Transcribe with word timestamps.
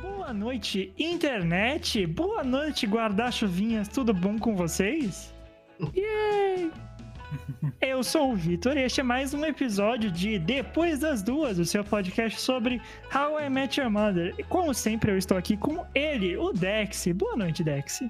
Boa 0.00 0.32
noite, 0.32 0.94
internet! 0.98 2.06
Boa 2.06 2.42
noite, 2.42 2.86
guarda-chuvinhas! 2.86 3.88
Tudo 3.88 4.14
bom 4.14 4.38
com 4.38 4.56
vocês? 4.56 5.34
Yay! 5.94 6.72
Eu 7.80 8.02
sou 8.04 8.32
o 8.32 8.36
Vitor 8.36 8.76
e 8.76 8.82
este 8.82 9.00
é 9.00 9.02
mais 9.02 9.34
um 9.34 9.44
episódio 9.44 10.10
de 10.10 10.38
Depois 10.38 10.98
das 11.00 11.22
Duas, 11.22 11.58
o 11.58 11.64
seu 11.64 11.82
podcast 11.84 12.40
sobre 12.40 12.80
How 13.14 13.40
I 13.40 13.48
Met 13.48 13.80
Your 13.80 13.90
Mother. 13.90 14.34
E 14.38 14.42
como 14.42 14.72
sempre, 14.74 15.10
eu 15.12 15.18
estou 15.18 15.36
aqui 15.36 15.56
com 15.56 15.84
ele, 15.94 16.36
o 16.36 16.52
Dex. 16.52 17.06
Boa 17.14 17.36
noite, 17.36 17.62
Dex. 17.64 18.00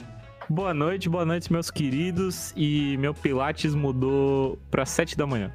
Boa 0.49 0.73
noite, 0.75 1.09
boa 1.09 1.25
noite, 1.25 1.53
meus 1.53 1.71
queridos. 1.71 2.53
E 2.57 2.97
meu 2.99 3.15
Pilates 3.15 3.75
mudou 3.75 4.59
pra 4.71 4.85
7 4.87 5.17
da 5.17 5.27
manhã. 5.27 5.53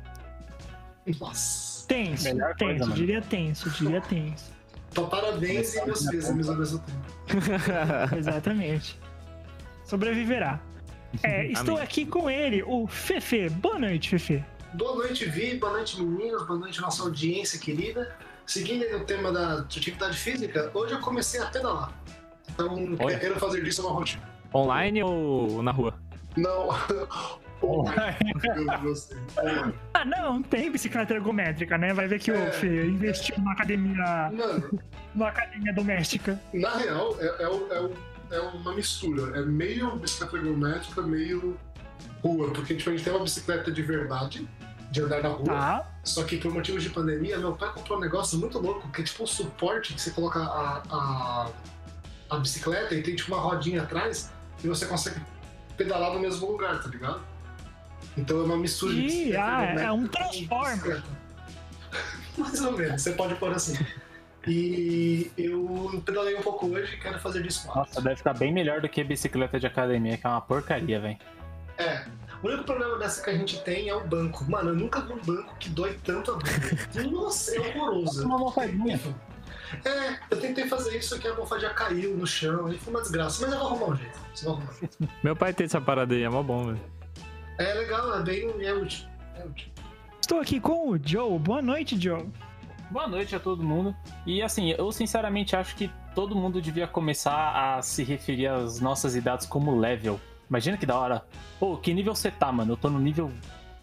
Nossa. 1.19 1.87
Tenso, 1.87 2.23
Melhor 2.23 2.55
coisa, 2.55 2.73
tenso, 2.73 2.83
mano. 2.89 2.93
diria 2.95 3.21
tenso, 3.21 3.69
diria 3.71 4.01
tenso. 4.01 4.51
Então, 4.91 5.09
parabéns 5.09 5.73
e 5.75 5.85
meus 5.85 6.05
pêsames 6.05 6.47
ao 6.49 6.55
mesmo 6.55 6.79
tempo. 6.79 8.15
Exatamente. 8.17 8.97
Sobreviverá. 9.85 10.59
É, 11.23 11.45
estou 11.47 11.75
Amém. 11.75 11.83
aqui 11.83 12.05
com 12.05 12.29
ele, 12.29 12.63
o 12.63 12.87
Fefe. 12.87 13.49
Boa 13.49 13.77
noite, 13.77 14.09
Fefe. 14.09 14.43
Boa 14.73 14.95
noite, 14.95 15.25
Vi. 15.25 15.55
Boa 15.57 15.73
noite, 15.73 16.01
meninos. 16.01 16.45
Boa 16.47 16.57
noite, 16.59 16.79
nossa 16.81 17.03
audiência 17.03 17.59
querida. 17.59 18.15
Seguindo 18.45 18.83
aí 18.83 18.91
no 18.93 19.05
tema 19.05 19.31
da 19.31 19.59
atividade 19.59 20.17
física, 20.17 20.71
hoje 20.73 20.93
eu 20.93 20.99
comecei 21.01 21.41
a 21.41 21.45
pedalar. 21.47 21.91
Então, 22.49 22.97
Olha. 22.99 23.19
quero 23.19 23.37
fazer 23.39 23.63
disso 23.63 23.81
uma 23.85 23.91
rotina. 23.91 24.23
Online 24.53 25.03
ou 25.03 25.61
na 25.61 25.71
rua? 25.71 25.93
Não. 26.37 26.69
Gostei. 28.81 29.17
Ah, 29.93 30.03
não, 30.05 30.41
tem 30.41 30.71
bicicleta 30.71 31.13
ergométrica, 31.13 31.77
né? 31.77 31.93
Vai 31.93 32.07
ver 32.07 32.19
que 32.19 32.31
É. 32.31 32.33
o 32.33 32.51
Fê 32.51 32.85
investiu 32.87 33.35
numa 33.37 33.51
academia, 33.53 34.31
Mano, 34.33 34.79
numa 35.13 35.27
academia 35.29 35.71
doméstica. 35.73 36.39
na 36.53 36.75
real, 36.75 37.15
é, 37.19 37.43
é 37.43 37.47
o- 37.47 37.67
é 37.71 37.81
o- 37.81 37.91
é 38.31 38.39
uma 38.39 38.73
mistura. 38.73 39.37
É 39.39 39.43
meio 39.43 39.95
bicicleta 39.97 40.37
ergométrica, 40.37 41.01
meio 41.01 41.57
rua. 42.23 42.51
Porque 42.51 42.75
tipo, 42.75 42.89
a 42.89 42.93
gente 42.93 43.03
tem 43.03 43.13
uma 43.13 43.23
bicicleta 43.23 43.71
de 43.71 43.81
verdade, 43.81 44.47
de 44.91 45.01
andar 45.01 45.21
na 45.21 45.29
rua. 45.29 45.45
Tá? 45.45 45.91
Só 46.03 46.23
que 46.23 46.37
por 46.37 46.51
motivos 46.51 46.81
de 46.81 46.89
pandemia, 46.89 47.37
meu 47.37 47.53
pai 47.53 47.71
comprou 47.73 47.97
um 47.97 48.01
negócio 48.01 48.39
muito 48.39 48.57
louco, 48.57 48.89
que 48.89 49.01
é 49.01 49.03
tipo 49.03 49.23
um 49.23 49.27
suporte 49.27 49.93
que 49.93 50.01
você 50.01 50.11
coloca 50.11 50.39
a, 50.39 50.81
a, 50.89 51.49
a 52.29 52.37
bicicleta 52.37 52.95
e 52.95 53.03
tem 53.03 53.15
tipo 53.15 53.33
uma 53.33 53.41
rodinha 53.41 53.83
atrás 53.83 54.31
e 54.63 54.67
você 54.67 54.85
consegue 54.85 55.21
pedalar 55.77 56.13
no 56.13 56.19
mesmo 56.19 56.51
lugar, 56.51 56.81
tá 56.81 56.89
ligado? 56.89 57.21
Então 58.17 58.41
é 58.41 58.43
uma 58.43 58.57
mistura 58.57 58.93
de 58.93 58.99
Ih, 58.99 59.05
bicicleta 59.05 59.43
ah, 59.43 59.83
é 59.83 59.91
um 59.91 60.07
Transformer. 60.07 61.03
Mais 62.37 62.61
ou 62.61 62.77
menos, 62.77 63.01
você 63.01 63.11
pode 63.11 63.35
pôr 63.35 63.51
assim. 63.51 63.77
E 64.47 65.31
eu 65.37 66.01
pedalei 66.03 66.35
um 66.35 66.41
pouco 66.41 66.65
hoje 66.67 66.95
e 66.95 66.99
quero 66.99 67.19
fazer 67.19 67.43
disso 67.43 67.67
mais. 67.67 67.77
Nossa, 67.77 68.01
deve 68.01 68.15
ficar 68.15 68.33
bem 68.33 68.51
melhor 68.51 68.81
do 68.81 68.89
que 68.89 69.03
bicicleta 69.03 69.59
de 69.59 69.67
academia, 69.67 70.17
que 70.17 70.25
é 70.25 70.29
uma 70.29 70.41
porcaria, 70.41 70.99
velho. 70.99 71.17
É. 71.77 72.05
O 72.41 72.47
único 72.47 72.63
problema 72.63 72.97
dessa 72.97 73.23
que 73.23 73.29
a 73.29 73.37
gente 73.37 73.61
tem 73.63 73.89
é 73.89 73.95
o 73.95 74.03
banco. 74.03 74.49
Mano, 74.49 74.69
eu 74.69 74.75
nunca 74.75 75.01
vi 75.01 75.13
um 75.13 75.19
banco 75.19 75.55
que 75.59 75.69
dói 75.69 75.95
tanto 76.03 76.31
a 76.31 76.33
bunda. 76.35 77.11
Nossa, 77.11 77.55
é 77.55 77.59
horroroso. 77.59 78.25
Uma 78.25 78.35
almofadinha. 78.35 78.99
É, 79.85 80.19
eu 80.29 80.39
tentei 80.39 80.67
fazer 80.67 80.97
isso 80.97 81.15
aqui, 81.15 81.27
a 81.27 81.31
almofadinha 81.31 81.69
caiu 81.69 82.17
no 82.17 82.27
chão, 82.27 82.65
aí 82.65 82.77
foi 82.77 82.93
uma 82.93 83.01
desgraça, 83.01 83.41
mas 83.43 83.53
eu 83.53 83.59
vou 83.59 83.67
arrumar 83.67 83.93
um 83.93 83.95
jeito. 83.95 84.19
Você 84.33 84.45
vai 84.45 84.53
arrumar. 84.55 84.73
Meu 85.23 85.35
pai 85.35 85.53
tem 85.53 85.65
essa 85.65 85.79
parada 85.79 86.13
aí, 86.13 86.23
é 86.23 86.29
mó 86.29 86.41
bom, 86.41 86.65
velho. 86.65 86.81
É 87.59 87.73
legal, 87.75 88.19
é 88.19 88.23
bem 88.23 88.49
é 88.65 88.73
útil. 88.73 89.07
É 89.35 89.45
útil. 89.45 89.71
Estou 90.19 90.39
aqui 90.39 90.59
com 90.59 90.89
o 90.89 90.99
Joe. 91.01 91.37
Boa 91.37 91.61
noite, 91.61 91.99
Joe. 91.99 92.27
Boa 92.91 93.07
noite 93.07 93.33
a 93.33 93.39
todo 93.39 93.63
mundo. 93.63 93.95
E 94.25 94.41
assim, 94.41 94.71
eu 94.71 94.91
sinceramente 94.91 95.55
acho 95.55 95.77
que 95.77 95.89
todo 96.13 96.35
mundo 96.35 96.61
devia 96.61 96.85
começar 96.85 97.77
a 97.77 97.81
se 97.81 98.03
referir 98.03 98.47
às 98.47 98.81
nossas 98.81 99.15
idades 99.15 99.47
como 99.47 99.79
level. 99.79 100.19
Imagina 100.49 100.75
que 100.75 100.85
da 100.85 100.99
hora. 100.99 101.25
Pô, 101.57 101.77
que 101.77 101.93
nível 101.93 102.13
você 102.13 102.29
tá, 102.29 102.51
mano? 102.51 102.73
Eu 102.73 102.77
tô 102.77 102.89
no 102.89 102.99
nível 102.99 103.31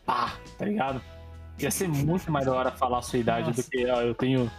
pá, 0.04 0.34
tá 0.58 0.66
ligado? 0.66 1.00
Ia 1.58 1.70
ser 1.70 1.88
muito 1.88 2.30
mais 2.30 2.44
da 2.44 2.52
hora 2.52 2.70
falar 2.70 2.98
a 2.98 3.02
sua 3.02 3.18
idade 3.18 3.46
Nossa. 3.48 3.62
do 3.62 3.70
que 3.70 3.88
ah, 3.88 4.04
eu 4.04 4.14
tenho 4.14 4.50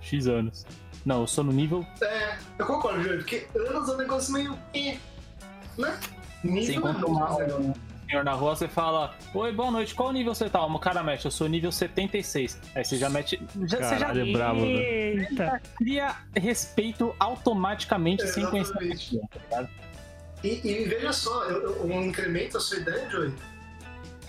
X 0.00 0.26
anos. 0.26 0.64
Não, 1.04 1.20
eu 1.20 1.26
sou 1.26 1.44
no 1.44 1.52
nível. 1.52 1.84
É, 2.00 2.38
eu 2.58 2.64
concordo, 2.64 3.02
Júlio, 3.02 3.18
porque 3.18 3.46
anos 3.54 3.90
é 3.90 3.92
um 3.92 3.96
negócio 3.98 4.32
meio. 4.32 4.58
eh, 4.72 4.96
né? 5.76 5.98
Você 6.42 6.48
Nível 6.48 6.86
é 6.86 6.90
encontra 6.92 7.06
um 7.60 7.74
senhor 8.08 8.24
na 8.24 8.32
rua, 8.32 8.56
você 8.56 8.68
fala: 8.68 9.14
Oi, 9.34 9.52
boa 9.52 9.70
noite, 9.70 9.94
qual 9.94 10.12
nível 10.12 10.34
você 10.34 10.48
tá? 10.48 10.64
O 10.64 10.78
cara 10.78 11.02
mete, 11.02 11.24
eu 11.24 11.30
sou 11.30 11.46
nível 11.48 11.70
76. 11.72 12.60
Aí 12.74 12.84
você 12.84 12.96
já 12.96 13.08
mete. 13.10 13.40
Já, 13.66 13.78
você 13.78 13.98
já 13.98 14.06
Caralho, 14.06 14.28
é 14.28 14.32
brabo, 14.32 14.60
velho. 14.60 14.78
Eita. 15.20 15.62
cria 15.76 16.16
respeito 16.36 17.14
automaticamente 17.18 18.26
sem 18.28 18.44
conhecer 18.46 18.72
a 18.78 18.82
Exatamente. 18.82 19.10
pessoa, 19.10 19.28
tá? 19.50 19.68
E, 20.44 20.48
e 20.68 20.84
veja 20.84 21.12
só, 21.12 21.44
eu, 21.44 21.62
eu, 21.62 21.86
um 21.86 22.02
incremento 22.04 22.56
a 22.56 22.60
sua 22.60 22.78
ideia, 22.78 23.08
Joey. 23.10 23.32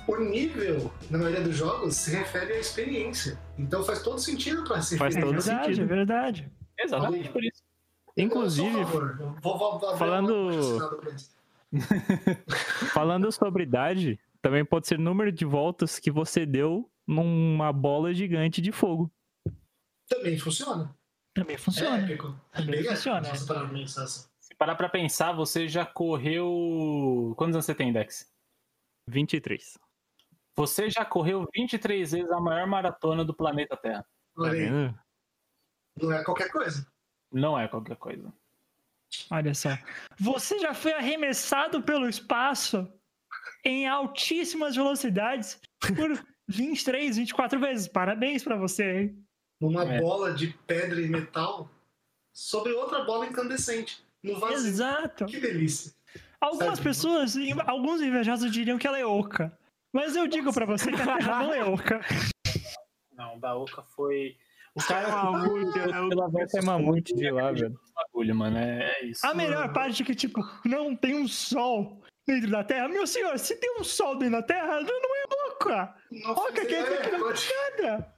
O 0.07 0.18
nível, 0.18 0.91
na 1.12 1.19
maioria 1.19 1.41
dos 1.41 1.56
jogos, 1.56 1.95
se 1.95 2.09
refere 2.16 2.53
à 2.53 2.59
experiência. 2.59 3.38
Então 3.59 3.84
faz 3.84 4.01
todo 4.01 4.18
sentido 4.19 4.63
pra 4.63 4.81
se 4.81 4.97
Faz 4.97 5.16
É 5.16 5.22
todo 5.22 5.34
verdade, 5.39 5.66
sentido. 5.75 5.84
é 5.84 5.95
verdade. 5.95 6.51
Exatamente 6.79 7.29
por 7.29 7.44
isso. 7.44 7.62
Inclusive, 8.18 8.72
favor. 8.85 9.18
Eu 9.19 9.35
Vou, 9.41 9.57
vou, 9.57 9.79
vou 9.79 9.97
falando- 9.97 10.50
falando 12.94 13.31
sobre 13.31 13.63
idade, 13.63 14.19
também 14.41 14.66
pode 14.66 14.88
ser 14.88 14.97
número 15.00 15.31
de 15.31 15.46
voltas 15.46 16.00
que 16.00 16.12
você 16.12 16.46
deu 16.46 16.90
numa 17.07 17.72
bola 17.74 18.13
gigante 18.13 18.62
de 18.62 18.72
fogo. 18.72 19.12
Também 20.07 20.38
funciona. 20.38 20.96
Também 21.34 21.56
É 21.56 21.59
funciona. 21.59 21.97
épico. 22.00 22.28
É 22.52 22.57
Também 22.57 22.72
bem 22.72 22.80
épico, 22.81 22.96
funciona. 22.96 23.22
parar 23.47 23.68
pra 23.68 23.69
pensar 23.78 24.03
assim. 24.03 24.30
Se 24.40 24.56
parar 24.56 24.75
pra 24.75 24.90
pensar, 24.90 25.31
você 25.34 25.68
já 25.68 25.85
correu. 25.85 27.34
Quantos 27.38 27.56
anos 27.56 27.66
você 27.66 27.75
tem, 27.75 27.94
Dex? 27.94 28.31
23. 29.07 29.78
Você 30.56 30.90
já 30.90 31.06
correu 31.06 31.47
23 31.56 32.12
vezes 32.12 32.31
a 32.31 32.40
maior 32.40 32.68
maratona 32.68 33.24
do 33.24 33.34
planeta 33.34 33.78
Terra. 33.78 34.06
Tá 34.36 34.51
não 36.01 36.12
é 36.13 36.24
qualquer 36.24 36.51
coisa. 36.51 36.88
Não 37.31 37.59
é 37.59 37.68
qualquer 37.68 37.96
coisa. 37.97 38.34
Olha 39.31 39.53
só. 39.53 39.69
Você 40.19 40.59
já 40.59 40.73
foi 40.73 40.93
arremessado 40.93 41.81
pelo 41.81 42.07
espaço 42.07 42.87
em 43.63 43.87
altíssimas 43.87 44.75
velocidades 44.75 45.59
por 45.79 46.25
23, 46.47 47.17
24 47.17 47.59
vezes. 47.59 47.87
Parabéns 47.87 48.43
pra 48.43 48.55
você, 48.55 48.99
hein? 49.01 49.25
Uma 49.61 49.83
É. 49.83 49.99
bola 49.99 50.33
de 50.33 50.47
pedra 50.65 51.01
e 51.01 51.07
metal 51.07 51.69
sobre 52.33 52.71
outra 52.73 53.03
bola 53.03 53.25
incandescente. 53.27 54.03
No 54.23 54.39
vazio. 54.39 54.67
Exato. 54.67 55.25
Que 55.25 55.39
delícia. 55.39 55.93
Algumas 56.41 56.77
Sabe? 56.77 56.83
pessoas, 56.83 57.35
alguns 57.67 58.01
invejosos 58.01 58.51
diriam 58.51 58.77
que 58.77 58.87
ela 58.87 58.97
é 58.97 59.05
oca. 59.05 59.57
Mas 59.91 60.15
eu 60.15 60.27
digo 60.27 60.53
pra 60.53 60.65
você 60.65 60.91
que 60.91 61.01
a 61.01 61.17
Terra 61.17 61.43
não 61.43 61.53
é 61.53 61.63
oca. 61.65 61.99
Não, 63.11 63.37
da 63.39 63.53
Oca 63.55 63.81
foi. 63.81 64.37
O 64.84 64.88
Cara, 64.88 65.07
é 65.07 65.12
mamute, 65.12 65.79
Pela 66.09 66.41
Essa 66.44 66.59
é 66.59 66.62
mamute 66.62 67.16
de 67.16 67.31
lá, 67.31 67.51
velho. 67.51 67.79
bagulho, 67.95 68.35
mano. 68.35 68.57
É, 68.57 68.91
é 69.01 69.06
isso. 69.06 69.25
A 69.25 69.34
melhor 69.34 69.72
parte 69.73 70.01
é 70.03 70.06
que, 70.06 70.16
tipo, 70.16 70.41
não 70.66 70.95
tem 70.95 71.16
um 71.16 71.28
sol 71.28 72.01
dentro 72.28 72.50
da 72.51 72.63
Terra. 72.63 72.88
Meu 72.88 73.06
senhor, 73.07 73.38
se 73.39 73.56
tem 73.56 73.79
um 73.79 73.84
sol 73.84 74.18
dentro 74.18 74.35
da 74.38 74.44
Terra, 74.44 74.81
não 74.81 75.16
é 75.16 75.51
oca. 75.51 75.95
Não 76.12 76.31
Oca 76.31 76.41
faz- 76.41 76.53
quer 76.53 76.66
dizer 76.84 76.94
é, 76.94 76.97
que 77.09 77.18
não 77.18 77.34
tem 77.34 77.81
nada. 77.88 78.13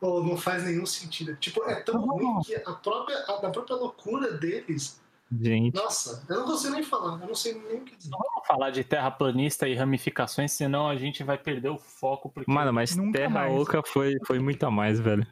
Pô, 0.00 0.22
não 0.22 0.36
faz 0.36 0.64
nenhum 0.64 0.86
sentido. 0.86 1.36
Tipo, 1.36 1.62
é 1.64 1.82
tão 1.82 2.00
ruim 2.00 2.40
que 2.42 2.54
a 2.54 2.72
própria, 2.72 3.18
a, 3.28 3.36
da 3.40 3.50
própria 3.50 3.76
loucura 3.76 4.32
deles. 4.32 4.98
Gente, 5.32 5.76
Nossa, 5.76 6.24
eu 6.28 6.38
não 6.40 6.44
consigo 6.46 6.72
nem 6.74 6.82
falar. 6.82 7.20
Eu 7.20 7.28
não 7.28 7.34
sei 7.34 7.54
nem 7.54 7.76
o 7.76 7.84
que 7.84 7.94
dizer. 7.96 8.10
Não 8.10 8.18
vamos 8.18 8.46
falar 8.48 8.70
de 8.70 8.82
terraplanista 8.82 9.68
e 9.68 9.74
ramificações, 9.74 10.50
senão 10.52 10.88
a 10.88 10.96
gente 10.96 11.22
vai 11.22 11.38
perder 11.38 11.68
o 11.68 11.78
foco. 11.78 12.30
Porque 12.30 12.50
mano, 12.50 12.72
mas 12.72 12.96
Nunca 12.96 13.18
Terra 13.18 13.30
mais. 13.30 13.52
Oca 13.60 13.82
foi, 13.86 14.16
foi 14.26 14.38
muito 14.40 14.64
a 14.64 14.70
mais, 14.70 14.98
velho. 14.98 15.24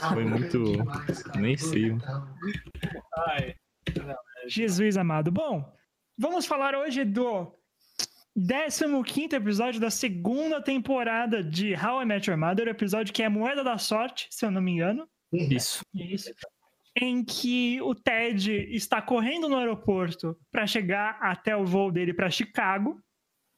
Ah, 0.00 0.14
Foi 0.14 0.24
muito- 0.24 0.62
demais, 0.64 1.24
nem 1.36 1.56
sei. 1.56 1.92
Ai, 3.28 3.54
Jesus 4.46 4.96
amado. 4.96 5.30
Bom, 5.30 5.64
vamos 6.16 6.46
falar 6.46 6.74
hoje 6.74 7.04
do 7.04 7.52
15 8.34 9.34
episódio 9.36 9.80
da 9.80 9.90
segunda 9.90 10.62
temporada 10.62 11.42
de 11.44 11.74
How 11.74 12.02
I 12.02 12.04
Met 12.06 12.28
Your 12.30 12.38
Mother, 12.38 12.66
o 12.66 12.70
episódio 12.70 13.12
que 13.12 13.22
é 13.22 13.28
Moeda 13.28 13.62
da 13.62 13.76
Sorte, 13.78 14.28
se 14.30 14.44
eu 14.46 14.50
não 14.50 14.62
me 14.62 14.72
engano. 14.72 15.06
Isso. 15.32 15.84
Isso. 15.94 16.30
Em 16.96 17.24
que 17.24 17.80
o 17.82 17.94
Ted 17.94 18.50
está 18.74 19.00
correndo 19.00 19.48
no 19.48 19.56
aeroporto 19.56 20.36
para 20.50 20.66
chegar 20.66 21.18
até 21.20 21.56
o 21.56 21.64
voo 21.64 21.90
dele 21.90 22.12
para 22.12 22.30
Chicago. 22.30 22.98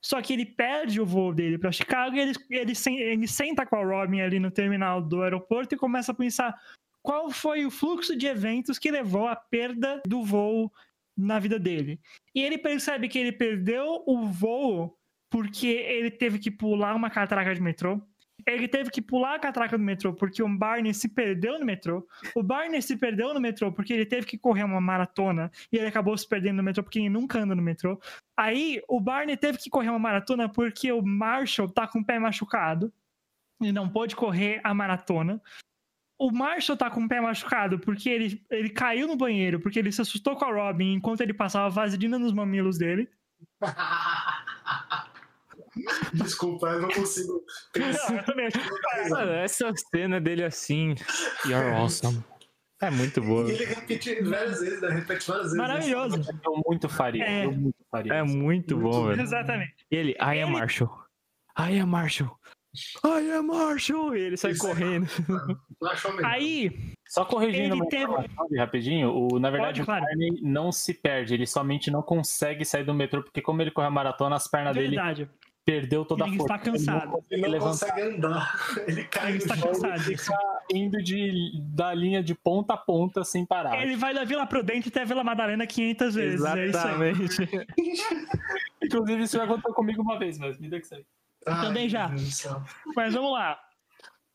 Só 0.04 0.20
que 0.20 0.34
ele 0.34 0.44
perde 0.44 1.00
o 1.00 1.06
voo 1.06 1.32
dele 1.32 1.56
para 1.56 1.72
Chicago 1.72 2.14
e 2.14 2.20
ele, 2.20 2.32
ele, 2.50 2.72
ele 3.00 3.26
senta 3.26 3.64
com 3.64 3.76
a 3.76 3.84
Robin 3.84 4.20
ali 4.20 4.38
no 4.38 4.50
terminal 4.50 5.00
do 5.00 5.22
aeroporto 5.22 5.74
e 5.74 5.78
começa 5.78 6.12
a 6.12 6.14
pensar: 6.14 6.54
qual 7.02 7.30
foi 7.30 7.64
o 7.64 7.70
fluxo 7.70 8.14
de 8.14 8.26
eventos 8.26 8.78
que 8.78 8.90
levou 8.90 9.26
à 9.26 9.34
perda 9.34 10.02
do 10.06 10.22
voo 10.22 10.70
na 11.16 11.38
vida 11.38 11.58
dele. 11.58 11.98
E 12.34 12.42
ele 12.42 12.58
percebe 12.58 13.08
que 13.08 13.18
ele 13.18 13.32
perdeu 13.32 14.02
o 14.06 14.26
voo 14.26 14.98
porque 15.30 15.68
ele 15.68 16.10
teve 16.10 16.38
que 16.38 16.50
pular 16.50 16.94
uma 16.94 17.08
catraca 17.08 17.54
de 17.54 17.62
metrô. 17.62 18.00
Ele 18.46 18.68
teve 18.68 18.90
que 18.90 19.00
pular 19.00 19.34
a 19.34 19.38
catraca 19.38 19.78
do 19.78 19.84
metrô 19.84 20.12
porque 20.12 20.42
o 20.42 20.48
Barney 20.48 20.92
se 20.92 21.08
perdeu 21.08 21.58
no 21.58 21.64
metrô. 21.64 22.06
O 22.34 22.42
Barney 22.42 22.82
se 22.82 22.96
perdeu 22.96 23.32
no 23.32 23.40
metrô 23.40 23.72
porque 23.72 23.92
ele 23.92 24.06
teve 24.06 24.26
que 24.26 24.38
correr 24.38 24.64
uma 24.64 24.80
maratona 24.80 25.50
e 25.72 25.76
ele 25.76 25.86
acabou 25.86 26.16
se 26.16 26.28
perdendo 26.28 26.56
no 26.56 26.62
metrô 26.62 26.82
porque 26.82 26.98
ele 26.98 27.08
nunca 27.08 27.38
anda 27.38 27.54
no 27.54 27.62
metrô. 27.62 28.00
Aí 28.36 28.82
o 28.88 29.00
Barney 29.00 29.36
teve 29.36 29.58
que 29.58 29.70
correr 29.70 29.88
uma 29.88 29.98
maratona 29.98 30.48
porque 30.48 30.92
o 30.92 31.02
Marshall 31.02 31.68
tá 31.68 31.86
com 31.86 32.00
o 32.00 32.04
pé 32.04 32.18
machucado 32.18 32.92
e 33.60 33.72
não 33.72 33.88
pôde 33.88 34.16
correr 34.16 34.60
a 34.62 34.74
maratona. 34.74 35.40
O 36.18 36.30
Marshall 36.30 36.76
tá 36.76 36.90
com 36.90 37.04
o 37.04 37.08
pé 37.08 37.20
machucado 37.20 37.78
porque 37.78 38.08
ele, 38.08 38.44
ele 38.50 38.70
caiu 38.70 39.06
no 39.06 39.16
banheiro, 39.16 39.60
porque 39.60 39.78
ele 39.78 39.92
se 39.92 40.00
assustou 40.00 40.36
com 40.36 40.44
a 40.44 40.52
Robin 40.52 40.94
enquanto 40.94 41.20
ele 41.20 41.34
passava 41.34 41.68
vaselina 41.68 42.18
nos 42.18 42.32
mamilos 42.32 42.78
dele. 42.78 43.08
Desculpa, 46.14 46.68
eu 46.68 46.82
não 46.82 46.88
consigo 46.88 47.42
pensar. 47.72 48.24
Não. 48.26 49.08
Mano, 49.10 49.32
essa 49.32 49.72
cena 49.90 50.20
dele 50.20 50.44
assim. 50.44 50.94
You're 51.46 51.70
awesome. 51.72 52.22
É 52.82 52.90
muito 52.90 53.20
boa. 53.22 53.48
E 53.50 53.54
ele 53.54 53.64
repete 53.64 54.22
várias 54.22 54.60
vezes, 54.60 54.80
né? 54.82 54.88
Repete 54.90 55.26
várias 55.26 55.44
vezes. 55.46 55.58
Maravilhoso. 55.58 56.20
Eu 56.44 56.62
muito 56.66 56.88
faria. 56.88 57.24
É. 57.24 57.44
Eu 57.46 57.52
muito 57.52 57.76
faria. 57.90 58.14
É 58.14 58.22
muito 58.22 58.76
bom, 58.76 59.06
velho. 59.06 59.20
Exatamente. 59.22 59.74
E 59.90 59.96
ele, 59.96 60.10
I 60.20 60.42
am 60.42 60.50
Marshall. 60.52 60.90
I 61.58 61.78
am 61.80 61.86
Marshall. 61.88 62.36
I 63.04 63.30
am 63.30 63.46
Marshall. 63.46 64.16
E 64.16 64.20
ele 64.20 64.36
sai 64.36 64.50
Isso 64.52 64.66
é- 64.66 64.68
correndo. 64.68 65.06
Aí, 66.24 66.94
Só 67.06 67.24
corrigindo 67.24 67.76
Ele 67.76 67.86
teve- 67.86 68.58
rapidinho, 68.58 69.10
o, 69.14 69.38
na 69.38 69.50
verdade 69.50 69.80
Pode, 69.80 69.86
claro. 69.86 70.02
o 70.04 70.06
Barney 70.06 70.40
não 70.42 70.72
se 70.72 70.92
perde, 70.94 71.34
ele 71.34 71.46
somente 71.46 71.90
não 71.90 72.02
consegue 72.02 72.64
sair 72.64 72.84
do 72.84 72.92
metrô, 72.94 73.22
porque 73.22 73.40
como 73.40 73.62
ele 73.62 73.70
corre 73.70 73.86
a 73.86 73.90
maratona, 73.90 74.34
as 74.36 74.48
pernas 74.48 74.74
dele 74.74 74.96
verdade. 74.96 75.30
Perdeu 75.64 76.04
toda 76.04 76.24
Ele 76.26 76.34
a 76.34 76.38
força. 76.38 76.54
está 76.54 76.70
cansado. 76.70 77.24
Ele 77.30 77.48
não 77.48 77.58
consegue 77.58 78.00
Ele 78.00 78.18
não 78.18 78.30
consegue 78.30 78.38
andar. 78.40 78.54
Ele 78.86 79.04
cai 79.04 79.28
Ele 79.30 79.38
está 79.38 79.56
cansado. 79.56 80.00
fica 80.00 80.38
indo 80.72 80.98
de, 81.02 81.52
da 81.74 81.94
linha 81.94 82.22
de 82.22 82.34
ponta 82.34 82.74
a 82.74 82.76
ponta 82.76 83.24
sem 83.24 83.44
parar. 83.46 83.80
Ele 83.82 83.96
vai 83.96 84.12
da 84.14 84.24
Vila 84.24 84.46
Prudente 84.46 84.88
até 84.88 85.02
a 85.02 85.04
Vila 85.04 85.24
Madalena 85.24 85.66
500 85.66 86.14
vezes. 86.14 86.44
É. 86.44 86.64
Exatamente. 86.66 87.48
Inclusive, 88.82 89.22
isso 89.22 89.36
já 89.36 89.44
aconteceu 89.44 89.72
comigo 89.74 90.02
uma 90.02 90.18
vez, 90.18 90.38
mas 90.38 90.58
me 90.58 90.68
dá 90.68 90.80
que. 90.80 90.86
Ai, 91.46 91.66
Também 91.66 91.88
já. 91.88 92.10
Mas 92.94 93.14
vamos 93.14 93.32
lá. 93.32 93.58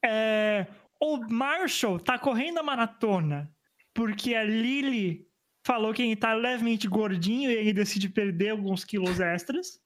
É, 0.04 0.66
o 1.00 1.18
Marshall 1.30 2.00
tá 2.00 2.18
correndo 2.18 2.60
a 2.60 2.64
maratona 2.64 3.52
porque 3.94 4.34
a 4.36 4.44
Lily 4.44 5.28
falou 5.66 5.94
que 5.94 6.02
ele 6.02 6.16
tá 6.16 6.34
levemente 6.34 6.88
gordinho 6.88 7.52
e 7.52 7.54
ele 7.54 7.74
decide 7.74 8.10
perder 8.10 8.50
alguns 8.50 8.84
quilos 8.84 9.20
extras. 9.20 9.80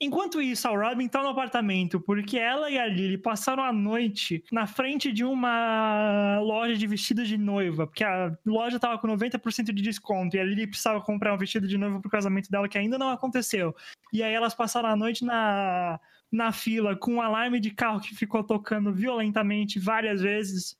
Enquanto 0.00 0.40
isso, 0.40 0.66
a 0.66 0.70
Robin 0.70 1.06
tá 1.08 1.22
no 1.22 1.28
apartamento 1.28 2.00
porque 2.00 2.38
ela 2.38 2.70
e 2.70 2.78
a 2.78 2.86
Lily 2.86 3.18
passaram 3.18 3.62
a 3.62 3.70
noite 3.70 4.42
na 4.50 4.66
frente 4.66 5.12
de 5.12 5.22
uma 5.22 6.38
loja 6.40 6.74
de 6.74 6.86
vestidos 6.86 7.28
de 7.28 7.36
noiva, 7.36 7.86
porque 7.86 8.02
a 8.02 8.34
loja 8.46 8.80
tava 8.80 8.98
com 8.98 9.06
90% 9.06 9.64
de 9.72 9.82
desconto 9.82 10.36
e 10.36 10.40
a 10.40 10.44
Lily 10.44 10.66
precisava 10.68 11.02
comprar 11.02 11.34
um 11.34 11.38
vestido 11.38 11.68
de 11.68 11.76
noiva 11.76 12.00
pro 12.00 12.10
casamento 12.10 12.50
dela 12.50 12.66
que 12.68 12.78
ainda 12.78 12.96
não 12.96 13.10
aconteceu. 13.10 13.76
E 14.10 14.22
aí 14.22 14.32
elas 14.32 14.54
passaram 14.54 14.88
a 14.88 14.96
noite 14.96 15.22
na, 15.22 16.00
na 16.32 16.50
fila 16.50 16.96
com 16.96 17.16
um 17.16 17.22
alarme 17.22 17.60
de 17.60 17.70
carro 17.70 18.00
que 18.00 18.14
ficou 18.14 18.42
tocando 18.42 18.94
violentamente 18.94 19.78
várias 19.78 20.22
vezes 20.22 20.78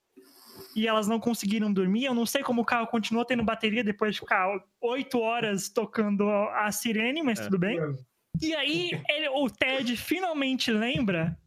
e 0.75 0.87
elas 0.89 1.07
não 1.07 1.21
conseguiram 1.21 1.71
dormir. 1.71 2.05
Eu 2.05 2.15
não 2.15 2.25
sei 2.25 2.43
como 2.43 2.63
o 2.63 2.65
carro 2.65 2.87
continuou 2.87 3.27
tendo 3.27 3.43
bateria 3.45 3.85
depois 3.85 4.15
de 4.15 4.21
ficar 4.21 4.49
oito 4.81 5.19
horas 5.21 5.69
tocando 5.69 6.27
a 6.31 6.73
sirene, 6.73 7.23
mas 7.23 7.39
É. 7.39 7.45
tudo 7.45 7.59
bem. 7.59 7.79
E 8.43 8.55
aí 8.55 8.91
ele- 9.09 9.29
o 9.29 9.49
Ted 9.51 9.97
finalmente 9.97 10.71
lembra 10.73 11.39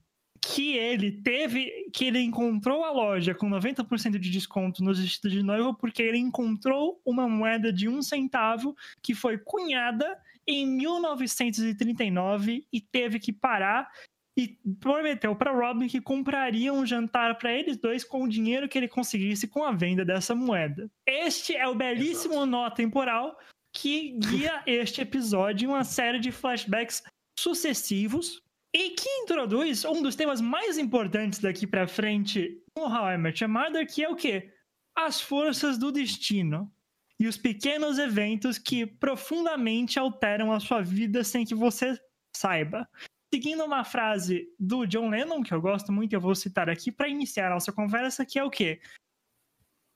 que 0.45 0.75
ele 0.75 1.09
teve, 1.11 1.89
que 1.93 2.05
ele 2.05 2.19
encontrou 2.19 2.83
a 2.83 2.91
loja 2.91 3.33
com 3.33 3.47
90% 3.47 4.19
de 4.19 4.29
desconto 4.29 4.83
nos 4.83 4.99
vestidos 4.99 5.31
de 5.31 5.41
noiva 5.41 5.73
porque 5.73 6.03
ele 6.03 6.17
encontrou 6.17 7.01
uma 7.05 7.29
moeda 7.29 7.71
de 7.71 7.87
um 7.87 8.01
centavo 8.01 8.75
que 9.01 9.15
foi 9.15 9.37
cunhada 9.37 10.17
em 10.45 10.67
1939 10.67 12.65
e 12.71 12.81
teve 12.81 13.19
que 13.19 13.31
parar 13.31 13.89
e 14.37 14.57
prometeu 14.79 15.35
para 15.35 15.53
Robin 15.53 15.87
que 15.87 16.01
compraria 16.01 16.73
um 16.73 16.85
jantar 16.85 17.37
para 17.37 17.53
eles 17.53 17.77
dois 17.77 18.03
com 18.03 18.23
o 18.23 18.27
dinheiro 18.27 18.67
que 18.67 18.77
ele 18.77 18.87
conseguisse 18.87 19.47
com 19.47 19.63
a 19.63 19.71
venda 19.71 20.03
dessa 20.03 20.33
moeda. 20.35 20.89
Este 21.07 21.55
é 21.55 21.67
o 21.67 21.75
belíssimo 21.75 22.45
nó 22.45 22.69
temporal 22.69 23.37
que 23.73 24.11
guia 24.11 24.61
este 24.67 25.01
episódio 25.01 25.65
em 25.65 25.69
uma 25.69 25.83
série 25.83 26.19
de 26.19 26.31
flashbacks 26.31 27.03
sucessivos 27.37 28.41
e 28.73 28.91
que 28.91 29.09
introduz 29.21 29.83
um 29.83 30.01
dos 30.01 30.15
temas 30.15 30.39
mais 30.39 30.77
importantes 30.77 31.39
daqui 31.39 31.65
para 31.65 31.87
frente 31.87 32.61
no 32.77 32.85
How 32.85 33.11
I 33.11 33.17
Met 33.17 33.43
Your 33.43 33.51
Mother, 33.51 33.91
que 33.91 34.03
é 34.03 34.09
o 34.09 34.15
quê? 34.15 34.53
As 34.95 35.19
forças 35.19 35.77
do 35.77 35.91
destino 35.91 36.71
e 37.19 37.27
os 37.27 37.37
pequenos 37.37 37.97
eventos 37.97 38.57
que 38.57 38.85
profundamente 38.85 39.97
alteram 39.97 40.51
a 40.51 40.59
sua 40.59 40.81
vida 40.81 41.23
sem 41.23 41.45
que 41.45 41.55
você 41.55 41.99
saiba. 42.35 42.87
Seguindo 43.33 43.63
uma 43.63 43.83
frase 43.83 44.47
do 44.59 44.85
John 44.85 45.09
Lennon, 45.09 45.41
que 45.41 45.53
eu 45.53 45.61
gosto 45.61 45.91
muito 45.91 46.13
eu 46.13 46.21
vou 46.21 46.35
citar 46.35 46.69
aqui 46.69 46.91
para 46.91 47.07
iniciar 47.07 47.47
a 47.47 47.55
nossa 47.55 47.71
conversa, 47.71 48.25
que 48.25 48.37
é 48.37 48.43
o 48.43 48.49
quê? 48.49 48.79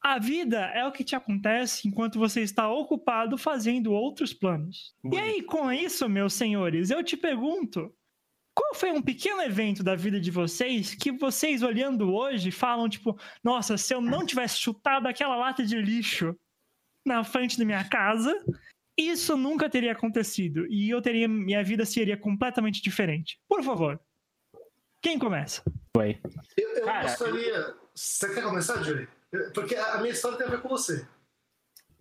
A 0.07 0.19
vida 0.19 0.59
é 0.73 0.85
o 0.85 0.91
que 0.93 1.03
te 1.03 1.17
acontece 1.17 1.85
enquanto 1.85 2.17
você 2.17 2.39
está 2.39 2.71
ocupado 2.71 3.37
fazendo 3.37 3.91
outros 3.91 4.33
planos. 4.33 4.95
E 5.11 5.17
aí, 5.17 5.41
com 5.41 5.69
isso, 5.69 6.07
meus 6.07 6.33
senhores, 6.33 6.89
eu 6.89 7.03
te 7.03 7.17
pergunto: 7.17 7.93
qual 8.55 8.73
foi 8.73 8.89
um 8.89 9.01
pequeno 9.01 9.41
evento 9.41 9.83
da 9.83 9.97
vida 9.97 10.17
de 10.17 10.31
vocês 10.31 10.95
que 10.95 11.11
vocês, 11.11 11.61
olhando 11.61 12.13
hoje, 12.13 12.51
falam, 12.51 12.87
tipo, 12.87 13.19
nossa, 13.43 13.75
se 13.75 13.93
eu 13.93 13.99
não 13.99 14.25
tivesse 14.25 14.57
chutado 14.59 15.09
aquela 15.09 15.35
lata 15.35 15.65
de 15.65 15.75
lixo 15.75 16.33
na 17.05 17.25
frente 17.25 17.59
da 17.59 17.65
minha 17.65 17.83
casa, 17.83 18.33
isso 18.97 19.35
nunca 19.35 19.69
teria 19.69 19.91
acontecido. 19.91 20.65
E 20.67 20.89
eu 20.89 21.01
teria. 21.01 21.27
Minha 21.27 21.65
vida 21.65 21.85
seria 21.85 22.15
completamente 22.15 22.81
diferente. 22.81 23.41
Por 23.45 23.61
favor. 23.61 23.99
Quem 25.01 25.19
começa? 25.19 25.61
Foi. 25.93 26.17
Eu, 26.55 26.69
eu 26.77 26.85
Cara, 26.85 27.09
gostaria. 27.09 27.75
Você 27.93 28.33
quer 28.33 28.43
começar, 28.43 28.81
Júlio? 28.81 29.16
Porque 29.53 29.75
a 29.75 29.97
minha 29.97 30.13
história 30.13 30.37
tem 30.37 30.47
a 30.47 30.49
ver 30.51 30.61
com 30.61 30.69
você. 30.69 31.07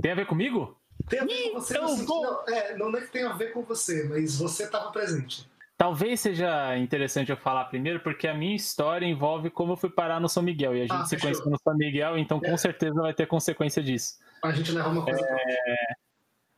Tem 0.00 0.12
a 0.12 0.14
ver 0.14 0.26
comigo? 0.26 0.78
Tem 1.08 1.20
a 1.20 1.24
ver 1.24 1.50
com 1.50 1.60
você 1.60 1.76
eu 1.76 1.82
no 1.82 1.88
sentido. 1.88 2.08
Não, 2.22 2.48
é, 2.48 2.76
não 2.76 2.96
é 2.96 3.00
que 3.00 3.12
tem 3.12 3.24
a 3.24 3.32
ver 3.32 3.52
com 3.52 3.62
você, 3.62 4.04
mas 4.04 4.38
você 4.38 4.64
estava 4.64 4.90
presente. 4.92 5.48
Talvez 5.76 6.20
seja 6.20 6.76
interessante 6.78 7.30
eu 7.30 7.36
falar 7.36 7.66
primeiro, 7.66 8.00
porque 8.00 8.26
a 8.26 8.32
minha 8.34 8.56
história 8.56 9.04
envolve 9.04 9.50
como 9.50 9.72
eu 9.72 9.76
fui 9.76 9.90
parar 9.90 10.18
no 10.20 10.28
São 10.28 10.42
Miguel. 10.42 10.74
E 10.74 10.82
a 10.82 10.86
gente 10.86 10.92
Ah, 11.02 11.04
se 11.04 11.18
conheceu 11.18 11.50
no 11.50 11.58
São 11.58 11.76
Miguel, 11.76 12.16
então 12.16 12.40
com 12.40 12.46
É. 12.46 12.56
certeza 12.56 12.94
vai 12.94 13.12
ter 13.12 13.26
consequência 13.26 13.82
disso. 13.82 14.18
A 14.42 14.52
gente 14.52 14.72
leva 14.72 14.88
uma 14.88 15.04
coisa 15.04 15.20
outra. 15.20 15.36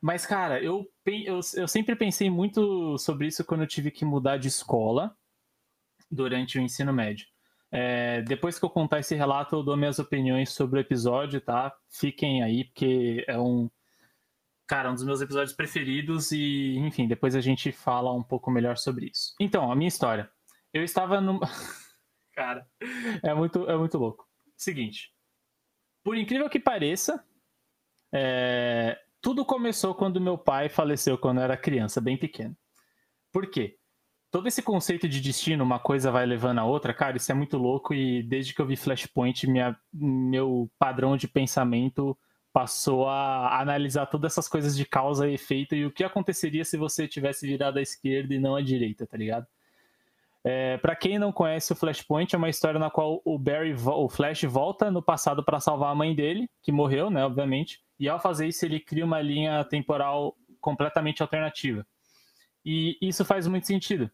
Mas, 0.00 0.24
cara, 0.24 0.62
eu, 0.62 0.88
eu, 1.04 1.40
eu 1.56 1.66
sempre 1.66 1.96
pensei 1.96 2.30
muito 2.30 2.96
sobre 2.98 3.26
isso 3.26 3.44
quando 3.44 3.62
eu 3.62 3.66
tive 3.66 3.90
que 3.90 4.04
mudar 4.04 4.36
de 4.36 4.46
escola 4.46 5.16
durante 6.08 6.56
o 6.56 6.60
ensino 6.62 6.92
médio. 6.92 7.26
É, 7.70 8.22
depois 8.22 8.58
que 8.58 8.64
eu 8.64 8.70
contar 8.70 9.00
esse 9.00 9.14
relato, 9.14 9.56
eu 9.56 9.62
dou 9.62 9.76
minhas 9.76 9.98
opiniões 9.98 10.50
sobre 10.50 10.78
o 10.78 10.80
episódio, 10.80 11.40
tá? 11.40 11.76
Fiquem 11.88 12.42
aí, 12.42 12.64
porque 12.64 13.24
é 13.28 13.38
um. 13.38 13.70
Cara, 14.66 14.90
um 14.90 14.94
dos 14.94 15.04
meus 15.04 15.20
episódios 15.20 15.54
preferidos 15.54 16.30
e, 16.30 16.76
enfim, 16.78 17.08
depois 17.08 17.34
a 17.34 17.40
gente 17.40 17.72
fala 17.72 18.12
um 18.12 18.22
pouco 18.22 18.50
melhor 18.50 18.76
sobre 18.76 19.06
isso. 19.06 19.34
Então, 19.40 19.70
a 19.70 19.76
minha 19.76 19.88
história. 19.88 20.30
Eu 20.72 20.82
estava 20.82 21.20
no. 21.20 21.40
Cara, 22.34 22.66
é 23.22 23.34
muito, 23.34 23.68
é 23.68 23.76
muito 23.76 23.98
louco. 23.98 24.26
Seguinte. 24.56 25.12
Por 26.04 26.16
incrível 26.16 26.48
que 26.48 26.60
pareça, 26.60 27.24
é, 28.12 28.98
tudo 29.20 29.44
começou 29.44 29.94
quando 29.94 30.20
meu 30.20 30.38
pai 30.38 30.68
faleceu 30.68 31.18
quando 31.18 31.38
eu 31.38 31.44
era 31.44 31.56
criança, 31.56 32.00
bem 32.00 32.16
pequeno. 32.16 32.56
Por 33.32 33.50
quê? 33.50 33.77
Todo 34.30 34.46
esse 34.46 34.62
conceito 34.62 35.08
de 35.08 35.20
destino, 35.20 35.64
uma 35.64 35.78
coisa 35.78 36.10
vai 36.10 36.26
levando 36.26 36.58
a 36.58 36.64
outra, 36.64 36.92
cara, 36.92 37.16
isso 37.16 37.32
é 37.32 37.34
muito 37.34 37.56
louco 37.56 37.94
e 37.94 38.22
desde 38.22 38.52
que 38.52 38.60
eu 38.60 38.66
vi 38.66 38.76
Flashpoint, 38.76 39.46
minha, 39.46 39.74
meu 39.92 40.70
padrão 40.78 41.16
de 41.16 41.26
pensamento 41.26 42.16
passou 42.52 43.08
a 43.08 43.58
analisar 43.60 44.06
todas 44.06 44.32
essas 44.32 44.48
coisas 44.48 44.76
de 44.76 44.84
causa 44.84 45.28
e 45.28 45.34
efeito 45.34 45.74
e 45.74 45.86
o 45.86 45.90
que 45.90 46.04
aconteceria 46.04 46.64
se 46.64 46.76
você 46.76 47.08
tivesse 47.08 47.46
virado 47.46 47.78
à 47.78 47.82
esquerda 47.82 48.34
e 48.34 48.38
não 48.38 48.54
à 48.54 48.60
direita, 48.60 49.06
tá 49.06 49.16
ligado? 49.16 49.46
É, 50.44 50.76
para 50.78 50.94
quem 50.94 51.18
não 51.18 51.32
conhece 51.32 51.72
o 51.72 51.76
Flashpoint, 51.76 52.34
é 52.34 52.38
uma 52.38 52.48
história 52.48 52.78
na 52.78 52.90
qual 52.90 53.20
o 53.24 53.38
Barry, 53.38 53.74
o 53.74 54.08
Flash 54.08 54.44
volta 54.44 54.90
no 54.90 55.02
passado 55.02 55.44
para 55.44 55.60
salvar 55.60 55.90
a 55.90 55.94
mãe 55.94 56.14
dele, 56.14 56.48
que 56.62 56.72
morreu, 56.72 57.10
né, 57.10 57.24
obviamente. 57.24 57.80
E 57.98 58.08
ao 58.08 58.20
fazer 58.20 58.46
isso, 58.46 58.64
ele 58.64 58.78
cria 58.78 59.04
uma 59.04 59.20
linha 59.20 59.64
temporal 59.64 60.36
completamente 60.60 61.22
alternativa. 61.22 61.86
E 62.64 62.96
isso 63.00 63.24
faz 63.24 63.46
muito 63.46 63.66
sentido, 63.66 64.10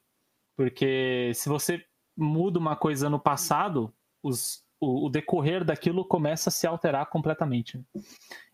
porque 0.56 1.32
se 1.34 1.49
você 1.49 1.84
muda 2.16 2.58
uma 2.58 2.76
coisa 2.76 3.11
no 3.11 3.18
passado, 3.18 3.92
os, 4.23 4.64
o, 4.80 5.06
o 5.06 5.08
decorrer 5.08 5.64
daquilo 5.64 6.04
começa 6.04 6.50
a 6.50 6.52
se 6.52 6.66
alterar 6.66 7.06
completamente. 7.06 7.84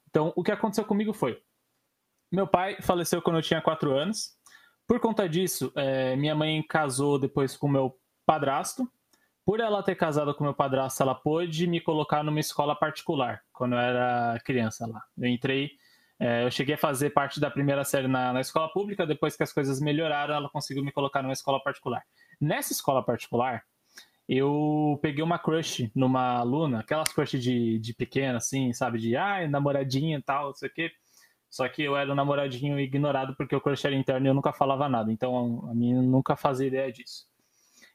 Então, 0.09 0.33
o 0.35 0.43
que 0.43 0.53
aconteceu 0.53 0.85
comigo 0.85 1.13
foi: 1.13 1.43
meu 2.33 2.47
pai 2.47 2.81
faleceu 2.81 3.21
quando 3.21 3.37
eu 3.37 3.43
tinha 3.43 3.61
4 3.61 3.93
anos. 3.93 4.37
Por 4.87 4.99
conta 4.99 5.29
disso, 5.29 5.73
é, 5.77 6.17
minha 6.17 6.35
mãe 6.35 6.63
casou 6.63 7.19
depois 7.19 7.57
com 7.57 7.69
meu 7.69 7.97
padrasto. 8.27 8.91
Por 9.45 9.61
ela 9.61 9.83
ter 9.83 9.95
casado 9.95 10.35
com 10.35 10.45
meu 10.45 10.55
padrasto, 10.55 11.03
ela 11.03 11.15
pôde 11.15 11.67
me 11.67 11.81
colocar 11.81 12.23
numa 12.23 12.41
escola 12.41 12.75
particular 12.75 13.43
quando 13.53 13.75
eu 13.75 13.79
era 13.79 14.39
criança 14.45 14.87
lá. 14.87 15.03
Eu 15.17 15.29
entrei, 15.29 15.71
é, 16.21 16.45
eu 16.45 16.51
cheguei 16.51 16.75
a 16.75 16.79
fazer 16.79 17.11
parte 17.11 17.41
da 17.41 17.51
primeira 17.51 17.83
série 17.83 18.07
na, 18.07 18.31
na 18.35 18.43
escola 18.43 18.71
pública. 18.71 19.07
Depois 19.07 19.35
que 19.37 19.43
as 19.43 19.53
coisas 19.55 19.81
melhoraram, 19.81 20.35
ela 20.35 20.51
conseguiu 20.51 20.85
me 20.85 20.93
colocar 20.93 21.23
numa 21.23 21.33
escola 21.33 21.63
particular. 21.63 22.05
Nessa 22.39 22.75
escola 22.75 23.03
particular, 23.03 23.65
eu 24.29 24.99
peguei 25.01 25.25
uma 25.25 25.39
crush 25.39 25.91
numa 25.95 26.37
aluna, 26.37 26.81
aquelas 26.81 27.11
crush 27.11 27.41
de, 27.41 27.79
de 27.79 27.95
pequena, 27.95 28.37
assim, 28.37 28.71
sabe? 28.75 28.99
De, 28.99 29.17
ai, 29.17 29.49
namoradinha 29.49 30.19
e 30.19 30.23
tal, 30.23 30.49
não 30.49 30.55
sei 30.55 30.69
o 30.69 30.73
quê. 30.73 30.93
Só 31.49 31.67
que 31.69 31.83
eu 31.83 31.97
era 31.97 32.13
um 32.13 32.15
namoradinho 32.15 32.79
ignorado 32.79 33.35
porque 33.35 33.57
o 33.57 33.61
crush 33.61 33.87
era 33.87 33.97
interno 33.97 34.27
e 34.27 34.29
eu 34.29 34.35
nunca 34.35 34.53
falava 34.53 34.91
nada. 34.91 35.11
Então 35.11 35.67
a 35.71 35.75
minha 35.75 36.03
nunca 36.03 36.37
fazia 36.37 36.67
ideia 36.67 36.93
disso. 36.93 37.25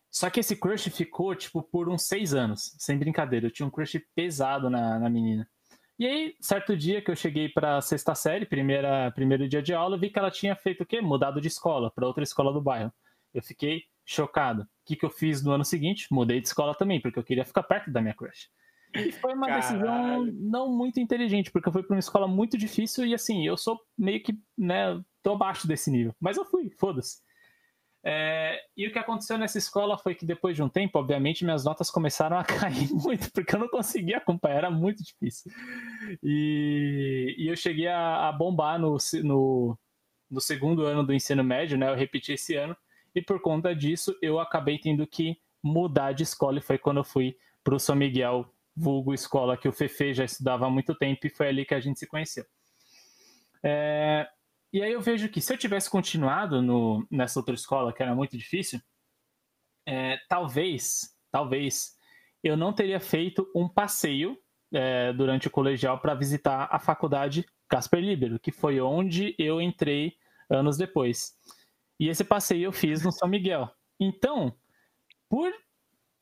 Só 0.10 0.30
que 0.32 0.40
esse 0.40 0.56
crush 0.56 0.90
ficou, 0.90 1.36
tipo, 1.36 1.62
por 1.62 1.90
uns 1.90 2.04
seis 2.04 2.34
anos. 2.34 2.76
Sem 2.80 2.98
brincadeira. 2.98 3.46
Eu 3.46 3.52
tinha 3.52 3.68
um 3.68 3.72
crush 3.72 4.00
pesado 4.16 4.70
na, 4.70 4.98
na 4.98 5.10
menina. 5.10 5.48
E 5.98 6.06
aí, 6.06 6.36
certo 6.42 6.76
dia 6.76 7.02
que 7.02 7.10
eu 7.10 7.16
cheguei 7.16 7.48
pra 7.48 7.80
sexta 7.80 8.14
série, 8.14 8.46
primeira, 8.46 9.12
primeiro 9.12 9.48
dia 9.48 9.62
de 9.62 9.74
aula, 9.74 9.96
eu 9.96 10.00
vi 10.00 10.10
que 10.10 10.20
ela 10.20 10.30
tinha 10.30 10.56
feito 10.56 10.84
o 10.84 10.86
quê? 10.86 11.00
Mudado 11.00 11.40
de 11.40 11.48
escola, 11.48 11.90
para 11.90 12.06
outra 12.06 12.24
escola 12.24 12.52
do 12.52 12.62
bairro. 12.62 12.92
Eu 13.34 13.42
fiquei 13.42 13.84
chocado. 14.04 14.64
O 14.64 14.68
que, 14.86 14.96
que 14.96 15.06
eu 15.06 15.10
fiz 15.10 15.42
no 15.44 15.52
ano 15.52 15.64
seguinte? 15.64 16.08
Mudei 16.12 16.42
de 16.42 16.48
escola 16.48 16.76
também, 16.76 17.00
porque 17.00 17.18
eu 17.18 17.24
queria 17.24 17.46
ficar 17.46 17.64
perto 17.64 17.92
da 17.92 18.02
minha 18.02 18.14
crush. 18.14 18.50
E 18.94 19.12
foi 19.12 19.34
uma 19.34 19.48
Caralho. 19.48 19.62
decisão 19.62 20.26
não 20.34 20.72
muito 20.72 21.00
inteligente, 21.00 21.52
porque 21.52 21.68
eu 21.68 21.74
fui 21.74 21.84
para 21.84 21.96
uma 21.96 22.00
escola 22.00 22.28
muito 22.28 22.58
difícil 22.58 23.06
e 23.06 23.14
assim, 23.14 23.46
eu 23.46 23.58
sou 23.58 23.80
meio 23.98 24.22
que, 24.22 24.38
né, 24.58 25.02
tô 25.24 25.34
abaixo 25.34 25.68
desse 25.68 25.90
nível. 25.90 26.14
Mas 26.20 26.38
eu 26.38 26.46
fui, 26.46 26.70
foda-se. 26.78 27.22
É, 28.08 28.62
e 28.78 28.88
o 28.88 28.94
que 28.94 29.00
aconteceu 29.00 29.36
nessa 29.36 29.58
escola 29.58 29.98
foi 29.98 30.14
que 30.14 30.28
depois 30.28 30.56
de 30.56 30.62
um 30.62 30.70
tempo, 30.70 31.00
obviamente, 31.00 31.44
minhas 31.44 31.66
notas 31.66 31.90
começaram 31.90 32.38
a 32.38 32.44
cair 32.46 32.94
muito, 32.94 33.32
porque 33.32 33.56
eu 33.56 33.60
não 33.60 33.68
conseguia 33.68 34.18
acompanhar, 34.18 34.58
era 34.58 34.72
muito 34.72 35.04
difícil. 35.04 35.52
E, 36.22 37.36
e 37.36 37.48
eu 37.48 37.56
cheguei 37.56 37.88
a, 37.88 38.30
a 38.30 38.32
bombar 38.32 38.80
no, 38.80 38.98
no, 39.24 39.78
no, 40.30 40.40
segundo 40.40 40.86
ano 40.86 41.04
do 41.04 41.14
ensino 41.14 41.44
médio, 41.44 41.80
né? 41.80 41.90
Eu 41.90 41.96
repeti 41.96 42.34
esse 42.34 42.56
ano, 42.56 42.78
e 43.16 43.24
por 43.24 43.42
conta 43.42 43.76
disso 43.76 44.16
eu 44.22 44.40
acabei 44.40 44.78
tendo 44.78 45.08
que 45.08 45.38
mudar 45.64 46.12
de 46.12 46.22
escola, 46.22 46.60
e 46.60 46.62
foi 46.62 46.78
quando 46.78 46.98
eu 46.98 47.04
fui 47.04 47.36
para 47.64 47.74
o 47.74 47.80
São 47.80 47.96
Miguel 47.96 48.54
vulgo 48.78 49.16
escola 49.16 49.58
que 49.58 49.68
o 49.68 49.74
Fefe 49.74 50.14
já 50.14 50.26
estudava 50.26 50.68
há 50.68 50.70
muito 50.70 50.94
tempo 50.94 51.26
e 51.26 51.30
foi 51.30 51.48
ali 51.48 51.66
que 51.66 51.74
a 51.74 51.80
gente 51.80 51.98
se 51.98 52.06
conheceu. 52.06 52.46
É, 53.64 54.28
e 54.76 54.84
aí 54.84 54.92
eu 54.92 55.00
vejo 55.00 55.30
que 55.30 55.40
se 55.40 55.54
eu 55.54 55.58
tivesse 55.58 55.90
continuado 55.90 56.62
no, 56.62 57.08
nessa 57.10 57.40
outra 57.40 57.56
escola, 57.56 57.94
que 57.94 58.04
era 58.04 58.14
muito 58.14 58.38
difícil, 58.38 58.82
é, 59.88 60.18
talvez, 60.28 61.16
talvez, 61.32 61.96
eu 62.44 62.58
não 62.58 62.74
teria 62.74 63.00
feito 63.00 63.50
um 63.56 63.70
passeio 63.70 64.38
é, 64.74 65.14
durante 65.14 65.48
o 65.48 65.50
colegial 65.50 66.02
para 66.02 66.14
visitar 66.14 66.68
a 66.70 66.78
faculdade 66.78 67.46
Casper 67.70 68.02
Libero, 68.02 68.38
que 68.38 68.52
foi 68.52 68.82
onde 68.82 69.34
eu 69.40 69.62
entrei 69.62 70.18
anos 70.50 70.76
depois. 70.76 71.40
E 71.98 72.10
esse 72.10 72.26
passeio 72.26 72.66
eu 72.66 72.74
fiz 72.74 73.02
no 73.02 73.14
São 73.14 73.30
Miguel. 73.30 73.72
Então, 73.98 74.54
por 75.30 75.54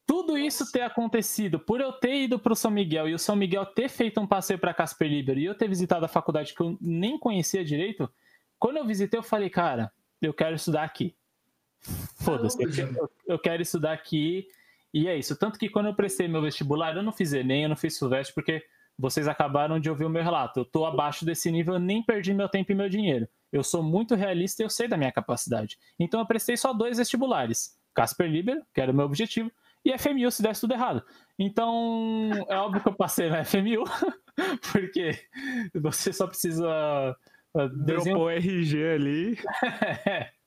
tudo 0.06 0.38
isso 0.38 0.72
ter 0.72 0.82
acontecido, 0.82 1.60
por 1.60 1.82
eu 1.82 1.92
ter 1.92 2.26
ido 2.26 2.38
para 2.38 2.54
o 2.54 2.56
São 2.56 2.70
Miguel 2.70 3.10
e 3.10 3.16
o 3.16 3.20
São 3.20 3.36
Miguel 3.36 3.66
ter 3.66 3.90
feito 3.90 4.22
um 4.22 4.28
passeio 4.28 4.60
para 4.60 4.76
Casper 4.76 5.10
Libero 5.10 5.40
e 5.40 5.46
eu 5.46 5.56
ter 5.56 5.68
visitado 5.68 6.06
a 6.06 6.08
faculdade 6.08 6.54
que 6.54 6.62
eu 6.62 6.78
nem 6.80 7.18
conhecia 7.18 7.66
direito, 7.66 8.08
quando 8.64 8.78
eu 8.78 8.86
visitei 8.86 9.20
eu 9.20 9.24
falei, 9.24 9.50
cara, 9.50 9.92
eu 10.22 10.34
quero 10.34 10.56
estudar 10.56 10.84
aqui. 10.84 11.14
Foda-se, 12.22 12.64
eu, 12.64 13.10
eu, 13.28 13.38
quero 13.38 13.62
estudar 13.62 13.92
aqui 13.92 14.48
e 14.94 15.06
é 15.06 15.18
isso. 15.18 15.36
Tanto 15.36 15.60
que 15.60 15.68
quando 15.68 15.88
eu 15.88 15.94
prestei 15.94 16.30
meu 16.30 16.42
vestibular, 16.42 16.96
eu 16.96 17.04
não 17.04 17.12
fiz 17.12 17.34
Enem, 17.34 17.64
eu 17.64 17.70
não 17.70 17.76
fiz 17.76 17.98
Silvestre, 17.98 18.34
porque 18.34 18.66
vocês 18.98 19.28
acabaram 19.28 19.82
de 19.82 19.90
ouvir 19.90 20.06
o 20.06 20.10
meu 20.10 20.24
relato. 20.24 20.62
Eu 20.62 20.64
estou 20.64 20.86
abaixo 20.86 21.26
desse 21.26 21.52
nível, 21.52 21.74
eu 21.74 21.80
nem 21.82 22.02
perdi 22.02 22.34
meu 22.34 22.48
tempo 22.48 22.72
e 22.72 22.76
meu 22.76 22.88
dinheiro. 22.88 23.28
Eu 23.52 23.66
sou 23.66 23.84
muito 23.84 24.16
realista 24.16 24.64
e 24.64 24.66
eu 24.66 24.70
sei 24.70 24.88
da 24.88 24.96
minha 24.96 25.12
capacidade. 25.12 25.78
Então 26.00 26.22
eu 26.22 26.26
prestei 26.26 26.56
só 26.56 26.72
dois 26.72 26.98
vestibulares. 26.98 27.78
Casper 27.94 28.32
Libero, 28.32 28.62
que 28.74 28.80
era 28.80 28.94
o 28.94 28.96
meu 28.96 29.06
objetivo, 29.06 29.52
e 29.84 29.98
FMU 29.98 30.32
se 30.32 30.42
desse 30.42 30.62
tudo 30.62 30.74
errado. 30.74 31.04
Então, 31.38 32.32
é 32.48 32.56
óbvio 32.56 32.82
que 32.82 32.88
eu 32.88 32.96
passei 32.96 33.30
na 33.30 33.44
FMU, 33.44 33.84
porque 34.72 35.20
você 35.74 36.14
só 36.14 36.28
precisa. 36.28 37.14
Desenho... 37.54 38.16
Dropou 38.16 38.30
RG 38.30 38.84
ali. 38.84 39.38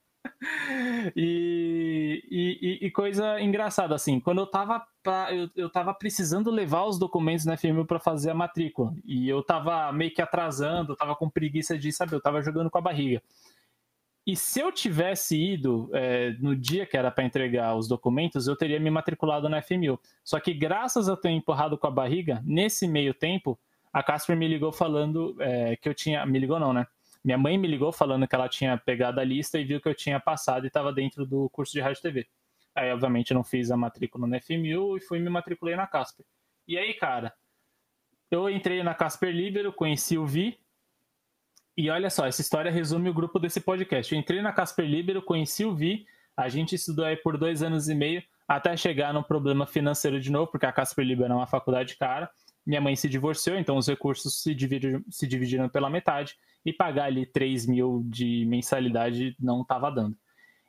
e, 1.15 2.23
e, 2.29 2.85
e, 2.85 2.91
coisa 2.91 3.39
engraçada, 3.39 3.95
assim, 3.95 4.19
quando 4.19 4.39
eu 4.39 4.47
tava, 4.47 4.85
pra, 5.01 5.33
eu, 5.33 5.49
eu 5.55 5.69
tava 5.69 5.93
precisando 5.93 6.51
levar 6.51 6.83
os 6.83 6.99
documentos 6.99 7.45
na 7.45 7.55
FMU 7.55 7.85
para 7.85 7.99
fazer 7.99 8.31
a 8.31 8.35
matrícula, 8.35 8.93
e 9.05 9.27
eu 9.29 9.41
tava 9.41 9.91
meio 9.93 10.13
que 10.13 10.21
atrasando, 10.21 10.91
eu 10.91 10.97
tava 10.97 11.15
com 11.15 11.29
preguiça 11.29 11.77
de 11.77 11.91
saber, 11.91 12.15
eu 12.15 12.21
tava 12.21 12.41
jogando 12.41 12.69
com 12.69 12.77
a 12.77 12.81
barriga. 12.81 13.21
E 14.25 14.35
se 14.35 14.59
eu 14.59 14.73
tivesse 14.73 15.41
ido 15.41 15.89
é, 15.93 16.31
no 16.41 16.53
dia 16.53 16.85
que 16.85 16.97
era 16.97 17.09
para 17.09 17.23
entregar 17.23 17.73
os 17.77 17.87
documentos, 17.87 18.45
eu 18.45 18.57
teria 18.57 18.77
me 18.77 18.89
matriculado 18.89 19.47
na 19.47 19.61
FMU. 19.61 19.97
Só 20.21 20.37
que 20.37 20.53
graças 20.53 21.07
a 21.07 21.15
ter 21.15 21.29
empurrado 21.29 21.77
com 21.77 21.87
a 21.87 21.91
barriga, 21.91 22.43
nesse 22.45 22.85
meio 22.89 23.13
tempo, 23.13 23.57
a 23.93 24.03
Casper 24.03 24.35
me 24.35 24.45
ligou 24.45 24.73
falando 24.73 25.33
é, 25.39 25.77
que 25.77 25.87
eu 25.87 25.93
tinha. 25.93 26.25
Me 26.25 26.39
ligou 26.39 26.59
não, 26.59 26.73
né? 26.73 26.85
Minha 27.27 27.37
mãe 27.37 27.57
me 27.57 27.67
ligou 27.67 27.91
falando 27.91 28.25
que 28.25 28.33
ela 28.33 28.47
tinha 28.47 28.77
pegado 28.77 29.19
a 29.19 29.23
lista 29.25 29.59
e 29.59 29.65
viu 29.65 29.81
que 29.81 29.89
eu 29.89 29.93
tinha 29.93 30.17
passado 30.17 30.63
e 30.63 30.67
estava 30.67 30.93
dentro 30.93 31.25
do 31.25 31.49
curso 31.49 31.73
de 31.73 31.81
rádio 31.81 31.99
e 31.99 32.01
TV. 32.01 32.27
Aí, 32.73 32.89
obviamente, 32.89 33.31
eu 33.31 33.35
não 33.35 33.43
fiz 33.43 33.69
a 33.69 33.75
matrícula 33.75 34.25
na 34.25 34.39
FMU 34.39 34.95
e 34.95 35.01
fui 35.01 35.19
me 35.19 35.29
matriculei 35.29 35.75
na 35.75 35.85
Casper. 35.85 36.25
E 36.65 36.77
aí, 36.77 36.93
cara, 36.93 37.33
eu 38.31 38.49
entrei 38.49 38.81
na 38.81 38.93
Casper 38.93 39.29
Libero, 39.35 39.73
conheci 39.73 40.17
o 40.17 40.25
Vi, 40.25 40.57
e 41.75 41.89
olha 41.89 42.09
só, 42.09 42.25
essa 42.25 42.39
história 42.39 42.71
resume 42.71 43.09
o 43.09 43.13
grupo 43.13 43.39
desse 43.39 43.59
podcast. 43.59 44.13
Eu 44.13 44.21
entrei 44.21 44.41
na 44.41 44.53
Casper 44.53 44.85
Libero, 44.85 45.21
conheci 45.21 45.65
o 45.65 45.75
Vi, 45.75 46.05
a 46.33 46.47
gente 46.47 46.75
estudou 46.75 47.03
aí 47.03 47.17
por 47.17 47.37
dois 47.37 47.61
anos 47.61 47.89
e 47.89 47.93
meio, 47.93 48.23
até 48.47 48.77
chegar 48.77 49.13
num 49.13 49.21
problema 49.21 49.67
financeiro 49.67 50.17
de 50.21 50.31
novo, 50.31 50.49
porque 50.49 50.65
a 50.65 50.71
Casper 50.71 51.05
Libero 51.05 51.33
é 51.33 51.35
uma 51.35 51.45
faculdade 51.45 51.97
cara. 51.97 52.31
Minha 52.67 52.81
mãe 52.81 52.97
se 52.97 53.07
divorciou, 53.07 53.57
então 53.57 53.77
os 53.77 53.87
recursos 53.87 54.43
se 54.43 54.53
dividiram, 54.53 55.01
se 55.09 55.25
dividiram 55.25 55.69
pela 55.69 55.89
metade, 55.89 56.35
e 56.65 56.73
pagar 56.73 57.05
ali 57.05 57.25
3 57.25 57.65
mil 57.65 58.03
de 58.05 58.45
mensalidade 58.45 59.33
não 59.39 59.61
estava 59.61 59.89
dando. 59.89 60.17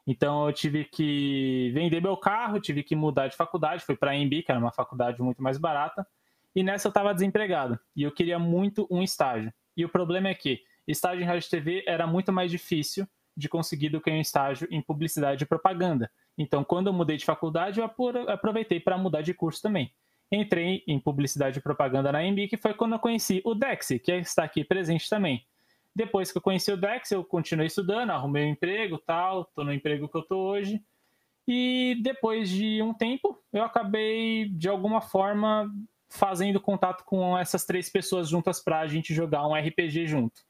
Então 0.07 0.47
eu 0.47 0.53
tive 0.53 0.85
que 0.85 1.73
vender 1.75 2.01
meu 2.01 2.17
carro, 2.17 2.61
tive 2.61 2.85
que 2.85 2.95
mudar 2.95 3.27
de 3.27 3.35
faculdade, 3.35 3.85
fui 3.85 3.97
para 3.97 4.13
a 4.13 4.17
EMB, 4.17 4.45
que 4.45 4.53
era 4.53 4.61
uma 4.61 4.71
faculdade 4.71 5.21
muito 5.21 5.43
mais 5.43 5.59
barata, 5.59 6.07
e 6.55 6.63
nessa 6.63 6.87
eu 6.87 6.91
estava 6.91 7.13
desempregado, 7.13 7.77
e 7.97 8.05
eu 8.05 8.13
queria 8.13 8.39
muito 8.39 8.87
um 8.89 9.03
estágio. 9.03 9.53
E 9.77 9.85
o 9.85 9.89
problema 9.89 10.29
é 10.29 10.35
que 10.35 10.63
estágio 10.87 11.23
em 11.23 11.27
rádio 11.27 11.51
TV 11.51 11.83
era 11.85 12.07
muito 12.07 12.33
mais 12.33 12.49
difícil 12.49 13.09
de 13.37 13.49
conseguir 13.49 13.89
do 13.89 14.01
que 14.01 14.09
um 14.09 14.21
estágio 14.21 14.69
em 14.71 14.81
publicidade 14.81 15.43
e 15.43 15.47
propaganda. 15.47 16.09
Então, 16.37 16.63
quando 16.63 16.87
eu 16.87 16.93
mudei 16.93 17.17
de 17.17 17.25
faculdade, 17.25 17.81
eu 17.81 17.85
aproveitei 18.29 18.79
para 18.79 18.97
mudar 18.97 19.23
de 19.23 19.35
curso 19.35 19.61
também. 19.61 19.93
Entrei 20.31 20.83
em 20.87 21.01
publicidade 21.01 21.59
e 21.59 21.63
propaganda 21.63 22.13
na 22.13 22.23
EMB, 22.25 22.49
que 22.49 22.57
foi 22.57 22.75
quando 22.75 22.93
eu 22.93 22.99
conheci 22.99 23.41
o 23.45 23.55
Dex, 23.55 23.89
que 24.03 24.13
está 24.13 24.45
aqui 24.45 24.63
presente 24.63 25.09
também. 25.09 25.47
Depois 25.95 26.31
que 26.31 26.39
eu 26.39 26.43
conheci 26.43 26.71
o 26.71 26.77
Dex, 26.77 27.11
eu 27.11 27.25
continuei 27.25 27.67
estudando, 27.67 28.11
arrumei 28.11 28.45
um 28.45 28.51
emprego, 28.51 28.99
tal, 28.99 29.43
estou 29.43 29.65
no 29.65 29.73
emprego 29.73 30.09
que 30.09 30.17
eu 30.17 30.21
estou 30.21 30.49
hoje. 30.49 30.81
E 31.47 31.99
depois 32.03 32.51
de 32.51 32.83
um 32.83 32.93
tempo, 32.93 33.43
eu 33.53 33.65
acabei 33.65 34.49
de 34.51 34.69
alguma 34.69 35.01
forma 35.01 35.73
fazendo 36.11 36.61
contato 36.61 37.05
com 37.05 37.37
essas 37.37 37.65
três 37.65 37.89
pessoas 37.89 38.29
juntas 38.29 38.61
para 38.61 38.81
a 38.81 38.87
gente 38.87 39.15
jogar 39.15 39.47
um 39.47 39.55
RPG 39.55 40.07
junto. 40.07 40.43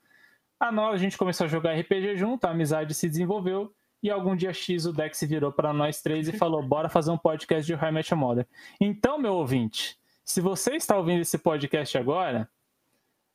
A 0.59 0.73
nós, 0.73 0.95
a 0.95 0.99
gente 0.99 1.17
começou 1.17 1.45
a 1.45 1.49
jogar 1.49 1.79
RPG 1.79 2.17
junto, 2.17 2.45
a 2.45 2.51
amizade 2.51 2.93
se 2.95 3.09
desenvolveu. 3.09 3.73
E 4.03 4.11
algum 4.11 4.37
dia 4.37 4.53
X 4.53 4.87
o 4.87 4.93
Dex 4.93 5.21
virou 5.23 5.53
para 5.53 5.73
nós 5.73 6.01
três 6.01 6.29
e 6.29 6.33
falou: 6.39 6.63
bora 6.63 6.89
fazer 6.89 7.11
um 7.11 7.19
podcast 7.19 7.67
de 7.67 7.75
High 7.75 7.93
Match 7.93 8.13
Mother. 8.13 8.47
Então, 8.81 9.19
meu 9.19 9.35
ouvinte, 9.35 9.99
se 10.25 10.41
você 10.41 10.77
está 10.77 10.97
ouvindo 10.97 11.21
esse 11.21 11.39
podcast 11.39 11.97
agora, 11.99 12.49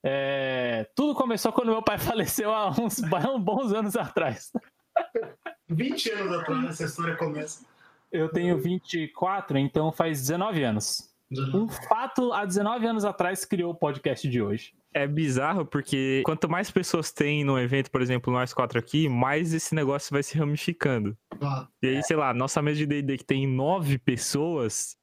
é... 0.04 0.88
tudo 0.96 1.16
começou 1.16 1.52
quando 1.52 1.72
meu 1.72 1.82
pai 1.82 1.98
faleceu 2.00 2.54
há 2.54 2.70
uns 2.70 3.00
bons 3.40 3.74
anos 3.74 3.96
atrás. 3.96 4.52
20 5.70 6.12
anos 6.12 6.40
atrás 6.40 6.66
essa 6.66 6.86
história 6.86 7.16
começa. 7.16 7.66
Eu 8.12 8.30
tenho 8.30 8.60
24, 8.60 9.58
então 9.58 9.92
faz 9.92 10.20
19 10.22 10.64
anos. 10.64 11.13
Um 11.54 11.68
fato 11.68 12.34
há 12.34 12.46
19 12.46 12.86
anos 12.86 13.06
atrás 13.06 13.46
criou 13.46 13.72
o 13.72 13.76
podcast 13.76 14.28
de 14.28 14.42
hoje 14.42 14.74
é 14.94 15.08
bizarro 15.08 15.66
porque 15.66 16.22
quanto 16.24 16.48
mais 16.48 16.70
pessoas 16.70 17.12
tem 17.12 17.44
no 17.44 17.60
evento, 17.60 17.90
por 17.90 18.02
exemplo, 18.02 18.32
nós 18.32 18.54
quatro 18.54 18.78
aqui, 18.78 19.10
mais 19.10 19.54
esse 19.54 19.74
negócio 19.74 20.14
vai 20.14 20.22
se 20.22 20.38
ramificando. 20.38 21.18
Ah, 21.42 21.68
e 21.82 21.88
aí, 21.88 21.96
é. 21.96 22.02
sei 22.02 22.16
lá, 22.16 22.34
nossa 22.34 22.62
mesa 22.62 22.78
de 22.78 22.86
D&D 22.86 23.18
que 23.18 23.26
tem 23.26 23.48
nove 23.48 23.98
pessoas, 23.98 24.96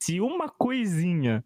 Se 0.00 0.20
uma 0.20 0.48
coisinha 0.48 1.44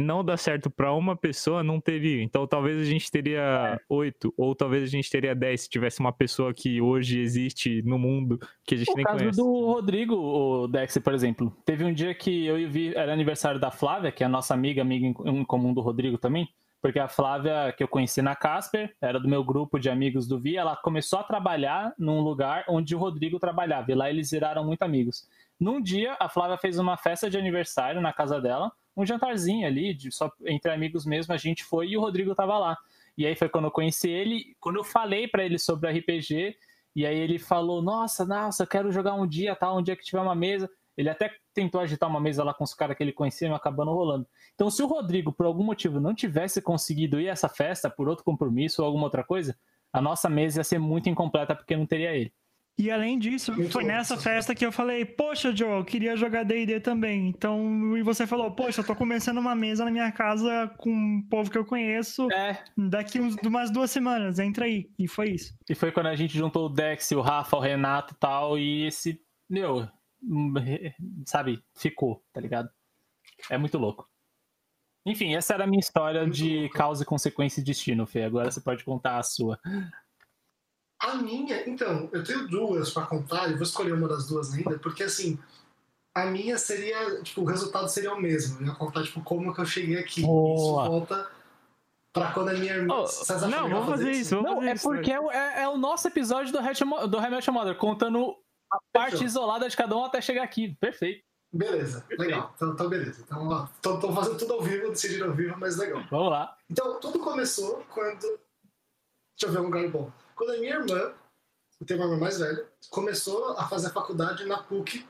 não 0.00 0.24
dá 0.24 0.36
certo 0.36 0.70
para 0.70 0.92
uma 0.92 1.14
pessoa, 1.16 1.62
não 1.62 1.80
teria. 1.80 2.22
Então 2.22 2.46
talvez 2.46 2.80
a 2.80 2.84
gente 2.84 3.10
teria 3.10 3.80
oito, 3.88 4.32
ou 4.36 4.54
talvez 4.54 4.82
a 4.82 4.86
gente 4.86 5.10
teria 5.10 5.34
dez 5.34 5.62
se 5.62 5.68
tivesse 5.70 6.00
uma 6.00 6.12
pessoa 6.12 6.52
que 6.52 6.80
hoje 6.80 7.20
existe 7.20 7.82
no 7.82 7.98
mundo 7.98 8.38
que 8.64 8.74
a 8.74 8.78
gente 8.78 8.90
O 8.90 8.96
nem 8.96 9.04
caso 9.04 9.18
conhece. 9.18 9.38
do 9.38 9.64
Rodrigo, 9.66 10.14
o 10.14 10.66
Dex, 10.68 10.98
por 10.98 11.14
exemplo. 11.14 11.56
Teve 11.64 11.84
um 11.84 11.92
dia 11.92 12.14
que 12.14 12.46
eu 12.46 12.58
e 12.58 12.66
o 12.66 12.70
Vi, 12.70 12.94
era 12.94 13.12
aniversário 13.12 13.60
da 13.60 13.70
Flávia, 13.70 14.10
que 14.10 14.22
é 14.22 14.26
a 14.26 14.30
nossa 14.30 14.54
amiga, 14.54 14.82
amiga 14.82 15.06
em 15.06 15.44
comum 15.44 15.72
do 15.74 15.80
Rodrigo 15.80 16.18
também. 16.18 16.48
Porque 16.82 16.98
a 16.98 17.08
Flávia, 17.08 17.74
que 17.76 17.82
eu 17.82 17.88
conheci 17.88 18.22
na 18.22 18.34
Casper, 18.34 18.94
era 19.02 19.20
do 19.20 19.28
meu 19.28 19.44
grupo 19.44 19.78
de 19.78 19.90
amigos 19.90 20.26
do 20.26 20.40
Vi, 20.40 20.56
ela 20.56 20.74
começou 20.76 21.18
a 21.18 21.22
trabalhar 21.22 21.92
num 21.98 22.22
lugar 22.22 22.64
onde 22.68 22.94
o 22.94 22.98
Rodrigo 22.98 23.38
trabalhava. 23.38 23.92
E 23.92 23.94
lá 23.94 24.08
eles 24.08 24.30
viraram 24.30 24.64
muito 24.64 24.82
amigos. 24.82 25.28
Num 25.58 25.78
dia, 25.78 26.16
a 26.18 26.26
Flávia 26.26 26.56
fez 26.56 26.78
uma 26.78 26.96
festa 26.96 27.28
de 27.28 27.36
aniversário 27.36 28.00
na 28.00 28.14
casa 28.14 28.40
dela, 28.40 28.72
um 28.96 29.04
jantarzinho 29.06 29.66
ali, 29.66 29.94
de- 29.94 30.10
só 30.12 30.30
entre 30.46 30.70
amigos 30.70 31.06
mesmo, 31.06 31.32
a 31.32 31.36
gente 31.36 31.64
foi 31.64 31.88
e 31.88 31.96
o 31.96 32.00
Rodrigo 32.00 32.34
tava 32.34 32.58
lá. 32.58 32.76
E 33.16 33.26
aí 33.26 33.34
foi 33.34 33.48
quando 33.48 33.66
eu 33.66 33.70
conheci 33.70 34.08
ele, 34.08 34.56
quando 34.60 34.76
eu 34.76 34.84
falei 34.84 35.28
pra 35.28 35.44
ele 35.44 35.58
sobre 35.58 35.90
RPG, 35.90 36.56
e 36.94 37.06
aí 37.06 37.18
ele 37.18 37.38
falou: 37.38 37.82
Nossa, 37.82 38.24
nossa, 38.24 38.66
quero 38.66 38.90
jogar 38.90 39.14
um 39.14 39.26
dia, 39.26 39.54
tal, 39.54 39.78
um 39.78 39.82
dia 39.82 39.96
que 39.96 40.04
tiver 40.04 40.20
uma 40.20 40.34
mesa. 40.34 40.68
Ele 40.96 41.08
até 41.08 41.32
tentou 41.54 41.80
agitar 41.80 42.08
uma 42.08 42.20
mesa 42.20 42.44
lá 42.44 42.52
com 42.52 42.64
os 42.64 42.74
caras 42.74 42.96
que 42.96 43.02
ele 43.02 43.12
conhecia, 43.12 43.48
mas 43.48 43.56
acabou 43.58 43.84
não 43.86 43.94
rolando. 43.94 44.26
Então, 44.54 44.68
se 44.68 44.82
o 44.82 44.86
Rodrigo, 44.86 45.32
por 45.32 45.46
algum 45.46 45.62
motivo, 45.64 45.98
não 46.00 46.14
tivesse 46.14 46.60
conseguido 46.60 47.18
ir 47.20 47.28
a 47.28 47.32
essa 47.32 47.48
festa, 47.48 47.88
por 47.88 48.08
outro 48.08 48.24
compromisso 48.24 48.82
ou 48.82 48.86
alguma 48.86 49.04
outra 49.04 49.24
coisa, 49.24 49.56
a 49.92 50.00
nossa 50.00 50.28
mesa 50.28 50.60
ia 50.60 50.64
ser 50.64 50.78
muito 50.78 51.08
incompleta 51.08 51.54
porque 51.54 51.76
não 51.76 51.86
teria 51.86 52.14
ele. 52.14 52.32
E 52.78 52.90
além 52.90 53.18
disso, 53.18 53.52
Muito 53.54 53.70
foi 53.70 53.84
nessa 53.84 54.14
essa 54.14 54.22
festa 54.22 54.54
que 54.54 54.64
eu 54.64 54.72
falei, 54.72 55.04
poxa, 55.04 55.54
Joe, 55.54 55.78
eu 55.78 55.84
queria 55.84 56.16
jogar 56.16 56.44
D&D 56.44 56.80
também. 56.80 57.28
Então, 57.28 57.94
e 57.96 58.02
você 58.02 58.26
falou, 58.26 58.50
poxa, 58.52 58.80
eu 58.80 58.86
tô 58.86 58.96
começando 58.96 59.36
uma 59.36 59.54
mesa 59.54 59.84
na 59.84 59.90
minha 59.90 60.10
casa 60.10 60.66
com 60.78 60.90
um 60.90 61.22
povo 61.28 61.50
que 61.50 61.58
eu 61.58 61.64
conheço 61.64 62.30
É, 62.32 62.62
daqui 62.76 63.20
uns, 63.20 63.36
umas 63.44 63.70
duas 63.70 63.90
semanas, 63.90 64.38
entra 64.38 64.64
aí. 64.64 64.88
E 64.98 65.06
foi 65.06 65.32
isso. 65.32 65.54
e 65.68 65.74
foi 65.74 65.92
quando 65.92 66.06
a 66.06 66.16
gente 66.16 66.36
juntou 66.38 66.66
o 66.66 66.68
Dex, 66.70 67.10
o 67.10 67.20
Rafa, 67.20 67.56
o 67.56 67.60
Renato 67.60 68.14
e 68.14 68.16
tal, 68.18 68.58
e 68.58 68.86
esse, 68.86 69.20
meu, 69.48 69.86
hum, 70.22 70.54
sabe, 71.26 71.62
ficou, 71.76 72.24
tá 72.32 72.40
ligado? 72.40 72.70
É 73.50 73.58
muito 73.58 73.76
louco. 73.76 74.08
Enfim, 75.06 75.34
essa 75.34 75.54
era 75.54 75.64
a 75.64 75.66
minha 75.66 75.80
história 75.80 76.22
Muito 76.22 76.34
de 76.34 76.60
louco. 76.60 76.74
causa 76.74 77.02
e 77.02 77.06
consequência 77.06 77.60
e 77.60 77.64
destino, 77.64 78.06
Fê. 78.06 78.22
Agora 78.22 78.50
você 78.50 78.60
pode 78.60 78.84
contar 78.84 79.18
a 79.18 79.22
sua. 79.22 79.58
A 81.02 81.14
minha, 81.14 81.66
então, 81.68 82.08
eu 82.12 82.22
tenho 82.22 82.46
duas 82.46 82.90
pra 82.92 83.06
contar 83.06 83.48
e 83.48 83.54
vou 83.54 83.62
escolher 83.62 83.92
uma 83.92 84.06
das 84.06 84.26
duas 84.26 84.52
ainda, 84.52 84.78
porque 84.78 85.02
assim, 85.04 85.38
a 86.14 86.26
minha 86.26 86.58
seria, 86.58 87.22
tipo, 87.22 87.40
o 87.40 87.44
resultado 87.44 87.88
seria 87.88 88.12
o 88.12 88.20
mesmo. 88.20 88.60
Eu 88.60 88.66
ia 88.66 88.74
contar, 88.74 89.02
tipo, 89.02 89.22
como 89.22 89.54
que 89.54 89.60
eu 89.60 89.64
cheguei 89.66 89.96
aqui. 89.98 90.20
Boa. 90.22 90.54
Isso 90.84 90.90
volta 90.90 91.30
pra 92.12 92.32
quando 92.32 92.50
a 92.50 92.54
minha 92.54 92.74
irmã. 92.74 92.94
Oh, 92.96 93.46
não, 93.48 93.68
vamos 93.70 93.88
fazer 93.88 94.10
isso. 94.12 94.34
Vamos 94.36 94.50
Não, 94.50 94.56
fazer 94.56 94.68
é 94.68 94.74
isso. 94.74 94.88
porque 94.88 95.10
é, 95.12 95.20
o- 95.20 95.30
é- 95.30 95.62
é 95.62 95.68
o 95.68 95.78
nosso 95.78 96.06
episódio 96.08 96.52
do 96.52 96.58
Hatch 96.58 96.82
Mo- 96.82 97.06
do 97.06 97.18
Mother, 97.52 97.76
contando 97.76 98.36
a 98.70 98.78
parte 98.92 99.12
Fechou. 99.12 99.26
isolada 99.26 99.68
de 99.68 99.76
cada 99.76 99.96
um 99.96 100.04
até 100.04 100.20
chegar 100.20 100.42
aqui. 100.42 100.76
Perfeito. 100.80 101.24
Beleza, 101.52 102.04
legal. 102.10 102.52
Então, 102.54 102.72
então 102.72 102.88
beleza. 102.88 103.22
Então, 103.26 103.48
ó, 103.48 103.66
tô, 103.82 103.98
tô 103.98 104.12
fazendo 104.12 104.36
tudo 104.38 104.52
ao 104.52 104.60
vivo, 104.62 104.90
decidindo 104.90 105.24
ao 105.24 105.32
vivo, 105.32 105.56
mas 105.58 105.76
legal. 105.76 106.02
Vamos 106.10 106.30
lá. 106.30 106.56
Então, 106.68 107.00
tudo 107.00 107.18
começou 107.18 107.84
quando. 107.88 108.20
Deixa 108.20 109.46
eu 109.46 109.52
ver 109.52 109.58
um 109.60 109.64
lugar 109.64 109.88
bom. 109.88 110.12
Quando 110.40 110.52
a 110.54 110.56
minha 110.56 110.76
irmã, 110.76 111.12
eu 111.78 111.86
tenho 111.86 112.00
uma 112.00 112.06
irmã 112.06 112.18
mais 112.18 112.38
velha, 112.38 112.66
começou 112.88 113.50
a 113.58 113.68
fazer 113.68 113.88
a 113.88 113.92
faculdade 113.92 114.46
na 114.46 114.56
PUC, 114.56 115.06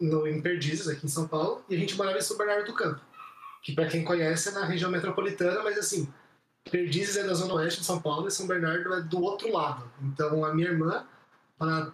no, 0.00 0.28
em 0.28 0.40
Perdizes, 0.40 0.86
aqui 0.86 1.06
em 1.06 1.08
São 1.08 1.26
Paulo, 1.26 1.64
e 1.68 1.74
a 1.74 1.76
gente 1.76 1.96
morava 1.96 2.16
em 2.16 2.20
São 2.20 2.38
Bernardo 2.38 2.66
do 2.66 2.74
Campo. 2.74 3.00
Que, 3.64 3.74
pra 3.74 3.88
quem 3.88 4.04
conhece, 4.04 4.48
é 4.48 4.52
na 4.52 4.64
região 4.64 4.88
metropolitana, 4.88 5.60
mas 5.64 5.76
assim, 5.76 6.08
Perdizes 6.70 7.16
é 7.16 7.24
da 7.24 7.34
zona 7.34 7.54
oeste 7.54 7.80
de 7.80 7.86
São 7.86 8.00
Paulo 8.00 8.28
e 8.28 8.30
São 8.30 8.46
Bernardo 8.46 8.94
é 8.94 9.00
do 9.00 9.20
outro 9.20 9.52
lado. 9.52 9.90
Então, 10.02 10.44
a 10.44 10.54
minha 10.54 10.68
irmã, 10.68 11.04
para 11.58 11.86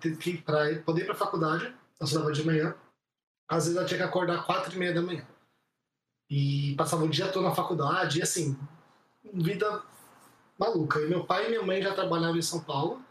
poder 0.85 1.01
ir 1.01 1.05
para 1.07 1.15
a 1.15 1.17
faculdade, 1.19 1.75
eu 1.99 2.05
estudava 2.05 2.31
de 2.31 2.45
manhã, 2.45 2.75
às 3.49 3.65
vezes 3.65 3.79
ela 3.79 3.87
tinha 3.87 4.01
que 4.01 4.05
acordar 4.05 4.45
quatro 4.45 4.75
e 4.75 4.79
meia 4.79 4.93
da 4.93 5.01
manhã. 5.01 5.27
E 6.29 6.75
passava 6.77 7.05
o 7.05 7.09
dia 7.09 7.29
todo 7.29 7.45
na 7.45 7.55
faculdade, 7.55 8.19
e 8.19 8.23
assim, 8.23 8.55
vida 9.33 9.83
maluca. 10.59 11.01
E 11.01 11.09
meu 11.09 11.25
pai 11.25 11.47
e 11.47 11.49
minha 11.51 11.63
mãe 11.63 11.83
já 11.83 11.95
trabalhavam 11.95 12.37
em 12.37 12.43
São 12.43 12.61
Paulo, 12.61 13.03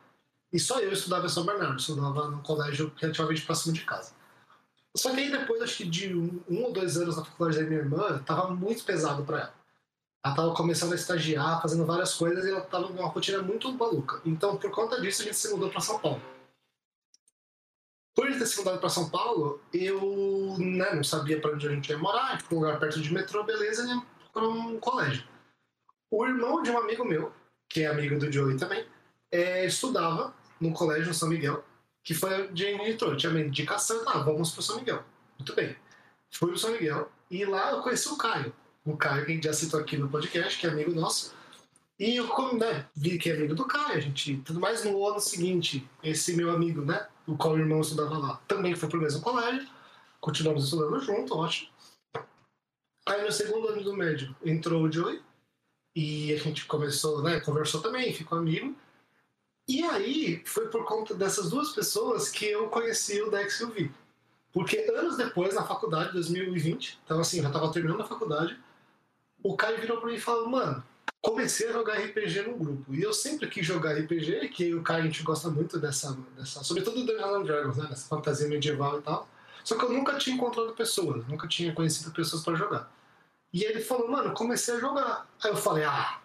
e 0.51 0.59
só 0.59 0.79
eu 0.79 0.91
estudava 0.91 1.25
em 1.25 1.29
São 1.29 1.45
Bernardo, 1.45 1.79
estudava 1.79 2.29
num 2.29 2.41
colégio 2.41 2.91
relativamente 2.97 3.41
próximo 3.41 3.73
de 3.73 3.81
casa. 3.81 4.13
Só 4.95 5.11
que 5.11 5.19
aí 5.19 5.29
depois, 5.29 5.61
acho 5.61 5.77
que 5.77 5.85
de 5.85 6.15
um, 6.15 6.41
um 6.49 6.63
ou 6.63 6.71
dois 6.71 6.95
anos 6.95 7.17
na 7.17 7.25
faculdade 7.25 7.59
da 7.59 7.67
minha 7.67 7.79
irmã, 7.79 8.23
tava 8.25 8.55
muito 8.55 8.83
pesado 8.85 9.23
para 9.25 9.39
ela. 9.39 9.53
Ela 10.23 10.35
tava 10.35 10.53
começando 10.55 10.93
a 10.93 10.95
estagiar, 10.95 11.61
fazendo 11.61 11.85
várias 11.85 12.13
coisas, 12.13 12.45
e 12.45 12.49
ela 12.49 12.61
tava 12.61 12.87
numa 12.87 13.07
rotina 13.07 13.41
muito 13.41 13.71
maluca. 13.73 14.21
Então, 14.25 14.55
por 14.55 14.71
conta 14.71 14.99
disso, 15.01 15.21
a 15.21 15.25
gente 15.25 15.37
se 15.37 15.49
mudou 15.51 15.69
para 15.69 15.81
São 15.81 15.99
Paulo. 15.99 16.21
Por 18.15 18.27
ter 18.27 18.45
se 18.45 18.57
mudado 18.57 18.79
para 18.79 18.87
São 18.87 19.09
Paulo, 19.09 19.61
eu 19.73 20.55
né, 20.57 20.95
não 20.95 21.03
sabia 21.03 21.41
para 21.41 21.51
onde 21.51 21.67
a 21.67 21.71
gente 21.71 21.89
ia 21.89 21.97
morar, 21.97 22.37
tipo, 22.37 22.55
um 22.55 22.59
lugar 22.59 22.79
perto 22.79 23.01
de 23.01 23.13
metrô, 23.13 23.43
beleza, 23.43 23.85
ia 23.85 24.01
para 24.31 24.47
um 24.47 24.79
colégio. 24.79 25.34
O 26.15 26.25
irmão 26.25 26.63
de 26.63 26.71
um 26.71 26.77
amigo 26.77 27.03
meu, 27.03 27.29
que 27.67 27.81
é 27.81 27.87
amigo 27.87 28.17
do 28.17 28.31
Joey 28.31 28.55
também, 28.55 28.87
é, 29.29 29.65
estudava 29.65 30.33
num 30.61 30.71
colégio 30.71 31.09
no 31.09 31.13
São 31.13 31.27
Miguel, 31.27 31.61
que 32.01 32.13
foi 32.13 32.47
de 32.53 32.67
entrou. 32.67 33.17
Tinha 33.17 33.31
uma 33.31 33.41
indicação, 33.41 34.05
tá, 34.05 34.19
vamos 34.19 34.51
pro 34.51 34.61
São 34.61 34.77
Miguel. 34.77 35.03
Muito 35.37 35.53
bem. 35.53 35.75
Fui 36.31 36.47
pro 36.47 36.57
São 36.57 36.71
Miguel 36.71 37.11
e 37.29 37.43
lá 37.43 37.71
eu 37.71 37.81
conheci 37.81 38.07
o 38.07 38.15
Caio. 38.15 38.55
O 38.85 38.95
Caio, 38.95 39.25
que 39.25 39.31
a 39.33 39.35
gente 39.35 39.43
já 39.43 39.51
citou 39.51 39.77
aqui 39.77 39.97
no 39.97 40.07
podcast, 40.07 40.57
que 40.57 40.65
é 40.65 40.69
amigo 40.69 40.91
nosso. 40.91 41.35
E 41.99 42.15
eu 42.15 42.53
né, 42.53 42.87
vi 42.95 43.17
que 43.17 43.29
é 43.29 43.35
amigo 43.35 43.53
do 43.53 43.65
Caio, 43.65 43.97
a 43.97 43.99
gente. 43.99 44.37
Tudo 44.37 44.61
mais 44.61 44.85
no 44.85 45.05
ano 45.05 45.19
seguinte, 45.19 45.85
esse 46.01 46.33
meu 46.37 46.49
amigo, 46.49 46.81
né, 46.81 47.09
o 47.27 47.35
qual 47.35 47.55
o 47.55 47.59
irmão 47.59 47.81
estudava 47.81 48.17
lá, 48.17 48.41
também 48.47 48.73
foi 48.73 48.87
pro 48.87 49.01
mesmo 49.01 49.21
colégio. 49.21 49.67
Continuamos 50.21 50.63
estudando 50.63 50.97
junto, 51.01 51.35
ótimo. 51.35 51.69
Aí 53.05 53.21
no 53.21 53.33
segundo 53.33 53.67
ano 53.67 53.83
do 53.83 53.93
médio 53.93 54.33
entrou 54.45 54.81
o 54.81 54.89
Joey. 54.89 55.24
E 55.95 56.33
a 56.33 56.37
gente 56.37 56.65
começou, 56.65 57.23
né, 57.23 57.39
conversou 57.39 57.81
também, 57.81 58.13
ficou 58.13 58.37
amigo. 58.37 58.75
E 59.67 59.81
aí 59.83 60.43
foi 60.45 60.67
por 60.67 60.85
conta 60.85 61.15
dessas 61.15 61.49
duas 61.49 61.71
pessoas 61.71 62.29
que 62.29 62.45
eu 62.45 62.67
conheci 62.67 63.21
o 63.21 63.31
Dex 63.31 63.59
e 63.59 63.63
o 63.63 63.69
Vi. 63.69 63.91
Porque 64.51 64.77
anos 64.95 65.17
depois, 65.17 65.53
na 65.55 65.63
faculdade, 65.63 66.13
2020, 66.13 66.99
então 67.03 67.19
assim, 67.19 67.37
eu 67.37 67.43
já 67.43 67.49
tava 67.49 67.71
terminando 67.71 68.01
a 68.01 68.07
faculdade, 68.07 68.57
o 69.43 69.55
Caio 69.55 69.79
virou 69.79 69.97
pra 69.97 70.09
mim 70.09 70.15
e 70.15 70.19
falou, 70.19 70.49
mano, 70.49 70.83
comecei 71.21 71.67
a 71.67 71.73
jogar 71.73 71.99
RPG 71.99 72.43
no 72.43 72.55
grupo. 72.55 72.93
E 72.93 73.01
eu 73.01 73.11
sempre 73.11 73.47
quis 73.47 73.65
jogar 73.65 73.93
RPG, 73.93 74.49
que 74.49 74.75
o 74.75 74.83
Caio 74.83 75.03
a 75.03 75.05
gente 75.05 75.23
gosta 75.23 75.49
muito 75.49 75.79
dessa, 75.79 76.15
dessa 76.37 76.63
sobretudo 76.63 77.03
do 77.03 77.05
Dungeons 77.05 77.35
and 77.35 77.43
Dragons, 77.43 77.77
né, 77.77 77.87
dessa 77.87 78.07
fantasia 78.07 78.47
medieval 78.47 78.99
e 78.99 79.01
tal. 79.01 79.27
Só 79.63 79.75
que 79.75 79.83
eu 79.83 79.91
nunca 79.91 80.17
tinha 80.17 80.35
encontrado 80.35 80.73
pessoas, 80.73 81.27
nunca 81.27 81.47
tinha 81.47 81.73
conhecido 81.73 82.11
pessoas 82.11 82.43
pra 82.43 82.53
jogar. 82.53 82.91
E 83.55 83.63
ele 83.63 83.79
falou, 83.79 84.11
mano, 84.11 84.33
comecei 84.33 84.73
a 84.73 84.79
jogar. 84.81 85.29
Aí 85.41 85.49
eu 85.49 85.55
falei, 85.55 85.85
ah, 85.85 86.19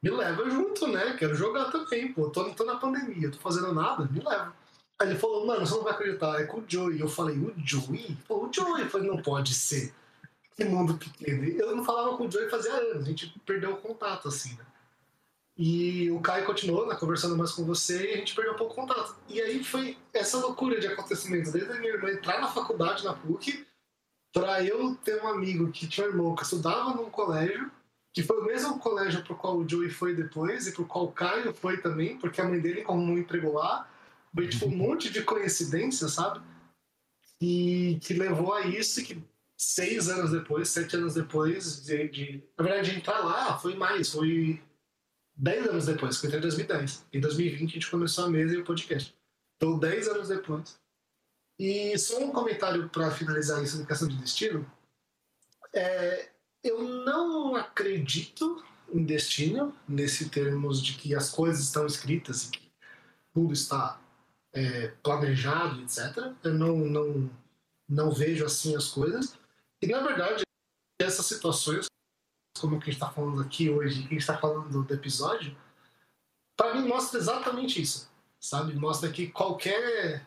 me 0.00 0.08
leva 0.08 0.48
junto, 0.48 0.86
né? 0.86 1.16
Quero 1.18 1.34
jogar 1.34 1.64
também, 1.64 2.12
pô. 2.12 2.30
Tô, 2.30 2.44
tô 2.54 2.64
na 2.64 2.76
pandemia, 2.76 3.28
tô 3.28 3.38
fazendo 3.38 3.74
nada, 3.74 4.04
me 4.04 4.20
leva. 4.20 4.54
Aí 4.96 5.08
ele 5.08 5.18
falou, 5.18 5.44
mano, 5.44 5.66
você 5.66 5.74
não 5.74 5.82
vai 5.82 5.94
acreditar, 5.94 6.40
é 6.40 6.44
com 6.44 6.58
o 6.58 6.64
Joey. 6.64 7.00
Eu 7.00 7.08
falei, 7.08 7.36
o 7.36 7.52
Joey? 7.56 8.16
Pô, 8.28 8.46
o 8.46 8.52
Joey. 8.52 8.82
Eu 8.84 8.88
falei, 8.88 9.08
não 9.08 9.20
pode 9.20 9.52
ser. 9.52 9.92
Que 10.54 10.64
mundo 10.64 10.96
pequeno. 10.96 11.42
Eu 11.42 11.74
não 11.74 11.84
falava 11.84 12.16
com 12.16 12.28
o 12.28 12.30
Joey 12.30 12.48
fazia 12.48 12.72
anos, 12.72 13.02
a 13.02 13.08
gente 13.08 13.36
perdeu 13.44 13.72
o 13.72 13.76
contato, 13.78 14.28
assim, 14.28 14.54
né? 14.54 14.64
E 15.58 16.08
o 16.12 16.20
Caio 16.20 16.46
continuou 16.46 16.86
né, 16.86 16.94
conversando 16.94 17.36
mais 17.36 17.50
com 17.50 17.64
você 17.64 18.12
e 18.12 18.14
a 18.14 18.16
gente 18.18 18.32
perdeu 18.32 18.54
um 18.54 18.56
pouco 18.56 18.74
o 18.74 18.76
contato. 18.76 19.16
E 19.28 19.40
aí 19.42 19.64
foi 19.64 19.98
essa 20.14 20.38
loucura 20.38 20.78
de 20.78 20.86
acontecimentos, 20.86 21.50
desde 21.50 21.72
a 21.72 21.80
minha 21.80 21.94
irmã 21.94 22.12
entrar 22.12 22.40
na 22.40 22.46
faculdade 22.46 23.04
na 23.04 23.12
PUC, 23.12 23.66
pra 24.32 24.62
eu 24.64 24.94
ter 24.96 25.22
um 25.22 25.28
amigo 25.28 25.70
que 25.70 25.86
tinha 25.86 26.06
um 26.06 26.10
irmão 26.10 26.34
que 26.34 26.42
estudava 26.42 26.94
num 26.94 27.10
colégio, 27.10 27.70
que 28.12 28.22
foi 28.22 28.40
o 28.40 28.44
mesmo 28.44 28.78
colégio 28.78 29.22
pro 29.22 29.36
qual 29.36 29.56
o 29.58 29.68
Joey 29.68 29.90
foi 29.90 30.14
depois 30.14 30.66
e 30.66 30.72
pro 30.72 30.84
qual 30.84 31.06
o 31.06 31.12
Caio 31.12 31.52
foi 31.54 31.80
também, 31.80 32.18
porque 32.18 32.40
a 32.40 32.44
mãe 32.44 32.60
dele 32.60 32.82
arrumou 32.82 33.14
um 33.14 33.18
emprego 33.18 33.52
lá. 33.52 33.88
Foi 34.34 34.48
tipo 34.48 34.66
um 34.66 34.76
monte 34.76 35.10
de 35.10 35.22
coincidência, 35.22 36.08
sabe? 36.08 36.40
E 37.40 37.98
que 38.02 38.14
levou 38.14 38.52
a 38.52 38.66
isso 38.66 39.02
que 39.02 39.22
seis 39.56 40.08
anos 40.08 40.30
depois, 40.30 40.68
sete 40.68 40.96
anos 40.96 41.14
depois 41.14 41.84
de, 41.84 42.08
de 42.08 42.44
na 42.56 42.64
verdade 42.64 42.90
de 42.90 42.96
entrar 42.96 43.20
lá, 43.20 43.58
foi 43.58 43.74
mais, 43.74 44.10
foi 44.10 44.60
dez 45.36 45.66
anos 45.66 45.86
depois, 45.86 46.18
que 46.18 46.26
eu 46.26 46.28
entrei 46.28 46.38
em 46.38 46.42
2010. 46.42 47.06
Em 47.12 47.20
2020 47.20 47.70
a 47.70 47.72
gente 47.74 47.90
começou 47.90 48.24
a 48.24 48.30
mesa 48.30 48.54
e 48.54 48.58
o 48.58 48.64
podcast. 48.64 49.14
Então, 49.56 49.78
dez 49.78 50.08
anos 50.08 50.28
depois. 50.28 50.79
E 51.60 51.98
só 51.98 52.18
um 52.24 52.32
comentário 52.32 52.88
para 52.88 53.10
finalizar 53.10 53.62
isso 53.62 53.78
na 53.78 53.84
questão 53.84 54.08
de 54.08 54.16
destino. 54.16 54.64
É, 55.74 56.30
eu 56.64 56.82
não 56.82 57.54
acredito 57.54 58.64
em 58.90 59.04
destino, 59.04 59.76
nesse 59.86 60.30
termos 60.30 60.82
de 60.82 60.94
que 60.94 61.14
as 61.14 61.28
coisas 61.28 61.62
estão 61.62 61.84
escritas 61.84 62.44
e 62.44 62.52
que 62.52 62.72
tudo 63.34 63.52
está 63.52 64.00
é, 64.54 64.88
planejado, 65.02 65.82
etc. 65.82 66.32
Eu 66.42 66.54
não, 66.54 66.78
não, 66.78 67.30
não 67.86 68.10
vejo 68.10 68.46
assim 68.46 68.74
as 68.74 68.88
coisas. 68.88 69.38
E 69.82 69.86
na 69.86 70.00
verdade, 70.00 70.42
essas 70.98 71.26
situações, 71.26 71.88
como 72.58 72.78
que 72.78 72.84
a 72.84 72.86
gente 72.86 73.02
está 73.02 73.10
falando 73.10 73.42
aqui 73.42 73.68
hoje, 73.68 74.00
que 74.00 74.06
a 74.06 74.10
gente 74.12 74.20
está 74.20 74.38
falando 74.38 74.82
do 74.82 74.94
episódio, 74.94 75.54
para 76.56 76.74
mim 76.74 76.88
mostra 76.88 77.20
exatamente 77.20 77.82
isso, 77.82 78.10
sabe? 78.40 78.74
Mostra 78.74 79.10
que 79.12 79.26
qualquer 79.26 80.26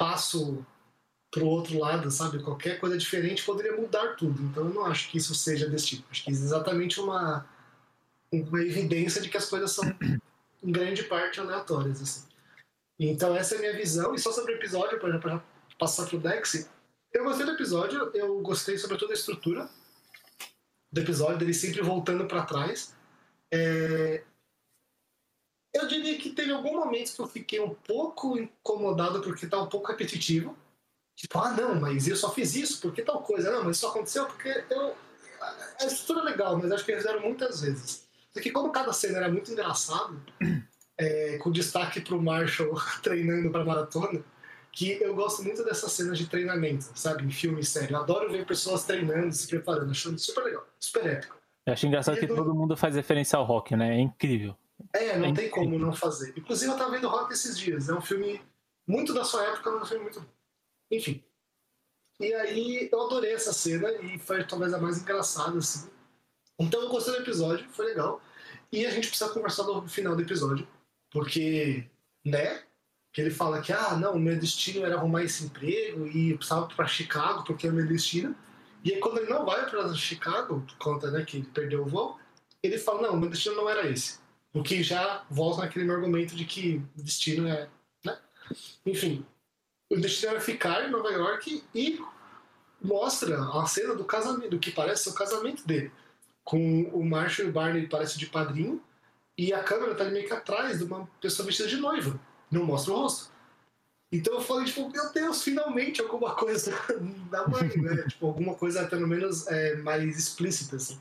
passo 0.00 0.64
pro 1.30 1.46
outro 1.46 1.78
lado, 1.78 2.10
sabe? 2.10 2.42
Qualquer 2.42 2.80
coisa 2.80 2.96
diferente 2.96 3.44
poderia 3.44 3.76
mudar 3.76 4.16
tudo. 4.16 4.42
Então 4.42 4.64
eu 4.64 4.74
não 4.74 4.86
acho 4.86 5.10
que 5.10 5.18
isso 5.18 5.34
seja 5.34 5.68
desse 5.68 5.88
tipo. 5.88 6.08
Acho 6.10 6.24
que 6.24 6.30
é 6.30 6.32
exatamente 6.32 6.98
uma, 6.98 7.46
uma 8.32 8.62
evidência 8.62 9.20
de 9.20 9.28
que 9.28 9.36
as 9.36 9.46
coisas 9.46 9.70
são, 9.70 9.84
em 10.62 10.72
grande 10.72 11.04
parte, 11.04 11.38
aleatórias. 11.38 12.00
Assim. 12.00 12.26
Então 12.98 13.36
essa 13.36 13.54
é 13.54 13.58
a 13.58 13.60
minha 13.60 13.76
visão. 13.76 14.14
E 14.14 14.18
só 14.18 14.32
sobre 14.32 14.54
o 14.54 14.56
episódio, 14.56 14.98
para 14.98 15.42
passar 15.78 16.06
pro 16.06 16.18
Dex, 16.18 16.66
eu 17.12 17.24
gostei 17.24 17.44
do 17.44 17.52
episódio, 17.52 18.10
eu 18.14 18.40
gostei 18.40 18.78
sobretudo 18.78 19.08
da 19.08 19.14
estrutura 19.14 19.68
do 20.90 21.00
episódio, 21.00 21.38
dele 21.38 21.54
sempre 21.54 21.82
voltando 21.82 22.26
para 22.26 22.42
trás. 22.42 22.96
É... 23.52 24.24
Eu 25.72 25.86
diria 25.86 26.18
que 26.18 26.30
teve 26.30 26.52
algum 26.52 26.74
momento 26.74 27.14
que 27.14 27.20
eu 27.20 27.28
fiquei 27.28 27.60
um 27.60 27.74
pouco 27.74 28.36
incomodado 28.36 29.20
porque 29.20 29.46
tá 29.46 29.60
um 29.60 29.68
pouco 29.68 29.88
repetitivo. 29.88 30.56
Tipo, 31.16 31.38
ah, 31.38 31.52
não, 31.52 31.78
mas 31.78 32.08
eu 32.08 32.16
só 32.16 32.32
fiz 32.32 32.54
isso 32.54 32.80
porque 32.80 33.02
tal 33.02 33.22
coisa. 33.22 33.52
Não, 33.52 33.64
mas 33.64 33.76
isso 33.76 33.86
aconteceu 33.86 34.26
porque 34.26 34.64
eu. 34.70 34.94
A 35.80 35.84
estrutura 35.86 36.20
é 36.20 36.32
legal, 36.32 36.58
mas 36.58 36.72
acho 36.72 36.84
que 36.84 36.92
eles 36.92 37.02
fizeram 37.02 37.22
muitas 37.22 37.60
vezes. 37.60 38.08
Porque 38.32 38.50
como 38.50 38.72
cada 38.72 38.92
cena 38.92 39.18
era 39.18 39.28
muito 39.28 39.50
engraçado, 39.50 40.20
é, 40.98 41.38
com 41.38 41.50
destaque 41.50 42.00
pro 42.00 42.20
Marshall 42.20 42.74
treinando 43.02 43.50
pra 43.50 43.64
maratona, 43.64 44.22
que 44.72 45.02
eu 45.02 45.14
gosto 45.14 45.42
muito 45.42 45.64
dessas 45.64 45.92
cenas 45.92 46.18
de 46.18 46.26
treinamento, 46.26 46.90
sabe? 46.94 47.24
Em 47.24 47.30
filme 47.30 47.60
e 47.60 47.64
série. 47.64 47.92
Eu 47.92 48.00
adoro 48.00 48.30
ver 48.30 48.46
pessoas 48.46 48.84
treinando, 48.84 49.32
se 49.32 49.46
preparando, 49.46 49.90
achando 49.90 50.18
super 50.18 50.44
legal, 50.44 50.66
super 50.78 51.06
épico. 51.06 51.36
Eu 51.66 51.72
acho 51.72 51.86
engraçado 51.86 52.16
e 52.16 52.20
que 52.20 52.26
do... 52.26 52.34
todo 52.34 52.54
mundo 52.54 52.76
faz 52.76 52.94
referência 52.94 53.38
ao 53.38 53.44
rock, 53.44 53.76
né? 53.76 53.96
É 53.96 54.00
incrível. 54.00 54.56
É, 54.92 55.18
não 55.18 55.28
é 55.28 55.34
tem 55.34 55.50
como 55.50 55.78
não 55.78 55.92
fazer. 55.92 56.32
Inclusive, 56.36 56.72
eu 56.72 56.76
tava 56.76 56.90
vendo 56.90 57.08
rock 57.08 57.32
esses 57.32 57.58
dias. 57.58 57.88
É 57.88 57.94
um 57.94 58.00
filme 58.00 58.40
muito 58.86 59.12
da 59.12 59.24
sua 59.24 59.44
época, 59.44 59.70
mas 59.70 59.80
é 59.80 59.84
um 59.84 59.86
filme 59.86 60.04
muito. 60.04 60.26
Enfim. 60.90 61.22
E 62.18 62.34
aí, 62.34 62.88
eu 62.92 63.00
adorei 63.02 63.32
essa 63.32 63.52
cena 63.52 63.90
e 63.92 64.18
foi 64.18 64.44
talvez 64.44 64.74
a 64.74 64.78
mais 64.78 65.00
engraçada, 65.00 65.58
assim. 65.58 65.88
Então, 66.58 66.82
eu 66.82 66.88
gostei 66.88 67.14
do 67.14 67.22
episódio, 67.22 67.68
foi 67.70 67.86
legal. 67.86 68.20
E 68.70 68.84
a 68.86 68.90
gente 68.90 69.08
precisa 69.08 69.32
conversar 69.32 69.64
no 69.64 69.88
final 69.88 70.14
do 70.14 70.22
episódio, 70.22 70.68
porque, 71.10 71.88
né? 72.24 72.62
que 73.12 73.20
ele 73.20 73.30
fala 73.30 73.60
que, 73.60 73.72
ah, 73.72 73.96
não, 73.96 74.18
meu 74.18 74.38
destino 74.38 74.84
era 74.84 74.96
arrumar 74.96 75.24
esse 75.24 75.44
emprego 75.44 76.06
e 76.06 76.36
precisava 76.36 76.68
para 76.68 76.86
Chicago 76.86 77.44
porque 77.44 77.66
é 77.66 77.70
meu 77.70 77.86
destino. 77.86 78.34
E 78.84 78.94
aí 78.94 79.00
quando 79.00 79.18
ele 79.18 79.30
não 79.30 79.44
vai 79.44 79.68
para 79.68 79.92
Chicago, 79.94 80.60
por 80.60 80.76
conta 80.78 81.10
né, 81.10 81.24
que 81.24 81.38
ele 81.38 81.46
perdeu 81.46 81.82
o 81.82 81.86
voo, 81.86 82.18
ele 82.62 82.78
fala, 82.78 83.02
não, 83.02 83.16
meu 83.16 83.28
destino 83.28 83.56
não 83.56 83.68
era 83.68 83.88
esse. 83.88 84.19
O 84.52 84.62
que 84.62 84.82
já 84.82 85.24
volta 85.30 85.62
naquele 85.62 85.84
meu 85.84 85.94
argumento 85.94 86.34
de 86.34 86.44
que 86.44 86.82
o 86.98 87.02
destino 87.02 87.48
é, 87.48 87.68
né? 88.04 88.18
Enfim, 88.84 89.24
o 89.88 89.96
destino 89.96 90.32
era 90.32 90.40
ficar 90.40 90.86
em 90.86 90.90
Nova 90.90 91.10
York 91.10 91.62
e 91.74 92.00
mostra 92.82 93.40
a 93.42 93.66
cena 93.66 93.94
do 93.94 94.04
casamento, 94.04 94.50
do 94.50 94.58
que 94.58 94.70
parece 94.70 95.04
ser 95.04 95.10
o 95.10 95.14
casamento 95.14 95.66
dele. 95.66 95.92
Com 96.42 96.82
o 96.92 97.04
Marshall 97.04 97.46
e 97.46 97.50
o 97.50 97.52
Barney 97.52 97.86
parece 97.86 98.18
de 98.18 98.26
padrinho 98.26 98.82
e 99.36 99.52
a 99.52 99.62
câmera 99.62 99.94
tá 99.94 100.04
meio 100.04 100.26
que 100.26 100.32
atrás 100.32 100.78
de 100.78 100.84
uma 100.84 101.06
pessoa 101.20 101.46
vestida 101.46 101.68
de 101.68 101.76
noiva 101.76 102.18
não 102.50 102.64
mostra 102.64 102.92
o 102.92 102.96
rosto. 102.96 103.30
Então 104.12 104.34
eu 104.34 104.40
falei, 104.40 104.64
tipo, 104.64 104.90
meu 104.90 105.12
Deus, 105.12 105.42
finalmente 105.42 106.00
alguma 106.00 106.34
coisa 106.36 106.72
da 107.30 107.46
mãe, 107.46 107.68
né? 107.76 108.04
tipo, 108.08 108.26
alguma 108.26 108.54
coisa 108.54 108.86
pelo 108.86 109.06
menos 109.06 109.46
é, 109.46 109.76
mais 109.76 110.18
explícita, 110.18 110.76
assim. 110.76 111.00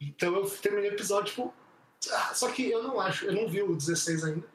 Então 0.00 0.34
eu 0.36 0.48
terminei 0.48 0.90
o 0.90 0.94
episódio, 0.94 1.30
tipo. 1.30 1.54
Ah, 2.12 2.34
só 2.34 2.50
que 2.50 2.70
eu 2.70 2.82
não 2.82 3.00
acho, 3.00 3.26
eu 3.26 3.32
não 3.32 3.48
vi 3.48 3.62
o 3.62 3.74
16 3.74 4.24
ainda, 4.24 4.46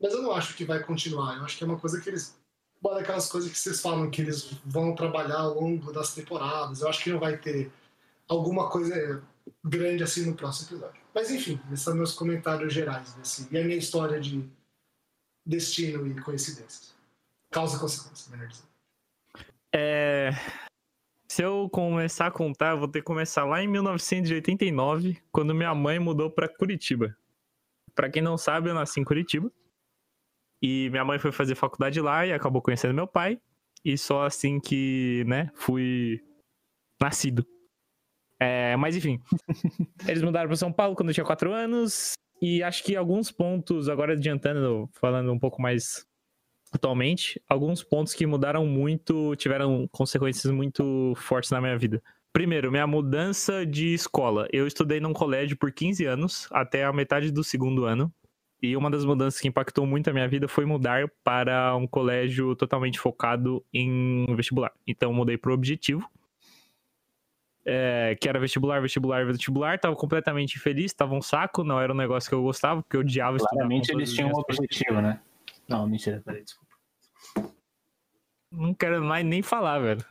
mas 0.00 0.12
eu 0.12 0.22
não 0.22 0.32
acho 0.32 0.54
que 0.56 0.64
vai 0.64 0.82
continuar. 0.82 1.36
Eu 1.36 1.44
acho 1.44 1.56
que 1.56 1.64
é 1.64 1.66
uma 1.66 1.78
coisa 1.78 2.00
que 2.00 2.08
eles. 2.08 2.36
Uma 2.82 2.94
daquelas 2.94 3.28
coisas 3.28 3.50
que 3.50 3.58
vocês 3.58 3.80
falam 3.80 4.10
que 4.10 4.20
eles 4.20 4.52
vão 4.64 4.94
trabalhar 4.94 5.38
ao 5.38 5.54
longo 5.54 5.92
das 5.92 6.14
temporadas. 6.14 6.80
Eu 6.80 6.88
acho 6.88 7.02
que 7.02 7.10
não 7.10 7.18
vai 7.18 7.36
ter 7.36 7.72
alguma 8.28 8.68
coisa 8.68 9.22
grande 9.64 10.02
assim 10.02 10.26
no 10.26 10.34
próximo 10.34 10.68
episódio. 10.68 11.00
Mas 11.14 11.30
enfim, 11.30 11.60
esses 11.72 11.84
são 11.84 11.94
meus 11.94 12.12
comentários 12.12 12.72
gerais 12.72 13.14
desse, 13.14 13.48
e 13.50 13.58
a 13.58 13.64
minha 13.64 13.78
história 13.78 14.20
de 14.20 14.46
destino 15.44 16.06
e 16.06 16.20
coincidências. 16.20 16.94
Causa 17.50 17.76
e 17.76 17.80
consequência, 17.80 18.30
melhor 18.30 18.48
dizendo. 18.48 18.68
É... 19.74 20.30
Se 21.36 21.42
eu 21.42 21.68
começar 21.68 22.28
a 22.28 22.30
contar, 22.30 22.70
eu 22.70 22.78
vou 22.78 22.88
ter 22.88 23.00
que 23.00 23.04
começar 23.04 23.44
lá 23.44 23.62
em 23.62 23.68
1989, 23.68 25.22
quando 25.30 25.54
minha 25.54 25.74
mãe 25.74 25.98
mudou 25.98 26.30
para 26.30 26.48
Curitiba. 26.48 27.14
Para 27.94 28.08
quem 28.08 28.22
não 28.22 28.38
sabe, 28.38 28.70
eu 28.70 28.74
nasci 28.74 29.00
em 29.00 29.04
Curitiba. 29.04 29.52
E 30.62 30.88
minha 30.88 31.04
mãe 31.04 31.18
foi 31.18 31.30
fazer 31.30 31.54
faculdade 31.54 32.00
lá 32.00 32.26
e 32.26 32.32
acabou 32.32 32.62
conhecendo 32.62 32.94
meu 32.94 33.06
pai. 33.06 33.38
E 33.84 33.98
só 33.98 34.24
assim 34.24 34.58
que, 34.58 35.24
né, 35.26 35.50
fui 35.54 36.24
nascido. 36.98 37.46
É, 38.40 38.74
mas 38.76 38.96
enfim. 38.96 39.20
Eles 40.08 40.22
mudaram 40.22 40.48
para 40.48 40.56
São 40.56 40.72
Paulo 40.72 40.96
quando 40.96 41.10
eu 41.10 41.14
tinha 41.14 41.26
4 41.26 41.52
anos. 41.52 42.14
E 42.40 42.62
acho 42.62 42.82
que 42.82 42.96
alguns 42.96 43.30
pontos, 43.30 43.90
agora 43.90 44.14
adiantando, 44.14 44.88
falando 44.94 45.30
um 45.30 45.38
pouco 45.38 45.60
mais 45.60 46.06
atualmente, 46.72 47.40
alguns 47.48 47.82
pontos 47.82 48.14
que 48.14 48.26
mudaram 48.26 48.66
muito, 48.66 49.34
tiveram 49.36 49.88
consequências 49.92 50.52
muito 50.52 51.14
fortes 51.16 51.50
na 51.50 51.60
minha 51.60 51.76
vida. 51.76 52.02
Primeiro, 52.32 52.70
minha 52.70 52.86
mudança 52.86 53.64
de 53.64 53.94
escola. 53.94 54.46
Eu 54.52 54.66
estudei 54.66 55.00
num 55.00 55.12
colégio 55.12 55.56
por 55.56 55.72
15 55.72 56.04
anos, 56.04 56.48
até 56.52 56.84
a 56.84 56.92
metade 56.92 57.30
do 57.30 57.42
segundo 57.42 57.84
ano. 57.84 58.12
E 58.62 58.76
uma 58.76 58.90
das 58.90 59.04
mudanças 59.04 59.40
que 59.40 59.48
impactou 59.48 59.86
muito 59.86 60.08
a 60.08 60.12
minha 60.12 60.28
vida 60.28 60.48
foi 60.48 60.64
mudar 60.64 61.08
para 61.22 61.74
um 61.76 61.86
colégio 61.86 62.54
totalmente 62.56 62.98
focado 62.98 63.64
em 63.72 64.26
vestibular. 64.34 64.72
Então, 64.86 65.12
mudei 65.12 65.36
para 65.36 65.50
o 65.50 65.54
objetivo, 65.54 66.08
é, 67.64 68.16
que 68.20 68.28
era 68.28 68.38
vestibular, 68.38 68.80
vestibular, 68.80 69.26
vestibular, 69.26 69.78
tava 69.78 69.96
completamente 69.96 70.56
infeliz, 70.56 70.92
tava 70.94 71.14
um 71.14 71.20
saco, 71.20 71.64
não 71.64 71.80
era 71.80 71.92
um 71.92 71.96
negócio 71.96 72.28
que 72.28 72.34
eu 72.34 72.42
gostava, 72.42 72.82
porque 72.82 72.96
eu 72.96 73.00
odiava 73.00 73.36
Claramente 73.38 73.90
eles 73.92 74.12
tinham 74.12 74.30
um 74.30 74.38
objetivo, 74.38 75.00
né? 75.00 75.20
Não, 75.68 75.86
mentira, 75.88 76.22
peraí, 76.24 76.44
desculpa. 76.44 76.66
Não 78.50 78.72
quero 78.74 79.02
mais 79.02 79.24
nem 79.24 79.42
falar, 79.42 79.78
velho. 79.80 80.04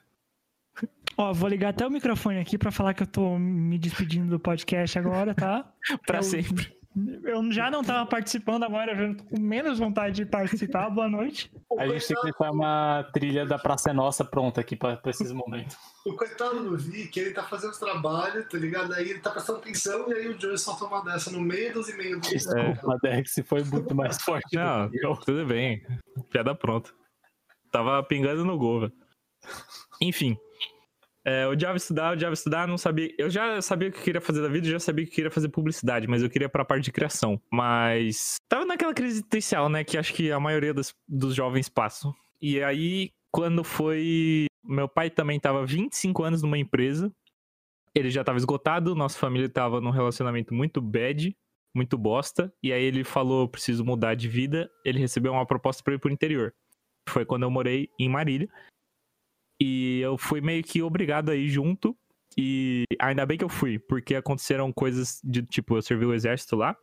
Ó, 1.18 1.34
vou 1.34 1.48
ligar 1.48 1.70
até 1.70 1.88
o 1.88 1.90
microfone 1.90 2.40
aqui 2.40 2.58
para 2.58 2.72
falar 2.72 2.94
que 2.94 3.04
eu 3.04 3.08
tô 3.08 3.40
me 3.40 3.78
despedindo 3.78 4.30
do 4.30 4.40
podcast 4.40 5.00
agora, 5.00 5.34
tá? 5.34 5.72
pra 6.06 6.20
eu, 6.20 6.24
sempre. 6.24 6.75
Eu 7.24 7.52
já 7.52 7.70
não 7.70 7.84
tava 7.84 8.06
participando 8.10 8.64
agora, 8.64 8.94
eu 8.94 8.96
já 8.96 9.16
tô 9.16 9.24
com 9.26 9.40
menos 9.40 9.80
vontade 9.80 10.16
de 10.16 10.26
participar. 10.26 10.90
Boa 10.90 11.10
noite. 11.10 11.52
A 11.78 11.86
gente 11.88 12.08
tem 12.08 12.16
que 12.16 12.24
deixar 12.24 12.52
uma 12.52 13.04
trilha 13.12 13.46
da 13.46 13.60
Praça 13.60 13.90
é 13.90 13.94
Nossa 13.94 14.24
pronta 14.24 14.62
aqui 14.62 14.78
pra, 14.78 14.96
pra 14.96 15.12
esses 15.12 15.32
momentos. 15.34 15.76
O 16.06 16.16
coitado 16.16 16.64
do 16.64 16.78
Vic, 16.78 17.20
ele 17.20 17.32
tá 17.32 17.44
fazendo 17.44 17.72
os 17.72 17.78
trabalhos, 17.78 18.48
tá 18.48 18.58
ligado? 18.58 18.94
Aí 18.94 19.10
ele 19.10 19.20
tá 19.20 19.30
prestando 19.30 19.60
atenção 19.60 20.10
e 20.10 20.14
aí 20.14 20.28
o 20.30 20.40
Joey 20.40 20.58
solta 20.58 20.86
uma 20.86 21.04
dessa 21.04 21.30
no 21.32 21.42
meio 21.42 21.74
dos 21.74 21.90
e-mails 21.90 22.22
do 22.22 22.30
Desculpa, 22.30 22.98
é. 23.04 23.10
Dex, 23.10 23.42
foi 23.46 23.64
muito 23.66 23.94
mais 23.94 24.22
forte. 24.22 24.56
Não, 24.56 24.90
tudo 25.26 25.46
bem. 25.46 25.86
Piada 26.30 26.56
pronta. 26.56 26.92
Tava 27.72 28.02
pingando 28.04 28.46
no 28.46 28.58
gol, 28.58 28.82
velho. 28.82 28.94
Enfim. 30.02 30.38
É, 31.26 31.48
odiava 31.48 31.76
estudar, 31.76 32.14
odiava 32.14 32.36
estudar, 32.36 32.68
não 32.68 32.78
sabia. 32.78 33.12
Eu 33.18 33.32
já 33.32 33.60
sabia 33.60 33.90
o 33.90 33.92
que 33.92 33.98
eu 33.98 34.04
queria 34.04 34.22
fazer 34.22 34.44
da 34.44 34.48
vida, 34.48 34.68
já 34.70 34.80
sabia 34.80 35.04
que 35.04 35.12
eu 35.12 35.16
queria 35.16 35.32
fazer 35.32 35.50
publicidade, 35.50 36.08
mas 36.08 36.22
eu 36.22 36.30
queria 36.30 36.48
pra 36.48 36.64
parte 36.64 36.84
de 36.84 36.92
criação. 36.92 37.42
Mas 37.52 38.36
tava 38.48 38.64
naquela 38.64 38.94
crise 38.94 39.14
existencial, 39.14 39.68
né? 39.68 39.84
Que 39.84 39.98
acho 39.98 40.14
que 40.14 40.32
a 40.32 40.40
maioria 40.40 40.72
dos, 40.72 40.94
dos 41.08 41.34
jovens 41.34 41.68
passam. 41.68 42.14
E 42.40 42.62
aí, 42.62 43.12
quando 43.32 43.64
foi. 43.64 44.46
Meu 44.64 44.88
pai 44.88 45.10
também 45.10 45.40
tava 45.40 45.66
25 45.66 46.24
anos 46.24 46.44
numa 46.44 46.60
empresa. 46.60 47.12
Ele 47.96 48.12
já 48.12 48.24
tava 48.24 48.38
esgotado, 48.38 48.94
nossa 48.94 49.18
família 49.18 49.50
tava 49.50 49.82
num 49.82 49.90
relacionamento 49.90 50.54
muito 50.54 50.80
bad, 50.80 51.36
muito 51.74 51.98
bosta. 51.98 52.54
E 52.62 52.72
aí 52.72 52.84
ele 52.84 53.04
falou: 53.04 53.50
preciso 53.50 53.84
mudar 53.84 54.14
de 54.14 54.30
vida. 54.30 54.70
Ele 54.86 55.00
recebeu 55.00 55.32
uma 55.32 55.46
proposta 55.46 55.82
pra 55.84 55.96
ir 55.96 56.00
pro 56.00 56.12
interior. 56.12 56.54
Foi 57.10 57.26
quando 57.26 57.44
eu 57.44 57.50
morei 57.50 57.90
em 58.00 58.08
Marília. 58.08 58.48
E 59.60 60.00
eu 60.02 60.18
fui 60.18 60.42
meio 60.42 60.64
que 60.64 60.82
obrigado 60.82 61.30
a 61.30 61.36
ir 61.36 61.48
junto. 61.50 61.98
E 62.38 62.84
ainda 63.00 63.26
bem 63.26 63.38
que 63.38 63.44
eu 63.46 63.50
fui, 63.50 63.80
porque 63.80 64.16
aconteceram 64.16 64.72
coisas 64.72 65.22
de 65.24 65.42
tipo, 65.44 65.78
eu 65.78 65.82
servi 65.82 66.06
o 66.06 66.14
exército 66.14 66.56
lá. 66.56 66.76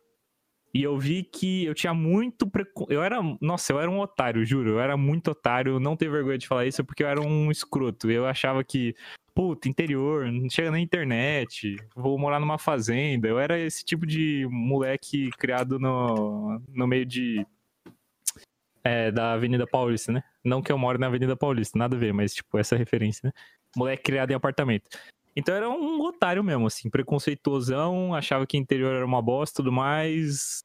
E 0.73 0.81
eu 0.81 0.97
vi 0.97 1.23
que 1.23 1.65
eu 1.65 1.75
tinha 1.75 1.93
muito 1.93 2.49
preconceito. 2.49 2.91
Eu 2.91 3.03
era. 3.03 3.19
Nossa, 3.39 3.71
eu 3.71 3.79
era 3.79 3.89
um 3.91 3.99
otário, 3.99 4.43
juro. 4.43 4.71
Eu 4.71 4.79
era 4.79 4.97
muito 4.97 5.29
otário. 5.29 5.79
Não 5.79 5.95
tenho 5.95 6.11
vergonha 6.11 6.37
de 6.37 6.47
falar 6.47 6.65
isso 6.65 6.83
porque 6.83 7.03
eu 7.03 7.07
era 7.07 7.21
um 7.21 7.51
escroto. 7.51 8.09
Eu 8.09 8.25
achava 8.25 8.63
que, 8.63 8.95
puta, 9.35 9.69
interior, 9.69 10.31
não 10.31 10.49
chega 10.49 10.71
na 10.71 10.79
internet, 10.79 11.75
vou 11.95 12.17
morar 12.17 12.39
numa 12.39 12.57
fazenda. 12.57 13.27
Eu 13.27 13.37
era 13.37 13.59
esse 13.59 13.85
tipo 13.85 14.03
de 14.07 14.47
moleque 14.49 15.29
criado 15.37 15.77
no, 15.77 16.59
no 16.69 16.87
meio 16.87 17.05
de 17.05 17.45
é, 18.83 19.11
da 19.11 19.33
Avenida 19.33 19.65
Paulista, 19.65 20.11
né? 20.11 20.23
Não 20.43 20.61
que 20.61 20.71
eu 20.71 20.77
moro 20.77 20.99
na 20.99 21.07
Avenida 21.07 21.35
Paulista, 21.35 21.77
nada 21.79 21.95
a 21.95 21.99
ver, 21.99 22.13
mas, 22.13 22.33
tipo, 22.33 22.57
essa 22.57 22.75
referência, 22.75 23.27
né? 23.27 23.33
moleque 23.75 24.03
criado 24.03 24.31
em 24.31 24.35
apartamento. 24.35 24.89
Então 25.35 25.55
era 25.55 25.69
um 25.69 25.99
otário 26.01 26.43
mesmo, 26.43 26.67
assim, 26.67 26.89
preconceituosão, 26.89 28.13
achava 28.13 28.45
que 28.45 28.57
interior 28.57 28.95
era 28.95 29.05
uma 29.05 29.21
bosta 29.21 29.57
tudo 29.57 29.71
mais. 29.71 30.63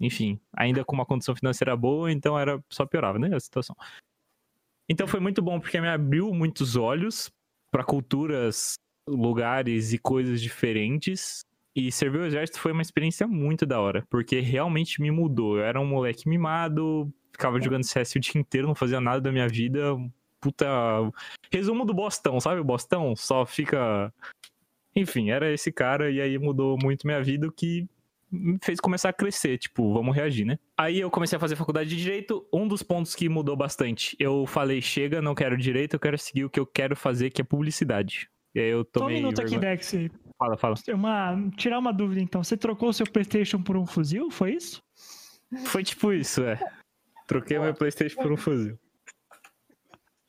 Enfim, 0.00 0.40
ainda 0.52 0.84
com 0.84 0.94
uma 0.94 1.06
condição 1.06 1.36
financeira 1.36 1.76
boa, 1.76 2.10
então 2.10 2.38
era 2.38 2.62
só 2.68 2.84
piorava, 2.84 3.18
né, 3.18 3.34
a 3.34 3.40
situação. 3.40 3.76
Então 4.88 5.06
foi 5.06 5.20
muito 5.20 5.40
bom 5.40 5.60
porque 5.60 5.80
me 5.80 5.88
abriu 5.88 6.32
muitos 6.34 6.76
olhos 6.76 7.30
para 7.70 7.84
culturas, 7.84 8.74
lugares 9.08 9.92
e 9.92 9.98
coisas 9.98 10.42
diferentes. 10.42 11.44
E 11.76 11.90
servir 11.90 12.18
o 12.18 12.26
exército 12.26 12.60
foi 12.60 12.72
uma 12.72 12.82
experiência 12.82 13.26
muito 13.26 13.64
da 13.64 13.80
hora, 13.80 14.04
porque 14.10 14.40
realmente 14.40 15.00
me 15.00 15.10
mudou. 15.10 15.58
Eu 15.58 15.64
era 15.64 15.80
um 15.80 15.86
moleque 15.86 16.28
mimado, 16.28 17.12
ficava 17.34 17.60
jogando 17.60 17.84
CS 17.84 18.14
o 18.14 18.20
dia 18.20 18.40
inteiro, 18.40 18.66
não 18.66 18.74
fazia 18.74 19.00
nada 19.00 19.20
da 19.20 19.32
minha 19.32 19.48
vida. 19.48 19.96
Puta. 20.40 20.66
Resumo 21.50 21.84
do 21.84 21.92
Bostão, 21.92 22.40
sabe 22.40 22.60
o 22.60 22.64
Bostão? 22.64 23.14
Só 23.16 23.44
fica. 23.44 24.12
Enfim, 24.96 25.30
era 25.30 25.52
esse 25.52 25.72
cara 25.72 26.10
e 26.10 26.20
aí 26.20 26.38
mudou 26.38 26.78
muito 26.80 27.06
minha 27.06 27.20
vida, 27.22 27.48
o 27.48 27.52
que 27.52 27.86
me 28.30 28.58
fez 28.62 28.80
começar 28.80 29.08
a 29.08 29.12
crescer, 29.12 29.58
tipo, 29.58 29.92
vamos 29.92 30.14
reagir, 30.14 30.44
né? 30.44 30.58
Aí 30.76 31.00
eu 31.00 31.10
comecei 31.10 31.36
a 31.36 31.40
fazer 31.40 31.56
faculdade 31.56 31.90
de 31.90 31.96
direito. 31.96 32.46
Um 32.52 32.66
dos 32.66 32.82
pontos 32.82 33.14
que 33.14 33.28
mudou 33.28 33.56
bastante, 33.56 34.16
eu 34.18 34.46
falei, 34.46 34.80
chega, 34.80 35.22
não 35.22 35.34
quero 35.34 35.56
direito, 35.56 35.94
eu 35.94 36.00
quero 36.00 36.18
seguir 36.18 36.44
o 36.44 36.50
que 36.50 36.58
eu 36.58 36.66
quero 36.66 36.94
fazer, 36.96 37.30
que 37.30 37.40
é 37.40 37.44
publicidade. 37.44 38.28
E 38.54 38.60
aí 38.60 38.68
eu 38.68 38.80
Só 38.80 38.82
um 38.82 39.02
tomei. 39.02 39.16
minuto 39.16 39.40
aqui, 39.40 39.58
vergonha. 39.58 39.76
Dex. 39.76 39.94
Fala, 40.38 40.56
fala. 40.56 40.74
Uma, 40.92 41.50
tirar 41.56 41.78
uma 41.78 41.92
dúvida 41.92 42.20
então. 42.20 42.42
Você 42.42 42.56
trocou 42.56 42.88
o 42.88 42.92
seu 42.92 43.06
PlayStation 43.06 43.62
por 43.62 43.76
um 43.76 43.86
fuzil? 43.86 44.30
Foi 44.30 44.52
isso? 44.54 44.82
Foi 45.66 45.82
tipo 45.82 46.12
isso, 46.12 46.42
é. 46.42 46.58
Troquei 47.26 47.58
meu 47.58 47.74
Playstation 47.74 48.22
por 48.22 48.32
um 48.32 48.36
fuzil. 48.36 48.78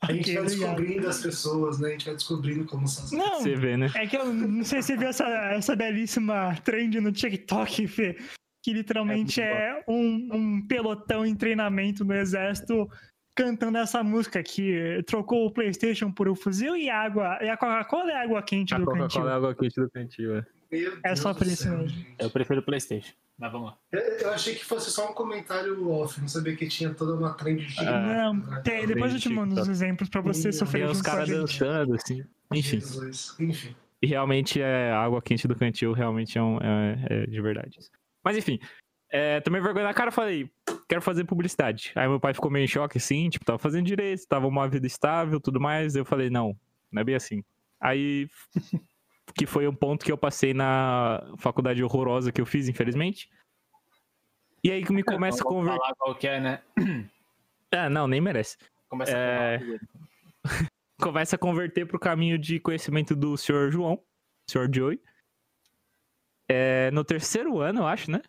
A 0.02 0.12
gente 0.12 0.34
vai 0.34 0.44
descobrindo 0.44 1.08
as 1.08 1.20
pessoas, 1.20 1.80
né? 1.80 1.88
A 1.88 1.92
gente 1.92 2.04
vai 2.06 2.14
descobrindo 2.14 2.64
como 2.66 2.86
são 2.86 3.04
as 3.04 3.12
Não, 3.12 3.40
Você 3.40 3.54
vê, 3.54 3.76
né? 3.76 3.90
é 3.94 4.06
que 4.06 4.16
eu 4.16 4.32
não 4.32 4.64
sei 4.64 4.82
se 4.82 4.88
você 4.88 4.96
viu 4.96 5.08
essa, 5.08 5.26
essa 5.52 5.74
belíssima 5.74 6.54
trend 6.64 7.00
no 7.00 7.10
TikTok, 7.10 7.88
Fê, 7.88 8.16
que 8.62 8.72
literalmente 8.72 9.40
é, 9.40 9.82
um, 9.88 10.28
um 10.32 10.66
pelotão 10.66 11.24
em 11.24 11.34
treinamento 11.34 12.04
no 12.04 12.14
exército 12.14 12.88
cantando 13.34 13.76
essa 13.76 14.02
música 14.02 14.42
que 14.42 15.02
trocou 15.06 15.46
o 15.46 15.50
PlayStation 15.52 16.10
por 16.10 16.26
um 16.28 16.34
fuzil 16.34 16.74
e 16.74 16.88
água. 16.88 17.38
E 17.42 17.48
a 17.48 17.56
Coca-Cola 17.56 18.10
é 18.10 18.16
água 18.16 18.42
quente 18.42 18.74
A 18.74 18.78
do 18.78 18.86
cantinho. 18.86 19.02
Coca-Cola 19.02 19.30
é 19.30 19.34
água 19.34 19.54
quente 19.54 19.78
do 19.78 19.90
cantil, 19.90 20.36
é. 20.36 20.46
Meu 20.72 20.98
É 21.04 21.14
só 21.14 21.32
Deus 21.32 21.38
por 21.38 21.44
do 21.44 21.52
isso 21.52 21.68
mesmo. 21.68 22.06
Eu 22.18 22.30
prefiro 22.30 22.60
o 22.60 22.64
PlayStation. 22.64 23.12
Mas 23.38 23.52
vamos 23.52 23.68
lá. 23.68 23.78
Eu, 23.92 24.30
achei 24.30 24.54
que 24.54 24.64
fosse 24.64 24.90
só 24.90 25.10
um 25.10 25.14
comentário 25.14 25.90
off, 25.90 26.18
não 26.20 26.28
sabia 26.28 26.56
que 26.56 26.66
tinha 26.66 26.94
toda 26.94 27.14
uma 27.14 27.34
trend 27.34 27.62
Ah, 27.62 27.68
gigante. 27.68 28.06
Não, 28.06 28.62
tem, 28.62 28.86
depois 28.86 29.12
eu 29.12 29.20
te 29.20 29.28
mando 29.28 29.60
os 29.60 29.68
exemplos 29.68 30.08
pra 30.08 30.22
você 30.22 30.44
Tem 30.44 30.52
sofrer 30.52 30.88
Tem 30.88 30.98
a 30.98 31.02
caras 31.02 31.28
dançando, 31.28 31.94
assim. 31.94 32.24
Enfim. 32.52 32.80
Jesus. 32.80 33.36
Enfim. 33.38 33.76
E 34.00 34.06
realmente 34.06 34.60
é 34.60 34.90
a 34.90 35.00
água 35.00 35.20
quente 35.20 35.46
do 35.46 35.54
cantil, 35.54 35.92
realmente 35.92 36.38
é, 36.38 36.42
um, 36.42 36.58
é, 36.58 37.06
é 37.10 37.26
de 37.26 37.40
verdade. 37.40 37.78
Mas 38.24 38.36
enfim, 38.36 38.58
é, 39.10 39.40
tomei 39.40 39.60
vergonha 39.60 39.86
na 39.86 39.94
cara 39.94 40.10
falei, 40.10 40.50
quero 40.88 41.02
fazer 41.02 41.24
publicidade. 41.24 41.92
Aí 41.94 42.08
meu 42.08 42.20
pai 42.20 42.34
ficou 42.34 42.50
meio 42.50 42.64
em 42.64 42.68
choque, 42.68 42.98
assim, 42.98 43.28
tipo, 43.28 43.44
tava 43.44 43.58
fazendo 43.58 43.86
direito, 43.86 44.26
tava 44.26 44.46
uma 44.46 44.68
vida 44.68 44.86
estável, 44.86 45.40
tudo 45.40 45.60
mais. 45.60 45.94
Eu 45.94 46.04
falei, 46.04 46.30
não, 46.30 46.56
não 46.90 47.02
é 47.02 47.04
bem 47.04 47.14
assim. 47.14 47.42
Aí, 47.80 48.28
que 49.36 49.46
foi 49.46 49.68
um 49.68 49.74
ponto 49.74 50.04
que 50.04 50.10
eu 50.10 50.16
passei 50.18 50.54
na 50.54 51.22
faculdade 51.36 51.82
horrorosa 51.82 52.32
que 52.32 52.40
eu 52.40 52.46
fiz, 52.46 52.68
infelizmente. 52.68 53.28
E 54.64 54.70
aí 54.70 54.84
que 54.84 54.92
me 54.92 55.02
começa 55.02 55.42
a 55.42 55.44
Vamos 55.44 55.58
converter. 55.60 55.80
falar 55.80 55.94
qual 55.96 56.14
que 56.14 56.26
é, 56.26 56.40
né? 56.40 56.62
Ah, 57.70 57.90
não, 57.90 58.08
nem 58.08 58.20
merece. 58.20 58.56
Começa 58.88 59.12
É. 59.16 59.56
a 59.56 59.60
começa 61.00 61.36
a 61.36 61.38
converter 61.38 61.86
pro 61.86 61.98
caminho 62.00 62.38
de 62.38 62.58
conhecimento 62.58 63.14
do 63.14 63.36
senhor 63.36 63.70
João, 63.70 64.02
senhor 64.50 64.70
Joey. 64.74 65.00
É, 66.48 66.90
no 66.92 67.04
terceiro 67.04 67.58
ano, 67.60 67.80
eu 67.80 67.86
acho, 67.86 68.10
né? 68.10 68.22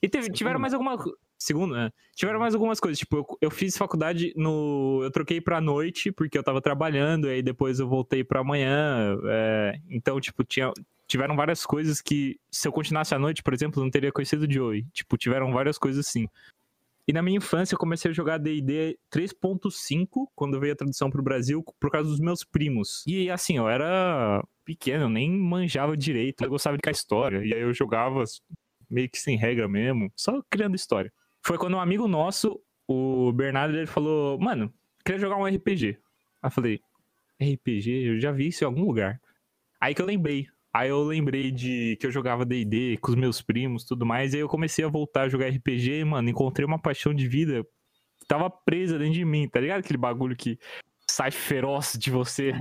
E 0.00 0.08
teve, 0.08 0.30
tiveram 0.30 0.60
mais 0.60 0.72
alguma 0.72 0.96
Segundo, 1.38 1.74
né? 1.74 1.90
Tiveram 2.14 2.40
mais 2.40 2.54
algumas 2.54 2.80
coisas. 2.80 2.98
Tipo, 2.98 3.16
eu, 3.18 3.26
eu 3.42 3.50
fiz 3.50 3.76
faculdade 3.76 4.32
no. 4.36 5.00
Eu 5.02 5.10
troquei 5.10 5.40
pra 5.40 5.60
noite, 5.60 6.10
porque 6.10 6.38
eu 6.38 6.42
tava 6.42 6.60
trabalhando, 6.62 7.28
e 7.28 7.30
aí 7.30 7.42
depois 7.42 7.78
eu 7.78 7.88
voltei 7.88 8.24
pra 8.24 8.42
manhã. 8.42 9.16
é, 9.24 9.78
então, 9.90 10.20
tipo, 10.20 10.44
tinha. 10.44 10.72
Tiveram 11.06 11.36
várias 11.36 11.64
coisas 11.64 12.00
que, 12.00 12.36
se 12.50 12.66
eu 12.66 12.72
continuasse 12.72 13.14
à 13.14 13.18
noite, 13.18 13.40
por 13.40 13.54
exemplo, 13.54 13.80
não 13.80 13.90
teria 13.90 14.10
conhecido 14.10 14.44
o 14.44 14.52
Joey. 14.52 14.84
Tipo, 14.92 15.16
tiveram 15.16 15.52
várias 15.52 15.78
coisas 15.78 16.04
assim. 16.04 16.26
E 17.08 17.12
na 17.12 17.22
minha 17.22 17.36
infância 17.36 17.74
eu 17.74 17.78
comecei 17.78 18.10
a 18.10 18.14
jogar 18.14 18.38
D&D 18.38 18.98
3.5, 19.12 20.26
quando 20.34 20.58
veio 20.58 20.72
a 20.72 20.76
tradução 20.76 21.08
pro 21.08 21.22
Brasil, 21.22 21.62
por 21.78 21.92
causa 21.92 22.10
dos 22.10 22.18
meus 22.18 22.42
primos. 22.42 23.04
E 23.06 23.30
assim, 23.30 23.58
eu 23.58 23.68
era 23.68 24.42
pequeno, 24.64 25.04
eu 25.04 25.08
nem 25.08 25.30
manjava 25.30 25.96
direito, 25.96 26.42
eu 26.42 26.50
gostava 26.50 26.76
de 26.76 26.80
ficar 26.80 26.90
história. 26.90 27.44
E 27.46 27.54
aí 27.54 27.60
eu 27.60 27.72
jogava 27.72 28.24
meio 28.90 29.08
que 29.08 29.18
sem 29.18 29.36
regra 29.36 29.68
mesmo, 29.68 30.10
só 30.16 30.42
criando 30.50 30.74
história. 30.74 31.12
Foi 31.46 31.56
quando 31.56 31.74
um 31.74 31.80
amigo 31.80 32.08
nosso, 32.08 32.60
o 32.88 33.32
Bernardo, 33.32 33.76
ele 33.76 33.86
falou, 33.86 34.36
mano, 34.36 34.74
queria 35.04 35.20
jogar 35.20 35.36
um 35.36 35.46
RPG. 35.46 35.96
Aí 36.42 36.48
eu 36.48 36.50
falei, 36.50 36.80
RPG? 37.40 37.88
Eu 37.88 38.18
já 38.18 38.32
vi 38.32 38.48
isso 38.48 38.64
em 38.64 38.66
algum 38.66 38.84
lugar. 38.84 39.20
Aí 39.80 39.94
que 39.94 40.02
eu 40.02 40.06
lembrei. 40.06 40.48
Aí 40.74 40.88
eu 40.88 41.04
lembrei 41.04 41.52
de 41.52 41.96
que 42.00 42.06
eu 42.08 42.10
jogava 42.10 42.44
D&D 42.44 42.96
com 42.96 43.12
os 43.12 43.14
meus 43.14 43.40
primos 43.40 43.84
tudo 43.84 44.04
mais, 44.04 44.32
e 44.32 44.38
aí 44.38 44.42
eu 44.42 44.48
comecei 44.48 44.84
a 44.84 44.88
voltar 44.88 45.22
a 45.22 45.28
jogar 45.28 45.46
RPG, 45.46 46.00
e, 46.00 46.04
mano, 46.04 46.28
encontrei 46.28 46.66
uma 46.66 46.80
paixão 46.80 47.14
de 47.14 47.28
vida 47.28 47.62
que 48.18 48.26
tava 48.26 48.50
presa 48.50 48.98
dentro 48.98 49.14
de 49.14 49.24
mim, 49.24 49.48
tá 49.48 49.60
ligado? 49.60 49.78
Aquele 49.78 49.98
bagulho 49.98 50.34
que 50.34 50.58
sai 51.08 51.30
feroz 51.30 51.96
de 51.96 52.10
você. 52.10 52.60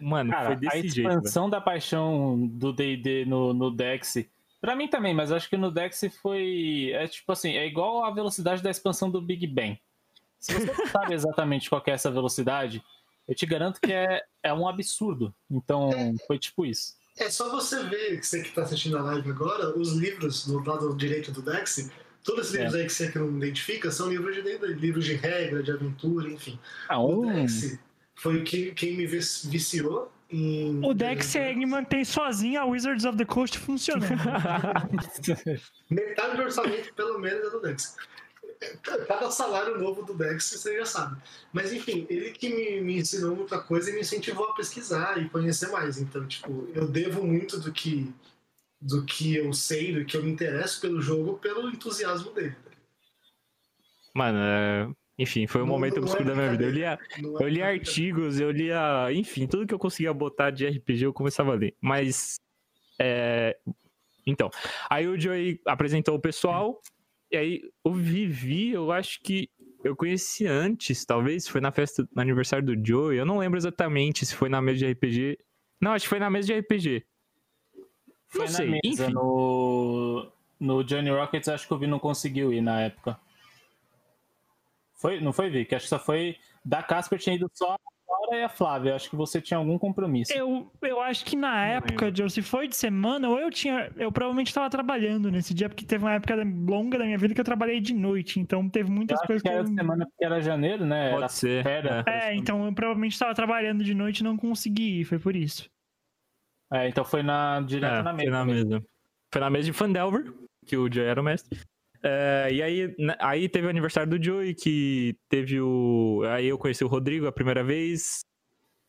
Mano, 0.00 0.32
Cara, 0.32 0.46
foi 0.46 0.54
a 0.54 0.58
desse 0.58 0.88
jeito, 0.88 0.94
velho. 0.96 1.08
expansão 1.08 1.48
da 1.48 1.60
paixão 1.60 2.44
do 2.48 2.72
D&D 2.72 3.24
no, 3.24 3.54
no 3.54 3.70
Dex, 3.70 4.16
pra 4.60 4.76
mim 4.76 4.88
também, 4.88 5.14
mas 5.14 5.32
acho 5.32 5.48
que 5.48 5.56
no 5.56 5.70
Dex 5.70 6.00
foi, 6.22 6.90
é 6.94 7.06
tipo 7.08 7.30
assim, 7.32 7.56
é 7.56 7.66
igual 7.66 8.04
a 8.04 8.10
velocidade 8.10 8.62
da 8.62 8.70
expansão 8.70 9.10
do 9.10 9.20
Big 9.20 9.46
Bang. 9.46 9.78
Se 10.38 10.54
você 10.54 10.72
não 10.72 10.86
sabe 10.88 11.14
exatamente 11.14 11.68
qual 11.68 11.82
que 11.82 11.90
é 11.90 11.94
essa 11.94 12.10
velocidade, 12.10 12.82
eu 13.28 13.34
te 13.34 13.44
garanto 13.46 13.80
que 13.80 13.92
é, 13.92 14.22
é 14.42 14.52
um 14.52 14.66
absurdo. 14.66 15.34
Então, 15.50 15.90
foi 16.26 16.38
tipo 16.38 16.64
isso. 16.64 16.94
É 17.18 17.28
só 17.28 17.50
você 17.50 17.82
ver, 17.84 18.18
que 18.18 18.26
você 18.26 18.42
que 18.42 18.50
tá 18.50 18.62
assistindo 18.62 18.96
a 18.96 19.02
live 19.02 19.30
agora, 19.30 19.76
os 19.78 19.92
livros 19.92 20.46
do 20.46 20.58
lado 20.64 20.96
direito 20.96 21.30
do 21.30 21.42
Dex, 21.42 21.90
todos 22.24 22.54
É. 22.54 22.58
livros 22.58 22.74
aí 22.74 22.86
que 22.86 22.92
você 22.92 23.12
que 23.12 23.18
não 23.18 23.36
identifica 23.36 23.90
são 23.90 24.08
livros 24.08 24.34
de 24.34 24.40
livros 24.74 25.04
de 25.04 25.14
regra, 25.14 25.62
de 25.62 25.70
aventura, 25.70 26.30
enfim. 26.30 26.58
Ah, 26.88 26.98
O 26.98 27.22
um... 27.26 27.34
Dex 27.34 27.78
foi 28.14 28.42
quem, 28.42 28.72
quem 28.72 28.96
me 28.96 29.06
vici- 29.06 29.46
viciou 29.48 30.10
em... 30.30 30.84
O 30.84 30.94
Dex 30.94 31.34
ele 31.34 31.66
mantém 31.66 32.04
sozinho 32.04 32.60
a 32.60 32.64
Wizards 32.64 33.04
of 33.04 33.18
the 33.18 33.24
Coast 33.24 33.58
funcionando. 33.58 34.10
Metade 35.90 36.36
do 36.36 36.42
orçamento, 36.42 36.94
pelo 36.94 37.18
menos, 37.18 37.46
é 37.46 37.50
do 37.50 37.60
Dex. 37.60 37.96
Cada 39.08 39.30
salário 39.30 39.78
novo 39.78 40.02
do 40.02 40.14
Dex, 40.14 40.50
você 40.50 40.78
já 40.78 40.84
sabe. 40.84 41.20
Mas, 41.52 41.72
enfim, 41.72 42.06
ele 42.08 42.30
que 42.32 42.48
me, 42.48 42.80
me 42.80 42.98
ensinou 42.98 43.34
muita 43.34 43.58
coisa 43.58 43.90
e 43.90 43.94
me 43.94 44.00
incentivou 44.00 44.46
a 44.46 44.54
pesquisar 44.54 45.20
e 45.20 45.28
conhecer 45.28 45.68
mais. 45.70 45.98
Então, 45.98 46.26
tipo, 46.26 46.68
eu 46.74 46.86
devo 46.86 47.26
muito 47.26 47.58
do 47.58 47.72
que, 47.72 48.12
do 48.80 49.04
que 49.04 49.36
eu 49.36 49.52
sei, 49.52 49.94
do 49.94 50.04
que 50.04 50.16
eu 50.16 50.22
me 50.22 50.30
interesso 50.30 50.80
pelo 50.80 51.00
jogo, 51.00 51.38
pelo 51.38 51.68
entusiasmo 51.70 52.30
dele. 52.32 52.54
Mano, 54.14 54.38
é, 54.38 54.88
enfim, 55.22 55.46
foi 55.46 55.60
um 55.62 55.66
Não- 55.66 55.72
momento 55.74 55.96
não 55.96 56.02
é 56.02 56.04
obscuro 56.06 56.24
da 56.28 56.34
minha 56.34 56.50
vida. 56.50 56.64
Eu 56.64 56.70
lia, 56.70 56.92
é 56.94 57.20
eu 57.44 57.48
lia 57.48 57.66
artigos, 57.66 58.40
eu 58.40 58.50
lia, 58.50 59.08
enfim, 59.12 59.46
tudo 59.46 59.66
que 59.66 59.74
eu 59.74 59.78
conseguia 59.78 60.12
botar 60.14 60.50
de 60.50 60.66
RPG 60.66 61.04
eu 61.04 61.12
começava 61.12 61.52
a 61.52 61.54
ler. 61.54 61.74
Mas, 61.80 62.40
é, 62.98 63.56
então, 64.26 64.50
aí 64.88 65.06
o 65.06 65.20
Joey 65.20 65.60
apresentou 65.66 66.14
o 66.14 66.20
pessoal, 66.20 66.80
e 67.30 67.36
aí 67.36 67.62
o 67.84 67.92
Vivi, 67.92 68.70
eu 68.70 68.90
acho 68.90 69.20
que 69.22 69.48
eu 69.84 69.94
conheci 69.94 70.46
antes, 70.46 71.04
talvez, 71.04 71.46
foi 71.48 71.60
na 71.60 71.70
festa, 71.72 72.06
no 72.14 72.20
aniversário 72.22 72.64
do 72.64 72.86
Joey, 72.86 73.18
eu 73.18 73.26
não 73.26 73.38
lembro 73.38 73.58
exatamente 73.58 74.24
se 74.26 74.34
foi 74.34 74.48
na 74.48 74.60
mesa 74.62 74.78
de 74.78 74.86
RPG. 74.92 75.38
Não, 75.80 75.92
acho 75.92 76.04
que 76.04 76.08
foi 76.10 76.18
na 76.18 76.28
mesa 76.30 76.46
de 76.48 76.54
RPG. 76.60 77.04
Foi 78.28 78.40
Não 78.42 78.48
sei, 78.48 78.66
na 78.66 78.72
mesa, 78.84 79.04
enfim. 79.04 79.12
no, 79.14 80.30
no 80.58 80.84
Johnny 80.84 81.10
Rockets, 81.10 81.48
acho 81.48 81.66
que 81.66 81.74
o 81.74 81.78
Vi 81.78 81.86
não 81.86 81.98
conseguiu 81.98 82.52
ir 82.52 82.60
na 82.60 82.80
época. 82.82 83.18
Foi, 85.00 85.20
não 85.20 85.32
foi, 85.32 85.48
Vi? 85.50 85.64
Que 85.64 85.74
acho 85.74 85.84
que 85.84 85.88
só 85.90 85.98
foi. 85.98 86.36
Da 86.64 86.82
Casper 86.82 87.18
tinha 87.18 87.34
ido 87.36 87.50
só 87.54 87.72
a 87.72 87.78
Laura 88.12 88.36
e 88.36 88.42
a 88.44 88.48
Flávia. 88.50 88.94
Acho 88.94 89.08
que 89.08 89.16
você 89.16 89.40
tinha 89.40 89.56
algum 89.56 89.78
compromisso. 89.78 90.30
Eu, 90.32 90.70
eu 90.82 91.00
acho 91.00 91.24
que 91.24 91.34
na 91.34 91.64
época, 91.66 92.14
Joe, 92.14 92.28
se 92.28 92.42
foi 92.42 92.68
de 92.68 92.76
semana, 92.76 93.28
ou 93.28 93.38
eu 93.38 93.50
tinha. 93.50 93.90
Eu 93.96 94.12
provavelmente 94.12 94.48
estava 94.48 94.68
trabalhando 94.68 95.30
nesse 95.30 95.54
dia, 95.54 95.68
porque 95.70 95.86
teve 95.86 96.04
uma 96.04 96.12
época 96.14 96.34
longa 96.44 96.98
da 96.98 97.04
minha 97.06 97.16
vida 97.16 97.32
que 97.34 97.40
eu 97.40 97.44
trabalhei 97.44 97.80
de 97.80 97.94
noite. 97.94 98.38
Então 98.38 98.68
teve 98.68 98.90
Eu 98.90 98.94
muitas 98.94 99.18
acho 99.18 99.26
coisas 99.26 99.42
que 99.42 99.48
que 99.48 99.54
era 99.54 99.62
eu. 99.64 99.68
de 99.70 99.74
semana 99.74 100.04
porque 100.06 100.24
era 100.24 100.40
janeiro, 100.42 100.84
né? 100.84 101.08
Era 101.12 101.20
Pode 101.20 101.32
ser. 101.32 101.62
férias. 101.62 102.04
É, 102.06 102.34
então 102.34 102.66
eu 102.66 102.74
provavelmente 102.74 103.12
estava 103.12 103.34
trabalhando 103.34 103.82
de 103.82 103.94
noite 103.94 104.18
e 104.20 104.24
não 104.24 104.36
consegui 104.36 105.00
ir, 105.00 105.04
foi 105.04 105.18
por 105.18 105.34
isso. 105.34 105.70
É, 106.72 106.88
então 106.88 107.04
foi 107.04 107.22
na, 107.22 107.60
direto 107.62 108.00
É, 108.00 108.02
na 108.02 108.14
foi 108.14 108.24
mesa. 108.24 108.30
na 108.30 108.44
mesmo. 108.44 108.70
mesa. 108.70 108.84
Foi 109.32 109.40
na 109.40 109.50
mesa 109.50 109.64
de 109.64 109.72
Fandelver, 109.72 110.32
que 110.66 110.76
o 110.76 110.92
Joey 110.92 111.08
era 111.08 111.20
o 111.20 111.24
mestre. 111.24 111.58
É, 112.02 112.48
e 112.50 112.62
aí, 112.62 112.94
aí 113.18 113.48
teve 113.48 113.66
o 113.66 113.70
aniversário 113.70 114.10
do 114.10 114.22
Joey, 114.22 114.54
que 114.54 115.16
teve 115.28 115.60
o. 115.60 116.22
Aí 116.30 116.46
eu 116.46 116.58
conheci 116.58 116.84
o 116.84 116.88
Rodrigo 116.88 117.26
a 117.26 117.32
primeira 117.32 117.62
vez. 117.62 118.20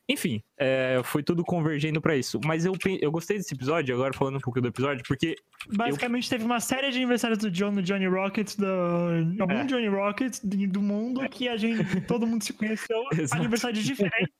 Enfim, 0.08 0.42
é, 0.58 1.00
foi 1.04 1.22
tudo 1.22 1.44
convergendo 1.44 2.00
pra 2.00 2.16
isso. 2.16 2.40
Mas 2.44 2.64
eu, 2.64 2.72
eu 3.00 3.10
gostei 3.10 3.36
desse 3.36 3.54
episódio, 3.54 3.94
agora 3.94 4.12
falando 4.12 4.36
um 4.36 4.40
pouco 4.40 4.60
do 4.60 4.68
episódio, 4.68 5.04
porque 5.06 5.36
Basicamente 5.72 6.28
teve 6.28 6.44
uma 6.44 6.60
série 6.60 6.90
de 6.90 6.98
aniversários 6.98 7.38
do 7.38 7.50
John 7.50 7.70
no 7.70 7.82
Johnny 7.82 8.06
Rocket, 8.06 8.56
do, 8.56 8.66
algum 9.40 9.54
É. 9.54 9.64
Johnny 9.64 9.88
Rocket 9.88 10.38
do 10.42 10.66
do 10.66 10.82
mundo 10.82 11.26
que 11.28 11.48
a 11.48 11.56
gente, 11.56 11.78
todo 12.08 12.26
mundo 12.26 12.42
se 12.42 12.52
conheceu, 12.52 13.02
aniversários 13.30 13.84
diferentes, 13.84 14.34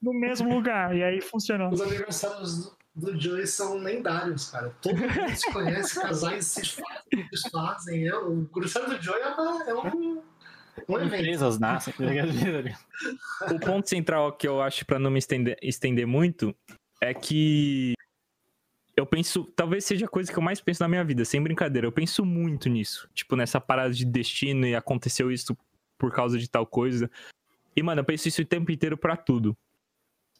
no 0.00 0.14
mesmo 0.14 0.54
lugar. 0.54 0.96
E 0.96 1.02
aí 1.02 1.20
funcionou. 1.20 1.70
Os 1.70 1.80
aniversários 1.80 2.74
do, 3.00 3.20
Joey 3.20 3.46
são 3.46 3.78
lendários, 3.78 4.50
cara. 4.50 4.74
Todo 4.80 4.96
mundo 4.96 5.36
se 5.36 5.52
conhece, 5.52 5.94
casais 6.00 6.46
se 6.46 6.64
fazem, 6.64 7.28
desfazem. 7.30 8.08
É, 8.08 8.14
o 8.16 8.48
aniversário 8.54 8.88
do 8.90 9.02
Joey 9.02 9.20
é, 9.22 9.28
uma- 9.28 9.64
é 9.64 9.74
um, 9.74 10.22
um 10.88 10.98
evento. 10.98 11.14
Empresas 11.16 11.58
nascem. 11.58 11.92
tá 11.94 12.04
ligado? 12.04 12.30
o 13.54 13.60
ponto 13.60 13.88
central 13.88 14.32
que 14.32 14.46
eu 14.46 14.60
acho 14.62 14.84
pra 14.86 14.98
não 14.98 15.10
me 15.10 15.18
estender, 15.18 15.56
estender 15.62 16.06
muito 16.06 16.54
é 17.00 17.12
que 17.14 17.94
eu 18.96 19.06
penso, 19.06 19.44
talvez 19.56 19.84
seja 19.84 20.04
a 20.04 20.08
coisa 20.08 20.30
que 20.30 20.38
eu 20.38 20.42
mais 20.42 20.60
penso 20.60 20.82
na 20.82 20.88
minha 20.88 21.02
vida, 21.04 21.24
sem 21.24 21.42
brincadeira. 21.42 21.86
Eu 21.86 21.92
penso 21.92 22.24
muito 22.24 22.68
nisso, 22.68 23.08
tipo 23.14 23.34
nessa 23.34 23.60
parada 23.60 23.94
de 23.94 24.04
destino 24.04 24.66
e 24.66 24.74
aconteceu 24.74 25.32
isso 25.32 25.56
por 25.98 26.12
causa 26.12 26.38
de 26.38 26.48
tal 26.48 26.66
coisa. 26.66 27.10
E 27.74 27.82
mano, 27.82 28.00
eu 28.00 28.04
penso 28.04 28.28
isso 28.28 28.42
o 28.42 28.44
tempo 28.44 28.70
inteiro 28.70 28.98
pra 28.98 29.16
tudo. 29.16 29.56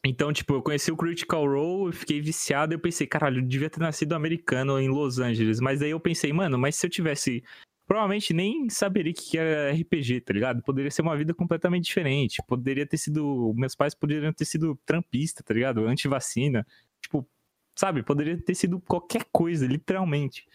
Então, 0.04 0.32
tipo, 0.32 0.54
eu 0.54 0.62
conheci 0.62 0.90
o 0.90 0.96
Critical 0.96 1.46
Role, 1.46 1.92
fiquei 1.92 2.20
viciado, 2.20 2.72
eu 2.72 2.78
pensei, 2.78 3.06
caralho, 3.06 3.40
eu 3.40 3.46
devia 3.46 3.68
ter 3.68 3.80
nascido 3.80 4.14
americano 4.14 4.80
em 4.80 4.88
Los 4.88 5.18
Angeles. 5.18 5.60
Mas 5.60 5.80
daí 5.80 5.90
eu 5.90 6.00
pensei, 6.00 6.32
mano, 6.32 6.56
mas 6.58 6.76
se 6.76 6.86
eu 6.86 6.90
tivesse 6.90 7.42
provavelmente 7.90 8.32
nem 8.32 8.70
saberia 8.70 9.10
o 9.10 9.14
que 9.16 9.36
era 9.36 9.72
RPG, 9.72 10.20
tá 10.20 10.32
ligado? 10.32 10.62
Poderia 10.62 10.92
ser 10.92 11.02
uma 11.02 11.16
vida 11.16 11.34
completamente 11.34 11.86
diferente. 11.86 12.40
Poderia 12.46 12.86
ter 12.86 12.96
sido. 12.96 13.52
Meus 13.56 13.74
pais 13.74 13.96
poderiam 13.96 14.32
ter 14.32 14.44
sido 14.44 14.78
trampista, 14.86 15.42
tá 15.42 15.52
ligado? 15.52 15.84
Antivacina. 15.88 16.64
Tipo, 17.02 17.28
sabe? 17.74 18.04
Poderia 18.04 18.40
ter 18.40 18.54
sido 18.54 18.80
qualquer 18.80 19.24
coisa, 19.32 19.66
literalmente. 19.66 20.46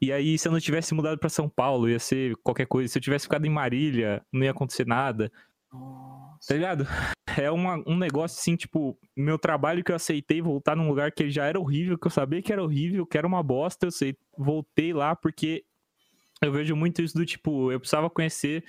E 0.00 0.12
aí, 0.12 0.38
se 0.38 0.46
eu 0.46 0.52
não 0.52 0.60
tivesse 0.60 0.94
mudado 0.94 1.18
pra 1.18 1.28
São 1.28 1.48
Paulo, 1.48 1.88
ia 1.88 1.98
ser 1.98 2.36
qualquer 2.44 2.66
coisa. 2.66 2.92
Se 2.92 2.96
eu 2.96 3.02
tivesse 3.02 3.24
ficado 3.24 3.44
em 3.44 3.50
Marília, 3.50 4.24
não 4.32 4.44
ia 4.44 4.52
acontecer 4.52 4.86
nada. 4.86 5.32
Tá 6.46 6.54
ligado? 6.54 6.84
É 7.34 7.50
uma- 7.50 7.82
um 7.86 7.96
negócio 7.96 8.38
assim, 8.38 8.56
tipo, 8.56 8.98
meu 9.16 9.38
trabalho 9.38 9.82
que 9.82 9.90
eu 9.90 9.96
aceitei 9.96 10.42
voltar 10.42 10.76
num 10.76 10.86
lugar 10.86 11.10
que 11.12 11.30
já 11.30 11.46
era 11.46 11.58
horrível, 11.58 11.96
que 11.96 12.06
eu 12.06 12.10
sabia 12.10 12.42
que 12.42 12.52
era 12.52 12.62
horrível, 12.62 13.06
que 13.06 13.16
era 13.16 13.26
uma 13.26 13.42
bosta, 13.42 13.86
eu 13.86 13.90
sei, 13.90 14.14
voltei 14.36 14.92
lá 14.92 15.16
porque 15.16 15.64
eu 16.42 16.52
vejo 16.52 16.76
muito 16.76 17.00
isso 17.00 17.16
do 17.16 17.24
tipo, 17.24 17.72
eu 17.72 17.80
precisava 17.80 18.10
conhecer 18.10 18.64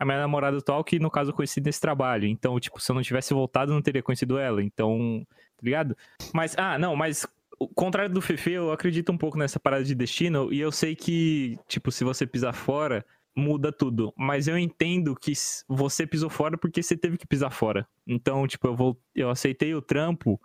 a 0.00 0.04
minha 0.04 0.18
namorada 0.18 0.58
atual, 0.58 0.82
que 0.82 0.98
no 0.98 1.10
caso 1.10 1.30
eu 1.30 1.34
conheci 1.34 1.60
nesse 1.60 1.80
trabalho. 1.80 2.26
Então, 2.26 2.58
tipo, 2.58 2.80
se 2.80 2.90
eu 2.90 2.94
não 2.94 3.02
tivesse 3.02 3.32
voltado, 3.32 3.70
eu 3.70 3.74
não 3.74 3.82
teria 3.82 4.02
conhecido 4.02 4.36
ela. 4.36 4.60
Então, 4.62 5.24
tá 5.56 5.62
ligado? 5.62 5.96
Mas, 6.34 6.56
ah, 6.58 6.76
não, 6.76 6.96
mas 6.96 7.24
o 7.58 7.68
contrário 7.68 8.12
do 8.12 8.20
Fefe, 8.20 8.52
eu 8.52 8.72
acredito 8.72 9.12
um 9.12 9.18
pouco 9.18 9.38
nessa 9.38 9.60
parada 9.60 9.84
de 9.84 9.94
destino, 9.94 10.52
e 10.52 10.58
eu 10.58 10.72
sei 10.72 10.96
que, 10.96 11.56
tipo, 11.68 11.92
se 11.92 12.02
você 12.02 12.26
pisar 12.26 12.52
fora, 12.52 13.04
muda 13.38 13.72
tudo. 13.72 14.12
Mas 14.16 14.48
eu 14.48 14.58
entendo 14.58 15.14
que 15.14 15.32
você 15.68 16.06
pisou 16.06 16.28
fora 16.28 16.58
porque 16.58 16.82
você 16.82 16.96
teve 16.96 17.16
que 17.16 17.26
pisar 17.26 17.50
fora. 17.50 17.86
Então, 18.06 18.46
tipo, 18.46 18.66
eu, 18.66 18.76
vou, 18.76 19.00
eu 19.14 19.30
aceitei 19.30 19.74
o 19.74 19.80
trampo 19.80 20.40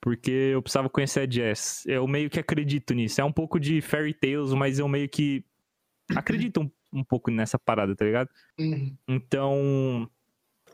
porque 0.00 0.30
eu 0.30 0.62
precisava 0.62 0.88
conhecer 0.88 1.20
a 1.20 1.30
Jess. 1.30 1.84
Eu 1.86 2.06
meio 2.06 2.30
que 2.30 2.40
acredito 2.40 2.94
nisso. 2.94 3.20
É 3.20 3.24
um 3.24 3.32
pouco 3.32 3.60
de 3.60 3.80
fairy 3.80 4.14
tales, 4.14 4.52
mas 4.52 4.78
eu 4.78 4.88
meio 4.88 5.08
que 5.08 5.44
acredito 6.14 6.60
um, 6.60 6.70
um 6.92 7.04
pouco 7.04 7.30
nessa 7.30 7.58
parada, 7.58 7.94
tá 7.94 8.04
ligado? 8.04 8.28
Uhum. 8.58 8.96
Então. 9.08 10.10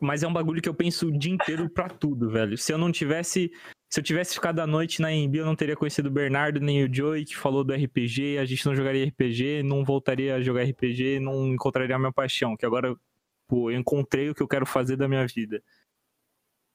Mas 0.01 0.23
é 0.23 0.29
um 0.29 0.33
bagulho 0.33 0.63
que 0.63 0.69
eu 0.69 0.75
penso 0.75 1.09
o 1.09 1.19
dia 1.19 1.33
inteiro 1.33 1.69
pra 1.69 1.89
tudo, 1.89 2.31
velho. 2.31 2.57
Se 2.57 2.73
eu 2.73 2.79
não 2.79 2.91
tivesse. 2.93 3.51
Se 3.91 4.01
eu 4.01 4.05
tivesse 4.05 4.35
ficado 4.35 4.59
à 4.61 4.67
noite 4.67 5.01
na 5.01 5.11
EMB, 5.11 5.37
eu 5.37 5.47
não 5.47 5.57
teria 5.57 5.75
conhecido 5.75 6.09
o 6.09 6.13
Bernardo 6.13 6.61
nem 6.61 6.85
o 6.85 6.95
Joey, 6.95 7.25
que 7.25 7.35
falou 7.35 7.65
do 7.65 7.73
RPG, 7.73 8.37
a 8.37 8.45
gente 8.45 8.67
não 8.67 8.75
jogaria 8.75 9.07
RPG, 9.07 9.63
não 9.63 9.83
voltaria 9.83 10.35
a 10.35 10.43
jogar 10.43 10.65
RPG, 10.65 11.19
não 11.21 11.49
encontraria 11.55 11.97
a 11.97 11.99
minha 11.99 12.13
paixão, 12.13 12.55
que 12.55 12.67
agora, 12.67 12.95
pô, 13.49 13.71
eu 13.71 13.79
encontrei 13.79 14.29
o 14.29 14.35
que 14.35 14.43
eu 14.43 14.49
quero 14.49 14.67
fazer 14.67 14.97
da 14.97 15.09
minha 15.09 15.27
vida. 15.27 15.63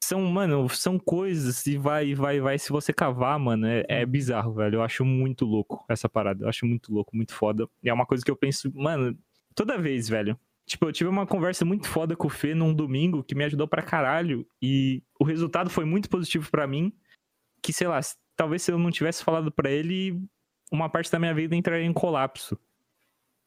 São, 0.03 0.21
mano, 0.21 0.67
são 0.69 0.97
coisas 0.97 1.65
e 1.67 1.77
vai, 1.77 2.15
vai, 2.15 2.41
vai. 2.41 2.57
Se 2.57 2.71
você 2.71 2.91
cavar, 2.91 3.38
mano, 3.39 3.67
é, 3.67 3.86
é 3.88 4.05
bizarro, 4.07 4.53
velho. 4.53 4.77
Eu 4.77 4.81
acho 4.83 5.05
muito 5.05 5.45
louco 5.45 5.86
essa 5.88 6.09
parada. 6.09 6.43
Eu 6.45 6.49
acho 6.49 6.65
muito 6.65 6.91
louco, 6.91 7.15
muito 7.15 7.33
foda. 7.33 7.69
E 7.83 7.89
é 7.89 7.93
uma 7.93 8.07
coisa 8.07 8.25
que 8.25 8.31
eu 8.31 8.36
penso, 8.36 8.71
mano, 8.75 9.15
toda 9.55 9.77
vez, 9.77 10.09
velho. 10.09 10.38
Tipo, 10.65 10.86
eu 10.86 10.93
tive 10.93 11.10
uma 11.10 11.28
conversa 11.28 11.65
muito 11.65 11.88
foda 11.88 12.15
com 12.15 12.28
o 12.28 12.30
Fê 12.30 12.54
num 12.54 12.73
domingo 12.73 13.23
que 13.23 13.36
me 13.36 13.43
ajudou 13.43 13.67
pra 13.67 13.82
caralho. 13.82 14.47
E 14.62 15.04
o 15.19 15.23
resultado 15.23 15.69
foi 15.69 15.86
muito 15.86 16.10
positivo 16.10 16.49
pra 16.49 16.67
mim. 16.67 16.93
Que, 17.62 17.73
sei 17.73 17.88
lá, 17.88 17.99
talvez 18.36 18.62
se 18.62 18.71
eu 18.71 18.78
não 18.78 18.91
tivesse 18.91 19.23
falado 19.23 19.52
pra 19.52 19.69
ele, 19.69 20.21
uma 20.71 20.89
parte 20.89 21.12
da 21.12 21.19
minha 21.19 21.34
vida 21.34 21.56
entraria 21.56 21.86
em 21.86 21.93
colapso. 21.93 22.58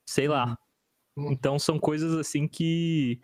Sei 0.08 0.28
lá. 0.28 0.58
Uhum. 1.16 1.32
Então 1.32 1.58
são 1.58 1.78
coisas 1.78 2.14
assim 2.14 2.46
que. 2.46 3.20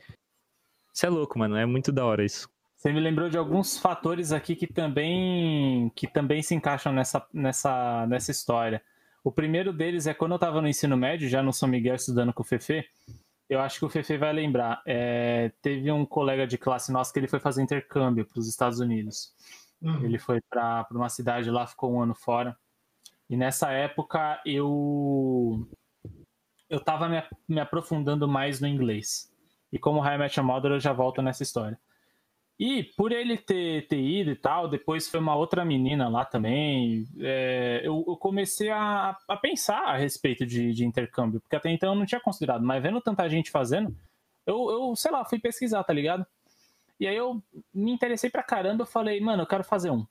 Isso 0.94 1.06
é 1.06 1.08
louco, 1.08 1.38
mano. 1.38 1.56
É 1.56 1.66
muito 1.66 1.92
da 1.92 2.04
hora 2.04 2.24
isso. 2.24 2.48
Você 2.76 2.92
me 2.92 2.98
lembrou 2.98 3.30
de 3.30 3.38
alguns 3.38 3.78
fatores 3.78 4.32
aqui 4.32 4.56
que 4.56 4.66
também 4.66 5.88
que 5.94 6.08
também 6.08 6.42
se 6.42 6.52
encaixam 6.54 6.92
nessa, 6.92 7.24
nessa, 7.32 8.06
nessa 8.08 8.30
história. 8.32 8.82
O 9.22 9.30
primeiro 9.30 9.72
deles 9.72 10.08
é 10.08 10.14
quando 10.14 10.32
eu 10.32 10.36
estava 10.36 10.60
no 10.60 10.66
ensino 10.66 10.96
médio, 10.96 11.28
já 11.28 11.42
no 11.42 11.52
São 11.52 11.68
Miguel 11.68 11.94
estudando 11.94 12.32
com 12.32 12.42
o 12.42 12.44
Fefe. 12.46 12.84
Eu 13.52 13.60
acho 13.60 13.78
que 13.78 13.84
o 13.84 13.88
Fefe 13.90 14.16
vai 14.16 14.32
lembrar. 14.32 14.82
é, 14.86 15.52
teve 15.60 15.92
um 15.92 16.06
colega 16.06 16.46
de 16.46 16.56
classe 16.56 16.90
nosso 16.90 17.12
que 17.12 17.18
ele 17.18 17.28
foi 17.28 17.38
fazer 17.38 17.62
intercâmbio 17.62 18.24
para 18.24 18.40
os 18.40 18.48
Estados 18.48 18.80
Unidos. 18.80 19.34
Uhum. 19.82 20.06
Ele 20.06 20.18
foi 20.18 20.40
para 20.40 20.86
uma 20.90 21.10
cidade 21.10 21.50
lá, 21.50 21.66
ficou 21.66 21.92
um 21.92 22.00
ano 22.00 22.14
fora. 22.14 22.56
E 23.28 23.36
nessa 23.36 23.70
época 23.70 24.40
eu 24.46 25.68
eu 26.70 26.80
tava 26.80 27.10
me, 27.10 27.22
me 27.46 27.60
aprofundando 27.60 28.26
mais 28.26 28.58
no 28.58 28.66
inglês. 28.66 29.30
E 29.70 29.78
como 29.78 30.00
High 30.00 30.16
Match 30.16 30.38
Mother, 30.38 30.72
eu 30.72 30.80
já 30.80 30.94
volto 30.94 31.20
nessa 31.20 31.42
história. 31.42 31.78
E 32.64 32.84
por 32.84 33.10
ele 33.10 33.36
ter, 33.36 33.88
ter 33.88 34.00
ido 34.00 34.30
e 34.30 34.36
tal, 34.36 34.68
depois 34.68 35.08
foi 35.08 35.18
uma 35.18 35.34
outra 35.34 35.64
menina 35.64 36.08
lá 36.08 36.24
também. 36.24 37.04
é, 37.18 37.80
eu, 37.82 38.04
eu 38.06 38.16
comecei 38.16 38.70
a, 38.70 39.16
a 39.26 39.36
pensar 39.36 39.80
a 39.80 39.96
respeito 39.96 40.46
de, 40.46 40.72
de 40.72 40.84
intercâmbio, 40.84 41.40
porque 41.40 41.56
até 41.56 41.70
então 41.70 41.88
eu 41.88 41.98
não 41.98 42.06
tinha 42.06 42.20
considerado, 42.20 42.62
mas 42.62 42.80
vendo 42.80 43.00
tanta 43.00 43.28
gente 43.28 43.50
fazendo, 43.50 43.92
eu, 44.46 44.70
eu 44.70 44.94
sei 44.94 45.10
lá, 45.10 45.24
fui 45.24 45.40
pesquisar, 45.40 45.82
tá 45.82 45.92
ligado? 45.92 46.24
E 47.00 47.06
aí 47.08 47.16
eu 47.16 47.42
me 47.74 47.90
interessei 47.90 48.30
pra 48.30 48.44
caramba, 48.44 48.82
eu 48.82 48.86
falei, 48.86 49.20
mano, 49.20 49.42
eu 49.42 49.46
quero 49.48 49.64
fazer 49.64 49.90
um. 49.90 50.06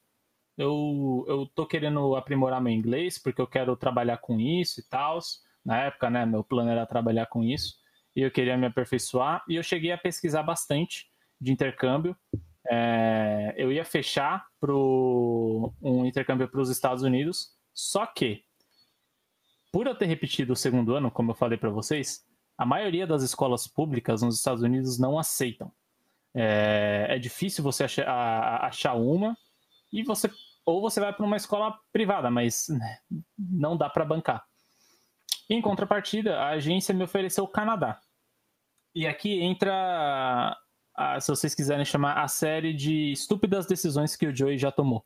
Eu, 0.57 1.23
eu 1.29 1.45
tô 1.55 1.65
querendo 1.65 2.17
aprimorar 2.17 2.61
meu 2.61 2.73
inglês, 2.73 3.17
porque 3.17 3.41
eu 3.41 3.47
quero 3.47 3.77
trabalhar 3.77 4.17
com 4.17 4.41
isso 4.41 4.81
e 4.81 4.83
tal. 4.83 5.19
Na 5.63 5.83
época, 5.83 6.09
né, 6.09 6.25
meu 6.25 6.43
plano 6.43 6.69
era 6.69 6.85
trabalhar 6.85 7.27
com 7.27 7.45
isso. 7.45 7.77
E 8.13 8.21
eu 8.21 8.29
queria 8.29 8.57
me 8.57 8.65
aperfeiçoar. 8.65 9.41
E 9.47 9.55
eu 9.55 9.63
cheguei 9.63 9.93
a 9.93 9.97
pesquisar 9.97 10.43
bastante 10.43 11.10
de 11.41 11.51
intercâmbio. 11.51 12.15
É, 12.69 13.55
eu 13.57 13.71
ia 13.71 13.83
fechar 13.83 14.47
pro, 14.59 15.73
um 15.81 16.05
intercâmbio 16.05 16.47
para 16.47 16.61
os 16.61 16.69
Estados 16.69 17.03
Unidos. 17.03 17.49
Só 17.73 18.05
que, 18.05 18.43
por 19.71 19.87
eu 19.87 19.95
ter 19.95 20.05
repetido 20.05 20.53
o 20.53 20.55
segundo 20.55 20.93
ano, 20.93 21.09
como 21.09 21.31
eu 21.31 21.35
falei 21.35 21.57
para 21.57 21.71
vocês, 21.71 22.23
a 22.57 22.65
maioria 22.65 23.07
das 23.07 23.23
escolas 23.23 23.65
públicas 23.65 24.21
nos 24.21 24.37
Estados 24.37 24.61
Unidos 24.61 24.99
não 24.99 25.17
aceitam. 25.17 25.71
É, 26.33 27.07
é 27.09 27.19
difícil 27.19 27.63
você 27.63 27.85
achar, 27.85 28.07
achar 28.63 28.93
uma 28.93 29.35
e 29.91 30.03
você 30.03 30.29
ou 30.63 30.79
você 30.79 30.99
vai 30.99 31.11
para 31.11 31.25
uma 31.25 31.35
escola 31.35 31.77
privada, 31.91 32.29
mas 32.29 32.67
né, 32.69 32.99
não 33.37 33.75
dá 33.75 33.89
para 33.89 34.05
bancar. 34.05 34.45
Em 35.49 35.61
contrapartida, 35.61 36.39
a 36.39 36.49
agência 36.49 36.93
me 36.93 37.03
ofereceu 37.03 37.43
o 37.43 37.47
Canadá. 37.47 37.99
E 38.93 39.07
aqui 39.07 39.41
entra, 39.41 40.55
a- 41.15 41.19
se 41.19 41.29
vocês 41.29 41.53
quiserem 41.55 41.85
chamar, 41.85 42.21
a 42.23 42.27
série 42.27 42.73
de 42.73 43.11
estúpidas 43.11 43.65
decisões 43.65 44.15
que 44.15 44.27
o 44.27 44.35
Joey 44.35 44.57
já 44.57 44.71
tomou. 44.71 45.03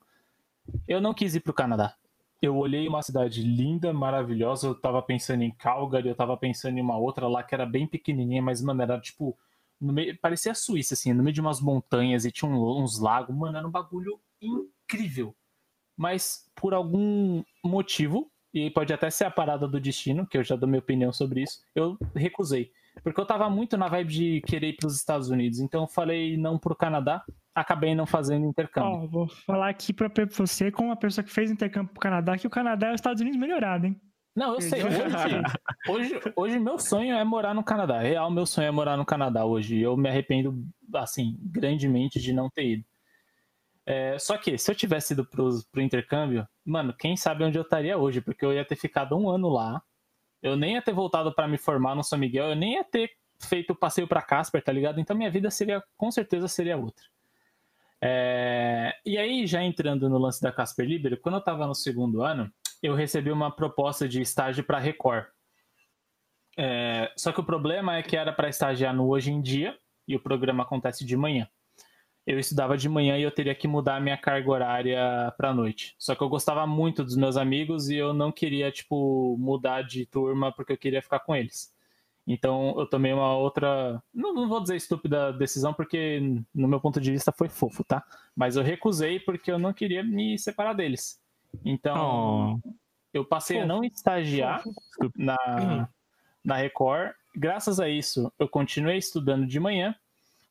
Eu 0.87 0.99
não 0.99 1.13
quis 1.13 1.35
ir 1.35 1.39
para 1.41 1.51
o 1.51 1.53
Canadá. 1.53 1.95
Eu 2.41 2.57
olhei 2.57 2.87
uma 2.87 3.01
cidade 3.01 3.41
linda, 3.41 3.93
maravilhosa. 3.93 4.67
Eu 4.67 4.75
tava 4.75 5.01
pensando 5.01 5.41
em 5.43 5.51
Calgary, 5.51 6.07
eu 6.09 6.15
tava 6.15 6.35
pensando 6.37 6.77
em 6.77 6.81
uma 6.81 6.97
outra 6.97 7.27
lá 7.27 7.41
que 7.43 7.55
era 7.55 7.65
bem 7.65 7.87
pequenininha, 7.87 8.41
mas, 8.41 8.61
mano, 8.61 8.81
era 8.81 8.99
tipo. 8.99 9.37
Meio, 9.79 10.17
parecia 10.19 10.51
a 10.51 10.55
Suíça, 10.55 10.93
assim, 10.93 11.11
no 11.13 11.21
meio 11.21 11.33
de 11.33 11.41
umas 11.41 11.59
montanhas 11.59 12.23
e 12.25 12.31
tinha 12.31 12.49
um- 12.49 12.81
uns 12.81 12.99
lagos. 12.99 13.35
Mano, 13.35 13.57
era 13.57 13.67
um 13.67 13.71
bagulho 13.71 14.19
incrível. 14.41 15.35
Mas 15.97 16.49
por 16.55 16.73
algum 16.73 17.43
motivo, 17.63 18.31
e 18.53 18.69
pode 18.69 18.93
até 18.93 19.09
ser 19.09 19.25
a 19.25 19.31
parada 19.31 19.67
do 19.67 19.79
destino, 19.79 20.25
que 20.25 20.37
eu 20.37 20.43
já 20.43 20.55
dou 20.55 20.67
minha 20.67 20.79
opinião 20.79 21.11
sobre 21.11 21.43
isso, 21.43 21.61
eu 21.73 21.97
recusei. 22.15 22.71
Porque 23.03 23.19
eu 23.19 23.25
tava 23.25 23.49
muito 23.49 23.77
na 23.77 23.87
vibe 23.87 24.13
de 24.13 24.41
querer 24.41 24.69
ir 24.69 24.77
pros 24.77 24.95
Estados 24.95 25.29
Unidos. 25.29 25.59
Então 25.59 25.81
eu 25.81 25.87
falei 25.87 26.37
não 26.37 26.57
pro 26.57 26.75
Canadá, 26.75 27.23
acabei 27.53 27.93
não 27.93 28.05
fazendo 28.05 28.45
intercâmbio. 28.45 29.03
Ó, 29.03 29.07
vou 29.07 29.27
falar 29.27 29.69
aqui 29.69 29.93
pra 29.93 30.09
você, 30.31 30.71
como 30.71 30.89
uma 30.89 30.95
pessoa 30.95 31.23
que 31.23 31.31
fez 31.31 31.51
intercâmbio 31.51 31.91
pro 31.91 32.01
Canadá, 32.01 32.37
que 32.37 32.47
o 32.47 32.49
Canadá 32.49 32.87
é 32.87 32.91
os 32.91 32.95
Estados 32.95 33.21
Unidos 33.21 33.39
melhorado, 33.39 33.87
hein? 33.87 33.99
Não, 34.35 34.55
eu 34.55 34.61
sei. 34.61 34.83
Hoje, 34.83 34.99
hoje, 35.87 36.19
hoje 36.35 36.59
meu 36.59 36.77
sonho 36.77 37.15
é 37.15 37.23
morar 37.23 37.53
no 37.53 37.63
Canadá. 37.63 38.01
Real, 38.01 38.29
meu 38.29 38.45
sonho 38.45 38.67
é 38.67 38.71
morar 38.71 38.97
no 38.97 39.05
Canadá 39.05 39.45
hoje. 39.45 39.79
Eu 39.79 39.95
me 39.95 40.09
arrependo, 40.09 40.61
assim, 40.93 41.37
grandemente 41.41 42.19
de 42.19 42.33
não 42.33 42.49
ter 42.49 42.65
ido. 42.65 42.85
É, 43.85 44.17
só 44.17 44.37
que, 44.37 44.57
se 44.57 44.69
eu 44.69 44.75
tivesse 44.75 45.13
ido 45.13 45.23
pro, 45.23 45.49
pro 45.71 45.81
intercâmbio, 45.81 46.45
mano, 46.65 46.93
quem 46.93 47.15
sabe 47.15 47.43
onde 47.43 47.57
eu 47.57 47.61
estaria 47.61 47.97
hoje, 47.97 48.19
porque 48.19 48.43
eu 48.43 48.51
ia 48.51 48.65
ter 48.65 48.75
ficado 48.75 49.15
um 49.15 49.29
ano 49.29 49.47
lá, 49.47 49.81
eu 50.45 50.55
nem 50.55 50.73
ia 50.73 50.81
ter 50.81 50.93
voltado 50.93 51.33
para 51.33 51.47
me 51.47 51.57
formar 51.57 51.95
no 51.95 52.03
São 52.03 52.19
Miguel, 52.19 52.49
eu 52.49 52.55
nem 52.55 52.75
ia 52.75 52.83
ter 52.83 53.09
feito 53.39 53.71
o 53.71 53.75
passeio 53.75 54.07
para 54.07 54.21
Casper, 54.21 54.63
tá 54.63 54.71
ligado? 54.71 54.99
Então 54.99 55.17
minha 55.17 55.31
vida 55.31 55.49
seria, 55.49 55.83
com 55.97 56.11
certeza, 56.11 56.47
seria 56.47 56.77
outra. 56.77 57.03
É... 57.99 58.93
E 59.03 59.17
aí, 59.17 59.47
já 59.47 59.63
entrando 59.63 60.07
no 60.07 60.19
lance 60.19 60.39
da 60.39 60.51
Casper 60.51 60.85
Libero, 60.85 61.17
quando 61.17 61.35
eu 61.35 61.41
tava 61.41 61.65
no 61.65 61.73
segundo 61.73 62.21
ano, 62.21 62.53
eu 62.83 62.93
recebi 62.93 63.31
uma 63.31 63.49
proposta 63.49 64.07
de 64.07 64.21
estágio 64.21 64.63
para 64.63 64.77
Record. 64.77 65.25
É... 66.55 67.11
Só 67.17 67.31
que 67.31 67.39
o 67.39 67.43
problema 67.43 67.97
é 67.97 68.03
que 68.03 68.15
era 68.15 68.31
para 68.31 68.47
estagiar 68.47 68.93
no 68.93 69.07
Hoje 69.07 69.31
em 69.31 69.41
Dia, 69.41 69.75
e 70.07 70.15
o 70.15 70.19
programa 70.19 70.61
acontece 70.61 71.03
de 71.03 71.17
manhã 71.17 71.49
eu 72.25 72.39
estudava 72.39 72.75
de 72.75 72.89
manhã 72.89 73.17
e 73.17 73.21
eu 73.21 73.31
teria 73.31 73.53
que 73.53 73.67
mudar 73.67 73.97
a 73.97 73.99
minha 73.99 74.17
carga 74.17 74.49
horária 74.49 75.33
para 75.37 75.53
noite. 75.53 75.95
Só 75.99 76.15
que 76.15 76.21
eu 76.23 76.29
gostava 76.29 76.65
muito 76.65 77.03
dos 77.03 77.15
meus 77.15 77.37
amigos 77.37 77.89
e 77.89 77.97
eu 77.97 78.13
não 78.13 78.31
queria, 78.31 78.71
tipo, 78.71 79.37
mudar 79.37 79.83
de 79.83 80.05
turma 80.07 80.51
porque 80.51 80.73
eu 80.73 80.77
queria 80.77 81.01
ficar 81.01 81.19
com 81.19 81.35
eles. 81.35 81.73
Então 82.27 82.73
eu 82.79 82.87
tomei 82.87 83.13
uma 83.13 83.37
outra. 83.37 84.01
Não, 84.11 84.33
não, 84.33 84.49
vou 84.49 84.59
dizer 84.59 84.75
estúpida 84.75 85.31
decisão, 85.31 85.73
porque 85.73 86.19
no 86.53 86.67
meu 86.67 86.79
ponto 86.79 86.99
de 86.99 87.11
vista 87.11 87.31
foi 87.31 87.47
fofo, 87.47 87.83
tá? 87.83 88.03
Mas 88.35 88.55
eu 88.55 88.63
recusei 88.63 89.19
porque 89.19 89.51
eu 89.51 89.59
não 89.59 89.71
queria 89.71 90.03
me 90.03 90.37
separar 90.39 90.73
deles. 90.73 91.21
Então 91.63 92.59
oh. 92.65 92.73
eu 93.13 93.23
passei 93.23 93.57
fofo. 93.57 93.65
a 93.65 93.67
não 93.67 93.83
estagiar 93.83 94.63
na, 95.15 95.87
na 96.43 96.55
Record. 96.55 97.13
Graças 97.35 97.79
a 97.79 97.87
isso, 97.87 98.31
eu 98.39 98.47
continuei 98.47 98.97
estudando 98.97 99.45
de 99.45 99.59
manhã 99.59 99.93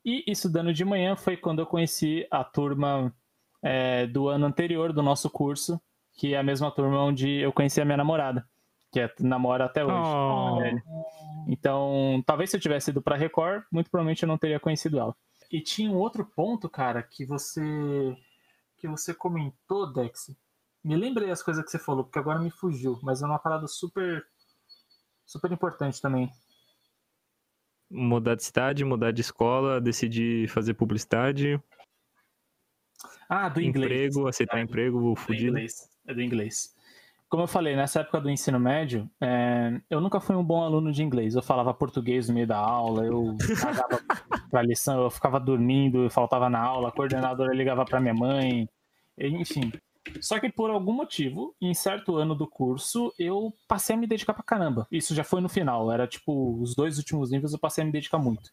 e 0.04 0.22
estudando 0.30 0.72
de 0.72 0.84
manhã 0.84 1.16
foi 1.16 1.36
quando 1.36 1.60
eu 1.60 1.66
conheci 1.66 2.26
a 2.30 2.44
turma 2.44 3.14
é, 3.62 4.06
do 4.06 4.28
ano 4.28 4.44
anterior 4.44 4.92
do 4.92 5.02
nosso 5.02 5.30
curso, 5.30 5.80
que 6.12 6.34
é 6.34 6.38
a 6.38 6.42
mesma 6.42 6.70
turma 6.70 7.00
onde 7.02 7.28
eu 7.38 7.52
conheci 7.52 7.80
a 7.80 7.84
minha 7.84 7.96
namorada, 7.96 8.46
que 8.92 9.00
é, 9.00 9.10
namora 9.20 9.64
até 9.64 9.84
hoje. 9.84 9.94
Oh. 9.96 10.60
É. 10.62 10.82
Então, 11.48 12.22
talvez 12.26 12.50
se 12.50 12.56
eu 12.56 12.60
tivesse 12.60 12.90
ido 12.90 13.00
para 13.00 13.16
Record, 13.16 13.64
muito 13.72 13.90
provavelmente 13.90 14.22
eu 14.22 14.28
não 14.28 14.38
teria 14.38 14.60
conhecido 14.60 14.98
ela. 14.98 15.16
E 15.50 15.60
tinha 15.60 15.90
um 15.90 15.96
outro 15.96 16.24
ponto, 16.24 16.68
cara, 16.68 17.02
que 17.02 17.24
você 17.24 17.62
que 18.76 18.88
você 18.88 19.14
comentou, 19.14 19.90
Dex. 19.90 20.36
Me 20.82 20.96
lembrei 20.96 21.30
as 21.30 21.42
coisas 21.42 21.64
que 21.64 21.70
você 21.70 21.78
falou, 21.78 22.04
porque 22.04 22.18
agora 22.18 22.38
me 22.38 22.50
fugiu, 22.50 22.98
mas 23.02 23.22
é 23.22 23.26
uma 23.26 23.38
parada 23.38 23.66
super 23.66 24.22
super 25.24 25.50
importante 25.50 26.02
também 26.02 26.30
mudar 27.90 28.34
de 28.34 28.44
cidade, 28.44 28.84
mudar 28.84 29.12
de 29.12 29.20
escola, 29.20 29.80
decidir 29.80 30.48
fazer 30.48 30.74
publicidade. 30.74 31.60
Ah, 33.28 33.48
do 33.48 33.60
inglês. 33.60 33.90
Emprego, 33.90 34.28
aceitar 34.28 34.58
é, 34.58 34.62
emprego, 34.62 35.14
fudido. 35.16 35.50
Inglês. 35.50 35.88
É 36.06 36.14
do 36.14 36.22
inglês. 36.22 36.74
Como 37.28 37.42
eu 37.42 37.48
falei, 37.48 37.74
nessa 37.74 38.00
época 38.00 38.20
do 38.20 38.30
ensino 38.30 38.60
médio, 38.60 39.10
é, 39.20 39.80
eu 39.90 40.00
nunca 40.00 40.20
fui 40.20 40.36
um 40.36 40.44
bom 40.44 40.62
aluno 40.62 40.92
de 40.92 41.02
inglês. 41.02 41.34
Eu 41.34 41.42
falava 41.42 41.74
português 41.74 42.28
no 42.28 42.34
meio 42.34 42.46
da 42.46 42.58
aula, 42.58 43.04
eu 43.04 43.36
pagava 43.60 44.00
pra 44.50 44.62
lição, 44.62 45.02
eu 45.02 45.10
ficava 45.10 45.40
dormindo, 45.40 46.04
eu 46.04 46.10
faltava 46.10 46.48
na 46.48 46.60
aula, 46.60 46.90
a 46.90 46.92
coordenadora 46.92 47.54
ligava 47.54 47.84
para 47.84 48.00
minha 48.00 48.14
mãe, 48.14 48.68
enfim. 49.18 49.72
Só 50.20 50.38
que 50.38 50.50
por 50.50 50.70
algum 50.70 50.92
motivo, 50.92 51.54
em 51.60 51.74
certo 51.74 52.16
ano 52.16 52.34
do 52.34 52.46
curso, 52.46 53.12
eu 53.18 53.52
passei 53.66 53.96
a 53.96 53.98
me 53.98 54.06
dedicar 54.06 54.34
pra 54.34 54.42
caramba. 54.42 54.86
Isso 54.90 55.14
já 55.14 55.24
foi 55.24 55.40
no 55.40 55.48
final, 55.48 55.90
era 55.90 56.06
tipo, 56.06 56.60
os 56.60 56.74
dois 56.74 56.98
últimos 56.98 57.30
níveis 57.30 57.52
eu 57.52 57.58
passei 57.58 57.82
a 57.82 57.86
me 57.86 57.92
dedicar 57.92 58.18
muito. 58.18 58.50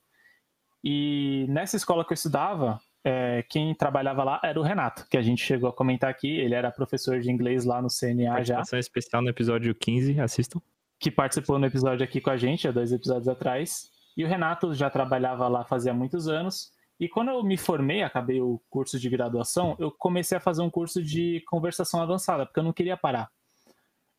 E 0.83 1.45
nessa 1.49 1.75
escola 1.75 2.03
que 2.05 2.13
eu 2.13 2.15
estudava, 2.15 2.79
é, 3.03 3.43
quem 3.49 3.73
trabalhava 3.73 4.23
lá 4.23 4.39
era 4.43 4.59
o 4.59 4.63
Renato, 4.63 5.07
que 5.09 5.17
a 5.17 5.21
gente 5.21 5.43
chegou 5.43 5.69
a 5.69 5.73
comentar 5.73 6.09
aqui. 6.09 6.39
Ele 6.39 6.55
era 6.55 6.71
professor 6.71 7.19
de 7.19 7.31
inglês 7.31 7.65
lá 7.65 7.81
no 7.81 7.87
CNA 7.87 8.23
já. 8.23 8.55
Participação 8.55 8.79
especial 8.79 9.21
no 9.21 9.29
episódio 9.29 9.73
15, 9.75 10.19
assistam. 10.19 10.61
Que 10.99 11.09
participou 11.09 11.57
no 11.57 11.65
episódio 11.65 12.03
aqui 12.03 12.21
com 12.21 12.29
a 12.29 12.37
gente, 12.37 12.67
há 12.67 12.71
dois 12.71 12.91
episódios 12.91 13.27
atrás. 13.27 13.89
E 14.15 14.23
o 14.23 14.27
Renato 14.27 14.73
já 14.73 14.89
trabalhava 14.89 15.47
lá 15.47 15.63
fazia 15.63 15.93
muitos 15.93 16.27
anos. 16.27 16.71
E 17.01 17.09
quando 17.09 17.29
eu 17.29 17.43
me 17.43 17.57
formei, 17.57 18.03
acabei 18.03 18.39
o 18.39 18.61
curso 18.69 18.99
de 18.99 19.09
graduação, 19.09 19.75
eu 19.79 19.89
comecei 19.89 20.37
a 20.37 20.39
fazer 20.39 20.61
um 20.61 20.69
curso 20.69 21.01
de 21.01 21.41
conversação 21.47 21.99
avançada, 21.99 22.45
porque 22.45 22.59
eu 22.59 22.63
não 22.63 22.71
queria 22.71 22.95
parar. 22.95 23.27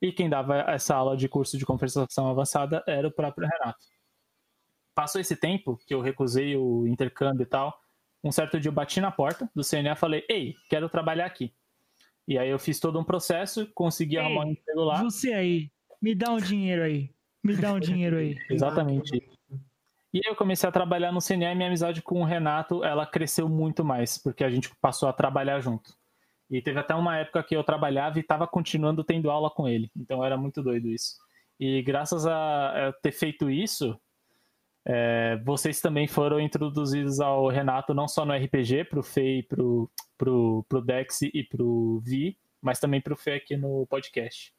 E 0.01 0.11
quem 0.11 0.29
dava 0.29 0.59
essa 0.63 0.97
aula 0.97 1.17
de 1.17 1.29
curso 1.29 1.57
de 1.57 1.65
conversação 1.65 2.29
avançada 2.29 2.83
era 2.89 3.07
o 3.07 3.13
próprio 3.13 3.47
Renato. 3.47 3.87
Passou 4.97 5.21
esse 5.21 5.37
tempo 5.37 5.79
que 5.87 5.95
eu 5.95 6.01
recusei 6.01 6.57
o 6.57 6.85
intercâmbio 6.89 7.45
e 7.45 7.47
tal. 7.47 7.73
Um 8.25 8.33
certo 8.33 8.59
dia 8.59 8.69
eu 8.69 8.75
bati 8.75 9.01
na 9.01 9.13
porta 9.13 9.49
do 9.55 9.63
CNA 9.63 9.93
e 9.93 9.97
falei: 9.97 10.27
Ei, 10.29 10.57
quero 10.69 10.89
trabalhar 10.89 11.27
aqui. 11.27 11.55
E 12.27 12.37
aí 12.37 12.51
eu 12.51 12.59
fiz 12.59 12.81
todo 12.81 12.99
um 12.99 13.05
processo, 13.05 13.71
consegui 13.77 14.17
Ei, 14.17 14.23
arrumar 14.23 14.47
um 14.47 14.51
emprego 14.51 14.81
lá. 14.81 15.05
Você 15.05 15.33
aí, 15.33 15.71
me 16.01 16.17
dá 16.17 16.33
um 16.33 16.39
dinheiro 16.39 16.83
aí. 16.83 17.15
Me 17.45 17.57
dá 17.57 17.73
um 17.73 17.79
dinheiro 17.79 18.17
aí. 18.17 18.37
Exatamente. 18.51 19.32
E 20.13 20.21
eu 20.29 20.37
comecei 20.37 20.69
a 20.69 20.73
trabalhar 20.73 21.11
no 21.11 21.21
CNA 21.21 21.53
e 21.53 21.55
minha 21.55 21.69
amizade 21.69 22.03
com 22.03 22.21
o 22.21 22.25
Renato, 22.25 22.85
ela 22.85 23.07
cresceu 23.07 23.49
muito 23.49 23.83
mais, 23.83 24.19
porque 24.19 24.45
a 24.45 24.51
gente 24.51 24.71
passou 24.77 25.09
a 25.09 25.13
trabalhar 25.13 25.59
junto. 25.61 25.97
E 26.51 26.61
teve 26.61 26.79
até 26.79 26.95
uma 26.95 27.17
época 27.17 27.43
que 27.43 27.57
eu 27.57 27.65
trabalhava 27.65 28.19
e 28.19 28.21
estava 28.21 28.47
continuando 28.47 29.03
tendo 29.03 29.31
aula 29.31 29.51
com 29.51 29.67
ele. 29.67 29.91
Então 29.97 30.23
era 30.23 30.37
muito 30.37 30.63
doido 30.63 30.89
isso. 30.89 31.17
E 31.59 31.81
graças 31.83 32.27
a 32.27 32.93
ter 33.01 33.13
feito 33.13 33.51
isso, 33.51 33.99
é, 34.85 35.41
vocês 35.45 35.81
também 35.81 36.07
foram 36.07 36.41
introduzidos 36.41 37.21
ao 37.21 37.49
Renato, 37.49 37.95
não 37.95 38.07
só 38.07 38.27
no 38.27 38.35
RPG, 38.35 38.85
pro 38.85 39.03
Fei, 39.03 39.43
pro, 39.45 39.91
pro, 40.19 40.65
pro 40.69 40.83
Dex 40.83 41.23
e 41.23 41.43
pro 41.43 42.03
Vi, 42.05 42.37
mas 42.61 42.79
também 42.79 43.01
pro 43.01 43.17
Fê 43.17 43.35
aqui 43.35 43.57
no 43.57 43.87
podcast. 43.87 44.53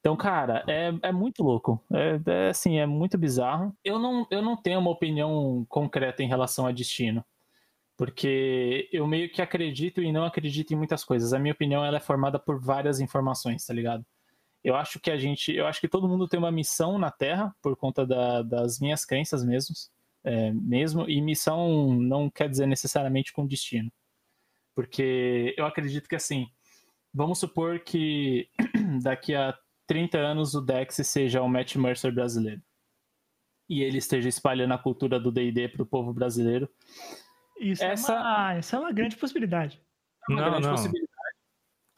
Então, 0.00 0.16
cara, 0.16 0.64
é, 0.66 0.92
é 1.02 1.12
muito 1.12 1.42
louco. 1.42 1.82
É, 1.92 2.20
é, 2.26 2.48
assim, 2.48 2.78
é 2.78 2.86
muito 2.86 3.18
bizarro. 3.18 3.76
Eu 3.84 3.98
não, 3.98 4.26
eu 4.30 4.40
não 4.40 4.56
tenho 4.56 4.80
uma 4.80 4.90
opinião 4.90 5.64
concreta 5.68 6.22
em 6.22 6.28
relação 6.28 6.66
a 6.66 6.72
destino. 6.72 7.24
Porque 7.98 8.88
eu 8.90 9.06
meio 9.06 9.30
que 9.30 9.42
acredito 9.42 10.02
e 10.02 10.10
não 10.10 10.24
acredito 10.24 10.72
em 10.72 10.76
muitas 10.76 11.04
coisas. 11.04 11.34
A 11.34 11.38
minha 11.38 11.52
opinião 11.52 11.84
ela 11.84 11.98
é 11.98 12.00
formada 12.00 12.38
por 12.38 12.58
várias 12.58 12.98
informações, 12.98 13.66
tá 13.66 13.74
ligado? 13.74 14.04
Eu 14.64 14.74
acho 14.74 14.98
que 14.98 15.10
a 15.10 15.18
gente. 15.18 15.54
Eu 15.54 15.66
acho 15.66 15.80
que 15.80 15.88
todo 15.88 16.08
mundo 16.08 16.26
tem 16.26 16.38
uma 16.38 16.50
missão 16.50 16.98
na 16.98 17.10
Terra, 17.10 17.54
por 17.60 17.76
conta 17.76 18.06
da, 18.06 18.40
das 18.42 18.80
minhas 18.80 19.04
crenças 19.04 19.44
mesmo. 19.44 19.74
É, 20.24 20.50
mesmo. 20.52 21.08
E 21.10 21.20
missão 21.20 21.92
não 21.92 22.30
quer 22.30 22.48
dizer 22.48 22.66
necessariamente 22.66 23.34
com 23.34 23.46
destino. 23.46 23.92
Porque 24.74 25.54
eu 25.58 25.66
acredito 25.66 26.08
que 26.08 26.16
assim. 26.16 26.46
Vamos 27.12 27.38
supor 27.38 27.80
que 27.80 28.48
daqui 29.02 29.34
a 29.34 29.54
30 29.90 30.18
anos 30.18 30.54
o 30.54 30.60
Dex 30.60 30.94
seja 31.02 31.42
o 31.42 31.48
Matt 31.48 31.74
Mercer 31.74 32.12
brasileiro. 32.14 32.62
E 33.68 33.82
ele 33.82 33.98
esteja 33.98 34.28
espalhando 34.28 34.72
a 34.72 34.78
cultura 34.78 35.18
do 35.18 35.32
D&D 35.32 35.66
para 35.66 35.82
o 35.82 35.86
povo 35.86 36.12
brasileiro. 36.12 36.68
Isso, 37.58 37.82
essa... 37.82 38.12
É 38.12 38.16
uma, 38.16 38.54
essa 38.54 38.76
é 38.76 38.78
uma 38.78 38.92
grande 38.92 39.16
possibilidade. 39.16 39.82
É 40.28 40.32
uma 40.32 40.42
não, 40.42 40.50
grande 40.50 40.66
não. 40.68 40.74
possibilidade. 40.76 41.10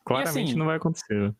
Claramente 0.06 0.48
assim, 0.48 0.58
não 0.58 0.64
vai 0.64 0.76
acontecer. 0.78 1.34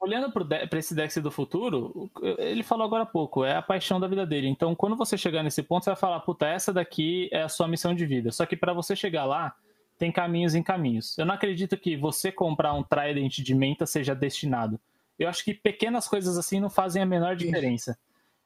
Olhando 0.00 0.32
para 0.32 0.78
esse 0.78 0.94
Dex 0.94 1.18
do 1.18 1.30
futuro, 1.30 2.10
ele 2.38 2.62
falou 2.62 2.86
agora 2.86 3.02
há 3.02 3.06
pouco, 3.06 3.44
é 3.44 3.56
a 3.56 3.60
paixão 3.60 4.00
da 4.00 4.08
vida 4.08 4.24
dele. 4.24 4.48
Então, 4.48 4.74
quando 4.74 4.96
você 4.96 5.18
chegar 5.18 5.42
nesse 5.42 5.62
ponto, 5.62 5.84
você 5.84 5.90
vai 5.90 6.00
falar, 6.00 6.20
puta, 6.20 6.46
essa 6.46 6.72
daqui 6.72 7.28
é 7.30 7.42
a 7.42 7.48
sua 7.50 7.68
missão 7.68 7.94
de 7.94 8.06
vida. 8.06 8.32
Só 8.32 8.46
que 8.46 8.56
para 8.56 8.72
você 8.72 8.96
chegar 8.96 9.26
lá, 9.26 9.54
tem 9.98 10.10
caminhos 10.10 10.54
em 10.54 10.62
caminhos. 10.62 11.18
Eu 11.18 11.26
não 11.26 11.34
acredito 11.34 11.76
que 11.76 11.94
você 11.94 12.32
comprar 12.32 12.72
um 12.72 12.82
Trident 12.82 13.40
de 13.40 13.54
menta 13.54 13.84
seja 13.84 14.14
destinado. 14.14 14.80
Eu 15.20 15.28
acho 15.28 15.44
que 15.44 15.52
pequenas 15.52 16.08
coisas 16.08 16.38
assim 16.38 16.58
não 16.58 16.70
fazem 16.70 17.02
a 17.02 17.06
menor 17.06 17.36
diferença. 17.36 17.98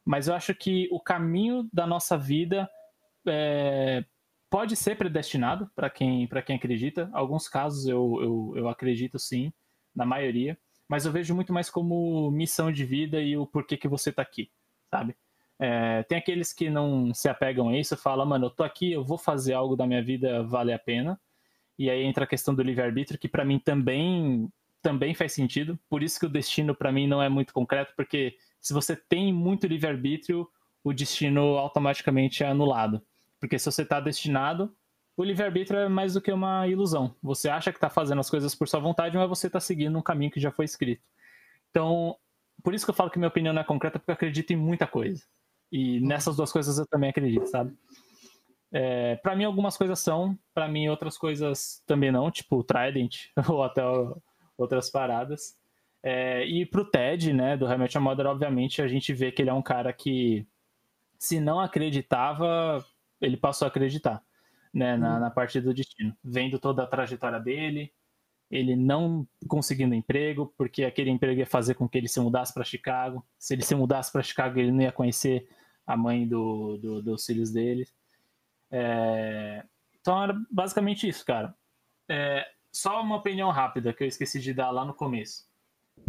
Mas 0.04 0.26
eu 0.26 0.34
acho 0.34 0.52
que 0.52 0.88
o 0.90 0.98
caminho 0.98 1.68
da 1.72 1.86
nossa 1.86 2.18
vida 2.18 2.68
é, 3.26 4.04
pode 4.50 4.74
ser 4.74 4.96
predestinado 4.96 5.70
para 5.76 5.88
quem, 5.88 6.28
quem 6.44 6.56
acredita. 6.56 7.08
Alguns 7.12 7.48
casos 7.48 7.86
eu, 7.86 8.18
eu, 8.20 8.52
eu 8.56 8.68
acredito 8.68 9.20
sim, 9.20 9.52
na 9.94 10.04
maioria. 10.04 10.58
Mas 10.88 11.06
eu 11.06 11.12
vejo 11.12 11.32
muito 11.32 11.52
mais 11.52 11.70
como 11.70 12.28
missão 12.32 12.72
de 12.72 12.84
vida 12.84 13.22
e 13.22 13.36
o 13.36 13.46
porquê 13.46 13.76
que 13.76 13.88
você 13.88 14.10
está 14.10 14.22
aqui, 14.22 14.50
sabe? 14.90 15.16
É, 15.60 16.02
tem 16.02 16.18
aqueles 16.18 16.52
que 16.52 16.68
não 16.68 17.14
se 17.14 17.28
apegam 17.28 17.68
a 17.68 17.78
isso, 17.78 17.96
falam, 17.96 18.26
mano, 18.26 18.46
eu 18.46 18.50
tô 18.50 18.64
aqui, 18.64 18.92
eu 18.92 19.04
vou 19.04 19.16
fazer 19.16 19.54
algo 19.54 19.76
da 19.76 19.86
minha 19.86 20.02
vida 20.02 20.42
vale 20.42 20.72
a 20.72 20.78
pena. 20.78 21.18
E 21.78 21.88
aí 21.88 22.02
entra 22.02 22.24
a 22.24 22.26
questão 22.26 22.52
do 22.52 22.62
livre-arbítrio, 22.62 23.18
que 23.18 23.28
para 23.28 23.44
mim 23.44 23.60
também 23.60 24.52
também 24.84 25.14
faz 25.14 25.32
sentido. 25.32 25.78
Por 25.88 26.02
isso 26.02 26.20
que 26.20 26.26
o 26.26 26.28
destino 26.28 26.74
para 26.74 26.92
mim 26.92 27.06
não 27.06 27.22
é 27.22 27.28
muito 27.28 27.54
concreto, 27.54 27.94
porque 27.96 28.36
se 28.60 28.74
você 28.74 28.94
tem 28.94 29.32
muito 29.32 29.66
livre-arbítrio, 29.66 30.46
o 30.84 30.92
destino 30.92 31.56
automaticamente 31.56 32.44
é 32.44 32.48
anulado. 32.48 33.02
Porque 33.40 33.58
se 33.58 33.64
você 33.64 33.80
está 33.80 33.98
destinado, 33.98 34.76
o 35.16 35.24
livre-arbítrio 35.24 35.80
é 35.80 35.88
mais 35.88 36.12
do 36.12 36.20
que 36.20 36.30
uma 36.30 36.68
ilusão. 36.68 37.16
Você 37.22 37.48
acha 37.48 37.72
que 37.72 37.78
está 37.78 37.88
fazendo 37.88 38.20
as 38.20 38.28
coisas 38.28 38.54
por 38.54 38.68
sua 38.68 38.78
vontade, 38.78 39.16
mas 39.16 39.28
você 39.28 39.46
está 39.46 39.58
seguindo 39.58 39.98
um 39.98 40.02
caminho 40.02 40.30
que 40.30 40.38
já 40.38 40.50
foi 40.50 40.66
escrito. 40.66 41.02
Então, 41.70 42.14
por 42.62 42.74
isso 42.74 42.84
que 42.84 42.90
eu 42.90 42.94
falo 42.94 43.10
que 43.10 43.18
minha 43.18 43.28
opinião 43.28 43.54
não 43.54 43.62
é 43.62 43.64
concreta, 43.64 43.98
porque 43.98 44.10
eu 44.10 44.14
acredito 44.14 44.52
em 44.52 44.56
muita 44.56 44.86
coisa. 44.86 45.24
E 45.72 45.98
nessas 46.00 46.36
duas 46.36 46.52
coisas 46.52 46.78
eu 46.78 46.86
também 46.86 47.08
acredito, 47.08 47.46
sabe? 47.46 47.74
É, 48.70 49.16
para 49.16 49.34
mim, 49.34 49.44
algumas 49.44 49.78
coisas 49.78 49.98
são, 49.98 50.38
para 50.52 50.68
mim, 50.68 50.88
outras 50.88 51.16
coisas 51.16 51.82
também 51.86 52.12
não, 52.12 52.30
tipo 52.30 52.56
o 52.58 52.64
Trident 52.64 53.28
ou 53.48 53.62
até 53.62 53.82
outras 54.56 54.90
paradas. 54.90 55.58
É, 56.02 56.44
e 56.44 56.66
pro 56.66 56.84
Ted, 56.84 57.32
né, 57.32 57.56
do 57.56 57.66
Hamilton 57.66 58.00
Mother, 58.00 58.26
obviamente, 58.26 58.82
a 58.82 58.88
gente 58.88 59.12
vê 59.12 59.32
que 59.32 59.40
ele 59.40 59.50
é 59.50 59.54
um 59.54 59.62
cara 59.62 59.92
que, 59.92 60.46
se 61.18 61.40
não 61.40 61.58
acreditava, 61.58 62.84
ele 63.20 63.36
passou 63.36 63.66
a 63.66 63.68
acreditar, 63.68 64.22
né, 64.72 64.96
na, 64.96 65.14
uhum. 65.14 65.20
na 65.20 65.30
parte 65.30 65.60
do 65.60 65.72
destino. 65.72 66.14
Vendo 66.22 66.58
toda 66.58 66.82
a 66.82 66.86
trajetória 66.86 67.40
dele, 67.40 67.92
ele 68.50 68.76
não 68.76 69.26
conseguindo 69.48 69.94
emprego, 69.94 70.52
porque 70.56 70.84
aquele 70.84 71.10
emprego 71.10 71.40
ia 71.40 71.46
fazer 71.46 71.74
com 71.74 71.88
que 71.88 71.98
ele 71.98 72.08
se 72.08 72.20
mudasse 72.20 72.52
para 72.52 72.64
Chicago. 72.64 73.24
Se 73.38 73.54
ele 73.54 73.62
se 73.62 73.74
mudasse 73.74 74.12
para 74.12 74.22
Chicago, 74.22 74.58
ele 74.58 74.70
não 74.70 74.82
ia 74.82 74.92
conhecer 74.92 75.48
a 75.86 75.96
mãe 75.96 76.26
do, 76.26 76.76
do 76.78 77.02
dos 77.02 77.26
filhos 77.26 77.50
dele. 77.50 77.86
É... 78.70 79.64
Então 80.00 80.22
era 80.22 80.36
basicamente 80.50 81.08
isso, 81.08 81.24
cara. 81.24 81.54
É... 82.08 82.46
Só 82.74 83.00
uma 83.00 83.14
opinião 83.14 83.52
rápida 83.52 83.92
que 83.92 84.02
eu 84.02 84.08
esqueci 84.08 84.40
de 84.40 84.52
dar 84.52 84.72
lá 84.72 84.84
no 84.84 84.92
começo. 84.92 85.44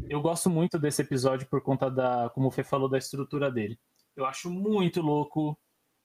Eu 0.09 0.19
gosto 0.19 0.49
muito 0.49 0.79
desse 0.79 1.03
episódio 1.03 1.47
por 1.47 1.61
conta 1.61 1.91
da, 1.91 2.31
como 2.33 2.47
o 2.47 2.51
Fê 2.51 2.63
falou, 2.63 2.89
da 2.89 2.97
estrutura 2.97 3.51
dele. 3.51 3.77
Eu 4.15 4.25
acho 4.25 4.49
muito 4.49 4.99
louco 4.99 5.55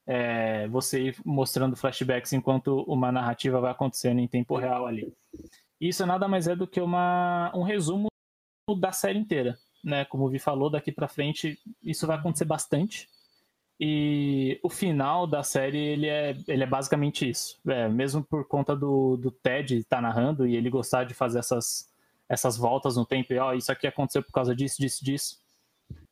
é, 0.05 0.67
você 0.67 1.07
ir 1.07 1.17
mostrando 1.25 1.75
flashbacks 1.75 2.31
enquanto 2.33 2.83
uma 2.83 3.11
narrativa 3.11 3.59
vai 3.59 3.71
acontecendo 3.71 4.19
em 4.19 4.27
tempo 4.27 4.55
real 4.55 4.85
ali. 4.85 5.11
Isso 5.79 6.05
nada 6.05 6.27
mais 6.27 6.47
é 6.47 6.55
do 6.55 6.67
que 6.67 6.79
uma, 6.79 7.51
um 7.55 7.63
resumo 7.63 8.07
da 8.79 8.91
série 8.91 9.17
inteira, 9.17 9.57
né? 9.83 10.05
Como 10.05 10.25
o 10.25 10.29
Vi 10.29 10.37
falou, 10.37 10.69
daqui 10.69 10.91
para 10.91 11.07
frente 11.07 11.59
isso 11.81 12.05
vai 12.05 12.17
acontecer 12.17 12.45
bastante. 12.45 13.09
E 13.83 14.59
o 14.61 14.69
final 14.69 15.25
da 15.25 15.41
série, 15.41 15.79
ele 15.79 16.05
é, 16.05 16.37
ele 16.47 16.61
é 16.61 16.67
basicamente 16.67 17.27
isso. 17.27 17.59
É, 17.67 17.89
mesmo 17.89 18.23
por 18.23 18.47
conta 18.47 18.75
do, 18.75 19.17
do 19.17 19.31
Ted 19.31 19.75
estar 19.75 19.95
tá 19.95 20.01
narrando 20.03 20.45
e 20.45 20.55
ele 20.55 20.69
gostar 20.69 21.03
de 21.03 21.15
fazer 21.15 21.39
essas, 21.39 21.91
essas 22.29 22.55
voltas 22.55 22.95
no 22.95 23.07
tempo, 23.07 23.33
e 23.33 23.39
ó, 23.39 23.55
isso 23.55 23.71
aqui 23.71 23.87
aconteceu 23.87 24.21
por 24.21 24.31
causa 24.31 24.55
disso, 24.55 24.79
disso, 24.79 25.03
disso. 25.03 25.41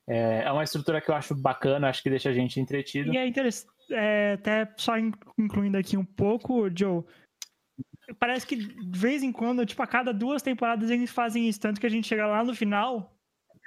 É, 0.07 0.45
é 0.45 0.51
uma 0.51 0.63
estrutura 0.63 0.99
que 0.99 1.11
eu 1.11 1.15
acho 1.15 1.36
bacana, 1.36 1.89
acho 1.89 2.01
que 2.01 2.09
deixa 2.09 2.30
a 2.30 2.34
gente 2.34 2.59
entretido. 2.59 3.13
E 3.13 3.17
é 3.17 3.28
interessante, 3.28 3.72
é, 3.91 4.34
até 4.34 4.74
só 4.76 4.93
incluindo 5.38 5.78
aqui 5.78 5.95
um 5.95 6.05
pouco, 6.05 6.67
Joe, 6.76 7.03
parece 8.20 8.47
que 8.47 8.55
de 8.55 8.99
vez 8.99 9.22
em 9.22 9.32
quando, 9.32 9.63
tipo, 9.63 9.84
a 9.84 9.88
cada 9.88 10.11
duas 10.11 10.41
temporadas 10.41 10.89
eles 10.89 11.11
fazem 11.11 11.47
isso, 11.47 11.59
tanto 11.59 11.80
que 11.80 11.86
a 11.86 11.91
gente 11.91 12.07
chega 12.07 12.26
lá 12.26 12.43
no 12.43 12.55
final 12.55 13.15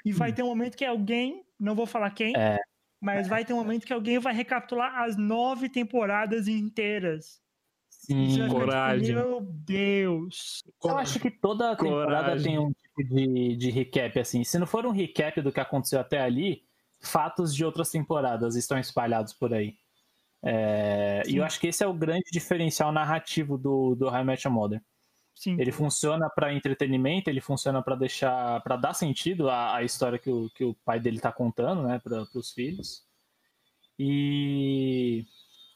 e 0.04 0.10
vai 0.10 0.32
hum. 0.32 0.34
ter 0.34 0.42
um 0.42 0.48
momento 0.48 0.76
que 0.76 0.84
alguém, 0.84 1.44
não 1.56 1.76
vou 1.76 1.86
falar 1.86 2.10
quem, 2.10 2.36
é. 2.36 2.58
Mas 3.02 3.26
vai 3.26 3.44
ter 3.44 3.52
um 3.52 3.56
momento 3.56 3.84
que 3.84 3.92
alguém 3.92 4.20
vai 4.20 4.32
recapitular 4.32 5.02
as 5.02 5.16
nove 5.16 5.68
temporadas 5.68 6.46
inteiras. 6.46 7.42
Sim, 7.88 8.48
coragem. 8.48 9.16
Meu 9.16 9.40
Deus. 9.42 10.62
Eu 10.84 10.96
acho 10.96 11.18
que 11.18 11.28
toda 11.28 11.74
temporada 11.74 12.30
coragem. 12.30 12.44
tem 12.44 12.58
um 12.58 12.72
tipo 12.72 13.14
de, 13.14 13.56
de 13.56 13.70
recap, 13.70 14.20
assim. 14.20 14.44
Se 14.44 14.56
não 14.56 14.66
for 14.68 14.86
um 14.86 14.92
recap 14.92 15.40
do 15.42 15.50
que 15.50 15.58
aconteceu 15.58 15.98
até 15.98 16.20
ali, 16.20 16.62
fatos 17.00 17.52
de 17.52 17.64
outras 17.64 17.90
temporadas 17.90 18.54
estão 18.54 18.78
espalhados 18.78 19.32
por 19.32 19.52
aí. 19.52 19.74
É, 20.44 21.22
e 21.26 21.36
eu 21.36 21.44
acho 21.44 21.58
que 21.58 21.68
esse 21.68 21.82
é 21.82 21.86
o 21.86 21.94
grande 21.94 22.30
diferencial 22.32 22.92
narrativo 22.92 23.58
do, 23.58 23.96
do 23.96 24.08
High 24.08 24.24
Match 24.24 24.44
Modern. 24.46 24.82
Sim. 25.42 25.56
Ele 25.58 25.72
funciona 25.72 26.30
para 26.30 26.54
entretenimento, 26.54 27.28
ele 27.28 27.40
funciona 27.40 27.82
para 27.82 27.96
deixar, 27.96 28.62
para 28.62 28.76
dar 28.76 28.94
sentido 28.94 29.50
à, 29.50 29.74
à, 29.74 29.82
história 29.82 30.16
que 30.16 30.30
o, 30.30 30.48
que 30.50 30.62
o 30.62 30.72
pai 30.84 31.00
dele 31.00 31.16
está 31.16 31.32
contando, 31.32 31.82
né, 31.82 31.98
para 31.98 32.22
os 32.36 32.52
filhos. 32.52 33.04
E, 33.98 35.26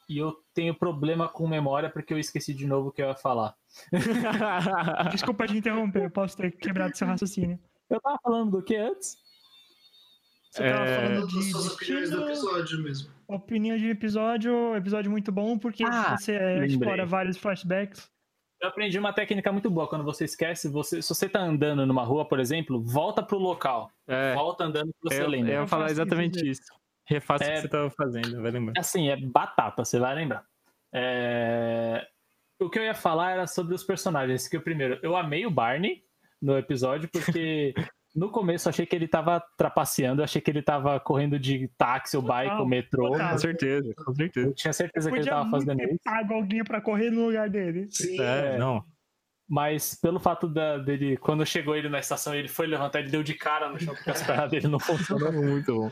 e 0.09 0.19
eu 0.19 0.37
tenho 0.55 0.73
problema 0.73 1.29
com 1.29 1.49
memória 1.49 1.91
porque 1.91 2.15
eu 2.15 2.19
esqueci 2.21 2.55
de 2.55 2.65
novo 2.65 2.91
o 2.91 2.93
que 2.93 3.03
eu 3.03 3.09
ia 3.09 3.17
falar. 3.17 3.57
Desculpa 5.11 5.49
te 5.49 5.57
interromper, 5.57 6.05
eu 6.05 6.11
posso 6.13 6.37
ter 6.37 6.53
quebrado 6.53 6.97
seu 6.97 7.09
raciocínio. 7.09 7.59
Eu 7.91 8.01
tava 8.01 8.21
falando 8.23 8.53
do 8.53 8.63
que 8.63 8.77
antes? 8.77 9.17
Você 10.53 10.63
é... 10.63 10.73
tava 10.73 10.87
falando 10.87 11.27
de, 11.27 11.43
suas 11.51 11.67
opiniões 11.73 12.11
do 12.11 12.23
episódio 12.23 12.83
mesmo. 12.85 13.11
Opinião 13.27 13.77
de 13.77 13.89
episódio, 13.89 14.77
episódio 14.77 15.11
muito 15.11 15.33
bom, 15.33 15.59
porque 15.59 15.83
ah, 15.83 16.17
você 16.17 16.39
lembrei. 16.39 16.69
explora 16.69 17.05
vários 17.05 17.37
flashbacks. 17.37 18.09
Eu 18.61 18.69
aprendi 18.69 18.99
uma 18.99 19.13
técnica 19.13 19.53
muito 19.53 19.71
boa 19.71 19.87
quando 19.87 20.05
você 20.05 20.25
esquece, 20.25 20.69
você, 20.69 21.03
se 21.03 21.09
você 21.09 21.29
tá 21.29 21.41
andando 21.41 21.85
numa 21.85 22.05
rua, 22.05 22.27
por 22.27 22.41
exemplo, 22.41 22.83
volta 22.83 23.23
pro 23.23 23.39
local. 23.39 23.91
É, 24.07 24.35
volta 24.35 24.65
andando 24.65 24.89
que 24.89 25.11
você 25.11 25.23
eu, 25.23 25.29
lembra. 25.29 25.53
Eu 25.53 25.61
ia 25.63 25.67
falar 25.67 25.91
exatamente 25.91 26.49
isso. 26.49 26.63
Refaça 27.05 27.45
é, 27.45 27.49
o 27.49 27.55
que 27.55 27.61
você 27.63 27.69
tava 27.69 27.91
fazendo, 27.91 28.43
vai 28.43 28.51
lembrar. 28.51 28.81
Assim, 28.81 29.09
é 29.09 29.17
batata, 29.17 29.85
você 29.85 29.99
vai 29.99 30.15
lembrar. 30.15 30.45
É... 30.93 32.07
O 32.59 32.71
que 32.71 32.79
eu 32.79 32.85
ia 32.85 32.95
falar 32.95 33.33
era 33.33 33.47
sobre 33.47 33.75
os 33.75 33.85
personagens. 33.85 34.49
Que 34.49 34.57
o 34.57 34.63
primeiro, 34.63 34.99
eu 35.03 35.15
amei 35.15 35.45
o 35.45 35.51
Barney 35.51 36.03
no 36.41 36.57
episódio, 36.57 37.09
porque 37.11 37.75
No 38.17 38.31
começo 38.31 38.67
achei 38.67 38.87
que 38.87 38.97
ele 38.97 39.07
tava 39.07 39.39
trapaceando, 39.59 40.23
achei 40.23 40.41
que 40.41 40.51
ele 40.51 40.63
tava 40.63 40.99
correndo 40.99 41.39
de 41.39 41.69
táxi 41.77 42.17
ou 42.17 42.23
bike 42.23 42.55
ou 42.55 42.67
metrô. 42.67 43.11
Com 43.11 43.39
certeza, 43.39 43.95
com 43.95 44.15
certeza. 44.15 44.49
Eu 44.49 44.55
tinha 44.55 44.73
certeza 44.73 45.13
que 45.13 45.19
ele 45.19 45.29
tava 45.29 45.51
fazendo 45.51 45.83
isso. 45.83 45.99
pago 46.03 46.33
alguém 46.33 46.65
pra 46.65 46.81
correr 46.81 47.11
no 47.11 47.27
lugar 47.27 47.51
dele. 47.51 47.87
Sim. 47.91 48.19
É, 48.19 48.55
é. 48.55 48.59
não. 48.59 48.83
Mas 49.47 49.95
pelo 49.95 50.19
fato 50.19 50.49
da, 50.49 50.79
dele, 50.79 51.19
quando 51.19 51.45
chegou 51.45 51.77
ele 51.77 51.91
na 51.91 51.99
estação, 51.99 52.35
ele 52.35 52.49
foi 52.49 52.67
levantar, 52.67 53.01
ele 53.01 53.11
deu 53.11 53.23
de 53.23 53.35
cara 53.35 53.69
no 53.69 53.79
chão 53.79 53.95
porque 53.95 54.11
as 54.11 54.23
pernas 54.23 54.51
dele 54.51 54.67
não 54.67 54.81
funcionaram 54.81 55.43
muito 55.43 55.75
bom. 55.75 55.91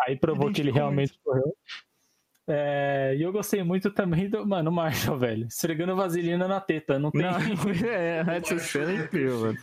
Aí 0.00 0.16
provou 0.16 0.52
que 0.52 0.60
ele 0.60 0.70
realmente 0.70 1.18
correu. 1.24 1.56
É, 2.46 3.14
e 3.16 3.22
eu 3.22 3.32
gostei 3.32 3.62
muito 3.62 3.90
também 3.90 4.28
do, 4.28 4.46
mano, 4.46 4.70
o 4.70 4.72
Marshall, 4.72 5.18
velho. 5.18 5.46
Esfregando 5.46 5.96
vaselina 5.96 6.46
na 6.46 6.60
teta. 6.60 6.98
Não 6.98 7.10
tem. 7.10 7.22
Não, 7.22 7.30
é, 7.88 8.22
essa 8.36 8.58
cena 8.58 8.92
é 8.92 8.96
incrível, 8.96 9.40
mano. 9.40 9.58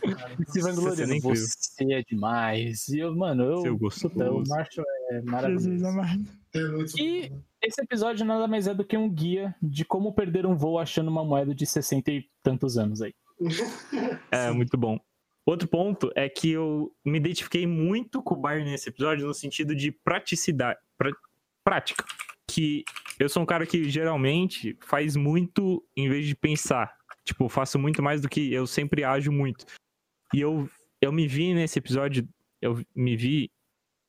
Se 0.48 0.60
vangloriando. 0.60 1.20
Você 1.20 1.92
é 1.92 2.02
demais. 2.02 2.88
E 2.88 2.98
eu, 2.98 3.14
mano, 3.14 3.44
eu. 3.44 3.60
Seu 3.60 3.78
gosto. 3.78 4.08
O 4.08 4.42
Marshall 4.48 4.86
é 5.10 5.22
maravilhoso. 5.22 5.84
É 6.54 7.00
e 7.00 7.32
esse 7.62 7.80
episódio 7.80 8.26
nada 8.26 8.48
mais 8.48 8.66
é 8.66 8.74
do 8.74 8.84
que 8.84 8.96
um 8.96 9.08
guia 9.08 9.54
de 9.62 9.84
como 9.84 10.12
perder 10.12 10.44
um 10.44 10.56
voo 10.56 10.78
achando 10.78 11.08
uma 11.08 11.24
moeda 11.24 11.54
de 11.54 11.64
60 11.64 12.10
e 12.10 12.28
tantos 12.42 12.76
anos 12.76 13.00
aí. 13.00 13.14
É, 14.30 14.50
muito 14.50 14.76
bom. 14.76 14.98
Outro 15.44 15.68
ponto 15.68 16.10
é 16.14 16.28
que 16.28 16.50
eu 16.50 16.92
me 17.04 17.18
identifiquei 17.18 17.66
muito 17.66 18.22
com 18.22 18.34
o 18.34 18.38
Barney 18.38 18.64
nesse 18.64 18.88
episódio 18.88 19.26
no 19.26 19.34
sentido 19.34 19.74
de 19.74 19.92
praticidade. 19.92 20.78
Pra, 20.96 21.10
prática 21.62 22.04
que 22.48 22.84
eu 23.18 23.28
sou 23.28 23.42
um 23.42 23.46
cara 23.46 23.66
que 23.66 23.88
geralmente 23.88 24.76
faz 24.82 25.16
muito 25.16 25.84
em 25.96 26.08
vez 26.08 26.26
de 26.26 26.34
pensar. 26.34 26.96
Tipo, 27.24 27.48
faço 27.48 27.78
muito 27.78 28.02
mais 28.02 28.20
do 28.20 28.28
que 28.28 28.52
eu 28.52 28.66
sempre 28.66 29.04
ajo 29.04 29.30
muito. 29.30 29.64
E 30.34 30.40
eu, 30.40 30.68
eu 31.00 31.12
me 31.12 31.26
vi 31.26 31.54
nesse 31.54 31.78
episódio, 31.78 32.28
eu 32.60 32.82
me 32.94 33.16
vi 33.16 33.50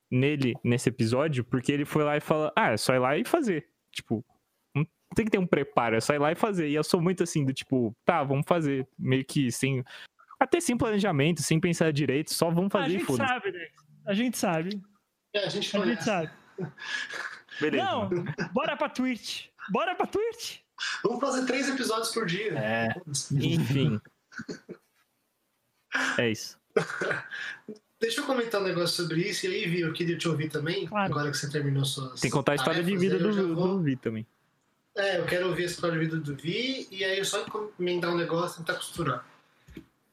nele 0.09 0.53
nesse 0.63 0.89
episódio 0.89 1.43
porque 1.43 1.71
ele 1.71 1.85
foi 1.85 2.03
lá 2.03 2.17
e 2.17 2.21
falou: 2.21 2.51
Ah, 2.55 2.71
é 2.71 2.77
só 2.77 2.93
ir 2.93 2.99
lá 2.99 3.17
e 3.17 3.25
fazer. 3.25 3.67
Tipo, 3.91 4.25
não 4.75 4.85
tem 5.15 5.25
que 5.25 5.31
ter 5.31 5.37
um 5.37 5.47
preparo, 5.47 5.95
é 5.95 6.01
só 6.01 6.13
ir 6.13 6.19
lá 6.19 6.31
e 6.31 6.35
fazer. 6.35 6.69
E 6.69 6.75
eu 6.75 6.83
sou 6.83 7.01
muito 7.01 7.23
assim, 7.23 7.45
do 7.45 7.53
tipo, 7.53 7.95
tá, 8.05 8.23
vamos 8.23 8.45
fazer. 8.47 8.87
Meio 8.97 9.25
que 9.25 9.51
sem. 9.51 9.83
Até 10.39 10.59
sem 10.59 10.77
planejamento, 10.77 11.41
sem 11.41 11.59
pensar 11.59 11.93
direito, 11.93 12.33
só 12.33 12.49
vamos 12.49 12.71
fazer 12.71 12.95
a 12.95 12.99
gente 12.99 13.15
sabe, 13.15 13.51
né? 13.51 13.67
A 14.05 14.13
gente 14.13 14.37
sabe. 14.37 14.81
É, 15.33 15.45
a 15.45 15.49
gente, 15.49 15.77
a 15.77 15.85
gente 15.85 16.03
sabe. 16.03 16.31
Beleza. 17.59 17.83
Não, 17.83 18.09
bora 18.51 18.75
pra 18.75 18.89
Twitch. 18.89 19.47
Bora 19.69 19.95
pra 19.95 20.05
Twitch. 20.05 20.59
Vamos 21.03 21.19
fazer 21.19 21.45
três 21.45 21.69
episódios 21.69 22.11
por 22.11 22.25
dia. 22.25 22.57
É. 22.57 22.95
Enfim. 23.31 23.99
é 26.17 26.31
isso. 26.31 26.57
Deixa 27.99 28.21
eu 28.21 28.25
comentar 28.25 28.59
um 28.59 28.65
negócio 28.65 29.03
sobre 29.03 29.21
isso. 29.21 29.45
E 29.45 29.49
aí, 29.49 29.69
Vi, 29.69 29.81
eu 29.81 29.93
queria 29.93 30.17
te 30.17 30.27
ouvir 30.27 30.49
também. 30.49 30.85
Claro. 30.87 31.11
Agora 31.11 31.31
que 31.31 31.37
você 31.37 31.49
terminou 31.49 31.85
suas. 31.85 32.19
Tem 32.19 32.29
que 32.29 32.35
contar 32.35 32.53
a 32.53 32.55
história 32.55 32.83
de 32.83 32.97
vida 32.97 33.17
do, 33.17 33.55
vou... 33.55 33.67
do 33.77 33.81
Vi 33.81 33.95
também. 33.95 34.25
É, 34.95 35.19
eu 35.19 35.25
quero 35.25 35.47
ouvir 35.47 35.63
a 35.63 35.67
história 35.67 35.97
de 35.97 36.05
vida 36.05 36.17
do 36.17 36.35
Vi. 36.35 36.87
E 36.91 37.03
aí, 37.03 37.17
eu 37.17 37.25
só 37.25 37.41
encomendar 37.41 38.11
um 38.11 38.17
negócio 38.17 38.55
e 38.55 38.65
tentar 38.65 38.75
costurar. 38.75 39.25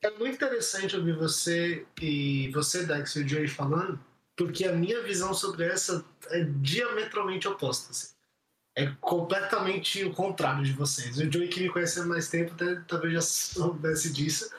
É 0.03 0.11
muito 0.13 0.37
interessante 0.37 0.97
ouvir 0.97 1.15
você 1.17 1.85
e 2.01 2.49
você, 2.55 2.87
Dex 2.87 3.17
e 3.17 3.21
o 3.23 3.29
Joey 3.29 3.49
falando 3.49 4.01
porque 4.41 4.65
a 4.65 4.73
minha 4.73 5.03
visão 5.03 5.35
sobre 5.35 5.67
essa 5.67 6.03
é 6.31 6.43
diametralmente 6.45 7.47
oposta. 7.47 7.91
Assim. 7.91 8.15
É 8.75 8.87
completamente 8.99 10.03
o 10.03 10.15
contrário 10.15 10.65
de 10.65 10.73
vocês. 10.73 11.19
O 11.19 11.31
Joey 11.31 11.49
que 11.49 11.61
me 11.61 11.69
conhece 11.69 12.01
há 12.01 12.07
mais 12.07 12.31
tempo 12.31 12.55
até, 12.55 12.77
talvez 12.89 13.13
já 13.13 13.21
soubesse 13.21 14.11
disso, 14.11 14.51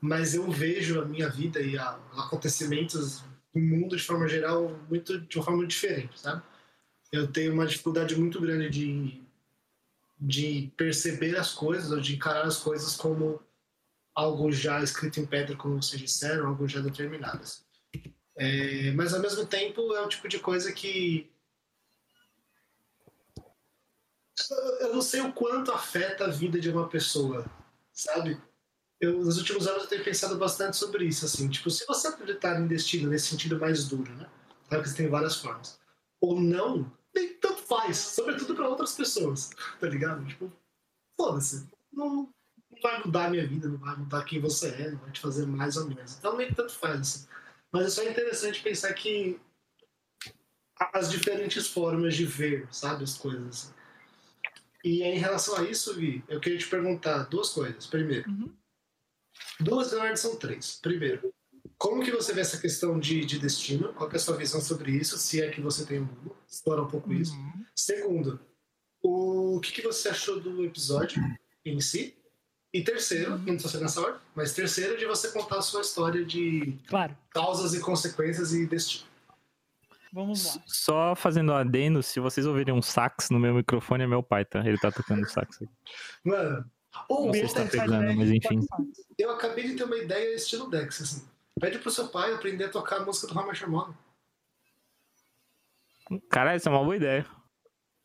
mas 0.00 0.34
eu 0.34 0.50
vejo 0.50 1.02
a 1.02 1.04
minha 1.04 1.28
vida 1.28 1.60
e 1.60 1.76
a, 1.76 1.98
os 2.10 2.18
acontecimentos 2.18 3.22
do 3.52 3.60
mundo 3.60 3.94
de 3.94 4.02
forma 4.02 4.26
geral 4.26 4.74
muito 4.88 5.20
de 5.20 5.36
uma 5.36 5.44
forma 5.44 5.66
diferente, 5.66 6.18
sabe? 6.18 6.42
Eu 7.12 7.26
tenho 7.30 7.52
uma 7.52 7.66
dificuldade 7.66 8.16
muito 8.16 8.40
grande 8.40 8.70
de 8.70 9.22
de 10.18 10.72
perceber 10.78 11.36
as 11.36 11.52
coisas 11.52 11.92
ou 11.92 12.00
de 12.00 12.14
encarar 12.14 12.46
as 12.46 12.56
coisas 12.56 12.96
como 12.96 13.38
algo 14.14 14.50
já 14.50 14.82
escrito 14.82 15.20
em 15.20 15.26
pedra, 15.26 15.54
como 15.54 15.82
vocês 15.82 16.00
disseram, 16.00 16.46
algo 16.46 16.66
já 16.66 16.80
determinado. 16.80 17.42
Assim. 17.42 17.65
É, 18.36 18.92
mas 18.92 19.14
ao 19.14 19.20
mesmo 19.20 19.46
tempo 19.46 19.94
é 19.94 20.00
o 20.02 20.08
tipo 20.08 20.28
de 20.28 20.38
coisa 20.38 20.72
que. 20.72 21.30
eu 24.80 24.94
não 24.94 25.00
sei 25.00 25.22
o 25.22 25.32
quanto 25.32 25.72
afeta 25.72 26.26
a 26.26 26.30
vida 26.30 26.60
de 26.60 26.70
uma 26.70 26.88
pessoa, 26.88 27.46
sabe? 27.92 28.40
Eu, 29.00 29.18
nos 29.24 29.38
últimos 29.38 29.66
anos 29.66 29.84
eu 29.84 29.88
tenho 29.88 30.04
pensado 30.04 30.36
bastante 30.36 30.76
sobre 30.76 31.06
isso, 31.06 31.24
assim, 31.24 31.48
tipo, 31.48 31.70
se 31.70 31.86
você 31.86 32.08
acreditar 32.08 32.60
em 32.60 32.66
destino 32.66 33.08
nesse 33.08 33.28
sentido 33.28 33.58
mais 33.58 33.88
duro, 33.88 34.14
né? 34.14 34.28
Claro 34.68 34.84
que 34.84 34.94
tem 34.94 35.08
várias 35.08 35.36
formas. 35.36 35.78
Ou 36.20 36.40
não, 36.40 36.90
nem 37.14 37.34
tanto 37.34 37.62
faz, 37.62 37.96
sobretudo 37.96 38.54
para 38.54 38.68
outras 38.68 38.94
pessoas, 38.94 39.50
tá 39.80 39.88
ligado? 39.88 40.24
Tipo, 40.26 40.52
foda-se. 41.16 41.68
Não, 41.92 42.28
não 42.70 42.80
vai 42.82 43.02
mudar 43.02 43.26
a 43.26 43.30
minha 43.30 43.46
vida, 43.46 43.68
não 43.68 43.78
vai 43.78 43.96
mudar 43.96 44.24
quem 44.24 44.40
você 44.40 44.68
é, 44.68 44.90
não 44.90 44.98
vai 44.98 45.10
te 45.10 45.20
fazer 45.20 45.46
mais 45.46 45.76
ou 45.76 45.86
menos. 45.86 46.16
Então 46.18 46.36
nem 46.36 46.52
tanto 46.52 46.72
faz, 46.72 47.00
assim. 47.00 47.26
Mas 47.76 47.86
é 47.86 47.90
só 47.90 48.08
interessante 48.08 48.62
pensar 48.62 48.92
que 48.94 49.38
as 50.94 51.10
diferentes 51.10 51.66
formas 51.68 52.14
de 52.14 52.24
ver, 52.24 52.66
sabe, 52.72 53.04
as 53.04 53.18
coisas. 53.18 53.74
E 54.82 55.02
em 55.02 55.18
relação 55.18 55.56
a 55.56 55.62
isso, 55.62 55.94
Vi, 55.94 56.24
eu 56.26 56.40
queria 56.40 56.58
te 56.58 56.66
perguntar 56.68 57.24
duas 57.24 57.50
coisas. 57.50 57.86
Primeiro, 57.86 58.30
Uhum. 58.30 58.50
duas, 59.60 59.92
na 59.92 59.98
verdade, 59.98 60.20
são 60.20 60.36
três. 60.36 60.78
Primeiro, 60.80 61.34
como 61.76 62.02
que 62.02 62.10
você 62.10 62.32
vê 62.32 62.40
essa 62.40 62.58
questão 62.58 62.98
de, 62.98 63.26
de 63.26 63.38
destino? 63.38 63.92
Qual 63.92 64.10
é 64.10 64.16
a 64.16 64.18
sua 64.18 64.36
visão 64.38 64.60
sobre 64.60 64.92
isso? 64.92 65.18
Se 65.18 65.42
é 65.42 65.50
que 65.50 65.60
você 65.60 65.84
tem 65.84 66.00
um 66.00 66.08
explora 66.48 66.82
um 66.82 66.88
pouco 66.88 67.12
isso. 67.12 67.34
Uhum. 67.34 67.64
Segundo, 67.74 68.40
o 69.02 69.60
que, 69.60 69.72
que 69.72 69.82
você 69.82 70.08
achou 70.08 70.40
do 70.40 70.64
episódio 70.64 71.22
em 71.62 71.78
si? 71.80 72.16
E 72.76 72.84
terceiro, 72.84 73.30
não 73.30 73.42
precisa 73.42 73.68
ser 73.70 73.80
nessa 73.80 74.02
ordem, 74.02 74.20
mas 74.34 74.52
terceiro, 74.52 74.98
de 74.98 75.06
você 75.06 75.32
contar 75.32 75.56
a 75.56 75.62
sua 75.62 75.80
história 75.80 76.22
de 76.22 76.76
Claro, 76.86 77.16
causas 77.30 77.72
e 77.72 77.80
consequências 77.80 78.52
e 78.52 78.66
destino. 78.66 79.08
vamos 80.12 80.44
lá. 80.44 80.62
Só 80.66 81.14
fazendo 81.14 81.52
um 81.52 81.56
adendo, 81.56 82.02
se 82.02 82.20
vocês 82.20 82.44
ouvirem 82.44 82.74
um 82.74 82.82
sax 82.82 83.30
no 83.30 83.40
meu 83.40 83.54
microfone, 83.54 84.04
é 84.04 84.06
meu 84.06 84.22
pai, 84.22 84.44
tá? 84.44 84.60
Ele 84.60 84.76
tá 84.76 84.92
tocando 84.92 85.26
sax 85.26 85.56
aqui. 85.56 85.72
Mano, 86.22 86.70
ou 87.08 87.32
se 87.32 87.54
tá 87.54 87.64
pegando, 87.64 88.14
mas 88.14 88.30
enfim. 88.30 88.60
Eu 89.18 89.30
acabei 89.30 89.68
de 89.68 89.76
ter 89.76 89.84
uma 89.84 89.96
ideia 89.96 90.34
estilo 90.34 90.68
Dex, 90.68 91.00
assim. 91.00 91.26
Pede 91.58 91.78
pro 91.78 91.90
seu 91.90 92.08
pai 92.08 92.34
aprender 92.34 92.64
a 92.64 92.68
tocar 92.68 92.96
a 92.96 93.04
música 93.06 93.32
do 93.32 93.40
Hammer 93.40 93.54
Sherman. 93.54 93.94
Caralho, 96.28 96.58
isso 96.58 96.68
é 96.68 96.72
uma 96.72 96.84
boa 96.84 96.96
ideia. 96.96 97.24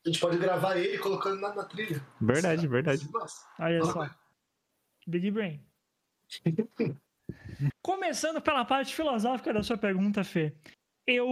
A 0.06 0.08
gente 0.08 0.18
pode 0.18 0.38
gravar 0.38 0.78
ele 0.78 0.96
colocando 0.96 1.38
na, 1.42 1.54
na 1.54 1.62
trilha. 1.62 2.02
Verdade, 2.18 2.66
verdade. 2.66 3.06
Nossa. 3.12 3.44
Olha 3.60 3.84
Fala, 3.84 4.08
só. 4.08 4.21
Big 5.06 5.30
Brain. 5.30 5.60
Começando 7.82 8.40
pela 8.40 8.64
parte 8.64 8.94
filosófica 8.94 9.52
da 9.52 9.62
sua 9.62 9.76
pergunta, 9.76 10.24
Fê. 10.24 10.54
Eu 11.06 11.26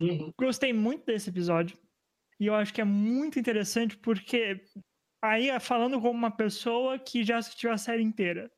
Uhum. 0.00 0.32
gostei 0.38 0.72
muito 0.72 1.04
desse 1.06 1.30
episódio. 1.30 1.76
E 2.38 2.46
eu 2.46 2.54
acho 2.54 2.72
que 2.74 2.80
é 2.80 2.84
muito 2.84 3.38
interessante 3.38 3.96
porque 3.96 4.60
aí 5.22 5.48
é 5.48 5.58
falando 5.60 6.00
como 6.00 6.12
uma 6.18 6.30
pessoa 6.30 6.98
que 6.98 7.24
já 7.24 7.38
assistiu 7.38 7.70
a 7.72 7.78
série 7.78 8.02
inteira 8.02 8.50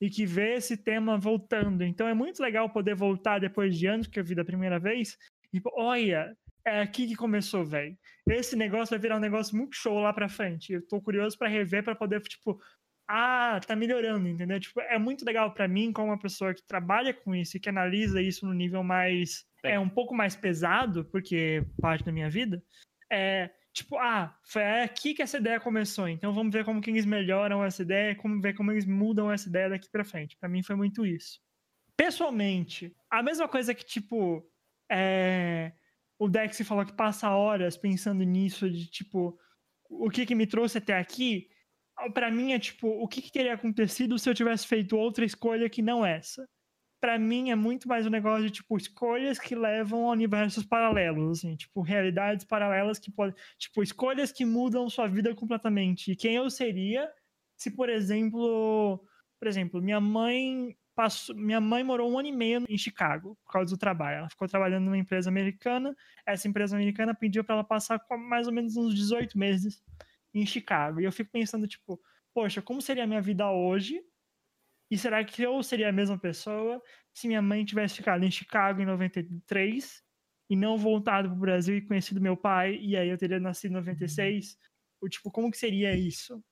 e 0.00 0.10
que 0.10 0.26
vê 0.26 0.54
esse 0.54 0.76
tema 0.76 1.16
voltando. 1.18 1.82
Então 1.82 2.06
é 2.08 2.14
muito 2.14 2.42
legal 2.42 2.68
poder 2.70 2.94
voltar 2.94 3.38
depois 3.38 3.76
de 3.78 3.86
anos 3.86 4.06
que 4.06 4.18
eu 4.18 4.24
vi 4.24 4.34
da 4.34 4.44
primeira 4.44 4.78
vez 4.78 5.16
e 5.52 5.60
olha, 5.74 6.36
é 6.64 6.80
aqui 6.82 7.06
que 7.06 7.16
começou, 7.16 7.64
velho. 7.64 7.96
Esse 8.28 8.54
negócio 8.56 8.90
vai 8.90 8.98
virar 8.98 9.16
um 9.16 9.20
negócio 9.20 9.56
muito 9.56 9.74
show 9.76 9.98
lá 9.98 10.12
pra 10.12 10.28
frente. 10.28 10.72
Eu 10.74 10.86
tô 10.86 11.00
curioso 11.00 11.38
pra 11.38 11.48
rever 11.48 11.82
pra 11.82 11.94
poder 11.94 12.20
tipo 12.22 12.60
ah, 13.12 13.60
tá 13.66 13.74
melhorando, 13.74 14.28
entendeu? 14.28 14.60
Tipo, 14.60 14.80
é 14.82 14.96
muito 14.98 15.24
legal 15.24 15.52
pra 15.52 15.66
mim 15.66 15.92
como 15.92 16.08
uma 16.08 16.18
pessoa 16.18 16.54
que 16.54 16.62
trabalha 16.62 17.12
com 17.12 17.34
isso 17.34 17.56
e 17.56 17.60
que 17.60 17.68
analisa 17.68 18.22
isso 18.22 18.46
no 18.46 18.54
nível 18.54 18.84
mais 18.84 19.44
é 19.64 19.78
um 19.78 19.88
pouco 19.88 20.14
mais 20.14 20.36
pesado, 20.36 21.04
porque 21.06 21.64
parte 21.80 22.04
da 22.04 22.12
minha 22.12 22.30
vida, 22.30 22.62
é 23.10 23.50
tipo, 23.72 23.98
ah, 23.98 24.34
foi 24.44 24.62
aqui 24.82 25.12
que 25.12 25.22
essa 25.22 25.38
ideia 25.38 25.60
começou, 25.60 26.08
então 26.08 26.32
vamos 26.32 26.52
ver 26.52 26.64
como 26.64 26.80
que 26.80 26.90
eles 26.90 27.04
melhoram 27.04 27.64
essa 27.64 27.82
ideia, 27.82 28.14
como 28.14 28.40
ver 28.40 28.54
como 28.54 28.70
eles 28.70 28.86
mudam 28.86 29.30
essa 29.30 29.48
ideia 29.48 29.68
daqui 29.68 29.90
pra 29.90 30.04
frente. 30.04 30.36
Pra 30.38 30.48
mim 30.48 30.62
foi 30.62 30.76
muito 30.76 31.04
isso. 31.04 31.40
Pessoalmente, 31.96 32.94
a 33.10 33.22
mesma 33.22 33.48
coisa 33.48 33.74
que, 33.74 33.84
tipo, 33.84 34.42
é, 34.90 35.72
o 36.18 36.28
Dex 36.28 36.60
falou 36.62 36.86
que 36.86 36.92
passa 36.92 37.28
horas 37.30 37.76
pensando 37.76 38.22
nisso, 38.22 38.70
de 38.70 38.86
tipo, 38.86 39.36
o 39.88 40.08
que 40.08 40.24
que 40.24 40.34
me 40.34 40.46
trouxe 40.46 40.78
até 40.78 40.96
aqui, 40.96 41.49
Pra 42.14 42.30
mim 42.30 42.52
é 42.52 42.58
tipo, 42.58 42.88
o 42.88 43.06
que, 43.06 43.20
que 43.22 43.32
teria 43.32 43.54
acontecido 43.54 44.18
se 44.18 44.28
eu 44.28 44.34
tivesse 44.34 44.66
feito 44.66 44.96
outra 44.96 45.24
escolha 45.24 45.68
que 45.68 45.82
não 45.82 46.04
essa? 46.04 46.48
Pra 47.00 47.18
mim 47.18 47.50
é 47.50 47.54
muito 47.54 47.88
mais 47.88 48.06
um 48.06 48.10
negócio 48.10 48.44
de 48.44 48.50
tipo 48.50 48.76
escolhas 48.76 49.38
que 49.38 49.54
levam 49.54 50.08
a 50.08 50.12
universos 50.12 50.64
paralelos, 50.64 51.38
assim, 51.38 51.56
tipo 51.56 51.80
realidades 51.80 52.44
paralelas 52.44 52.98
que 52.98 53.10
podem, 53.10 53.34
tipo 53.58 53.82
escolhas 53.82 54.30
que 54.30 54.44
mudam 54.44 54.88
sua 54.90 55.06
vida 55.06 55.34
completamente. 55.34 56.12
E 56.12 56.16
quem 56.16 56.34
eu 56.36 56.50
seria 56.50 57.10
se, 57.56 57.70
por 57.70 57.88
exemplo, 57.88 59.02
por 59.38 59.48
exemplo, 59.48 59.82
minha 59.82 60.00
mãe 60.00 60.76
passou, 60.94 61.34
minha 61.34 61.60
mãe 61.60 61.82
morou 61.82 62.10
um 62.12 62.18
ano 62.18 62.28
e 62.28 62.32
meio 62.32 62.64
em 62.68 62.78
Chicago 62.78 63.36
por 63.44 63.52
causa 63.52 63.74
do 63.74 63.78
trabalho. 63.78 64.18
Ela 64.18 64.28
ficou 64.28 64.46
trabalhando 64.48 64.84
numa 64.84 64.98
empresa 64.98 65.30
americana. 65.30 65.96
Essa 66.26 66.48
empresa 66.48 66.76
americana 66.76 67.14
pediu 67.14 67.42
para 67.42 67.56
ela 67.56 67.64
passar 67.64 67.98
mais 68.28 68.46
ou 68.46 68.52
menos 68.52 68.76
uns 68.76 68.94
18 68.94 69.38
meses 69.38 69.82
em 70.34 70.46
Chicago. 70.46 71.00
E 71.00 71.04
eu 71.04 71.12
fico 71.12 71.30
pensando, 71.30 71.66
tipo, 71.66 72.00
poxa, 72.34 72.62
como 72.62 72.80
seria 72.80 73.04
a 73.04 73.06
minha 73.06 73.20
vida 73.20 73.50
hoje? 73.50 74.00
E 74.90 74.98
será 74.98 75.24
que 75.24 75.42
eu 75.42 75.62
seria 75.62 75.88
a 75.88 75.92
mesma 75.92 76.18
pessoa 76.18 76.82
se 77.14 77.28
minha 77.28 77.42
mãe 77.42 77.64
tivesse 77.64 77.96
ficado 77.96 78.24
em 78.24 78.30
Chicago 78.30 78.80
em 78.80 78.86
93 78.86 80.02
e 80.48 80.56
não 80.56 80.76
voltado 80.76 81.28
pro 81.28 81.38
Brasil 81.38 81.76
e 81.76 81.86
conhecido 81.86 82.20
meu 82.20 82.36
pai, 82.36 82.76
e 82.76 82.96
aí 82.96 83.08
eu 83.08 83.16
teria 83.16 83.38
nascido 83.38 83.70
em 83.70 83.74
96? 83.74 84.56
Ou, 85.00 85.08
tipo, 85.08 85.30
como 85.30 85.50
que 85.50 85.56
seria 85.56 85.96
isso? 85.96 86.42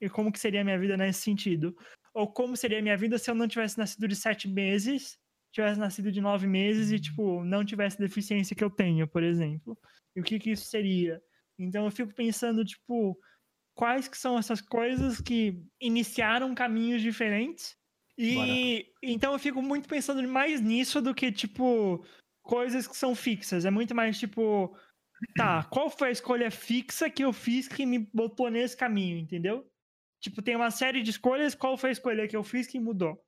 E 0.00 0.08
como 0.10 0.30
que 0.30 0.38
seria 0.38 0.60
a 0.60 0.64
minha 0.64 0.78
vida 0.78 0.96
nesse 0.96 1.22
sentido? 1.22 1.74
Ou 2.12 2.30
como 2.30 2.56
seria 2.56 2.78
a 2.78 2.82
minha 2.82 2.96
vida 2.96 3.18
se 3.18 3.30
eu 3.30 3.34
não 3.34 3.48
tivesse 3.48 3.78
nascido 3.78 4.06
de 4.06 4.14
sete 4.14 4.46
meses, 4.46 5.18
tivesse 5.50 5.80
nascido 5.80 6.12
de 6.12 6.20
nove 6.20 6.46
meses 6.46 6.90
e, 6.90 7.00
tipo, 7.00 7.42
não 7.44 7.64
tivesse 7.64 7.98
deficiência 7.98 8.54
que 8.54 8.62
eu 8.62 8.70
tenho, 8.70 9.08
por 9.08 9.22
exemplo? 9.22 9.78
E 10.14 10.20
o 10.20 10.24
que 10.24 10.38
que 10.38 10.50
isso 10.50 10.66
seria? 10.66 11.22
Então 11.58 11.84
eu 11.84 11.90
fico 11.90 12.14
pensando, 12.14 12.64
tipo, 12.64 13.18
quais 13.74 14.08
que 14.08 14.16
são 14.16 14.38
essas 14.38 14.60
coisas 14.60 15.20
que 15.20 15.62
iniciaram 15.80 16.54
caminhos 16.54 17.02
diferentes. 17.02 17.76
E 18.16 18.86
então 19.02 19.32
eu 19.32 19.38
fico 19.38 19.60
muito 19.60 19.88
pensando 19.88 20.26
mais 20.28 20.60
nisso 20.60 21.02
do 21.02 21.14
que, 21.14 21.32
tipo, 21.32 22.04
coisas 22.42 22.86
que 22.86 22.96
são 22.96 23.14
fixas. 23.14 23.64
É 23.64 23.70
muito 23.70 23.94
mais 23.94 24.18
tipo, 24.18 24.76
tá, 25.36 25.64
qual 25.64 25.90
foi 25.90 26.08
a 26.08 26.12
escolha 26.12 26.50
fixa 26.50 27.10
que 27.10 27.24
eu 27.24 27.32
fiz 27.32 27.66
que 27.66 27.84
me 27.84 27.98
botou 28.12 28.50
nesse 28.50 28.76
caminho, 28.76 29.18
entendeu? 29.18 29.68
Tipo, 30.20 30.40
tem 30.42 30.56
uma 30.56 30.70
série 30.70 31.02
de 31.02 31.10
escolhas, 31.10 31.54
qual 31.54 31.76
foi 31.76 31.90
a 31.90 31.92
escolha 31.92 32.28
que 32.28 32.36
eu 32.36 32.44
fiz 32.44 32.66
que 32.66 32.78
mudou? 32.78 33.20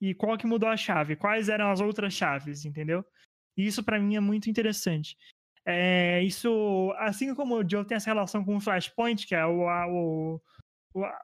E 0.00 0.14
qual 0.14 0.38
que 0.38 0.46
mudou 0.46 0.68
a 0.68 0.76
chave? 0.76 1.16
Quais 1.16 1.48
eram 1.48 1.70
as 1.70 1.80
outras 1.80 2.14
chaves, 2.14 2.64
entendeu? 2.64 3.04
Isso 3.56 3.82
para 3.82 3.98
mim 3.98 4.16
é 4.16 4.20
muito 4.20 4.48
interessante. 4.48 5.16
É, 5.66 6.22
isso, 6.22 6.92
assim 6.98 7.34
como 7.34 7.56
o 7.56 7.68
Joe 7.68 7.84
tem 7.84 7.96
essa 7.96 8.10
relação 8.10 8.44
com 8.44 8.56
o 8.56 8.60
Flashpoint, 8.60 9.26
que 9.26 9.34
é 9.34 9.44
o, 9.44 9.68
a, 9.68 9.86
o, 9.88 10.40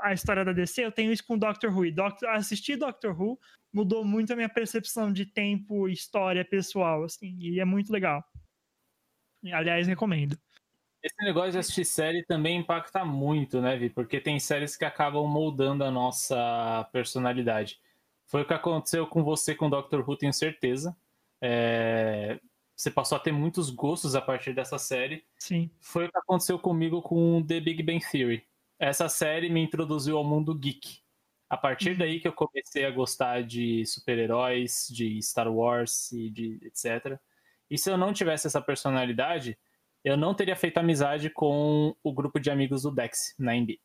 a 0.01 0.13
história 0.13 0.45
da 0.45 0.53
DC, 0.53 0.85
eu 0.85 0.93
tenho 0.93 1.13
isso 1.13 1.25
com 1.27 1.39
Doctor 1.39 1.77
Who. 1.77 1.91
Doctor, 1.93 2.29
assistir 2.31 2.77
Doctor 2.77 3.21
Who 3.21 3.39
mudou 3.73 4.05
muito 4.05 4.33
a 4.33 4.37
minha 4.37 4.49
percepção 4.49 5.13
de 5.13 5.27
tempo, 5.27 5.89
história 5.89 6.45
pessoal, 6.45 7.05
assim, 7.05 7.37
e 7.39 7.61
é 7.61 7.65
muito 7.65 7.93
legal. 7.93 8.25
Aliás, 9.53 9.87
recomendo. 9.87 10.39
Esse 11.03 11.25
negócio 11.25 11.53
de 11.53 11.59
assistir 11.59 11.85
série 11.85 12.25
também 12.25 12.59
impacta 12.59 13.05
muito, 13.05 13.61
né, 13.61 13.77
Vi? 13.77 13.91
Porque 13.91 14.21
tem 14.21 14.41
séries 14.41 14.77
que 14.77 14.85
acabam 14.85 15.27
moldando 15.27 15.85
a 15.85 15.91
nossa 15.91 16.89
personalidade. 16.93 17.79
Foi 18.27 18.43
o 18.43 18.47
que 18.47 18.55
aconteceu 18.55 19.07
com 19.07 19.23
você 19.23 19.55
com 19.55 19.71
Doctor 19.71 20.09
Who, 20.09 20.17
tenho 20.17 20.33
certeza. 20.33 20.97
É... 21.41 22.41
Você 22.77 22.91
passou 22.91 23.17
a 23.17 23.19
ter 23.21 23.33
muitos 23.33 23.71
gostos 23.71 24.15
a 24.15 24.21
partir 24.21 24.53
dessa 24.55 24.79
série. 24.79 25.25
Sim. 25.39 25.71
Foi 25.81 26.05
o 26.07 26.13
que 26.13 26.19
aconteceu 26.19 26.59
comigo 26.59 27.01
com 27.01 27.43
The 27.43 27.59
Big 27.59 27.83
Bang 27.83 28.05
Theory. 28.11 28.45
Essa 28.79 29.09
série 29.09 29.49
me 29.49 29.61
introduziu 29.63 30.19
ao 30.19 30.25
mundo 30.25 30.55
geek. 30.55 30.99
A 31.49 31.57
partir 31.57 31.93
Uhum. 31.93 31.99
daí 31.99 32.21
que 32.21 32.29
eu 32.29 32.33
comecei 32.33 32.85
a 32.85 32.91
gostar 32.91 33.43
de 33.43 33.87
super-heróis, 33.87 34.89
de 34.91 35.23
Star 35.23 35.49
Wars 35.51 36.13
e 36.13 36.29
de 36.29 36.59
etc. 36.65 37.19
E 37.71 37.79
se 37.79 37.91
eu 37.91 37.97
não 37.97 38.13
tivesse 38.13 38.47
essa 38.47 38.61
personalidade, 38.61 39.57
eu 40.05 40.17
não 40.17 40.35
teria 40.35 40.55
feito 40.57 40.77
amizade 40.79 41.31
com 41.31 41.97
o 42.03 42.13
grupo 42.13 42.39
de 42.39 42.51
amigos 42.51 42.83
do 42.83 42.91
Dex 42.91 43.35
na 43.39 43.55
MB. 43.57 43.81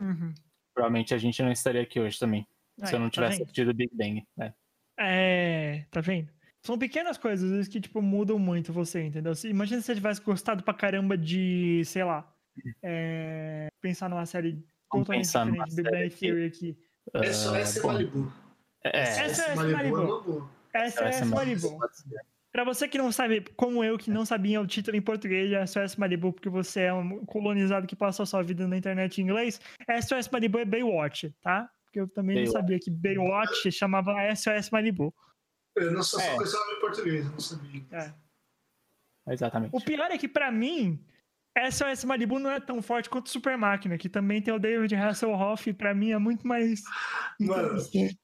Uhum. 0.00 0.34
Provavelmente 0.74 1.14
a 1.14 1.18
gente 1.18 1.40
não 1.42 1.52
estaria 1.52 1.80
aqui 1.82 1.98
hoje 2.00 2.18
também, 2.18 2.46
se 2.84 2.92
eu 2.94 2.98
não 2.98 3.06
Aí, 3.06 3.10
tá 3.10 3.14
tivesse 3.14 3.38
vendo? 3.38 3.42
assistido 3.44 3.72
Big 3.74 3.94
Bang. 3.94 4.26
né? 4.36 4.52
É, 4.98 5.86
tá 5.90 6.00
vendo? 6.00 6.30
São 6.64 6.78
pequenas 6.78 7.18
coisas, 7.18 7.44
às 7.44 7.50
vezes, 7.56 7.68
que, 7.68 7.80
tipo, 7.80 8.00
mudam 8.00 8.38
muito 8.38 8.72
você, 8.72 9.02
entendeu? 9.02 9.34
Se- 9.34 9.48
Imagina 9.48 9.80
se 9.80 9.86
você 9.86 9.94
tivesse 9.94 10.20
gostado 10.22 10.62
pra 10.62 10.72
caramba 10.72 11.16
de, 11.16 11.82
sei 11.84 12.04
lá, 12.04 12.26
é, 12.82 13.68
pensar 13.82 14.08
numa 14.08 14.24
série 14.26 14.64
totalmente 14.90 15.24
diferente 15.26 15.74
de 15.74 15.82
Big 15.82 16.16
Theory 16.16 16.46
aqui. 16.46 16.78
É 17.14 17.32
só 17.32 17.50
Ah, 17.54 17.92
Malibu. 17.92 18.32
é, 18.82 19.00
Essa 19.00 19.20
é 19.20 19.24
essa 19.26 19.54
Malibu 19.56 19.70
é 19.70 19.76
Malibu. 19.76 20.22
boa. 20.22 20.50
Essa 20.72 20.80
é 21.04 21.08
essa 21.08 21.18
essa 21.18 21.24
é 21.24 21.28
Malibu. 21.28 21.78
Malibu. 21.78 21.86
Pra 22.50 22.64
você 22.64 22.86
que 22.88 22.96
não 22.96 23.10
sabe, 23.12 23.40
como 23.56 23.82
eu, 23.84 23.98
que 23.98 24.10
não 24.10 24.24
sabia 24.24 24.60
o 24.60 24.66
título 24.66 24.96
em 24.96 25.02
português 25.02 25.50
de 25.50 25.56
SOS 25.66 25.96
Malibu, 25.96 26.32
porque 26.32 26.48
você 26.48 26.82
é 26.82 26.94
um 26.94 27.26
colonizado 27.26 27.86
que 27.86 27.96
passou 27.96 28.24
sua 28.24 28.42
vida 28.42 28.66
na 28.68 28.76
internet 28.76 29.18
em 29.20 29.24
inglês, 29.24 29.60
SOS 30.00 30.28
Malibu 30.30 30.58
é 30.60 30.64
Baywatch, 30.64 31.34
tá? 31.42 31.68
Porque 31.84 32.00
eu 32.00 32.08
também 32.08 32.36
Baywatch. 32.36 32.54
não 32.54 32.60
sabia 32.60 32.78
que 32.78 32.90
Baywatch 32.90 33.70
chamava 33.72 34.14
SOS 34.34 34.70
Malibu. 34.70 35.12
Eu 35.76 35.90
não 35.92 36.02
sou 36.02 36.20
só 36.20 36.26
É. 36.26 36.36
em 36.76 36.80
português, 36.80 37.24
eu 37.26 37.32
não 37.32 37.40
sabia. 37.40 37.82
É. 37.92 38.12
Exatamente. 39.32 39.74
O 39.74 39.80
pior 39.80 40.10
é 40.10 40.18
que, 40.18 40.28
pra 40.28 40.52
mim, 40.52 41.02
SOS 41.70 42.04
Malibu 42.04 42.38
não 42.38 42.50
é 42.50 42.60
tão 42.60 42.82
forte 42.82 43.08
quanto 43.08 43.30
Super 43.30 43.56
Máquina, 43.56 43.96
que 43.96 44.08
também 44.08 44.42
tem 44.42 44.52
o 44.52 44.58
David 44.58 44.94
Hasselhoff, 44.94 45.70
e 45.70 45.72
pra 45.72 45.94
mim 45.94 46.10
é 46.12 46.18
muito 46.18 46.46
mais. 46.46 46.82
Mano, 47.40 47.78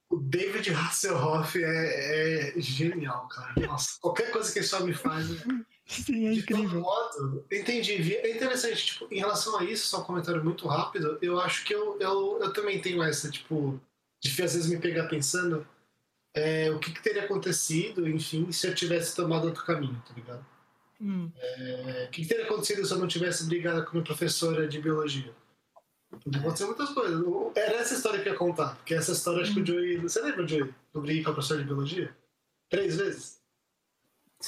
o 0.09 0.17
David 0.17 0.69
Hasselhoff 0.71 1.57
é, 1.63 2.49
é 2.57 2.61
genial, 2.61 3.27
cara. 3.29 3.53
Nossa, 3.67 3.97
qualquer 3.99 4.31
coisa 4.31 4.51
que 4.51 4.59
esse 4.59 4.75
homem 4.75 4.93
faz. 4.93 5.29
né? 5.45 5.65
Sim, 5.87 6.27
é 6.27 6.31
De 6.33 6.43
todo 6.45 6.59
incrível. 6.59 6.81
modo, 6.81 7.45
entendi. 7.51 8.15
É 8.17 8.35
interessante, 8.35 8.85
tipo, 8.85 9.07
em 9.11 9.17
relação 9.19 9.57
a 9.57 9.63
isso, 9.63 9.87
só 9.87 10.01
um 10.01 10.03
comentário 10.05 10.43
muito 10.43 10.67
rápido, 10.67 11.17
eu 11.21 11.39
acho 11.39 11.65
que 11.65 11.73
eu, 11.73 11.99
eu, 11.99 12.39
eu 12.41 12.53
também 12.53 12.79
tenho 12.79 13.01
essa, 13.03 13.29
tipo, 13.29 13.81
de 14.21 14.29
às 14.29 14.53
vezes 14.53 14.67
me 14.69 14.77
pegar 14.77 15.07
pensando 15.07 15.67
é, 16.33 16.71
o 16.71 16.79
que, 16.79 16.91
que 16.91 17.01
teria 17.01 17.23
acontecido, 17.23 18.07
enfim, 18.07 18.51
se 18.51 18.67
eu 18.67 18.75
tivesse 18.75 19.15
tomado 19.15 19.45
outro 19.45 19.65
caminho, 19.65 20.01
tá 20.07 20.13
ligado? 20.15 20.45
Hum. 20.99 21.31
É, 21.35 22.05
o 22.07 22.11
que, 22.11 22.21
que 22.21 22.27
teria 22.27 22.45
acontecido 22.45 22.85
se 22.85 22.93
eu 22.93 22.99
não 22.99 23.07
tivesse 23.07 23.45
brigado 23.45 23.83
com 23.85 23.93
minha 23.93 24.03
professora 24.03 24.67
de 24.67 24.79
biologia? 24.79 25.33
Podia 26.23 26.41
acontecer 26.41 26.65
muitas 26.65 26.89
coisas. 26.89 27.23
Era 27.55 27.77
essa 27.77 27.93
história 27.93 28.21
que 28.21 28.27
eu 28.27 28.33
ia 28.33 28.39
contar, 28.39 28.75
porque 28.75 28.93
essa 28.93 29.13
história 29.13 29.41
acho 29.41 29.53
que 29.53 29.61
o 29.61 29.65
Joey. 29.65 29.97
Você 29.97 30.21
lembra, 30.21 30.47
Joey? 30.47 30.73
Do 30.93 31.01
briguei 31.01 31.23
com 31.23 31.31
a 31.31 31.33
professora 31.33 31.61
de 31.61 31.65
biologia? 31.65 32.15
Três 32.69 32.97
vezes? 32.97 33.41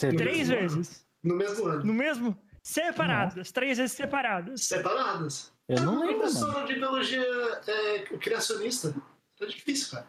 No 0.04 0.18
Três 0.18 0.50
mesmo 0.50 0.56
ano. 0.56 0.70
vezes. 0.70 1.06
No 1.24 1.36
mesmo 1.36 1.68
ano. 1.68 1.84
No 1.86 1.94
mesmo? 1.94 2.38
Separadas. 2.62 3.52
Três 3.52 3.78
vezes 3.78 3.96
separadas. 3.96 4.64
Separadas. 4.64 5.54
Eu 5.68 5.82
não 5.84 6.00
lembro, 6.00 6.20
professora 6.20 6.66
de 6.66 6.74
biologia 6.74 7.26
é, 7.68 8.00
criacionista. 8.18 8.94
É 9.40 9.46
difícil, 9.46 9.92
cara. 9.92 10.08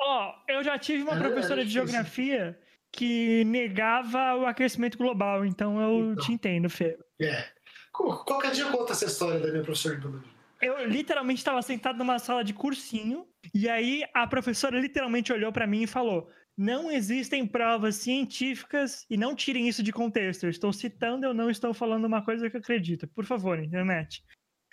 Ó, 0.00 0.34
eu 0.48 0.62
já 0.62 0.78
tive 0.78 1.02
uma 1.02 1.16
É, 1.16 1.18
professora 1.18 1.64
de 1.64 1.70
geografia 1.70 2.58
que 2.92 3.44
negava 3.44 4.34
o 4.36 4.46
aquecimento 4.46 4.96
global, 4.96 5.44
então 5.44 5.80
eu 5.80 6.12
Então. 6.12 6.24
te 6.24 6.32
entendo, 6.32 6.70
Fê. 6.70 6.96
É. 7.20 7.44
Qu- 7.92 8.24
Qualquer 8.24 8.52
dia 8.52 8.64
eu 8.64 8.70
conto 8.70 8.92
essa 8.92 9.04
história 9.06 9.40
da 9.40 9.48
minha 9.50 9.62
professora 9.62 9.96
de 9.96 10.00
biologia. 10.00 10.28
Eu 10.60 10.86
literalmente 10.86 11.38
estava 11.40 11.60
sentado 11.62 11.98
numa 11.98 12.18
sala 12.18 12.42
de 12.42 12.52
cursinho 12.52 13.26
e 13.54 13.68
aí 13.68 14.04
a 14.14 14.26
professora 14.26 14.78
literalmente 14.80 15.32
olhou 15.32 15.52
para 15.52 15.66
mim 15.66 15.82
e 15.82 15.86
falou: 15.86 16.28
"Não 16.56 16.90
existem 16.90 17.46
provas 17.46 17.96
científicas 17.96 19.04
e 19.10 19.16
não 19.16 19.34
tirem 19.36 19.68
isso 19.68 19.82
de 19.82 19.92
contexto. 19.92 20.44
Eu 20.44 20.50
estou 20.50 20.72
citando, 20.72 21.24
eu 21.26 21.34
não 21.34 21.48
estou 21.50 21.72
falando 21.74 22.06
uma 22.06 22.24
coisa 22.24 22.48
que 22.50 22.56
eu 22.56 22.60
acredito. 22.60 23.06
Por 23.08 23.24
favor, 23.24 23.58
internet. 23.58 24.24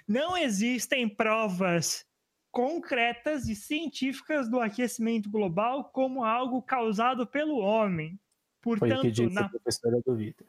Não 0.08 0.36
existem 0.38 1.08
provas 1.08 2.04
concretas 2.56 3.50
e 3.50 3.56
científicas 3.56 4.48
do 4.48 4.62
aquecimento 4.62 5.30
global 5.30 5.84
como 5.92 6.24
algo 6.24 6.62
causado 6.62 7.28
pelo 7.28 7.58
homem. 7.58 8.18
Foi 8.64 8.78
o 8.78 8.80
que 8.80 8.88
Portanto, 8.88 9.12
disse 9.12 9.38
a 9.38 9.42
na 9.42 9.50
professora 9.50 10.02
do 10.06 10.16
Vitor. 10.16 10.48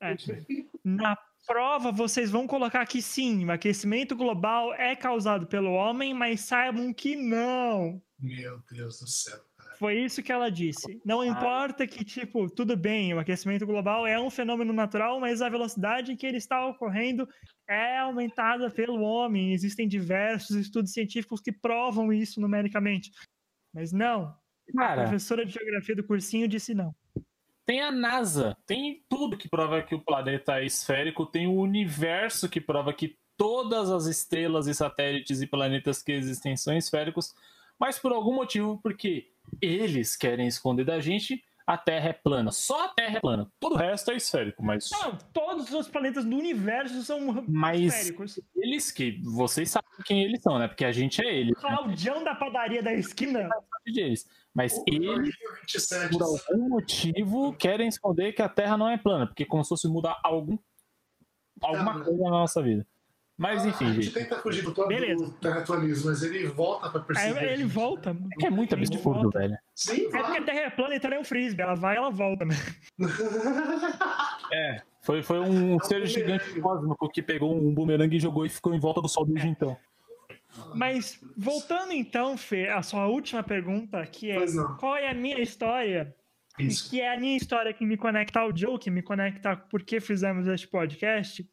é. 0.00 0.14
Na 0.84 1.18
prova, 1.44 1.90
vocês 1.90 2.30
vão 2.30 2.46
colocar 2.46 2.86
que 2.86 3.02
sim, 3.02 3.44
o 3.44 3.50
aquecimento 3.50 4.14
global 4.14 4.72
é 4.74 4.94
causado 4.94 5.48
pelo 5.48 5.72
homem, 5.72 6.14
mas 6.14 6.42
saibam 6.42 6.94
que 6.94 7.16
não. 7.16 8.00
Meu 8.20 8.62
Deus 8.70 9.00
do 9.00 9.08
céu. 9.08 9.40
Foi 9.82 9.98
isso 9.98 10.22
que 10.22 10.30
ela 10.30 10.48
disse. 10.48 11.02
Não 11.04 11.24
importa 11.24 11.88
que, 11.88 12.04
tipo, 12.04 12.48
tudo 12.48 12.76
bem, 12.76 13.12
o 13.12 13.18
aquecimento 13.18 13.66
global 13.66 14.06
é 14.06 14.16
um 14.20 14.30
fenômeno 14.30 14.72
natural, 14.72 15.18
mas 15.18 15.42
a 15.42 15.48
velocidade 15.48 16.14
que 16.14 16.24
ele 16.24 16.36
está 16.36 16.64
ocorrendo 16.68 17.28
é 17.68 17.98
aumentada 17.98 18.70
pelo 18.70 19.02
homem. 19.02 19.52
Existem 19.52 19.88
diversos 19.88 20.54
estudos 20.54 20.92
científicos 20.92 21.40
que 21.40 21.50
provam 21.50 22.12
isso 22.12 22.40
numericamente. 22.40 23.10
Mas 23.74 23.90
não. 23.90 24.32
A 24.72 24.78
Cara, 24.78 25.02
professora 25.02 25.44
de 25.44 25.52
geografia 25.52 25.96
do 25.96 26.04
cursinho 26.04 26.46
disse 26.46 26.74
não. 26.74 26.94
tem 27.66 27.80
a 27.80 27.90
NASA, 27.90 28.56
tem 28.64 29.02
tudo 29.08 29.36
que 29.36 29.48
prova 29.48 29.82
que 29.82 29.96
o 29.96 30.00
planeta 30.00 30.60
é 30.60 30.64
esférico, 30.64 31.26
tem 31.26 31.48
o 31.48 31.54
universo 31.54 32.48
que 32.48 32.60
prova 32.60 32.94
que 32.94 33.18
todas 33.36 33.90
as 33.90 34.06
estrelas 34.06 34.68
e 34.68 34.74
satélites 34.76 35.42
e 35.42 35.46
planetas 35.48 36.04
que 36.04 36.12
existem 36.12 36.56
são 36.56 36.76
esféricos, 36.76 37.34
mas 37.82 37.98
por 37.98 38.12
algum 38.12 38.32
motivo, 38.36 38.78
porque 38.80 39.32
eles 39.60 40.14
querem 40.16 40.46
esconder 40.46 40.84
da 40.84 41.00
gente, 41.00 41.42
a 41.66 41.76
Terra 41.76 42.10
é 42.10 42.12
plana. 42.12 42.52
Só 42.52 42.84
a 42.84 42.88
Terra 42.90 43.16
é 43.16 43.20
plana. 43.20 43.50
Todo 43.58 43.74
o 43.74 43.76
resto 43.76 44.12
é 44.12 44.16
esférico, 44.16 44.62
mas 44.64 44.88
Não, 44.90 45.18
todos 45.32 45.68
os 45.72 45.88
planetas 45.88 46.24
do 46.24 46.36
universo 46.36 47.02
são 47.02 47.44
Mas- 47.48 47.80
esféricos. 47.82 48.38
eles 48.54 48.92
que 48.92 49.20
vocês 49.24 49.68
sabem 49.68 49.88
quem 50.04 50.22
eles 50.22 50.40
são, 50.42 50.60
né? 50.60 50.68
Porque 50.68 50.84
a 50.84 50.92
gente 50.92 51.20
é 51.26 51.34
eles, 51.34 51.54
né? 51.60 51.60
Claudião 51.60 52.22
da 52.22 52.36
padaria 52.36 52.82
da 52.84 52.92
esquina. 52.94 53.48
de 53.84 54.00
eles. 54.00 54.24
Mas 54.54 54.76
O 54.78 54.84
eles, 54.86 55.34
27, 55.62 56.16
por 56.16 56.22
algum 56.22 56.68
motivo, 56.68 57.52
querem 57.54 57.88
esconder 57.88 58.32
que 58.32 58.42
a 58.42 58.48
Terra 58.48 58.76
não 58.78 58.88
é 58.88 58.96
plana, 58.96 59.26
porque 59.26 59.44
como 59.44 59.64
se 59.64 59.70
fosse 59.70 59.88
mudar 59.88 60.20
algum, 60.22 60.56
alguma 61.60 61.94
Tá, 61.98 62.04
coisa 62.04 62.22
na 62.24 62.30
nossa 62.30 62.62
vida. 62.62 62.86
Mas 63.42 63.66
enfim, 63.66 63.86
a 63.86 63.92
gente 63.94 64.02
gente. 64.04 64.14
tenta 64.14 64.36
fugir 64.38 64.62
do, 64.62 64.72
plano 64.72 64.88
Beleza. 64.88 65.24
do 65.24 65.32
terraplanismo, 65.32 66.10
mas 66.10 66.22
ele 66.22 66.46
volta 66.46 66.88
pra 66.88 67.00
perceber. 67.00 67.52
ele 67.52 67.64
volta. 67.64 68.10
É 68.10 68.36
que 68.36 68.46
é 68.46 68.50
muito 68.50 68.72
absurdo, 68.72 69.30
velho. 69.30 69.58
Sim, 69.74 70.06
É 70.06 70.22
porque 70.22 70.38
a. 70.38 70.42
Terra 70.44 70.60
é 70.60 70.70
plana, 70.70 70.94
então 70.94 71.08
ela 71.08 71.16
é 71.16 71.20
um 71.20 71.24
frisbee. 71.24 71.60
Ela 71.60 71.74
vai, 71.74 71.96
ela 71.96 72.10
volta. 72.10 72.44
Né? 72.44 72.54
É. 74.52 74.82
Foi, 75.00 75.22
foi 75.22 75.40
um 75.40 75.80
ser 75.80 75.94
bumerangue. 75.94 76.06
gigante 76.06 76.60
cósmico 76.60 77.08
que 77.08 77.20
pegou 77.22 77.56
um 77.56 77.74
bumerangue 77.74 78.16
e 78.16 78.20
jogou 78.20 78.46
e 78.46 78.48
ficou 78.48 78.72
em 78.74 78.78
volta 78.78 79.00
do 79.00 79.08
sol 79.08 79.24
desde 79.24 79.48
então. 79.48 79.76
Mas 80.74 81.18
voltando 81.36 81.92
então, 81.92 82.36
Fê, 82.36 82.68
a 82.68 82.82
sua 82.82 83.06
última 83.08 83.42
pergunta, 83.42 84.04
que 84.06 84.30
é 84.30 84.44
qual 84.78 84.94
é 84.94 85.10
a 85.10 85.14
minha 85.14 85.40
história? 85.40 86.14
Isso. 86.58 86.90
Que 86.90 87.00
é 87.00 87.14
a 87.14 87.18
minha 87.18 87.36
história 87.36 87.72
que 87.72 87.84
me 87.84 87.96
conecta 87.96 88.40
ao 88.40 88.56
Joe, 88.56 88.78
que 88.78 88.90
me 88.90 89.02
conecta 89.02 89.56
por 89.56 89.82
que 89.82 89.98
fizemos 89.98 90.46
este 90.46 90.68
podcast. 90.68 91.44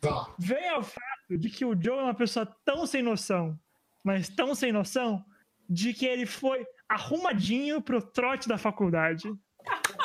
Vá. 0.00 0.34
Vem 0.38 0.68
ao 0.68 0.82
fato 0.82 1.11
de 1.30 1.48
que 1.50 1.64
o 1.64 1.80
Joe 1.80 1.98
é 1.98 2.02
uma 2.02 2.14
pessoa 2.14 2.46
tão 2.64 2.86
sem 2.86 3.02
noção, 3.02 3.58
mas 4.04 4.28
tão 4.28 4.54
sem 4.54 4.72
noção, 4.72 5.24
de 5.68 5.92
que 5.94 6.06
ele 6.06 6.26
foi 6.26 6.66
arrumadinho 6.88 7.80
pro 7.80 8.02
trote 8.02 8.48
da 8.48 8.58
faculdade. 8.58 9.32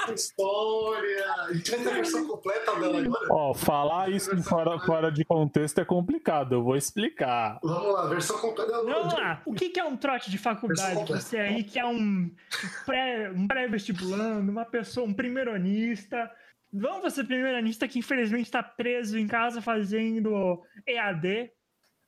Essa 0.04 0.14
história. 0.14 1.34
A 1.48 1.54
gente 1.54 1.72
vai 1.72 1.80
ter 1.82 1.90
a 1.90 1.94
versão 1.96 2.28
completa 2.28 2.76
dela 2.80 3.00
agora. 3.02 3.28
Ó, 3.32 3.54
falar 3.56 4.10
isso 4.12 4.42
fora, 4.44 4.80
fora 4.80 5.12
de 5.12 5.26
contexto 5.26 5.80
é 5.82 5.86
complicado, 5.86 6.54
eu 6.54 6.64
vou 6.64 6.76
explicar. 6.78 7.60
Vamos 7.64 7.92
lá, 7.94 8.06
versão 8.08 8.38
completa. 8.38 8.72
Não, 8.72 8.86
Vamos 8.86 9.14
lá, 9.16 9.42
o 9.46 9.54
que 9.54 9.78
é 9.80 9.84
um 9.84 9.98
trote 9.98 10.30
de 10.30 10.38
faculdade? 10.38 11.12
Você 11.12 11.40
aí 11.40 11.64
que 11.64 11.80
é 11.80 11.86
um 11.86 12.32
pré- 12.86 13.32
um 13.32 13.48
pré-vestibulando, 13.48 14.52
uma 14.52 14.64
pessoa, 14.66 15.08
um 15.08 15.14
primeironista. 15.14 16.32
Vamos 16.80 17.02
você 17.02 17.24
primeironista 17.24 17.88
que 17.88 18.00
infelizmente 18.00 18.46
está 18.46 18.62
preso 18.62 19.18
em 19.18 19.28
casa 19.28 19.62
fazendo 19.62 20.62
EAD, 20.86 21.52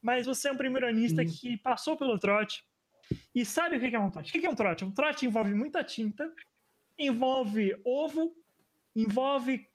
mas 0.01 0.25
você 0.25 0.49
é 0.49 0.51
um 0.51 0.57
primeironista 0.57 1.21
Hum. 1.21 1.25
que 1.25 1.57
passou 1.57 1.97
pelo 1.97 2.17
trote 2.19 2.63
e 3.33 3.43
sabe 3.45 3.77
o 3.77 3.79
que 3.79 3.95
é 3.95 3.99
um 3.99 4.11
trote. 4.11 4.29
O 4.37 4.39
que 4.41 4.45
é 4.45 4.49
um 4.49 4.55
trote? 4.55 4.85
Um 4.85 4.91
trote 4.91 5.25
envolve 5.25 5.53
muita 5.53 5.83
tinta, 5.83 6.31
envolve 6.97 7.75
ovo, 7.85 8.33
envolve 8.95 9.65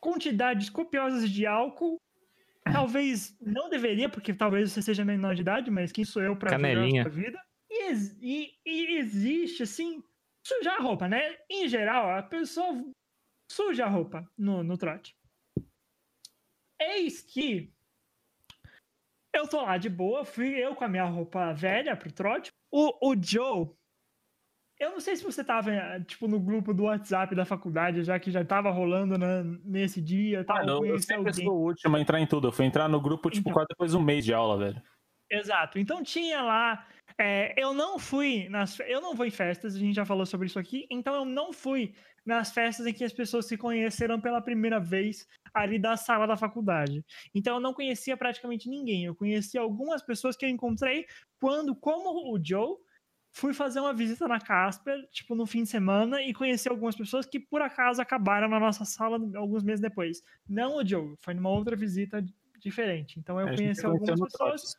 quantidades 0.00 0.70
copiosas 0.70 1.28
de 1.30 1.46
álcool. 1.46 2.00
Talvez 2.64 3.36
não 3.40 3.68
deveria, 3.70 4.08
porque 4.08 4.34
talvez 4.34 4.72
você 4.72 4.82
seja 4.82 5.04
menor 5.04 5.34
de 5.34 5.40
idade, 5.42 5.70
mas 5.70 5.92
quem 5.92 6.04
sou 6.04 6.22
eu 6.22 6.36
para 6.36 6.50
Canelinha. 6.50 7.02
a 7.02 7.04
sua 7.04 7.12
vida? 7.12 7.40
E, 7.70 7.92
e- 8.20 8.50
e 8.66 8.96
existe, 8.98 9.62
assim, 9.62 10.02
sujar 10.44 10.76
a 10.78 10.82
roupa, 10.82 11.08
né? 11.08 11.36
Em 11.50 11.68
geral, 11.68 12.10
a 12.10 12.22
pessoa 12.22 12.84
suja 13.50 13.84
a 13.86 13.88
roupa 13.88 14.28
no, 14.36 14.62
no 14.62 14.76
trote. 14.76 15.16
Eis 16.80 17.22
que 17.22 17.72
eu 19.34 19.46
tô 19.48 19.62
lá 19.62 19.76
de 19.76 19.88
boa, 19.88 20.24
fui 20.24 20.48
eu 20.56 20.74
com 20.74 20.84
a 20.84 20.88
minha 20.88 21.04
roupa 21.04 21.52
velha 21.52 21.96
pro 21.96 22.10
trote. 22.12 22.50
O, 22.70 23.10
o 23.10 23.14
Joe, 23.22 23.68
eu 24.78 24.90
não 24.90 25.00
sei 25.00 25.16
se 25.16 25.22
você 25.24 25.44
tava, 25.44 25.72
eh, 25.72 26.00
tipo, 26.00 26.26
no 26.28 26.40
grupo 26.40 26.72
do 26.74 26.84
WhatsApp 26.84 27.34
da 27.34 27.44
faculdade, 27.44 28.02
já 28.02 28.18
que 28.18 28.30
já 28.30 28.44
tava 28.44 28.70
rolando 28.70 29.18
né, 29.18 29.42
nesse 29.64 30.00
dia, 30.02 30.44
tava 30.44 30.60
Mano, 30.60 30.86
eu 30.86 30.98
sempre 30.98 31.28
alguém. 31.30 31.44
sou 31.44 31.54
o 31.54 31.62
último 31.64 31.96
a 31.96 32.00
entrar 32.00 32.20
em 32.20 32.26
tudo. 32.26 32.48
Eu 32.48 32.52
fui 32.52 32.64
entrar 32.66 32.88
no 32.88 33.00
grupo, 33.00 33.30
tipo, 33.30 33.48
Então. 33.48 33.52
quase 33.52 33.68
depois 33.68 33.90
de 33.92 33.96
um 33.96 34.02
mês 34.02 34.24
de 34.24 34.32
aula, 34.34 34.58
velho. 34.58 34.82
Exato. 35.30 35.78
Então 35.78 36.02
tinha 36.02 36.42
lá. 36.42 36.86
é, 37.18 37.54
eu 37.60 37.72
não 37.74 37.98
fui 37.98 38.48
nas. 38.48 38.78
Eu 38.80 39.00
não 39.00 39.14
vou 39.14 39.26
em 39.26 39.30
festas, 39.30 39.74
a 39.74 39.78
gente 39.78 39.94
já 39.94 40.04
falou 40.04 40.24
sobre 40.26 40.46
isso 40.46 40.58
aqui. 40.58 40.86
Então 40.90 41.14
eu 41.14 41.24
não 41.24 41.52
fui 41.52 41.94
nas 42.26 42.50
festas 42.50 42.84
em 42.86 42.92
que 42.92 43.04
as 43.04 43.12
pessoas 43.12 43.46
se 43.46 43.56
conheceram 43.56 44.20
pela 44.20 44.42
primeira 44.42 44.80
vez 44.80 45.28
ali 45.54 45.78
da 45.78 45.96
sala 45.96 46.26
da 46.26 46.36
faculdade. 46.36 47.04
Então 47.32 47.54
eu 47.54 47.60
não 47.60 47.72
conhecia 47.72 48.16
praticamente 48.16 48.68
ninguém. 48.68 49.04
Eu 49.04 49.14
conhecia 49.14 49.60
algumas 49.60 50.02
pessoas 50.02 50.36
que 50.36 50.44
eu 50.44 50.48
encontrei 50.48 51.06
quando, 51.40 51.74
como 51.74 52.34
o 52.34 52.44
Joe, 52.44 52.76
fui 53.32 53.54
fazer 53.54 53.80
uma 53.80 53.94
visita 53.94 54.26
na 54.26 54.40
Casper, 54.40 55.06
tipo, 55.10 55.34
no 55.34 55.46
fim 55.46 55.62
de 55.62 55.68
semana, 55.68 56.20
e 56.22 56.34
conheci 56.34 56.68
algumas 56.68 56.96
pessoas 56.96 57.26
que 57.26 57.38
por 57.38 57.62
acaso 57.62 58.02
acabaram 58.02 58.48
na 58.48 58.58
nossa 58.58 58.84
sala 58.84 59.18
alguns 59.36 59.62
meses 59.62 59.80
depois. 59.80 60.22
Não 60.48 60.78
o 60.78 60.86
Joe, 60.86 61.14
foi 61.18 61.34
numa 61.34 61.50
outra 61.50 61.76
visita 61.76 62.24
diferente. 62.58 63.20
Então 63.20 63.40
eu 63.40 63.48
gente 63.48 63.58
conheci 63.58 63.86
algumas 63.86 64.20
pessoas. 64.20 64.76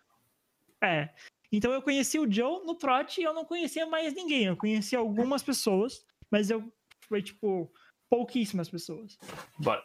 É. 0.81 1.09
Então 1.51 1.71
eu 1.71 1.81
conheci 1.81 2.19
o 2.19 2.29
Joe 2.29 2.65
no 2.65 2.75
trote 2.75 3.21
e 3.21 3.23
eu 3.23 3.33
não 3.33 3.45
conhecia 3.45 3.85
mais 3.85 4.13
ninguém. 4.13 4.45
Eu 4.45 4.57
conheci 4.57 4.95
algumas 4.95 5.41
pessoas, 5.41 6.05
mas 6.29 6.49
eu 6.49 6.69
foi 7.07 7.21
tipo 7.21 7.71
pouquíssimas 8.09 8.69
pessoas. 8.69 9.17
Bora. 9.59 9.83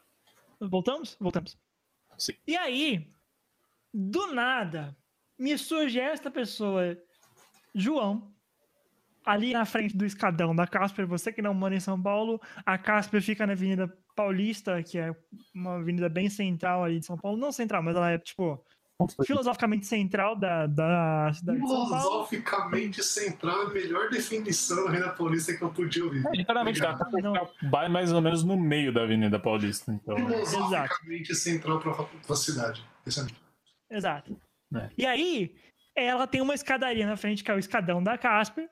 Voltamos? 0.61 1.17
Voltamos. 1.21 1.59
Sim. 2.19 2.35
E 2.47 2.57
aí, 2.57 3.11
do 3.93 4.33
nada, 4.33 4.97
me 5.39 5.57
surge 5.59 5.99
esta 5.99 6.31
pessoa, 6.31 6.97
João, 7.75 8.33
ali 9.25 9.53
na 9.53 9.65
frente 9.65 9.97
do 9.97 10.05
escadão 10.05 10.55
da 10.55 10.67
Casper. 10.67 11.07
Você 11.07 11.33
que 11.33 11.43
não 11.43 11.55
mora 11.55 11.75
em 11.75 11.81
São 11.81 12.01
Paulo, 12.01 12.41
a 12.65 12.79
Casper 12.79 13.23
fica 13.23 13.47
na 13.47 13.53
Avenida 13.53 13.89
Paulista, 14.15 14.83
que 14.83 14.99
é 14.99 15.15
uma 15.55 15.77
avenida 15.77 16.09
bem 16.09 16.29
central 16.29 16.85
ali 16.85 17.01
de 17.01 17.07
São 17.07 17.17
Paulo. 17.17 17.39
Não 17.39 17.51
central, 17.51 17.83
mas 17.83 17.97
ela 17.97 18.11
é, 18.11 18.19
tipo, 18.19 18.65
filosoficamente 19.25 19.87
central 19.87 20.37
da, 20.37 20.67
da 20.67 21.33
cidade 21.33 21.61
de 21.61 21.69
São 21.69 21.89
Paulo. 21.89 22.03
Filosoficamente 22.03 23.03
central 23.03 23.63
é 23.63 23.67
a 23.67 23.71
melhor 23.71 24.11
definição 24.11 24.85
da 24.85 24.91
Avenida 24.91 25.11
Paulista 25.11 25.55
que 25.55 25.63
eu 25.63 25.71
podia 25.71 26.05
ouvir. 26.05 26.27
É, 26.27 26.37
literalmente, 26.37 26.81
dá 26.81 26.95
pra 26.95 27.11
vai 27.71 27.89
mais 27.89 28.13
ou 28.13 28.21
menos 28.21 28.45
no 28.45 28.57
meio 28.57 28.93
da 28.93 29.03
Avenida 29.03 29.39
Paulista. 29.39 29.93
Então, 29.93 30.17
Filosoficamente 30.17 31.35
central 31.35 31.81
pra, 31.81 32.05
pra 32.27 32.37
cidade. 32.37 32.85
Esse 33.07 33.21
é 33.21 33.27
Exato. 33.91 34.41
É. 34.75 34.89
E 34.97 35.07
aí, 35.07 35.55
ela 35.95 36.27
tem 36.27 36.41
uma 36.41 36.55
escadaria 36.55 37.07
na 37.07 37.17
frente, 37.17 37.45
que 37.45 37.51
é 37.51 37.55
o 37.55 37.59
escadão 37.59 38.03
da 38.03 38.17
Casper. 38.17 38.69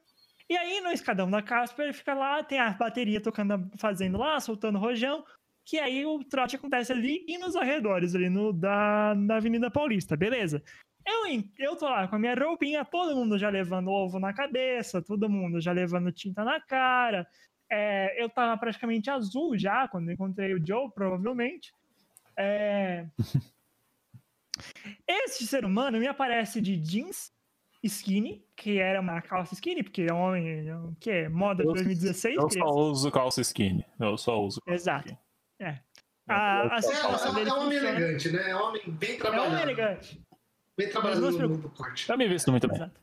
E 0.48 0.56
aí, 0.56 0.80
no 0.80 0.90
escadão 0.90 1.30
da 1.30 1.42
Casper, 1.42 1.94
fica 1.94 2.14
lá, 2.14 2.42
tem 2.42 2.58
a 2.58 2.70
bateria 2.70 3.20
tocando, 3.20 3.70
fazendo 3.76 4.18
lá, 4.18 4.40
soltando 4.40 4.78
rojão. 4.78 5.24
Que 5.64 5.78
aí 5.78 6.04
o 6.04 6.22
trote 6.24 6.56
acontece 6.56 6.90
ali 6.92 7.24
e 7.28 7.38
nos 7.38 7.54
arredores, 7.54 8.14
ali 8.14 8.28
no, 8.28 8.52
da, 8.52 9.14
da 9.14 9.36
Avenida 9.36 9.70
Paulista, 9.70 10.16
beleza? 10.16 10.62
Eu, 11.06 11.42
eu 11.58 11.76
tô 11.76 11.86
lá 11.88 12.06
com 12.08 12.16
a 12.16 12.18
minha 12.18 12.34
roupinha, 12.34 12.84
todo 12.84 13.14
mundo 13.16 13.38
já 13.38 13.48
levando 13.48 13.88
ovo 13.90 14.18
na 14.18 14.32
cabeça, 14.32 15.00
todo 15.02 15.28
mundo 15.30 15.60
já 15.60 15.72
levando 15.72 16.10
tinta 16.12 16.44
na 16.44 16.60
cara. 16.60 17.26
É, 17.70 18.22
eu 18.22 18.28
tava 18.28 18.58
praticamente 18.58 19.08
azul 19.10 19.56
já 19.56 19.86
quando 19.88 20.10
encontrei 20.10 20.52
o 20.54 20.64
Joe, 20.66 20.90
provavelmente. 20.92 21.72
É, 22.36 23.06
Esse 25.06 25.46
ser 25.46 25.64
humano 25.64 25.98
me 25.98 26.06
aparece 26.06 26.60
de 26.60 26.76
jeans 26.76 27.32
skinny, 27.82 28.44
que 28.54 28.78
era 28.78 29.00
uma 29.00 29.22
calça 29.22 29.54
skinny, 29.54 29.82
porque 29.82 30.02
é 30.02 30.12
homem, 30.12 30.68
é 30.68 30.74
que 31.00 31.10
é 31.10 31.28
moda 31.28 31.62
de 31.62 31.68
Eu- 31.68 31.74
2016. 31.74 32.36
eu 32.36 32.50
só 32.50 32.66
uso 32.66 33.10
calça 33.10 33.40
skinny. 33.40 33.84
Eu 33.98 34.18
só 34.18 34.40
uso. 34.42 34.60
calça 34.60 34.74
Exato. 34.82 35.08
skinny. 35.08 35.18
É. 35.60 35.78
A, 36.28 36.74
a 36.74 36.76
É, 36.76 36.82
situação 36.82 37.32
é, 37.32 37.34
dele 37.34 37.50
é 37.50 37.52
homem 37.54 37.78
funciona. 37.78 37.98
elegante, 38.00 38.30
né? 38.32 38.50
É 38.50 38.56
homem 38.56 38.82
bem 38.86 39.10
É 39.12 39.16
trabalhado. 39.18 39.50
homem 39.50 39.62
elegante. 39.62 40.22
Bem 40.76 40.88
trabalhado 40.90 41.30
no, 41.30 41.48
no 41.48 41.70
corte. 41.70 42.06
Tá 42.06 42.16
me 42.16 42.26
vestindo 42.28 42.52
muito 42.52 42.66
bem. 42.68 42.76
Exato. 42.76 43.00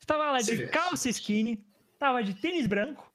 Estava 0.00 0.30
lá 0.32 0.40
de 0.40 0.66
calça 0.68 1.08
skinny, 1.08 1.64
tava 1.98 2.22
de 2.22 2.34
tênis 2.34 2.66
branco, 2.66 3.10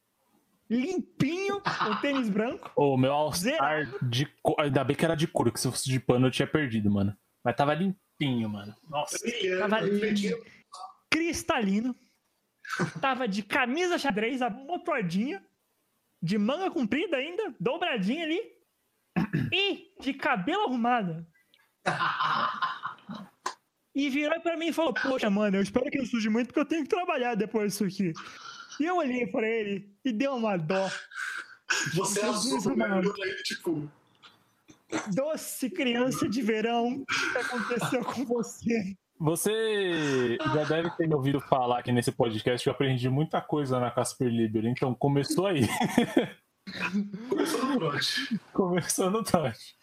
limpinho 0.69 1.57
o 1.57 1.61
tênis 2.01 2.29
branco. 2.29 2.71
O 2.75 2.97
meu 2.97 3.11
All-Star 3.13 3.87
de 4.07 4.25
couro. 4.41 4.61
Ainda 4.61 4.83
bem 4.83 4.95
que 4.95 5.05
era 5.05 5.15
de 5.15 5.27
couro, 5.27 5.51
que 5.51 5.59
se 5.59 5.69
fosse 5.69 5.89
de 5.89 5.99
pano 5.99 6.27
eu 6.27 6.31
tinha 6.31 6.47
perdido, 6.47 6.89
mano. 6.91 7.15
Mas 7.43 7.55
tava 7.55 7.73
limpinho, 7.73 8.49
mano. 8.49 8.75
Nossa. 8.89 9.17
Brilhando, 9.19 9.59
Tava 9.69 9.85
refletindo. 9.85 10.43
cristalino. 11.09 11.95
Tava 13.01 13.27
de 13.27 13.41
camisa 13.43 13.97
xadrez 13.97 14.41
amontoadinha, 14.41 15.43
de 16.21 16.37
manga 16.37 16.69
comprida 16.69 17.17
ainda, 17.17 17.53
dobradinha 17.59 18.23
ali, 18.23 18.39
e 19.53 19.93
de 20.01 20.13
cabelo 20.13 20.63
arrumado. 20.63 21.25
E 23.95 24.09
virou 24.09 24.39
pra 24.41 24.57
mim 24.57 24.67
e 24.67 24.73
falou: 24.73 24.93
Poxa, 24.93 25.29
mano, 25.29 25.57
eu 25.57 25.61
espero 25.61 25.89
que 25.89 25.97
não 25.97 26.05
suje 26.05 26.29
muito 26.29 26.47
porque 26.47 26.59
eu 26.59 26.65
tenho 26.65 26.83
que 26.83 26.89
trabalhar 26.89 27.35
depois 27.35 27.71
disso 27.71 27.85
aqui. 27.85 28.13
E 28.79 28.85
eu 28.85 28.97
olhei 28.97 29.27
pra 29.27 29.47
ele 29.47 29.93
e 30.05 30.11
deu 30.11 30.35
uma 30.35 30.57
dó. 30.57 30.89
Você 31.93 32.19
é 32.19 32.23
né? 32.23 32.75
mano. 32.75 33.13
Aí, 33.21 33.43
tipo, 33.43 33.89
Doce 35.13 35.69
criança 35.69 36.27
de 36.27 36.41
verão, 36.41 37.03
o 37.03 37.05
que 37.05 37.37
aconteceu 37.37 38.03
com 38.03 38.25
você? 38.25 38.97
Você 39.19 40.37
já 40.37 40.63
deve 40.63 40.89
ter 40.91 41.07
me 41.07 41.13
ouvido 41.13 41.41
falar 41.41 41.79
aqui 41.79 41.91
nesse 41.91 42.11
podcast 42.11 42.63
que 42.63 42.69
eu 42.69 42.73
aprendi 42.73 43.09
muita 43.09 43.41
coisa 43.41 43.79
na 43.79 43.91
Casper 43.91 44.29
Liber. 44.29 44.65
Então 44.65 44.95
começou 44.95 45.45
aí. 45.47 45.67
começou 47.29 47.65
no 47.65 47.79
trote. 47.79 48.39
começou 48.53 49.11
no 49.11 49.23
trote. 49.23 49.75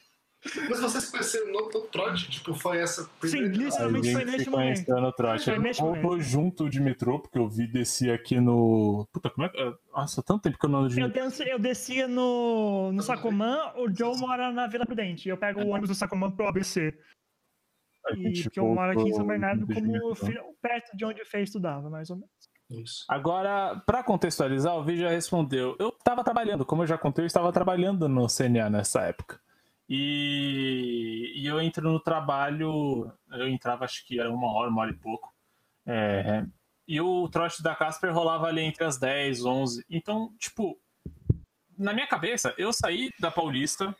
Mas 0.69 0.81
vocês 0.81 1.05
se 1.05 1.11
conheceram 1.11 1.53
no, 1.53 1.69
trote? 1.89 2.31
Tipo, 2.31 2.55
foi 2.55 2.79
essa 2.79 3.03
Sim, 3.03 3.09
primeira 3.21 3.49
A 3.49 3.59
literalmente 3.59 4.13
foi 4.13 4.25
neste 4.25 4.51
momento. 4.51 4.89
no 4.93 5.13
trote. 5.13 5.45
Foi 5.45 5.59
neste 5.59 5.83
voltou 5.83 6.03
momento. 6.03 6.23
junto 6.23 6.71
de 6.71 6.81
metrô, 6.81 7.19
porque 7.19 7.39
eu 7.39 7.49
vi 7.49 7.67
descer 7.67 8.15
aqui 8.15 8.41
no. 8.41 9.07
Puta, 9.13 9.29
como 9.29 9.47
é 9.47 9.51
que. 9.51 9.75
Nossa, 9.93 10.23
tanto 10.23 10.43
tempo 10.43 10.59
que 10.59 10.65
eu 10.67 10.71
não 10.71 10.81
ando 10.81 10.89
de 10.91 11.01
Eu, 11.01 11.09
metrô. 11.09 11.45
eu 11.45 11.59
descia 11.59 12.07
no, 12.07 12.93
no 12.93 13.03
Sacomã, 13.03 13.73
o 13.77 13.93
Joe 13.93 14.17
mora 14.19 14.53
na 14.53 14.67
Vila 14.67 14.87
Prudente. 14.87 15.29
Eu 15.29 15.37
pego 15.37 15.61
o 15.63 15.69
ônibus 15.69 15.89
do 15.89 15.95
Sacomã 15.95 16.31
pro 16.31 16.47
ABC. 16.47 16.97
E, 18.13 18.17
gente 18.17 18.45
porque 18.45 18.61
eu 18.61 18.67
moro 18.67 18.93
aqui 18.93 19.09
em 19.09 19.13
São 19.13 19.27
Bernardo, 19.27 19.67
como 19.67 20.17
perto 20.61 20.97
de 20.97 21.05
onde 21.05 21.23
o 21.23 21.27
Fê 21.27 21.43
estudava, 21.43 21.89
mais 21.91 22.11
ou 22.11 22.17
menos. 22.17 22.31
Isso. 22.71 23.05
Agora, 23.09 23.81
pra 23.87 24.03
contextualizar, 24.03 24.77
o 24.77 24.85
vídeo 24.85 25.03
já 25.03 25.11
respondeu. 25.11 25.77
Eu 25.79 25.93
tava 25.93 26.25
trabalhando, 26.25 26.65
como 26.65 26.83
eu 26.83 26.87
já 26.87 26.99
contei, 26.99 27.25
eu 27.25 27.27
estava 27.27 27.53
trabalhando 27.53 28.09
no 28.09 28.27
CNA 28.27 28.69
nessa 28.69 29.03
época. 29.03 29.41
E, 29.89 31.33
e 31.37 31.47
eu 31.47 31.61
entro 31.61 31.91
no 31.91 32.01
trabalho, 32.01 33.13
eu 33.31 33.49
entrava 33.49 33.85
acho 33.85 34.05
que 34.05 34.19
era 34.19 34.31
uma 34.31 34.53
hora, 34.53 34.69
uma 34.69 34.83
hora 34.83 34.91
e 34.91 34.97
pouco. 34.97 35.33
É, 35.87 36.45
e 36.89 37.01
o 37.01 37.29
trote 37.29 37.63
da 37.63 37.75
Casper 37.75 38.13
rolava 38.13 38.47
ali 38.47 38.63
entre 38.63 38.85
as 38.85 38.99
10, 38.99 39.45
11. 39.45 39.85
Então, 39.89 40.33
tipo, 40.39 40.77
na 41.79 41.93
minha 41.93 42.07
cabeça, 42.07 42.55
eu 42.59 42.73
saí 42.73 43.11
da 43.21 43.31
Paulista, 43.31 43.95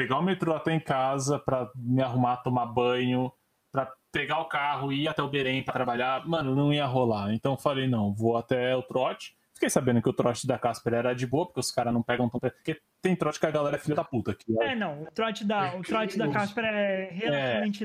pegar 0.00 0.18
o 0.18 0.22
metrô 0.22 0.54
até 0.54 0.72
em 0.72 0.80
casa 0.80 1.38
pra 1.38 1.70
me 1.76 2.02
arrumar, 2.02 2.38
tomar 2.38 2.64
banho, 2.64 3.30
pra 3.70 3.92
pegar 4.10 4.40
o 4.40 4.46
carro 4.46 4.90
e 4.90 5.02
ir 5.02 5.08
até 5.08 5.22
o 5.22 5.28
Berém 5.28 5.62
pra 5.62 5.74
trabalhar, 5.74 6.26
mano, 6.26 6.56
não 6.56 6.72
ia 6.72 6.86
rolar. 6.86 7.34
Então 7.34 7.52
eu 7.52 7.58
falei, 7.58 7.86
não, 7.86 8.14
vou 8.14 8.38
até 8.38 8.74
o 8.74 8.82
trote. 8.82 9.36
Fiquei 9.52 9.68
sabendo 9.68 10.00
que 10.00 10.08
o 10.08 10.12
trote 10.14 10.46
da 10.46 10.58
Casper 10.58 10.94
era 10.94 11.14
de 11.14 11.26
boa, 11.26 11.44
porque 11.44 11.60
os 11.60 11.70
caras 11.70 11.92
não 11.92 12.02
pegam 12.02 12.30
tão. 12.30 12.40
Porque 12.40 12.80
tem 13.02 13.14
trote 13.14 13.38
que 13.38 13.44
a 13.44 13.50
galera 13.50 13.76
é 13.76 13.78
filha 13.78 13.94
da 13.94 14.02
puta. 14.02 14.34
Que 14.34 14.58
É, 14.62 14.74
não, 14.74 15.02
o 15.02 15.10
trote 15.10 15.44
da, 15.44 15.76
o 15.76 15.82
trote 15.82 16.16
da 16.16 16.30
Casper 16.30 16.64
é 16.64 17.10
relativamente 17.12 17.84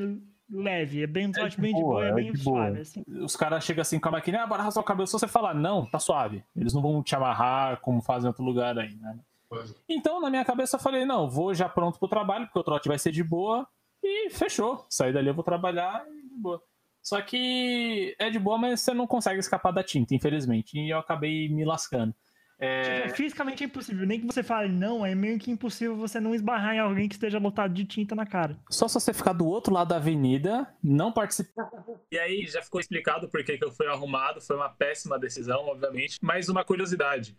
leve, 0.49 1.03
é 1.03 1.07
bem 1.07 1.27
um 1.27 1.31
trote 1.33 1.57
de 1.57 1.61
bem 1.61 1.75
de 1.75 1.81
boa, 1.81 1.95
boa, 1.95 2.05
é 2.05 2.09
é 2.11 2.13
bem 2.13 2.31
boa. 2.31 2.37
suave, 2.37 2.79
assim. 2.79 3.03
os 3.07 3.35
caras 3.35 3.63
chegam 3.65 3.81
assim 3.81 3.99
com 3.99 4.07
a 4.07 4.11
máquina, 4.11 4.43
ah, 4.43 4.47
bora 4.47 4.63
raspar 4.63 4.79
o 4.79 4.85
cabelo. 4.85 5.05
Se 5.05 5.13
você 5.13 5.27
falar 5.27 5.53
não, 5.53 5.85
tá 5.85 5.99
suave. 5.99 6.45
Eles 6.55 6.73
não 6.73 6.81
vão 6.81 7.03
te 7.03 7.13
amarrar 7.13 7.81
como 7.81 8.01
fazem 8.01 8.27
em 8.27 8.29
outro 8.29 8.43
lugar 8.45 8.79
aí, 8.79 8.95
né? 8.95 9.19
Pois. 9.49 9.75
Então, 9.87 10.19
na 10.19 10.29
minha 10.29 10.45
cabeça, 10.45 10.75
eu 10.75 10.79
falei, 10.79 11.05
não, 11.05 11.29
vou 11.29 11.53
já 11.53 11.69
pronto 11.69 11.99
pro 11.99 12.07
trabalho, 12.07 12.45
porque 12.45 12.59
o 12.59 12.63
trote 12.63 12.87
vai 12.87 12.97
ser 12.97 13.11
de 13.11 13.23
boa. 13.23 13.67
E 14.03 14.29
fechou. 14.29 14.85
Sair 14.89 15.13
dali 15.13 15.27
eu 15.27 15.33
vou 15.33 15.43
trabalhar 15.43 16.05
e 16.07 16.29
de 16.29 16.35
boa. 16.37 16.61
Só 17.01 17.21
que 17.21 18.15
é 18.17 18.29
de 18.29 18.39
boa, 18.39 18.57
mas 18.57 18.81
você 18.81 18.93
não 18.93 19.05
consegue 19.05 19.39
escapar 19.39 19.71
da 19.71 19.83
tinta, 19.83 20.15
infelizmente. 20.15 20.77
E 20.77 20.89
eu 20.89 20.97
acabei 20.97 21.47
me 21.49 21.63
lascando. 21.63 22.13
É, 22.57 23.01
Tipo, 23.01 23.17
fisicamente 23.17 23.63
é 23.63 23.67
impossível, 23.67 24.07
nem 24.07 24.19
que 24.19 24.25
você 24.25 24.41
fale 24.41 24.71
não, 24.71 25.05
é 25.05 25.13
meio 25.13 25.37
que 25.37 25.51
impossível 25.51 25.95
você 25.95 26.21
não 26.21 26.33
esbarrar 26.33 26.73
em 26.73 26.79
alguém 26.79 27.09
que 27.09 27.15
esteja 27.15 27.37
lotado 27.37 27.73
de 27.73 27.83
tinta 27.83 28.15
na 28.15 28.25
cara. 28.25 28.57
Só 28.69 28.87
se 28.87 28.93
você 28.93 29.13
ficar 29.13 29.33
do 29.33 29.45
outro 29.45 29.73
lado 29.73 29.89
da 29.89 29.97
avenida, 29.97 30.65
não 30.81 31.11
participar. 31.11 31.69
E 32.09 32.17
aí 32.17 32.47
já 32.47 32.61
ficou 32.61 32.79
explicado 32.79 33.27
por 33.27 33.43
que 33.43 33.57
que 33.57 33.65
eu 33.65 33.71
fui 33.71 33.87
arrumado. 33.87 34.39
Foi 34.39 34.55
uma 34.55 34.69
péssima 34.69 35.19
decisão, 35.19 35.65
obviamente. 35.67 36.17
Mas 36.21 36.47
uma 36.47 36.63
curiosidade. 36.63 37.37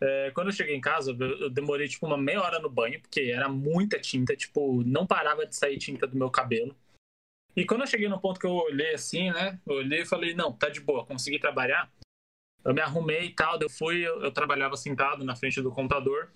É, 0.00 0.30
quando 0.30 0.48
eu 0.48 0.52
cheguei 0.52 0.76
em 0.76 0.80
casa, 0.80 1.10
eu 1.10 1.50
demorei 1.50 1.88
tipo 1.88 2.06
uma 2.06 2.16
meia 2.16 2.40
hora 2.40 2.60
no 2.60 2.70
banho, 2.70 3.00
porque 3.00 3.32
era 3.34 3.48
muita 3.48 3.98
tinta, 3.98 4.36
tipo, 4.36 4.82
não 4.84 5.06
parava 5.06 5.44
de 5.44 5.56
sair 5.56 5.78
tinta 5.78 6.06
do 6.06 6.16
meu 6.16 6.30
cabelo. 6.30 6.76
E 7.56 7.66
quando 7.66 7.80
eu 7.80 7.86
cheguei 7.86 8.08
no 8.08 8.20
ponto 8.20 8.38
que 8.38 8.46
eu 8.46 8.52
olhei 8.52 8.94
assim, 8.94 9.30
né? 9.32 9.60
Eu 9.66 9.76
olhei 9.76 10.02
e 10.02 10.06
falei, 10.06 10.34
não, 10.34 10.52
tá 10.52 10.68
de 10.68 10.80
boa, 10.80 11.04
consegui 11.04 11.40
trabalhar. 11.40 11.90
Eu 12.64 12.72
me 12.72 12.80
arrumei 12.80 13.26
e 13.26 13.34
tal, 13.34 13.58
eu 13.60 13.68
fui, 13.68 14.06
eu, 14.06 14.22
eu 14.22 14.30
trabalhava 14.30 14.76
sentado 14.76 15.24
na 15.24 15.34
frente 15.34 15.60
do 15.60 15.72
computador. 15.72 16.30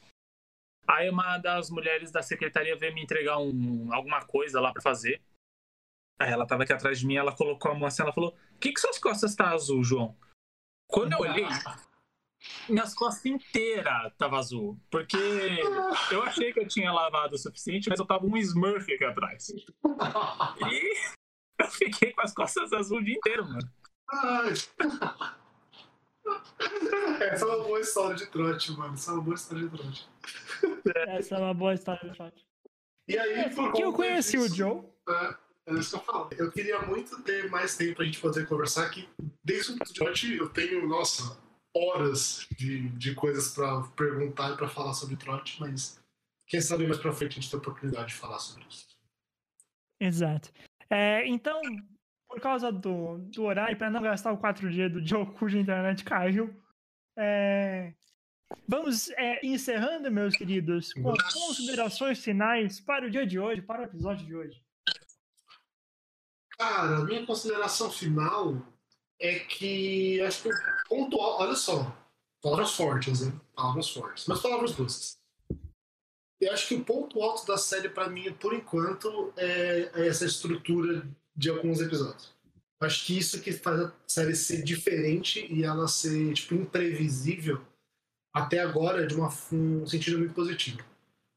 Aí 0.87 1.09
uma 1.09 1.39
das 1.39 1.71
mulheres 1.71 2.11
da 2.11 2.23
secretaria 2.23 2.77
veio 2.77 2.93
me 2.93 3.03
entregar 3.03 3.39
um, 3.39 3.93
alguma 3.93 4.25
coisa 4.25 4.61
lá 4.61 4.73
pra 4.73 4.83
fazer. 4.83 5.23
Aí 6.19 6.31
ela 6.31 6.47
tava 6.47 6.65
aqui 6.65 6.73
atrás 6.73 6.99
de 6.99 7.07
mim, 7.07 7.17
ela 7.17 7.37
colocou 7.37 7.71
a 7.71 7.75
mão 7.75 7.87
assim, 7.87 8.03
ela 8.03 8.13
falou: 8.13 8.33
"Por 8.33 8.59
que 8.59 8.73
que 8.73 8.81
suas 8.81 8.99
costas 8.99 9.35
tá 9.37 9.51
azul, 9.51 9.85
João?" 9.85 10.17
Quando 10.89 11.13
eu 11.13 11.21
olhei, 11.21 11.47
minhas 12.69 12.95
costas 12.95 13.25
inteiras 13.27 14.13
tava 14.19 14.39
azul, 14.39 14.79
porque 14.91 15.17
eu 16.11 16.23
achei 16.23 16.53
que 16.53 16.61
eu 16.61 16.69
tinha 16.69 16.93
lavado 16.93 17.35
o 17.35 17.39
suficiente, 17.39 17.89
mas 17.89 17.99
eu 17.99 18.07
tava 18.07 18.27
um 18.27 18.37
Smurf 18.37 18.93
aqui 18.93 19.05
atrás. 19.05 19.49
E 19.49 20.95
eu 21.59 21.67
fiquei 21.71 22.13
com 22.13 22.23
as 22.23 22.35
costas 22.35 22.73
azul 22.73 22.99
o 22.99 23.05
dia 23.05 23.15
inteiro, 23.17 23.45
mano. 23.45 23.69
Ai, 24.11 24.53
Essa 27.21 27.45
é 27.45 27.49
uma 27.49 27.65
boa 27.65 27.81
história 27.81 28.17
de 28.17 28.27
trote, 28.27 28.73
mano. 28.73 28.95
Essa 28.95 29.11
é 29.11 29.15
uma 29.15 29.23
boa 29.23 29.35
história 29.35 29.69
de 29.69 29.77
trote. 29.77 30.09
Essa 31.09 31.35
é 31.35 31.39
uma 31.39 31.55
boa 31.55 31.75
história 31.75 32.11
de 32.11 32.17
fato. 32.17 32.41
E 33.09 33.19
aí, 33.19 33.51
por 33.51 33.65
Porque 33.67 33.83
eu 33.83 33.93
conheci 33.93 34.39
o 34.39 34.43
disso- 34.43 34.55
Joe. 34.57 34.83
É, 35.09 35.37
é 35.69 35.75
isso 35.75 35.91
que 35.91 35.97
eu 35.97 36.01
falo. 36.05 36.29
Eu 36.37 36.51
queria 36.53 36.81
muito 36.83 37.21
ter 37.23 37.51
mais 37.51 37.77
tempo 37.77 37.97
pra 37.97 38.05
gente 38.05 38.21
poder 38.21 38.47
conversar 38.47 38.87
aqui. 38.87 39.09
Desde 39.45 39.73
o 39.73 39.79
trote 39.79 40.37
eu 40.37 40.49
tenho, 40.49 40.87
nossa, 40.89 41.37
horas 41.75 42.47
de, 42.57 42.89
de 42.91 43.15
coisas 43.15 43.55
pra 43.55 43.83
perguntar 43.97 44.53
e 44.53 44.57
pra 44.57 44.69
falar 44.69 44.93
sobre 44.95 45.17
trote, 45.17 45.61
mas 45.61 46.01
quem 46.47 46.61
sabe 46.61 46.87
mais 46.87 46.99
pra 46.99 47.13
frente 47.13 47.33
a 47.33 47.41
gente 47.41 47.51
tem 47.51 47.59
a 47.59 47.63
oportunidade 47.63 48.09
de 48.09 48.15
falar 48.15 48.39
sobre 48.39 48.65
isso. 48.69 48.87
Exato. 50.01 50.53
É, 50.91 51.27
então, 51.27 51.61
por 52.29 52.41
causa 52.41 52.71
do, 52.71 53.19
do 53.19 53.45
horário, 53.45 53.77
para 53.77 53.91
não 53.91 54.03
gastar 54.03 54.33
o 54.33 54.39
4G 54.39 54.89
do 54.89 55.07
Joe, 55.07 55.27
cuja 55.35 55.59
internet 55.59 56.05
caiu, 56.05 56.55
é, 57.17 57.95
vamos 58.69 59.11
é, 59.11 59.45
encerrando, 59.47 60.11
meus 60.11 60.37
queridos, 60.37 60.93
com 60.93 61.03
Vamos. 61.03 61.33
considerações 61.33 62.23
finais 62.23 62.81
para 62.81 63.07
o 63.07 63.11
dia 63.11 63.27
de 63.27 63.39
hoje, 63.39 63.63
para 63.63 63.83
o 63.83 63.85
episódio 63.85 64.27
de 64.27 64.35
hoje. 64.35 64.63
Cara, 66.59 66.99
a 66.99 67.05
minha 67.05 67.25
consideração 67.25 67.91
final 67.91 68.63
é 69.23 69.39
que 69.39 70.21
acho 70.23 70.43
que 70.43 70.51
alto, 70.91 71.17
olha 71.17 71.55
só, 71.55 71.97
palavras 72.43 72.73
fortes, 72.73 73.21
né? 73.21 73.33
Palavras 73.55 73.89
fortes, 73.89 74.27
mas 74.27 74.41
palavras 74.41 74.73
doces. 74.73 75.17
Eu 76.41 76.53
acho 76.53 76.67
que 76.67 76.75
o 76.75 76.85
ponto 76.85 77.23
alto 77.23 77.47
da 77.47 77.57
série 77.57 77.89
pra 77.89 78.09
mim, 78.09 78.33
por 78.33 78.53
enquanto, 78.53 79.33
é, 79.37 79.91
é 79.95 80.09
essa 80.09 80.27
estrutura 80.27 81.07
de 81.37 81.49
alguns 81.49 81.81
episódios. 81.81 82.35
Acho 82.81 83.07
que 83.07 83.17
isso 83.17 83.41
que 83.41 83.53
faz 83.53 83.79
a 83.79 83.93
série 84.09 84.35
ser 84.35 84.65
diferente 84.65 85.47
e 85.49 85.63
ela 85.63 85.87
ser 85.87 86.35
tipo 86.35 86.55
imprevisível 86.55 87.61
até 88.35 88.59
agora 88.59 89.07
de 89.07 89.15
uma, 89.15 89.33
um 89.53 89.87
sentido 89.87 90.19
muito 90.19 90.35
positivo. 90.35 90.83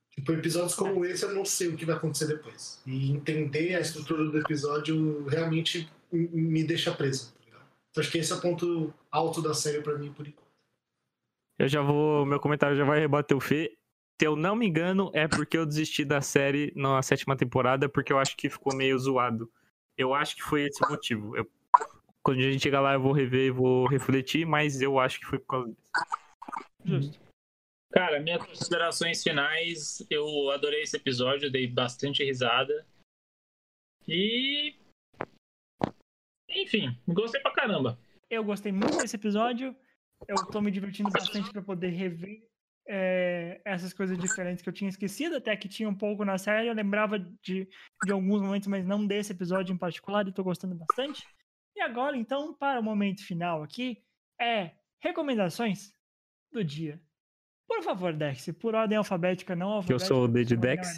Tipo, 0.09 0.31
episódios 0.31 0.73
como 0.73 1.05
esse 1.05 1.23
eu 1.23 1.35
não 1.35 1.45
sei 1.45 1.67
o 1.67 1.75
que 1.75 1.85
vai 1.85 1.95
acontecer 1.95 2.25
depois. 2.25 2.81
E 2.87 3.11
entender 3.11 3.75
a 3.75 3.81
estrutura 3.81 4.25
do 4.25 4.39
episódio 4.39 5.23
realmente 5.27 5.87
me 6.11 6.63
deixa 6.63 6.91
preso. 6.91 7.35
Acho 7.97 8.11
que 8.11 8.17
esse 8.17 8.31
é 8.31 8.35
o 8.35 8.41
ponto 8.41 8.93
alto 9.11 9.41
da 9.41 9.53
série 9.53 9.81
pra 9.81 9.97
mim 9.97 10.11
por 10.11 10.27
enquanto. 10.27 10.45
Eu 11.57 11.67
já 11.67 11.81
vou. 11.81 12.25
Meu 12.25 12.39
comentário 12.39 12.75
já 12.75 12.83
vai 12.83 12.99
rebater 12.99 13.35
o 13.35 13.39
Fê. 13.41 13.77
Se 14.19 14.27
eu 14.27 14.35
não 14.35 14.55
me 14.55 14.65
engano, 14.65 15.11
é 15.13 15.27
porque 15.27 15.57
eu 15.57 15.65
desisti 15.65 16.05
da 16.05 16.21
série 16.21 16.71
na 16.75 17.01
sétima 17.01 17.35
temporada, 17.35 17.87
porque 17.89 18.11
eu 18.13 18.19
acho 18.19 18.35
que 18.37 18.49
ficou 18.49 18.75
meio 18.75 18.97
zoado. 18.97 19.51
Eu 19.97 20.13
acho 20.13 20.35
que 20.35 20.41
foi 20.43 20.63
esse 20.63 20.83
o 20.83 20.89
motivo. 20.89 21.35
Eu- 21.35 21.49
quando 22.23 22.39
a 22.39 22.43
gente 22.43 22.61
chegar 22.63 22.81
lá, 22.81 22.93
eu 22.93 23.01
vou 23.01 23.11
rever 23.11 23.47
e 23.47 23.51
vou 23.51 23.87
refletir, 23.87 24.45
mas 24.45 24.81
eu 24.81 24.99
acho 24.99 25.19
que 25.19 25.25
foi 25.25 25.39
por 25.39 25.47
causa 25.47 25.67
disso. 25.69 26.05
Justo. 26.85 27.19
Cara, 27.91 28.19
minhas 28.19 28.45
considerações 28.45 29.23
finais, 29.23 30.05
eu 30.09 30.49
adorei 30.51 30.81
esse 30.81 30.97
episódio, 30.97 31.51
dei 31.51 31.67
bastante 31.67 32.23
risada. 32.23 32.85
E. 34.07 34.75
Enfim, 36.65 36.97
gostei 37.07 37.39
pra 37.41 37.51
caramba. 37.51 37.99
Eu 38.29 38.43
gostei 38.43 38.71
muito 38.71 38.97
desse 38.97 39.15
episódio. 39.15 39.75
Eu 40.27 40.35
tô 40.47 40.61
me 40.61 40.71
divertindo 40.71 41.09
bastante 41.11 41.51
para 41.51 41.61
poder 41.61 41.89
rever 41.89 42.41
é, 42.87 43.61
essas 43.65 43.93
coisas 43.93 44.17
diferentes 44.17 44.63
que 44.63 44.69
eu 44.69 44.73
tinha 44.73 44.89
esquecido, 44.89 45.35
até 45.35 45.55
que 45.55 45.67
tinha 45.67 45.87
um 45.87 45.95
pouco 45.95 46.25
na 46.25 46.37
série. 46.37 46.67
Eu 46.67 46.73
lembrava 46.73 47.19
de, 47.19 47.67
de 48.03 48.11
alguns 48.11 48.41
momentos, 48.41 48.67
mas 48.67 48.85
não 48.85 49.05
desse 49.05 49.31
episódio 49.31 49.73
em 49.73 49.77
particular, 49.77 50.27
e 50.27 50.31
tô 50.31 50.43
gostando 50.43 50.75
bastante. 50.75 51.23
E 51.75 51.81
agora, 51.81 52.15
então, 52.17 52.53
para 52.53 52.79
o 52.79 52.83
momento 52.83 53.25
final 53.25 53.61
aqui, 53.61 54.01
é 54.39 54.71
recomendações 54.99 55.93
do 56.51 56.63
dia. 56.63 56.99
Por 57.67 57.83
favor, 57.83 58.13
Dex, 58.13 58.49
por 58.59 58.73
ordem 58.75 58.97
alfabética, 58.97 59.55
não 59.55 59.67
Que 59.67 59.91
eu 59.91 59.97
alfabética. 59.97 60.07
sou 60.07 60.25
o 60.25 60.27
não 60.27 60.39
é 60.39 60.43
Dex. 60.61 60.97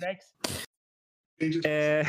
É. 1.65 2.01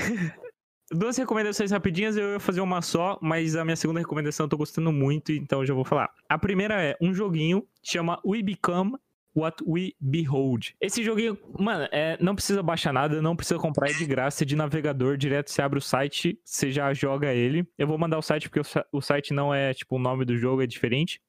Duas 0.91 1.19
recomendações 1.19 1.71
rapidinhas, 1.71 2.17
eu 2.17 2.33
ia 2.33 2.41
fazer 2.41 2.63
uma 2.63 2.81
só, 2.81 3.19
mas 3.21 3.55
a 3.55 3.65
minha 3.65 3.77
segunda 3.77 4.01
recomendação 4.01 4.47
eu 4.47 4.51
tô 4.51 4.57
gostando 4.57 4.91
muito, 4.91 5.33
então 5.33 5.61
eu 5.61 5.67
já 5.67 5.75
vou 5.75 5.85
falar. 5.85 6.11
A 6.29 6.39
primeira 6.39 6.83
é 6.83 6.97
um 6.99 7.13
joguinho, 7.13 7.67
chama 7.83 8.19
We 8.25 8.43
Become 8.43 8.97
What 9.37 9.63
We 9.67 9.93
Behold. 10.01 10.75
Esse 10.81 11.05
joguinho, 11.05 11.39
mano, 11.59 11.87
é, 11.93 12.17
não 12.21 12.35
precisa 12.35 12.63
baixar 12.63 12.93
nada, 12.93 13.21
não 13.21 13.37
precisa 13.37 13.59
comprar, 13.61 13.91
é 13.91 13.93
de 13.93 14.07
graça, 14.07 14.45
é 14.45 14.47
de 14.47 14.57
navegador, 14.57 15.17
direto 15.17 15.51
você 15.51 15.61
abre 15.61 15.79
o 15.79 15.83
site, 15.83 16.41
você 16.43 16.73
já 16.73 16.93
joga 16.95 17.33
ele. 17.33 17.69
Eu 17.77 17.87
vou 17.87 17.99
mandar 17.99 18.19
o 18.19 18.23
site 18.23 18.49
porque 18.49 18.61
o, 18.61 18.83
o 18.99 19.01
site 19.03 19.35
não 19.35 19.55
é, 19.55 19.75
tipo, 19.75 19.97
o 19.97 19.99
nome 19.99 20.25
do 20.25 20.37
jogo 20.37 20.63
é 20.63 20.67
diferente. 20.67 21.21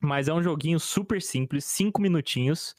Mas 0.00 0.28
é 0.28 0.32
um 0.32 0.42
joguinho 0.42 0.80
super 0.80 1.20
simples, 1.20 1.64
cinco 1.64 2.00
minutinhos, 2.00 2.74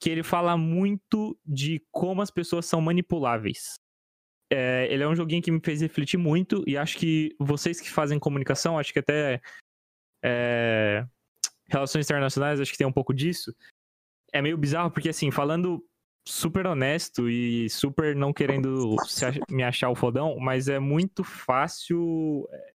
que 0.00 0.10
ele 0.10 0.22
fala 0.22 0.56
muito 0.56 1.38
de 1.44 1.82
como 1.90 2.20
as 2.20 2.30
pessoas 2.30 2.66
são 2.66 2.80
manipuláveis. 2.80 3.78
É, 4.52 4.86
ele 4.90 5.02
é 5.02 5.08
um 5.08 5.14
joguinho 5.16 5.42
que 5.42 5.50
me 5.50 5.60
fez 5.62 5.80
refletir 5.80 6.16
muito 6.18 6.62
e 6.66 6.76
acho 6.76 6.96
que 6.98 7.34
vocês 7.38 7.80
que 7.80 7.90
fazem 7.90 8.18
comunicação, 8.18 8.78
acho 8.78 8.92
que 8.92 8.98
até 9.00 9.40
é, 10.24 11.04
relações 11.68 12.06
internacionais, 12.06 12.60
acho 12.60 12.70
que 12.70 12.78
tem 12.78 12.86
um 12.86 12.92
pouco 12.92 13.12
disso. 13.12 13.54
É 14.32 14.40
meio 14.40 14.56
bizarro 14.56 14.90
porque 14.90 15.08
assim, 15.08 15.30
falando 15.30 15.84
super 16.28 16.66
honesto 16.66 17.28
e 17.28 17.68
super 17.70 18.14
não 18.14 18.32
querendo 18.32 18.96
ach- 19.00 19.40
me 19.50 19.62
achar 19.62 19.90
o 19.90 19.94
fodão, 19.94 20.36
mas 20.38 20.68
é 20.68 20.78
muito 20.78 21.22
fácil. 21.24 22.46
é, 22.52 22.72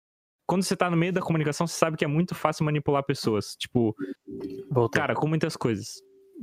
Quando 0.47 0.63
você 0.63 0.75
tá 0.75 0.89
no 0.89 0.97
meio 0.97 1.13
da 1.13 1.21
comunicação, 1.21 1.67
você 1.67 1.75
sabe 1.77 1.97
que 1.97 2.05
é 2.05 2.07
muito 2.07 2.33
fácil 2.35 2.65
manipular 2.65 3.03
pessoas. 3.03 3.55
Tipo. 3.55 3.95
Cara, 4.99 5.13
com 5.15 5.27
muitas 5.27 5.55
coisas. 5.55 6.01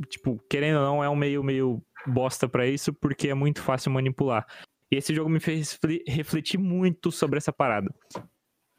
Tipo, 0.09 0.39
querendo 0.51 0.79
ou 0.79 0.85
não, 0.85 1.05
é 1.05 1.09
um 1.09 1.17
meio, 1.17 1.43
meio 1.43 1.83
bosta 2.07 2.49
pra 2.49 2.67
isso, 2.67 2.93
porque 2.93 3.29
é 3.29 3.35
muito 3.35 3.63
fácil 3.63 3.91
manipular. 3.93 4.45
E 4.91 4.97
esse 4.97 5.15
jogo 5.15 5.29
me 5.29 5.41
fez 5.41 5.73
refle- 5.73 6.05
refletir 6.07 6.59
muito 6.59 7.11
sobre 7.11 7.39
essa 7.39 7.53
parada. 7.53 7.93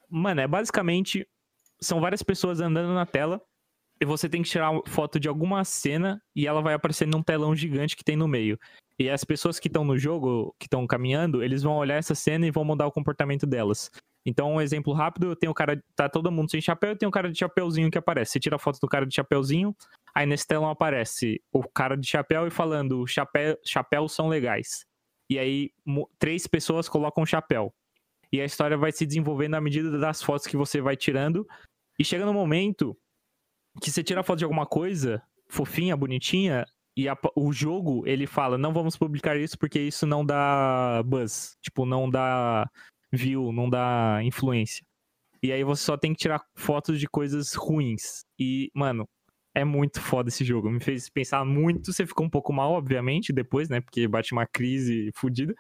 Mano, 0.10 0.42
é 0.42 0.48
basicamente. 0.48 1.28
São 1.80 2.00
várias 2.02 2.24
pessoas 2.24 2.60
andando 2.60 2.94
na 2.94 3.06
tela. 3.06 3.42
E 4.00 4.06
você 4.06 4.30
tem 4.30 4.44
que 4.44 4.50
tirar 4.50 4.72
foto 4.88 5.20
de 5.20 5.28
alguma 5.28 5.64
cena 5.64 6.22
e 6.36 6.46
ela 6.46 6.62
vai 6.62 6.76
aparecer 6.76 7.08
num 7.08 7.24
telão 7.24 7.56
gigante 7.56 7.96
que 7.96 8.04
tem 8.04 8.16
no 8.16 8.28
meio. 8.28 8.60
E 9.00 9.10
as 9.10 9.24
pessoas 9.24 9.60
que 9.60 9.68
estão 9.68 9.84
no 9.84 9.98
jogo, 9.98 10.56
que 10.60 10.66
estão 10.66 10.86
caminhando, 10.86 11.44
eles 11.44 11.64
vão 11.64 11.78
olhar 11.78 11.96
essa 11.96 12.14
cena 12.14 12.46
e 12.46 12.52
vão 12.52 12.64
mudar 12.64 12.86
o 12.86 12.92
comportamento 12.92 13.48
delas. 13.48 13.92
Então, 14.26 14.54
um 14.54 14.62
exemplo 14.62 14.94
rápido, 14.94 15.36
tem 15.36 15.50
o 15.50 15.54
cara, 15.54 15.82
tá 15.96 16.10
todo 16.10 16.32
mundo 16.32 16.52
sem 16.52 16.60
chapéu 16.60 16.98
tem 16.98 17.08
um 17.08 17.12
cara 17.12 17.32
de 17.32 17.40
chapeuzinho 17.40 17.90
que 17.90 17.98
aparece. 17.98 18.34
Você 18.34 18.40
tira 18.40 18.58
a 18.58 18.60
foto 18.60 18.80
do 18.80 18.88
cara 18.88 19.06
de 19.06 19.16
chapeuzinho, 19.16 19.76
aí 20.14 20.26
nesse 20.26 20.46
telão 20.46 20.70
aparece 20.70 21.42
o 21.52 21.64
cara 21.64 21.96
de 21.96 22.06
chapéu 22.06 22.46
e 22.46 22.52
falando, 22.52 23.08
chapéu, 23.08 23.58
chapéus 23.64 24.12
são 24.12 24.28
legais. 24.28 24.86
E 25.30 25.38
aí, 25.38 25.72
três 26.18 26.48
pessoas 26.48 26.88
colocam 26.88 27.26
chapéu. 27.26 27.74
E 28.32 28.42
a 28.42 28.46
história 28.46 28.78
vai 28.78 28.92
se 28.92 29.06
desenvolvendo 29.06 29.56
à 29.56 29.62
medida 29.62 29.98
das 29.98 30.22
fotos 30.22 30.48
que 30.48 30.58
você 30.58 30.82
vai 30.82 30.96
tirando. 30.98 31.48
E 31.98 32.04
chega 32.04 32.26
no 32.26 32.34
momento 32.34 32.98
que 33.82 33.92
você 33.92 34.04
tira 34.04 34.22
a 34.22 34.24
foto 34.24 34.40
de 34.40 34.46
alguma 34.46 34.66
coisa, 34.66 35.22
fofinha, 35.48 35.96
bonitinha, 35.96 36.66
e 36.96 37.08
a- 37.08 37.18
o 37.36 37.54
jogo, 37.54 38.08
ele 38.08 38.26
fala, 38.26 38.58
não 38.58 38.74
vamos 38.74 38.98
publicar 38.98 39.38
isso 39.38 39.58
porque 39.58 39.80
isso 39.80 40.06
não 40.06 40.26
dá 40.26 41.04
buzz. 41.06 41.56
Tipo, 41.62 41.86
não 41.86 42.10
dá 42.10 42.70
view, 43.12 43.52
não 43.52 43.70
dá 43.70 44.20
influência. 44.24 44.84
E 45.44 45.52
aí 45.52 45.64
você 45.64 45.84
só 45.84 45.96
tem 45.96 46.14
que 46.14 46.20
tirar 46.20 46.44
fotos 46.56 47.00
de 47.00 47.08
coisas 47.08 47.54
ruins. 47.54 48.26
E, 48.40 48.72
mano, 48.74 49.08
é 49.58 49.66
muito 49.66 50.00
foda 50.00 50.30
esse 50.30 50.46
jogo. 50.46 50.70
Me 50.70 50.80
fez 50.80 51.10
pensar 51.10 51.44
muito. 51.44 51.92
Você 51.92 52.06
ficou 52.06 52.24
um 52.24 52.30
pouco 52.30 52.54
mal, 52.54 52.74
obviamente, 52.74 53.34
depois, 53.34 53.70
né? 53.70 53.82
Porque 53.82 54.08
bate 54.08 54.32
uma 54.32 54.46
crise 54.46 55.12
fodida. 55.16 55.56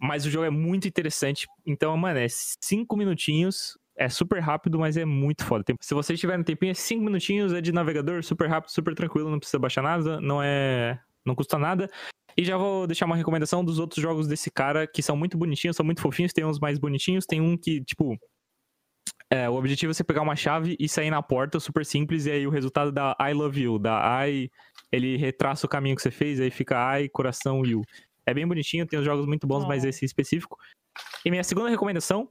Mas 0.00 0.24
o 0.24 0.30
jogo 0.30 0.46
é 0.46 0.50
muito 0.50 0.88
interessante. 0.88 1.46
Então, 1.66 1.94
mano, 1.98 2.18
é 2.18 2.26
cinco 2.28 2.96
minutinhos. 2.96 3.76
É 3.94 4.08
super 4.08 4.40
rápido, 4.40 4.78
mas 4.78 4.96
é 4.96 5.04
muito 5.04 5.44
foda. 5.44 5.64
Se 5.82 5.92
vocês 5.92 6.18
tiverem 6.18 6.40
um 6.40 6.44
tempinho, 6.44 6.70
é 6.70 6.74
cinco 6.74 7.04
minutinhos, 7.04 7.52
é 7.52 7.60
de 7.60 7.72
navegador, 7.72 8.22
super 8.22 8.48
rápido, 8.48 8.70
super 8.70 8.94
tranquilo, 8.94 9.28
não 9.28 9.40
precisa 9.40 9.58
baixar 9.58 9.82
nada, 9.82 10.20
não 10.20 10.40
é. 10.42 10.98
não 11.26 11.34
custa 11.34 11.58
nada. 11.58 11.90
E 12.36 12.44
já 12.44 12.56
vou 12.56 12.86
deixar 12.86 13.06
uma 13.06 13.16
recomendação 13.16 13.64
dos 13.64 13.80
outros 13.80 14.00
jogos 14.00 14.28
desse 14.28 14.50
cara, 14.50 14.86
que 14.86 15.02
são 15.02 15.16
muito 15.16 15.36
bonitinhos, 15.36 15.76
são 15.76 15.84
muito 15.84 16.00
fofinhos, 16.00 16.32
tem 16.32 16.44
uns 16.44 16.60
mais 16.60 16.78
bonitinhos, 16.78 17.26
tem 17.26 17.40
um 17.40 17.56
que, 17.56 17.82
tipo. 17.84 18.16
É, 19.30 19.48
o 19.48 19.54
objetivo 19.54 19.90
é 19.90 19.94
você 19.94 20.02
pegar 20.04 20.22
uma 20.22 20.36
chave 20.36 20.76
e 20.78 20.88
sair 20.88 21.10
na 21.10 21.22
porta, 21.22 21.60
super 21.60 21.84
simples, 21.84 22.26
e 22.26 22.30
aí 22.30 22.46
o 22.46 22.50
resultado 22.50 22.90
da 22.90 23.16
I 23.20 23.32
love 23.32 23.60
you, 23.60 23.78
da 23.78 24.26
I, 24.26 24.50
ele 24.90 25.16
retraça 25.16 25.66
o 25.66 25.68
caminho 25.68 25.94
que 25.96 26.02
você 26.02 26.10
fez, 26.10 26.40
aí 26.40 26.50
fica 26.50 27.00
I, 27.00 27.08
coração, 27.08 27.64
you. 27.64 27.82
É 28.24 28.32
bem 28.32 28.46
bonitinho, 28.46 28.86
tem 28.86 28.98
uns 28.98 29.04
jogos 29.04 29.26
muito 29.26 29.46
bons, 29.46 29.66
mas 29.66 29.84
Oh. 29.84 29.88
esse 29.88 30.04
específico. 30.04 30.58
E 31.24 31.30
minha 31.30 31.44
segunda 31.44 31.68
recomendação, 31.68 32.28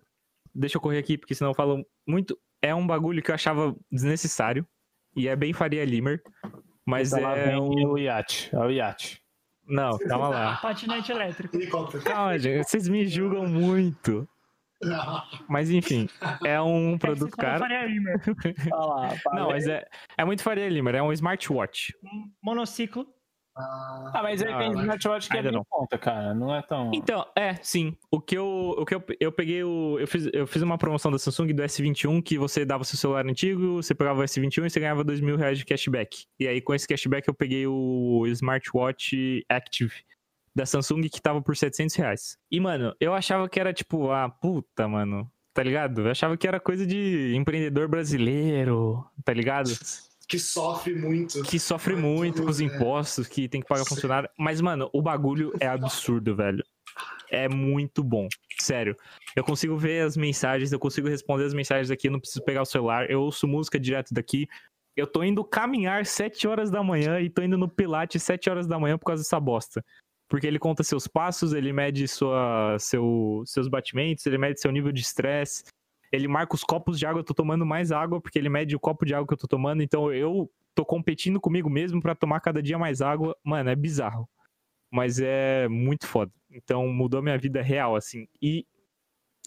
deixa 0.54 0.78
eu 0.78 0.82
correr 0.82 0.98
aqui, 0.98 1.18
porque 1.18 1.36
senão 1.36 1.52
eu 1.52 1.56
falo 1.56 1.86
muito, 2.08 2.38
é 2.62 2.74
um 2.74 2.86
bagulho 2.86 3.22
que 3.22 3.30
eu 3.32 3.36
achava 3.36 3.76
desnecessário, 3.92 4.66
e 5.16 5.28
é 5.28 5.36
bem 5.36 5.54
Faria 5.54 5.86
Limer, 5.86 6.22
mas 6.86 7.12
Então 7.12 7.24
lá 7.24 7.38
é 7.38 7.48
vem 7.48 7.60
um... 7.60 7.92
o 7.92 7.98
iate. 7.98 8.50
É 8.56 8.60
o 8.60 8.70
iate. 8.72 9.22
Não, 9.68 9.98
calma 9.98 10.30
lá. 10.30 10.56
Patinete 10.58 11.12
elétrico. 11.12 11.56
Helicóptero. 11.58 12.04
Calma, 12.04 12.40
gente, 12.40 12.68
vocês 12.68 12.88
me 12.88 13.06
julgam 13.06 13.46
muito. 13.46 14.28
Mas 15.50 15.70
enfim, 15.72 16.08
é 16.46 16.62
um 16.62 16.98
produto 16.98 17.28
É 17.28 17.30
você 17.30 17.36
falou 17.36 17.60
caro. 17.60 17.60
Faria 17.60 17.86
Limer. 17.88 18.22
Olha 18.72 18.86
lá, 18.86 19.16
Não, 19.34 19.48
mas 19.50 19.68
é, 19.68 19.86
é 20.18 20.24
muito 20.26 20.44
Faria 20.44 20.70
Limer, 20.70 20.96
é 20.96 21.02
um 21.02 21.12
smartwatch. 21.12 21.94
Monociclo. 22.44 23.08
Ah, 23.60 24.12
Ah, 24.14 24.22
mas 24.22 24.44
aí 24.44 24.54
Ah, 24.54 24.58
tem 24.60 24.72
smartwatch 24.72 25.30
que 25.30 25.38
é 25.38 25.52
não. 25.52 25.66
conta, 25.68 25.98
cara. 25.98 26.32
Não 26.36 26.54
é 26.56 26.62
tão. 26.62 26.92
Então, 26.94 27.26
é, 27.36 27.56
sim. 27.56 27.98
O 28.12 28.22
que 28.22 28.38
eu, 28.38 28.76
o 28.78 28.86
que 28.86 28.94
eu, 28.94 29.04
eu 29.20 29.32
peguei 29.32 29.64
o. 29.64 29.98
Eu 30.00 30.08
fiz, 30.08 30.30
eu 30.32 30.46
fiz 30.46 30.62
uma 30.62 30.78
promoção 30.78 31.12
da 31.12 31.18
Samsung 31.18 31.48
do 31.56 31.64
S21 31.64 32.22
que 32.22 32.38
você 32.38 32.64
dava 32.64 32.84
seu 32.84 33.00
celular 33.00 33.26
antigo, 33.26 33.78
você 33.82 33.96
pegava 33.96 34.22
o 34.22 34.24
S21 34.24 34.66
e 34.66 34.70
você 34.70 34.80
ganhava 34.80 35.04
dois 35.04 35.20
mil 35.20 35.38
reais 35.38 35.58
de 35.58 35.66
cashback. 35.66 36.26
E 36.40 36.48
aí, 36.48 36.62
com 36.62 36.76
esse 36.76 36.88
cashback, 36.88 37.28
eu 37.28 37.34
peguei 37.34 37.66
o 37.66 38.26
Smartwatch 38.28 39.44
Active 39.50 39.94
da 40.58 40.66
Samsung 40.66 41.08
que 41.08 41.22
tava 41.22 41.40
por 41.40 41.56
700 41.56 41.96
reais. 41.96 42.38
E, 42.52 42.60
mano, 42.60 42.96
eu 43.00 43.14
achava 43.14 43.48
que 43.48 43.60
era 43.60 43.72
tipo, 43.72 44.10
ah, 44.12 44.28
puta, 44.28 44.88
mano. 44.88 45.32
Tá 45.54 45.62
ligado? 45.62 46.02
Eu 46.02 46.12
achava 46.12 46.36
que 46.36 46.48
era 46.48 46.60
coisa 46.60 46.86
de 46.86 47.34
empreendedor 47.36 47.88
brasileiro, 47.88 49.06
tá 49.24 49.34
ligado? 49.34 49.70
que 50.28 50.40
sofre 50.40 50.96
muito. 50.96 51.44
que 51.44 51.60
sofre 51.60 51.94
Mas 51.94 52.04
muito 52.04 52.44
com 52.44 52.50
os 52.50 52.60
é. 52.60 52.64
impostos, 52.64 53.28
que 53.28 53.48
tem 53.48 53.62
que 53.62 53.68
pagar 53.68 53.86
funcionário. 53.86 54.28
Mas, 54.38 54.60
mano, 54.60 54.90
o 54.92 55.02
bagulho 55.02 55.54
é 55.60 55.68
absurdo, 55.70 56.36
velho. 56.36 56.64
É 57.30 57.48
muito 57.48 58.04
bom. 58.04 58.28
Sério. 58.60 58.96
Eu 59.36 59.44
consigo 59.44 59.78
ver 59.78 60.02
as 60.02 60.18
mensagens, 60.18 60.72
eu 60.72 60.80
consigo 60.80 61.08
responder 61.08 61.46
as 61.46 61.54
mensagens 61.54 61.92
aqui, 61.92 62.08
eu 62.08 62.12
não 62.12 62.20
preciso 62.20 62.44
pegar 62.44 62.64
o 62.64 62.66
celular. 62.66 63.10
Eu 63.12 63.22
ouço 63.22 63.48
música 63.48 63.80
direto 63.80 64.12
daqui. 64.12 64.48
Eu 64.96 65.06
tô 65.06 65.24
indo 65.24 65.44
caminhar 65.44 66.04
7 66.08 66.48
horas 66.48 66.72
da 66.72 66.82
manhã 66.82 67.20
e 67.22 67.30
tô 67.30 67.44
indo 67.44 67.58
no 67.58 67.70
Pilates 67.70 68.24
7 68.24 68.50
horas 68.50 68.66
da 68.66 68.80
manhã 68.80 68.98
por 68.98 69.06
causa 69.06 69.22
dessa 69.22 69.40
bosta. 69.40 69.86
Porque 70.28 70.46
ele 70.46 70.60
conta 70.60 70.84
seus 70.84 71.08
passos, 71.08 71.54
ele 71.54 71.72
mede 71.72 72.08
sua, 72.08 72.78
seu, 72.80 73.44
seus 73.46 73.68
batimentos, 73.68 74.26
ele 74.26 74.38
mede 74.38 74.60
seu 74.60 74.72
nível 74.72 74.92
de 74.92 75.02
estresse. 75.02 75.64
Ele 76.12 76.28
marca 76.28 76.56
os 76.56 76.64
copos 76.64 77.00
de 77.00 77.06
água, 77.06 77.20
eu 77.20 77.24
tô 77.24 77.34
tomando 77.34 77.66
mais 77.66 77.92
água, 77.92 78.22
porque 78.22 78.38
ele 78.40 78.50
mede 78.50 78.76
o 78.76 78.80
copo 78.80 79.06
de 79.06 79.14
água 79.14 79.28
que 79.28 79.34
eu 79.34 79.38
tô 79.38 79.48
tomando. 79.48 79.82
Então 79.82 80.12
eu 80.12 80.50
tô 80.76 80.86
competindo 80.86 81.40
comigo 81.40 81.70
mesmo 81.70 82.02
pra 82.02 82.16
tomar 82.16 82.40
cada 82.40 82.62
dia 82.62 82.78
mais 82.78 83.02
água. 83.02 83.36
Mano, 83.44 83.70
é 83.70 83.76
bizarro. 83.76 84.28
Mas 84.92 85.20
é 85.20 85.68
muito 85.68 86.08
foda. 86.08 86.32
Então 86.52 86.88
mudou 86.88 87.22
minha 87.22 87.38
vida 87.38 87.62
real, 87.62 87.96
assim. 87.96 88.28
E 88.42 88.66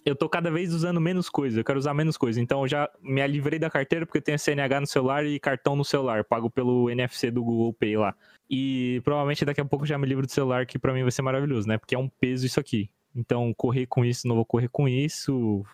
eu 0.04 0.16
tô 0.16 0.28
cada 0.28 0.50
vez 0.50 0.72
usando 0.72 1.00
menos 1.00 1.28
coisa, 1.28 1.60
eu 1.60 1.64
quero 1.64 1.78
usar 1.78 1.94
menos 1.94 2.16
coisa. 2.16 2.40
Então 2.40 2.62
eu 2.62 2.68
já 2.68 2.90
me 3.02 3.26
livrei 3.26 3.58
da 3.58 3.70
carteira 3.70 4.06
porque 4.06 4.18
eu 4.18 4.22
tenho 4.22 4.38
CNH 4.38 4.80
no 4.80 4.86
celular 4.86 5.24
e 5.24 5.38
cartão 5.38 5.76
no 5.76 5.84
celular. 5.84 6.24
Pago 6.24 6.50
pelo 6.50 6.88
NFC 6.90 7.30
do 7.30 7.44
Google 7.44 7.72
Pay 7.72 7.96
lá. 7.96 8.14
E 8.48 9.00
provavelmente 9.04 9.44
daqui 9.44 9.60
a 9.60 9.64
pouco 9.64 9.86
já 9.86 9.98
me 9.98 10.06
livro 10.06 10.26
do 10.26 10.32
celular, 10.32 10.66
que 10.66 10.78
pra 10.78 10.92
mim 10.92 11.02
vai 11.02 11.12
ser 11.12 11.22
maravilhoso, 11.22 11.68
né? 11.68 11.78
Porque 11.78 11.94
é 11.94 11.98
um 11.98 12.08
peso 12.08 12.46
isso 12.46 12.58
aqui. 12.58 12.90
Então 13.14 13.52
correr 13.54 13.86
com 13.86 14.04
isso, 14.04 14.26
não 14.26 14.36
vou 14.36 14.44
correr 14.44 14.68
com 14.68 14.88
isso. 14.88 15.64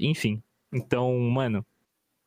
Enfim. 0.00 0.42
Então, 0.72 1.18
mano, 1.18 1.66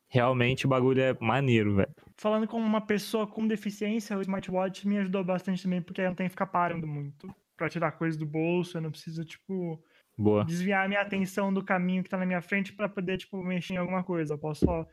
realmente 0.07 0.65
o 0.65 0.69
bagulho 0.69 1.01
é 1.01 1.17
maneiro, 1.19 1.75
velho. 1.75 1.95
Falando 2.17 2.47
com 2.47 2.57
uma 2.57 2.81
pessoa 2.81 3.25
com 3.25 3.47
deficiência, 3.47 4.17
o 4.17 4.21
smartwatch 4.21 4.87
me 4.87 4.97
ajudou 4.97 5.23
bastante 5.23 5.63
também, 5.63 5.81
porque 5.81 6.01
eu 6.01 6.05
não 6.05 6.15
tenho 6.15 6.29
que 6.29 6.33
ficar 6.33 6.47
parando 6.47 6.85
muito 6.85 7.33
pra 7.55 7.69
tirar 7.69 7.93
coisa 7.93 8.17
do 8.17 8.25
bolso, 8.25 8.77
eu 8.77 8.81
não 8.81 8.91
preciso, 8.91 9.23
tipo, 9.23 9.81
Boa. 10.17 10.45
desviar 10.45 10.85
a 10.85 10.87
minha 10.87 11.01
atenção 11.01 11.53
do 11.53 11.63
caminho 11.63 12.03
que 12.03 12.09
tá 12.09 12.17
na 12.17 12.25
minha 12.25 12.41
frente 12.41 12.71
pra 12.73 12.87
poder, 12.87 13.17
tipo, 13.17 13.41
mexer 13.43 13.73
em 13.73 13.77
alguma 13.77 14.03
coisa. 14.03 14.33
Eu 14.35 14.37
posso 14.39 14.65
só 14.65 14.87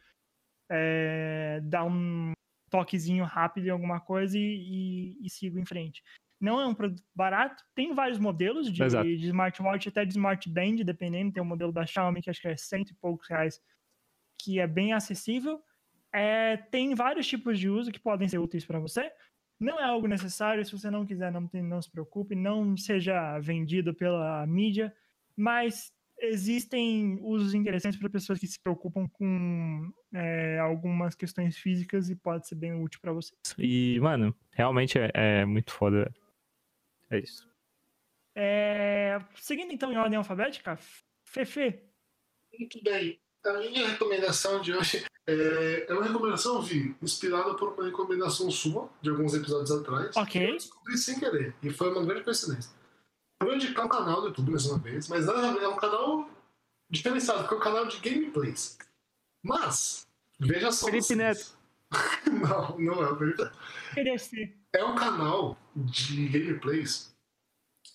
é, 0.70 1.60
dar 1.64 1.84
um 1.84 2.32
toquezinho 2.70 3.24
rápido 3.24 3.66
em 3.66 3.70
alguma 3.70 4.00
coisa 4.00 4.38
e, 4.38 4.40
e- 5.20 5.26
e 5.26 5.30
sigo 5.30 5.58
em 5.58 5.64
frente. 5.64 6.02
Não 6.40 6.60
é 6.60 6.66
um 6.66 6.74
produto 6.74 7.02
barato, 7.14 7.62
tem 7.74 7.92
vários 7.92 8.18
modelos 8.18 8.72
de, 8.72 8.82
Exato. 8.82 9.04
de 9.06 9.26
smartwatch, 9.26 9.88
até 9.88 10.04
de 10.04 10.12
smartband, 10.12 10.76
dependendo. 10.84 11.32
Tem 11.32 11.42
um 11.42 11.46
modelo 11.46 11.72
da 11.72 11.84
Xiaomi 11.84 12.22
que 12.22 12.30
acho 12.30 12.40
que 12.40 12.48
é 12.48 12.56
cento 12.56 12.90
e 12.90 12.94
poucos 12.94 13.28
reais, 13.28 13.60
que 14.40 14.58
é 14.58 14.66
bem 14.66 14.92
acessível. 14.94 15.60
É, 16.12 16.56
tem 16.56 16.94
vários 16.94 17.26
tipos 17.26 17.58
de 17.58 17.68
uso 17.68 17.92
que 17.92 18.00
podem 18.00 18.26
ser 18.28 18.38
úteis 18.38 18.64
para 18.64 18.78
você. 18.78 19.12
Não 19.60 19.78
é 19.78 19.84
algo 19.84 20.06
necessário, 20.06 20.64
se 20.64 20.72
você 20.72 20.90
não 20.90 21.04
quiser, 21.04 21.30
não, 21.30 21.46
tem- 21.46 21.62
não 21.62 21.82
se 21.82 21.90
preocupe, 21.90 22.34
não 22.34 22.74
seja 22.76 23.38
vendido 23.40 23.92
pela 23.92 24.46
mídia, 24.46 24.94
mas 25.40 25.90
existem 26.18 27.18
usos 27.22 27.54
interessantes 27.54 27.98
para 27.98 28.10
pessoas 28.10 28.38
que 28.38 28.46
se 28.46 28.60
preocupam 28.60 29.08
com 29.08 29.90
é, 30.12 30.58
algumas 30.58 31.14
questões 31.14 31.56
físicas 31.56 32.10
e 32.10 32.14
pode 32.14 32.46
ser 32.46 32.56
bem 32.56 32.74
útil 32.74 33.00
para 33.00 33.14
você. 33.14 33.34
E, 33.58 33.98
mano, 34.00 34.36
realmente 34.52 34.98
é, 34.98 35.10
é 35.14 35.44
muito 35.46 35.72
foda. 35.72 36.00
velho. 36.00 36.14
É 37.10 37.18
isso. 37.18 37.48
É, 38.36 39.18
seguindo 39.34 39.72
então 39.72 39.90
em 39.90 39.96
ordem 39.96 40.18
alfabética, 40.18 40.78
Fefe, 41.24 41.80
Muito 42.58 42.82
bem. 42.82 43.18
A 43.44 43.54
minha 43.54 43.88
recomendação 43.88 44.60
de 44.60 44.74
hoje 44.74 45.02
é, 45.26 45.86
é 45.88 45.94
uma 45.94 46.04
recomendação, 46.04 46.60
Vi, 46.60 46.94
inspirada 47.00 47.54
por 47.54 47.72
uma 47.72 47.84
recomendação 47.86 48.50
sua, 48.50 48.90
de 49.00 49.08
alguns 49.08 49.32
episódios 49.32 49.70
atrás. 49.70 50.14
Ok. 50.16 50.32
que 50.32 50.50
Eu 50.50 50.56
descobri 50.56 50.98
sem 50.98 51.18
querer. 51.18 51.54
E 51.62 51.70
foi 51.70 51.90
uma 51.90 52.04
grande 52.04 52.24
coincidência. 52.24 52.70
Eu 53.40 53.46
vou 53.46 53.56
indicar 53.56 53.86
um 53.86 53.88
canal 53.88 54.20
do 54.20 54.28
YouTube 54.28 54.50
mais 54.50 54.66
uma 54.66 54.78
vez, 54.78 55.08
mas 55.08 55.26
é 55.26 55.30
é 55.32 55.68
um 55.68 55.76
canal 55.76 56.28
diferenciado, 56.90 57.40
porque 57.40 57.54
é 57.54 57.56
um 57.56 57.60
canal 57.60 57.86
de 57.86 57.98
gameplays. 57.98 58.76
Mas, 59.42 60.06
veja 60.38 60.70
só. 60.70 60.86
Felipe. 60.86 61.14
Neto. 61.14 61.58
não, 62.30 62.78
não 62.78 63.02
é 63.02 63.10
o 63.10 63.16
Felipe 63.16 63.42
Neto. 63.42 64.54
É 64.74 64.84
um 64.84 64.94
canal 64.94 65.56
de 65.74 66.28
gameplays 66.28 67.14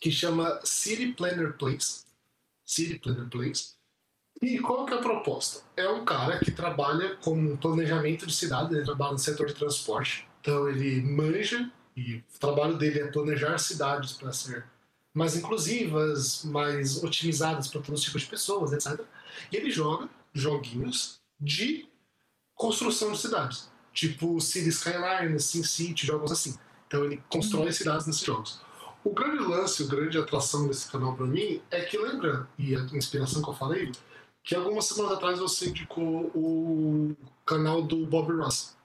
que 0.01 0.11
chama 0.11 0.59
City 0.63 1.13
Planner 1.13 1.53
Plays. 1.53 2.07
City 2.65 2.97
Planner 2.97 3.29
Plays. 3.29 3.77
E 4.41 4.59
qual 4.59 4.85
que 4.85 4.93
é 4.93 4.97
a 4.97 5.01
proposta? 5.01 5.63
É 5.77 5.87
um 5.87 6.03
cara 6.03 6.39
que 6.39 6.51
trabalha 6.51 7.15
com 7.17 7.55
planejamento 7.55 8.25
de 8.25 8.33
cidade, 8.33 8.73
ele 8.73 8.83
trabalha 8.83 9.13
no 9.13 9.19
setor 9.19 9.47
de 9.47 9.53
transporte. 9.53 10.27
Então 10.41 10.67
ele 10.67 11.01
manja 11.01 11.71
e 11.95 12.15
o 12.15 12.39
trabalho 12.39 12.77
dele 12.77 12.99
é 12.99 13.07
planejar 13.07 13.57
cidades 13.57 14.13
para 14.13 14.33
ser 14.33 14.65
mais 15.15 15.33
inclusivas, 15.37 16.43
mais 16.43 17.01
otimizadas 17.01 17.69
para 17.69 17.81
todos 17.81 18.01
os 18.01 18.05
tipos 18.05 18.23
de 18.23 18.27
pessoas, 18.27 18.73
etc. 18.73 18.99
E 19.49 19.55
ele 19.55 19.71
joga 19.71 20.09
joguinhos 20.33 21.21
de 21.39 21.87
construção 22.53 23.13
de 23.13 23.19
cidades, 23.19 23.71
tipo 23.93 24.39
City 24.41 24.69
Skyline, 24.69 25.39
Sim 25.39 25.63
City, 25.63 26.05
jogos 26.05 26.33
assim. 26.33 26.57
Então 26.85 27.05
ele 27.05 27.23
constrói 27.29 27.71
cidades 27.71 28.05
nesses 28.05 28.23
jogos. 28.23 28.59
O 29.05 29.11
grande 29.11 29.43
lance, 29.43 29.83
a 29.83 29.87
grande 29.87 30.17
atração 30.17 30.67
desse 30.67 30.91
canal 30.91 31.15
para 31.15 31.25
mim 31.25 31.61
é 31.71 31.81
que 31.85 31.97
lembra, 31.97 32.49
e 32.57 32.75
a 32.75 32.81
inspiração 32.93 33.41
que 33.41 33.49
eu 33.49 33.53
falei, 33.53 33.91
que 34.43 34.53
algumas 34.53 34.85
semanas 34.85 35.13
atrás 35.13 35.39
você 35.39 35.69
indicou 35.69 36.25
o 36.35 37.15
canal 37.45 37.81
do 37.81 38.05
Bob 38.05 38.33
Ross. 38.33 38.75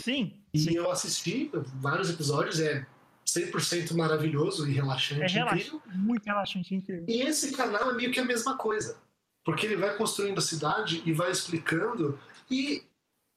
Sim, 0.00 0.32
E 0.52 0.58
sim. 0.58 0.74
eu 0.74 0.90
assisti 0.90 1.50
vários 1.52 2.10
episódios, 2.10 2.58
é 2.60 2.86
100% 3.28 3.94
maravilhoso 3.94 4.66
e 4.68 4.72
relaxante, 4.72 5.20
É 5.22 5.26
incrível. 5.26 5.46
relaxante, 5.46 5.98
muito 5.98 6.24
relaxante, 6.24 6.74
incrível. 6.74 7.04
E 7.06 7.20
esse 7.22 7.52
canal 7.52 7.90
é 7.90 7.94
meio 7.94 8.10
que 8.10 8.20
a 8.20 8.24
mesma 8.24 8.56
coisa. 8.56 8.96
Porque 9.44 9.66
ele 9.66 9.76
vai 9.76 9.96
construindo 9.96 10.38
a 10.38 10.42
cidade 10.42 11.02
e 11.04 11.12
vai 11.12 11.30
explicando. 11.30 12.18
E 12.50 12.82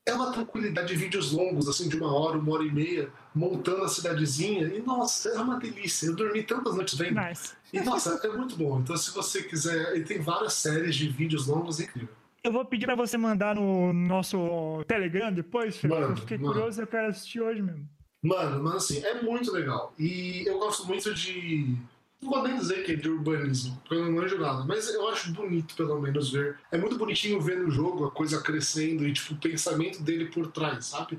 é 0.08 0.14
uma 0.14 0.32
tranquilidade 0.32 0.88
de 0.90 0.96
vídeos 0.96 1.32
longos, 1.32 1.68
assim, 1.68 1.88
de 1.90 1.96
uma 1.98 2.12
hora, 2.14 2.38
uma 2.38 2.54
hora 2.54 2.64
e 2.64 2.72
meia, 2.72 3.10
montando 3.36 3.84
a 3.84 3.88
cidadezinha. 3.88 4.68
E 4.68 4.82
nossa, 4.82 5.30
é 5.30 5.40
uma 5.40 5.60
delícia. 5.60 6.08
Eu 6.08 6.16
dormi 6.16 6.44
tantas 6.44 6.76
noites 6.76 6.98
vendo. 6.98 7.20
Nice. 7.22 7.54
E 7.72 7.80
nossa, 7.82 8.20
é 8.24 8.28
muito 8.30 8.56
bom. 8.58 8.80
Então, 8.80 8.96
se 8.98 9.12
você 9.12 9.44
quiser, 9.44 9.94
ele 9.96 10.04
tem 10.06 10.20
várias 10.20 10.54
séries 10.54 10.96
de 10.96 11.08
vídeos 11.10 11.48
longos 11.48 11.80
incrível. 11.80 12.10
Eu 12.44 12.52
vou 12.52 12.66
pedir 12.66 12.88
pra 12.88 12.96
você 12.96 13.18
mandar 13.18 13.56
no 13.56 13.94
nosso 13.94 14.84
Telegram 14.88 15.32
depois, 15.32 15.78
Felipe. 15.78 16.02
Eu 16.02 16.18
fiquei 16.18 16.38
manda. 16.38 16.54
curioso 16.54 16.82
e 16.82 16.84
eu 16.84 16.88
quero 16.88 17.08
assistir 17.10 17.40
hoje 17.42 17.62
mesmo. 17.62 17.88
Mano, 18.22 18.64
mas 18.64 18.76
assim, 18.76 19.04
é 19.04 19.22
muito 19.22 19.52
legal. 19.52 19.94
E 19.98 20.44
eu 20.46 20.60
gosto 20.60 20.86
muito 20.86 21.14
de. 21.14 21.76
Não 22.22 22.30
vou 22.30 22.44
nem 22.44 22.56
dizer 22.56 22.86
que 22.86 22.92
é 22.92 22.96
de 22.96 23.10
urbanismo, 23.10 23.76
porque 23.82 23.96
eu 23.96 24.06
não 24.06 24.12
manjo 24.12 24.38
nada, 24.38 24.64
mas 24.64 24.88
eu 24.94 25.08
acho 25.10 25.34
bonito, 25.34 25.76
pelo 25.76 26.00
menos, 26.00 26.32
ver. 26.32 26.60
É 26.72 26.78
muito 26.78 26.96
bonitinho 26.96 27.42
ver 27.42 27.58
no 27.58 27.72
jogo 27.72 28.06
a 28.06 28.12
coisa 28.12 28.40
crescendo 28.40 29.08
e, 29.08 29.12
tipo, 29.12 29.34
o 29.34 29.38
pensamento 29.38 30.04
dele 30.04 30.26
por 30.26 30.46
trás, 30.52 30.86
sabe? 30.86 31.18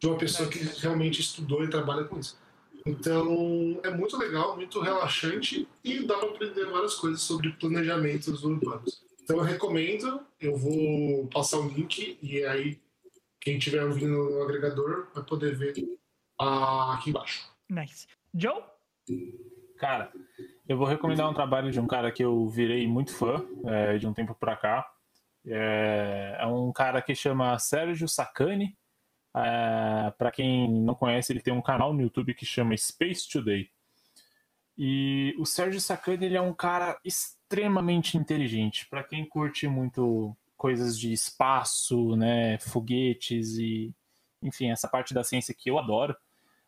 De 0.00 0.08
uma 0.08 0.18
pessoa 0.18 0.48
que 0.48 0.58
realmente 0.80 1.20
estudou 1.20 1.62
e 1.62 1.70
trabalha 1.70 2.02
com 2.02 2.18
isso. 2.18 2.36
Então, 2.84 3.80
é 3.84 3.90
muito 3.90 4.18
legal, 4.18 4.56
muito 4.56 4.80
relaxante 4.80 5.68
e 5.84 6.04
dá 6.04 6.18
pra 6.18 6.28
aprender 6.28 6.66
várias 6.66 6.94
coisas 6.96 7.20
sobre 7.22 7.50
planejamentos 7.52 8.42
urbanos. 8.42 9.04
Então, 9.22 9.38
eu 9.38 9.42
recomendo, 9.42 10.20
eu 10.40 10.56
vou 10.56 11.28
passar 11.28 11.60
o 11.60 11.68
link 11.68 12.18
e 12.20 12.44
aí 12.44 12.78
quem 13.40 13.56
estiver 13.56 13.84
ouvindo 13.84 14.12
no 14.12 14.42
agregador 14.42 15.06
vai 15.14 15.22
poder 15.22 15.56
ver 15.56 15.72
aqui 16.38 17.10
embaixo. 17.10 17.48
Nice. 17.68 18.06
Joe? 18.32 18.62
Cara, 19.78 20.12
eu 20.68 20.76
vou 20.76 20.86
recomendar 20.86 21.28
um 21.28 21.34
trabalho 21.34 21.70
de 21.70 21.80
um 21.80 21.86
cara 21.86 22.10
que 22.10 22.24
eu 22.24 22.48
virei 22.48 22.86
muito 22.86 23.14
fã 23.14 23.44
é, 23.66 23.98
de 23.98 24.06
um 24.06 24.14
tempo 24.14 24.34
pra 24.34 24.56
cá. 24.56 24.86
É, 25.46 26.38
é 26.40 26.46
um 26.46 26.72
cara 26.72 27.02
que 27.02 27.14
chama 27.14 27.58
Sérgio 27.58 28.08
Sacani. 28.08 28.76
É, 29.36 30.12
para 30.16 30.30
quem 30.30 30.70
não 30.70 30.94
conhece, 30.94 31.32
ele 31.32 31.40
tem 31.40 31.52
um 31.52 31.62
canal 31.62 31.92
no 31.92 32.02
YouTube 32.02 32.34
que 32.34 32.46
chama 32.46 32.76
Space 32.76 33.28
Today. 33.28 33.68
E 34.76 35.34
o 35.38 35.44
Sérgio 35.44 35.80
Sacani 35.80 36.26
ele 36.26 36.36
é 36.36 36.40
um 36.40 36.54
cara 36.54 36.98
extremamente 37.04 38.16
inteligente. 38.16 38.88
Para 38.88 39.04
quem 39.04 39.24
curte 39.28 39.68
muito 39.68 40.36
coisas 40.56 40.98
de 40.98 41.12
espaço, 41.12 42.16
né, 42.16 42.58
foguetes 42.58 43.58
e 43.58 43.94
enfim, 44.42 44.70
essa 44.70 44.88
parte 44.88 45.14
da 45.14 45.24
ciência 45.24 45.54
que 45.54 45.70
eu 45.70 45.78
adoro. 45.78 46.14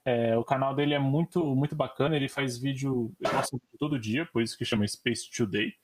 É, 0.07 0.37
o 0.37 0.45
canal 0.45 0.73
dele 0.73 0.95
é 0.95 1.01
muito 1.01 1.45
muito 1.57 1.75
bacana, 1.75 2.15
ele 2.15 2.29
faz 2.29 2.57
vídeo, 2.57 3.13
faço 3.25 3.61
todo 3.77 3.99
dia, 3.99 4.25
por 4.25 4.41
isso 4.41 4.57
que 4.57 4.65
chama 4.65 4.87
Space 4.87 5.29
Today. 5.29 5.75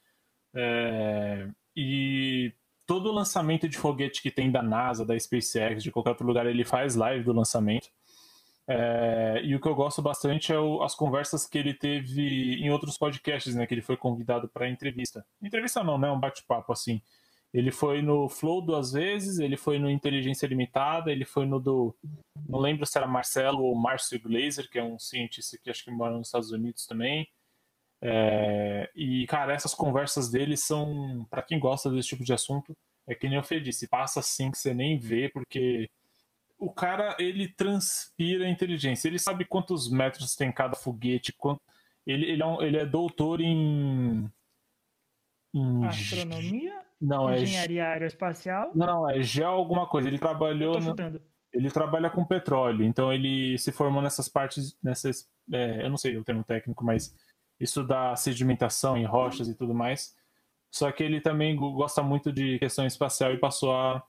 É, 0.55 1.49
e 1.75 2.55
todo 2.87 3.11
lançamento 3.11 3.69
de 3.69 3.77
foguete 3.77 4.23
que 4.23 4.31
tem 4.31 4.49
da 4.49 4.63
NASA, 4.63 5.05
da 5.05 5.19
SpaceX, 5.19 5.83
de 5.83 5.91
qualquer 5.91 6.11
outro 6.11 6.27
lugar, 6.27 6.47
ele 6.47 6.65
faz 6.65 6.95
live 6.95 7.25
do 7.25 7.33
lançamento. 7.33 7.89
É, 8.69 9.41
e 9.43 9.57
o 9.57 9.61
que 9.61 9.67
eu 9.67 9.75
gosto 9.75 10.01
bastante 10.01 10.53
é 10.53 10.59
o, 10.59 10.83
as 10.83 10.95
conversas 10.95 11.45
que 11.45 11.59
ele 11.59 11.75
teve 11.75 12.55
em 12.63 12.71
outros 12.71 12.97
podcasts, 12.97 13.57
né? 13.57 13.67
Que 13.67 13.75
ele 13.75 13.83
foi 13.83 13.97
convidado 13.97 14.49
para 14.49 14.69
entrevista. 14.69 15.27
Entrevista 15.43 15.83
não, 15.83 15.99
né? 15.99 16.09
Um 16.11 16.21
bate-papo 16.21 16.73
assim. 16.73 17.03
Ele 17.53 17.71
foi 17.71 18.01
no 18.01 18.29
Flow 18.29 18.63
duas 18.63 18.93
vezes, 18.93 19.39
ele 19.39 19.59
foi 19.59 19.79
no 19.79 19.91
Inteligência 19.91 20.47
Limitada, 20.47 21.13
ele 21.13 21.25
foi 21.25 21.45
no 21.45 21.61
do. 21.61 21.95
Não 22.49 22.59
lembro 22.59 22.87
se 22.87 22.97
era 22.97 23.07
Marcelo 23.07 23.63
ou 23.63 23.75
Márcio 23.75 24.21
Glazer, 24.21 24.71
que 24.71 24.79
é 24.79 24.85
um 24.85 24.99
cientista 24.99 25.59
que 25.63 25.69
acho 25.69 25.85
que 25.85 25.91
mora 25.91 26.17
nos 26.17 26.29
Estados 26.29 26.51
Unidos 26.51 26.87
também. 26.87 27.29
É, 28.01 28.91
e, 28.97 29.27
cara, 29.27 29.53
essas 29.53 29.75
conversas 29.75 30.31
dele 30.31 30.57
são, 30.57 31.27
para 31.31 31.43
quem 31.43 31.59
gosta 31.61 31.91
desse 31.91 32.09
tipo 32.09 32.25
de 32.25 32.33
assunto, 32.33 32.73
é 33.07 33.15
que 33.15 33.29
nem 33.29 33.39
eu 33.39 33.61
disse, 33.61 33.87
passa 33.87 34.21
assim 34.21 34.51
que 34.51 34.59
você 34.59 34.73
nem 34.73 34.99
vê, 34.99 35.29
porque 35.29 35.89
o 36.59 36.73
cara, 36.73 37.17
ele 37.19 37.49
transpira 37.49 38.49
inteligência. 38.49 39.09
Ele 39.09 39.19
sabe 39.19 39.45
quantos 39.45 39.91
metros 39.91 40.35
tem 40.37 40.51
cada 40.51 40.77
foguete, 40.77 41.33
quanto... 41.33 41.61
ele, 42.07 42.31
ele, 42.31 42.43
é 42.43 42.47
um, 42.47 42.63
ele 42.63 42.79
é 42.79 42.87
doutor 42.87 43.41
em. 43.41 44.31
em... 45.55 45.85
Astronomia? 45.85 46.81
Não, 47.03 47.29
é 47.29 47.43
Engenharia 47.43 47.89
aeroespacial? 47.89 48.71
Não, 48.77 49.11
é 49.11 49.21
geo 49.21 49.49
alguma 49.49 49.89
coisa. 49.89 50.07
Ele 50.07 50.21
trabalhou. 50.21 50.79
No... 50.81 50.95
Ele 51.53 51.69
trabalha 51.69 52.09
com 52.09 52.25
petróleo, 52.25 52.85
então 52.85 53.13
ele 53.13 53.59
se 53.59 53.73
formou 53.73 54.01
nessas 54.01 54.29
partes, 54.29 54.79
nessas. 54.81 55.29
É, 55.53 55.85
eu 55.85 55.91
não 55.91 55.97
sei 55.97 56.17
o 56.17 56.25
termo 56.25 56.45
técnico, 56.45 56.85
mas 56.85 57.13
estudar 57.59 58.17
sedimentação 58.17 58.97
em 58.97 59.05
rochas 59.05 59.49
e 59.49 59.55
tudo 59.55 59.75
mais. 59.75 60.15
Só 60.71 60.91
que 60.93 61.03
ele 61.03 61.21
também 61.21 61.57
gosta 61.57 62.03
muito 62.03 62.33
de 62.33 62.59
questão 62.61 62.87
espacial 62.87 63.33
e 63.35 63.39
passou 63.39 63.75
a, 63.75 64.03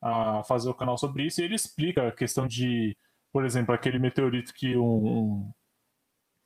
a 0.00 0.42
fazer 0.44 0.70
o 0.70 0.74
canal 0.74 0.96
sobre 0.96 1.26
isso. 1.26 1.40
E 1.40 1.44
ele 1.44 1.56
explica 1.56 2.06
a 2.06 2.12
questão 2.12 2.46
de, 2.46 2.96
por 3.32 3.44
exemplo, 3.44 3.74
aquele 3.74 3.98
meteorito 3.98 4.54
que 4.54 4.76
um, 4.76 4.84
um, 4.84 5.52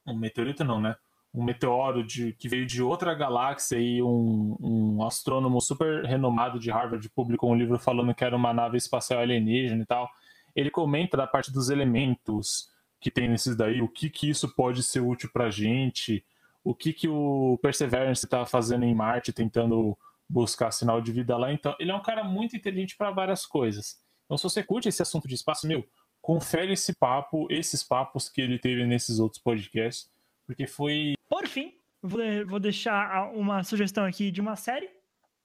um 0.08 0.18
meteorito 0.18 0.64
não, 0.64 0.80
né? 0.80 0.96
Um 1.34 1.42
meteoro 1.42 2.04
de, 2.04 2.34
que 2.34 2.48
veio 2.48 2.66
de 2.66 2.82
outra 2.82 3.14
galáxia 3.14 3.78
e 3.78 4.02
um, 4.02 4.56
um 4.60 5.02
astrônomo 5.02 5.60
super 5.60 6.04
renomado 6.04 6.58
de 6.58 6.70
Harvard 6.70 7.08
publicou 7.10 7.50
um 7.50 7.56
livro 7.56 7.78
falando 7.78 8.14
que 8.14 8.24
era 8.24 8.36
uma 8.36 8.52
nave 8.52 8.76
espacial 8.76 9.20
alienígena 9.20 9.82
e 9.82 9.86
tal. 9.86 10.10
Ele 10.54 10.70
comenta 10.70 11.16
da 11.16 11.26
parte 11.26 11.50
dos 11.50 11.70
elementos 11.70 12.70
que 13.00 13.10
tem 13.10 13.28
nesses 13.28 13.56
daí, 13.56 13.80
o 13.82 13.88
que 13.88 14.08
que 14.08 14.30
isso 14.30 14.54
pode 14.54 14.82
ser 14.82 15.00
útil 15.00 15.28
pra 15.32 15.50
gente, 15.50 16.24
o 16.62 16.74
que 16.74 16.92
que 16.92 17.08
o 17.08 17.58
Perseverance 17.60 18.24
está 18.24 18.46
fazendo 18.46 18.84
em 18.84 18.94
Marte, 18.94 19.32
tentando 19.32 19.98
buscar 20.28 20.70
sinal 20.70 21.00
de 21.00 21.10
vida 21.12 21.36
lá. 21.36 21.52
Então, 21.52 21.74
ele 21.78 21.90
é 21.90 21.94
um 21.94 22.02
cara 22.02 22.22
muito 22.22 22.56
inteligente 22.56 22.96
para 22.96 23.10
várias 23.10 23.44
coisas. 23.44 23.98
Então, 24.24 24.38
se 24.38 24.44
você 24.44 24.62
curte 24.62 24.88
esse 24.88 25.02
assunto 25.02 25.26
de 25.26 25.34
espaço, 25.34 25.66
meu, 25.66 25.84
confere 26.20 26.72
esse 26.72 26.94
papo, 26.94 27.48
esses 27.50 27.82
papos 27.82 28.28
que 28.28 28.40
ele 28.40 28.58
teve 28.58 28.86
nesses 28.86 29.18
outros 29.18 29.42
podcasts, 29.42 30.08
porque 30.52 30.66
foi. 30.66 31.14
Por 31.28 31.46
fim, 31.46 31.74
vou 32.02 32.60
deixar 32.60 33.32
uma 33.32 33.62
sugestão 33.62 34.04
aqui 34.04 34.30
de 34.30 34.40
uma 34.40 34.56
série 34.56 34.88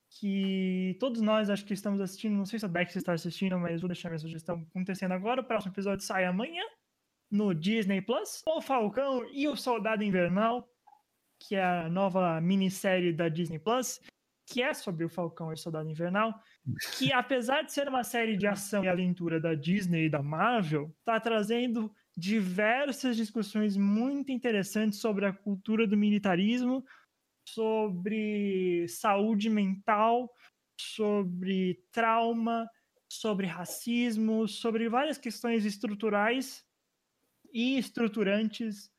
que 0.10 0.96
todos 1.00 1.22
nós 1.22 1.50
acho 1.50 1.66
que 1.66 1.74
estamos 1.74 2.00
assistindo. 2.00 2.36
Não 2.36 2.46
sei 2.46 2.60
se 2.60 2.66
a 2.66 2.70
Bex 2.70 2.96
está 2.96 3.14
assistindo, 3.14 3.58
mas 3.60 3.82
vou 3.82 3.88
deixar 3.88 4.10
minha 4.10 4.20
sugestão 4.20 4.66
acontecendo 4.70 5.14
agora. 5.14 5.42
O 5.42 5.44
próximo 5.44 5.74
episódio 5.74 6.06
sai 6.06 6.26
amanhã 6.26 6.64
no 7.30 7.54
Disney 7.54 8.02
Plus. 8.02 8.42
O 8.48 8.62
Falcão 8.62 9.26
e 9.34 9.48
o 9.48 9.56
Soldado 9.56 10.04
Invernal 10.04 10.68
que 11.40 11.56
é 11.56 11.64
a 11.64 11.90
nova 11.90 12.40
minissérie 12.42 13.14
da 13.14 13.30
Disney 13.30 13.60
Plus, 13.60 14.00
que 14.46 14.62
é 14.62 14.74
sobre 14.74 15.04
o 15.04 15.10
Falcão 15.10 15.52
e 15.52 15.56
o 15.56 15.58
Soldado 15.58 15.90
Invernal, 15.90 16.34
que 16.98 17.12
apesar 17.12 17.64
de 17.64 17.72
ser 17.72 17.88
uma 17.88 18.04
série 18.04 18.38
de 18.38 18.48
ação 18.48 18.84
e 18.84 18.88
aventura 18.88 19.40
da 19.40 19.54
Disney 19.54 20.06
e 20.06 20.10
da 20.10 20.24
Marvel, 20.24 20.94
está 21.00 21.20
trazendo 21.20 21.94
diversas 22.18 23.16
discussões 23.16 23.78
muito 23.78 24.32
interessantes 24.32 25.00
sobre 25.00 25.28
a 25.28 25.34
cultura 25.34 25.86
do 25.86 25.96
militarismo, 25.96 26.84
sobre 27.48 28.88
saúde 28.88 29.52
mental, 29.52 30.34
sobre 30.80 31.80
trauma, 31.92 32.68
sobre 33.08 33.46
racismo, 33.46 34.48
sobre 34.48 34.90
várias 34.90 35.20
questões 35.20 35.64
estruturais 35.64 36.66
e 37.54 37.78
estruturantes 37.78 38.92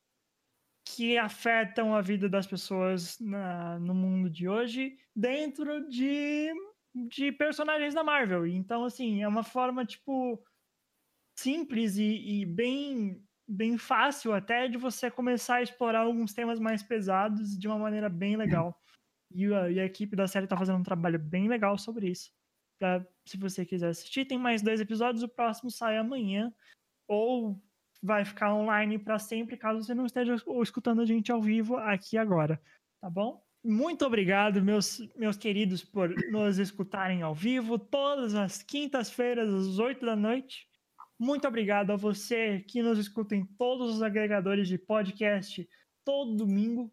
que 0.87 1.19
afetam 1.19 1.95
a 1.95 2.01
vida 2.01 2.29
das 2.29 2.47
pessoas 2.47 3.19
na, 3.19 3.79
no 3.81 3.95
mundo 3.95 4.31
de 4.31 4.49
hoje 4.49 4.97
dentro 5.15 5.87
de, 5.89 6.51
de 6.95 7.33
personagens 7.33 7.95
da 7.95 8.05
Marvel. 8.05 8.47
Então, 8.47 8.85
assim, 8.85 9.23
é 9.23 9.29
uma 9.29 9.43
forma, 9.43 9.85
tipo, 9.85 10.43
simples 11.39 11.97
e, 11.97 12.41
e 12.43 12.47
bem, 12.47 13.23
bem 13.47 13.79
fácil 13.79 14.33
até 14.33 14.67
de 14.67 14.77
você 14.77 15.11
começar 15.11 15.57
a 15.57 15.63
explorar 15.63 16.01
alguns 16.01 16.33
temas 16.33 16.59
mais 16.59 16.83
pesados 16.83 17.57
de 17.57 17.69
uma 17.69 17.79
maneira 17.79 18.09
bem 18.09 18.37
legal. 18.37 18.77
E 19.31 19.47
a, 19.47 19.71
e 19.71 19.79
a 19.79 19.85
equipe 19.85 20.17
da 20.17 20.27
série 20.27 20.47
está 20.47 20.57
fazendo 20.57 20.79
um 20.79 20.83
trabalho 20.83 21.19
bem 21.19 21.49
legal 21.49 21.79
sobre 21.79 22.09
isso. 22.11 22.33
Pra, 22.79 23.07
se 23.27 23.37
você 23.37 23.65
quiser 23.65 23.91
assistir, 23.91 24.25
tem 24.25 24.39
mais 24.39 24.63
dois 24.63 24.81
episódios, 24.81 25.23
o 25.23 25.29
próximo 25.29 25.71
sai 25.71 25.97
amanhã. 25.97 26.53
Ou 27.07 27.61
vai 28.03 28.25
ficar 28.25 28.55
online 28.55 28.99
para 28.99 29.19
sempre, 29.19 29.57
caso 29.57 29.83
você 29.83 29.95
não 29.95 30.07
esteja 30.07 30.37
escutando 30.63 31.01
a 31.01 31.07
gente 31.07 31.31
ao 31.31 31.41
vivo 31.41 31.77
aqui 31.77 32.17
agora, 32.17 32.61
tá 33.01 33.11
bom? 33.11 33.43
Muito 33.65 34.05
obrigado, 34.07 34.63
meus, 34.63 35.01
meus 35.17 35.37
queridos, 35.37 35.85
por 35.85 36.09
nos 36.31 36.59
escutarem 36.59 37.23
ao 37.23 37.35
vivo 37.35 37.77
todas 37.79 38.35
as 38.35 38.63
quintas-feiras, 38.63 39.53
às 39.53 39.79
8 39.79 40.07
da 40.07 40.15
noite. 40.15 40.69
Muito 41.19 41.49
obrigado 41.49 41.91
a 41.91 41.97
você 41.97 42.61
que 42.61 42.83
nos 42.83 42.99
escuta 42.99 43.35
em 43.35 43.45
todos 43.45 43.95
os 43.95 44.03
agregadores 44.03 44.69
de 44.69 44.79
podcast 44.79 45.69
todo 46.05 46.37
domingo 46.37 46.93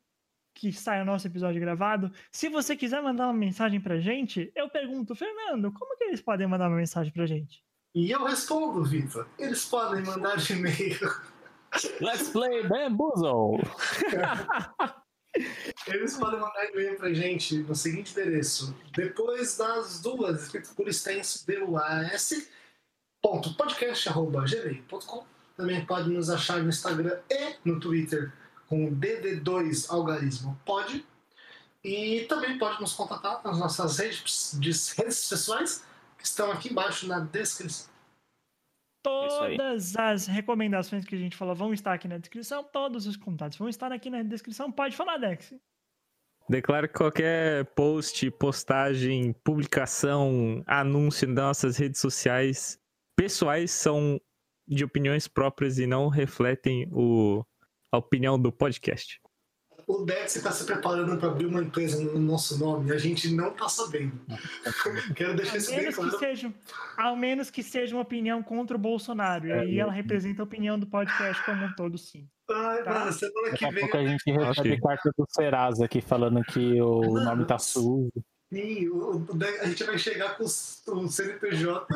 que 0.56 0.72
sai 0.72 1.02
o 1.02 1.06
nosso 1.06 1.28
episódio 1.28 1.60
gravado. 1.60 2.12
Se 2.32 2.50
você 2.50 2.76
quiser 2.76 3.02
mandar 3.04 3.26
uma 3.26 3.34
mensagem 3.34 3.80
pra 3.80 4.00
gente, 4.00 4.52
eu 4.56 4.70
pergunto, 4.70 5.14
Fernando, 5.14 5.72
como 5.72 5.98
que 5.98 6.06
eles 6.06 6.22
podem 6.22 6.48
mandar 6.48 6.70
uma 6.70 6.78
mensagem 6.78 7.12
pra 7.12 7.26
gente? 7.26 7.64
E 7.94 8.10
eu 8.10 8.24
respondo, 8.24 8.84
Vitor. 8.84 9.28
Eles 9.38 9.66
podem 9.66 10.04
mandar 10.04 10.38
de 10.38 10.54
e-mail. 10.54 11.00
Let's 12.02 12.30
play 12.30 12.68
Bamboozle! 12.68 13.62
Eles 15.88 16.18
podem 16.18 16.40
mandar 16.40 16.66
e-mail 16.72 16.96
pra 16.96 17.14
gente 17.14 17.58
no 17.58 17.76
seguinte 17.76 18.14
endereço: 18.14 18.74
depois 18.96 19.58
das 19.58 20.02
duas, 20.02 20.44
escrito 20.44 20.74
por 20.74 20.88
extenso 20.88 21.46
D-U-A-S, 21.46 22.50
podcast.gmail.com. 23.26 25.26
Também 25.58 25.84
pode 25.86 26.10
nos 26.10 26.30
achar 26.30 26.62
no 26.62 26.70
Instagram 26.70 27.18
e 27.30 27.56
no 27.66 27.80
Twitter 27.80 28.32
com 28.68 28.94
DD2 28.94 29.92
Algarismo 29.92 30.60
Pode. 30.64 31.04
E 31.84 32.26
também 32.30 32.58
pode 32.58 32.80
nos 32.82 32.94
contatar 32.94 33.42
nas 33.44 33.58
nossas 33.58 33.98
redes, 33.98 34.54
redes 34.98 35.30
pessoais 35.30 35.84
estão 36.22 36.52
aqui 36.52 36.72
embaixo 36.72 37.08
na 37.08 37.20
descrição. 37.20 37.94
Todas 39.04 39.96
as 39.96 40.26
recomendações 40.26 41.06
que 41.06 41.14
a 41.14 41.18
gente 41.18 41.38
falou 41.38 41.56
vão 41.56 41.74
estar 41.74 41.94
aqui 41.94 42.08
na 42.08 42.18
descrição, 42.18 42.64
todos 42.64 43.06
os 43.06 43.16
contatos 43.16 43.58
vão 43.58 43.70
estar 43.70 43.92
aqui 43.92 44.10
na 44.10 44.24
descrição. 44.24 44.72
Pode 44.72 44.96
falar, 44.96 45.18
Dex. 45.18 45.54
Declaro 46.50 46.88
que 46.88 46.96
qualquer 46.96 47.66
post, 47.76 48.30
postagem, 48.32 49.34
publicação, 49.44 50.64
anúncio 50.66 51.28
nas 51.28 51.36
nossas 51.36 51.78
redes 51.78 52.02
sociais 52.02 52.80
pessoais 53.16 53.72
são 53.72 54.20
de 54.68 54.84
opiniões 54.84 55.28
próprias 55.28 55.78
e 55.78 55.86
não 55.86 56.08
refletem 56.08 56.88
o, 56.92 57.44
a 57.92 57.98
opinião 57.98 58.40
do 58.40 58.52
podcast 58.52 59.20
o 59.88 60.04
Dex 60.04 60.36
está 60.36 60.52
se 60.52 60.66
preparando 60.66 61.18
para 61.18 61.30
abrir 61.30 61.46
uma 61.46 61.62
empresa 61.62 62.04
no 62.04 62.20
nosso 62.20 62.58
nome 62.58 62.90
e 62.90 62.94
a 62.94 62.98
gente 62.98 63.30
não 63.34 63.50
está 63.50 63.70
sabendo. 63.70 64.20
Quero 65.16 65.36
deixar 65.36 65.58
isso 65.58 65.76
bem 65.76 65.92
claro. 65.92 66.18
Seja, 66.18 66.54
ao 66.98 67.16
menos 67.16 67.52
que 67.52 67.62
seja 67.62 67.96
uma 67.96 68.02
opinião 68.02 68.42
contra 68.42 68.76
o 68.76 68.80
Bolsonaro. 68.80 69.46
É, 69.46 69.50
e 69.50 69.54
aí 69.60 69.80
ela 69.80 69.92
representa 69.92 70.42
a 70.42 70.46
opinião 70.46 70.80
do 70.80 70.88
podcast 70.88 71.44
como 71.46 71.66
um 71.66 71.74
todo, 71.74 71.98
sim. 71.98 72.28
Ai, 72.50 72.84
tá? 72.84 72.94
mano, 72.94 73.14
semana 73.14 73.52
que 73.52 73.66
vem. 73.66 73.74
Daqui 73.74 73.78
a 73.78 73.80
pouco 73.82 73.98
a 73.98 74.06
gente 74.06 74.32
recebe 74.32 74.82
carta 74.82 75.12
do 75.18 75.26
Serasa 75.30 75.86
aqui 75.86 76.02
falando 76.02 76.42
que 76.44 76.82
o 76.82 77.02
não, 77.02 77.24
nome 77.24 77.46
tá 77.46 77.60
sujo. 77.60 78.12
Sim, 78.56 78.88
o, 78.88 79.18
o, 79.18 79.28
a 79.62 79.66
gente 79.68 79.84
vai 79.84 79.98
chegar 79.98 80.38
com 80.38 80.46
o 80.46 81.10
CNPJ. 81.10 81.88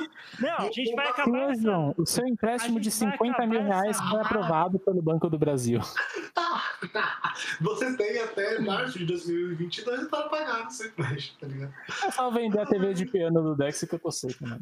Não, 0.41 0.57
a 0.57 0.69
gente 0.69 0.94
vai 0.94 1.07
acabar. 1.07 1.56
João, 1.56 1.95
o 1.98 2.06
seu 2.06 2.27
empréstimo 2.27 2.81
de 2.81 2.91
50 2.91 3.48
mil 3.48 3.64
reais 3.64 3.98
foi 3.98 4.19
aprovado 4.19 4.77
pelo 4.77 5.02
Banco 5.02 5.30
do 5.30 5.40
Brasil. 5.40 5.80
Você 7.61 7.95
tem 7.95 8.19
até 8.19 8.60
março 8.60 8.99
de 8.99 9.06
2022 9.06 10.10
para 10.10 10.27
pagar 10.27 10.65
no 10.65 10.72
seu 10.72 10.88
empréstimo, 10.88 11.40
tá 11.40 11.48
ligado? 11.48 11.73
É 12.03 12.11
só 12.11 12.30
vender 12.30 12.60
a 12.60 12.65
TV 12.65 12.94
de 12.94 13.06
piano 13.06 13.41
do 13.41 13.56
Dex 13.56 13.80
que 13.80 13.95
eu 13.95 13.99
tô 13.99 14.11
seco, 14.11 14.45
mano. 14.45 14.61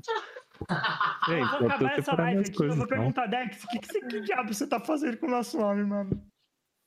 Ei, 1.30 1.42
Eu 1.42 1.48
vou 1.48 1.60
eu 1.62 1.66
acabar 1.68 1.98
essa 1.98 2.16
live 2.16 2.42
aqui. 2.42 2.52
Eu 2.52 2.56
coisas, 2.56 2.78
vou 2.78 2.86
então. 2.86 2.98
perguntar, 2.98 3.26
Dex, 3.26 3.64
o 3.64 3.68
que, 3.70 3.80
que, 3.80 4.02
que 4.02 4.22
diabo 4.22 4.54
você 4.54 4.68
tá 4.68 4.80
fazendo 4.80 5.18
com 5.18 5.26
o 5.26 5.32
nosso 5.32 5.58
nome, 5.58 5.84
mano? 5.84 6.12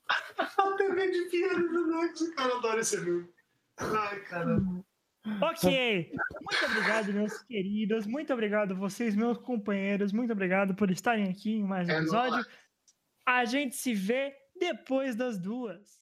A 0.38 0.76
TV 0.76 1.10
de 1.10 1.22
piano 1.30 1.68
do 1.68 2.24
o 2.24 2.34
cara 2.36 2.56
adora 2.56 2.80
esse 2.80 2.96
filme. 2.96 3.28
Ai, 3.76 4.20
caramba. 4.20 4.84
Ok. 5.42 6.12
Muito 6.12 6.64
obrigado, 6.66 7.12
meus 7.12 7.42
queridos. 7.42 8.06
Muito 8.06 8.32
obrigado 8.32 8.74
vocês, 8.74 9.14
meus 9.14 9.38
companheiros. 9.38 10.12
Muito 10.12 10.32
obrigado 10.32 10.74
por 10.74 10.90
estarem 10.90 11.28
aqui 11.28 11.56
em 11.56 11.64
mais 11.64 11.88
um 11.88 11.92
É 11.92 11.98
episódio. 11.98 12.44
A 13.26 13.44
gente 13.44 13.76
se 13.76 13.94
vê 13.94 14.34
depois 14.58 15.14
das 15.14 15.38
duas. 15.38 16.00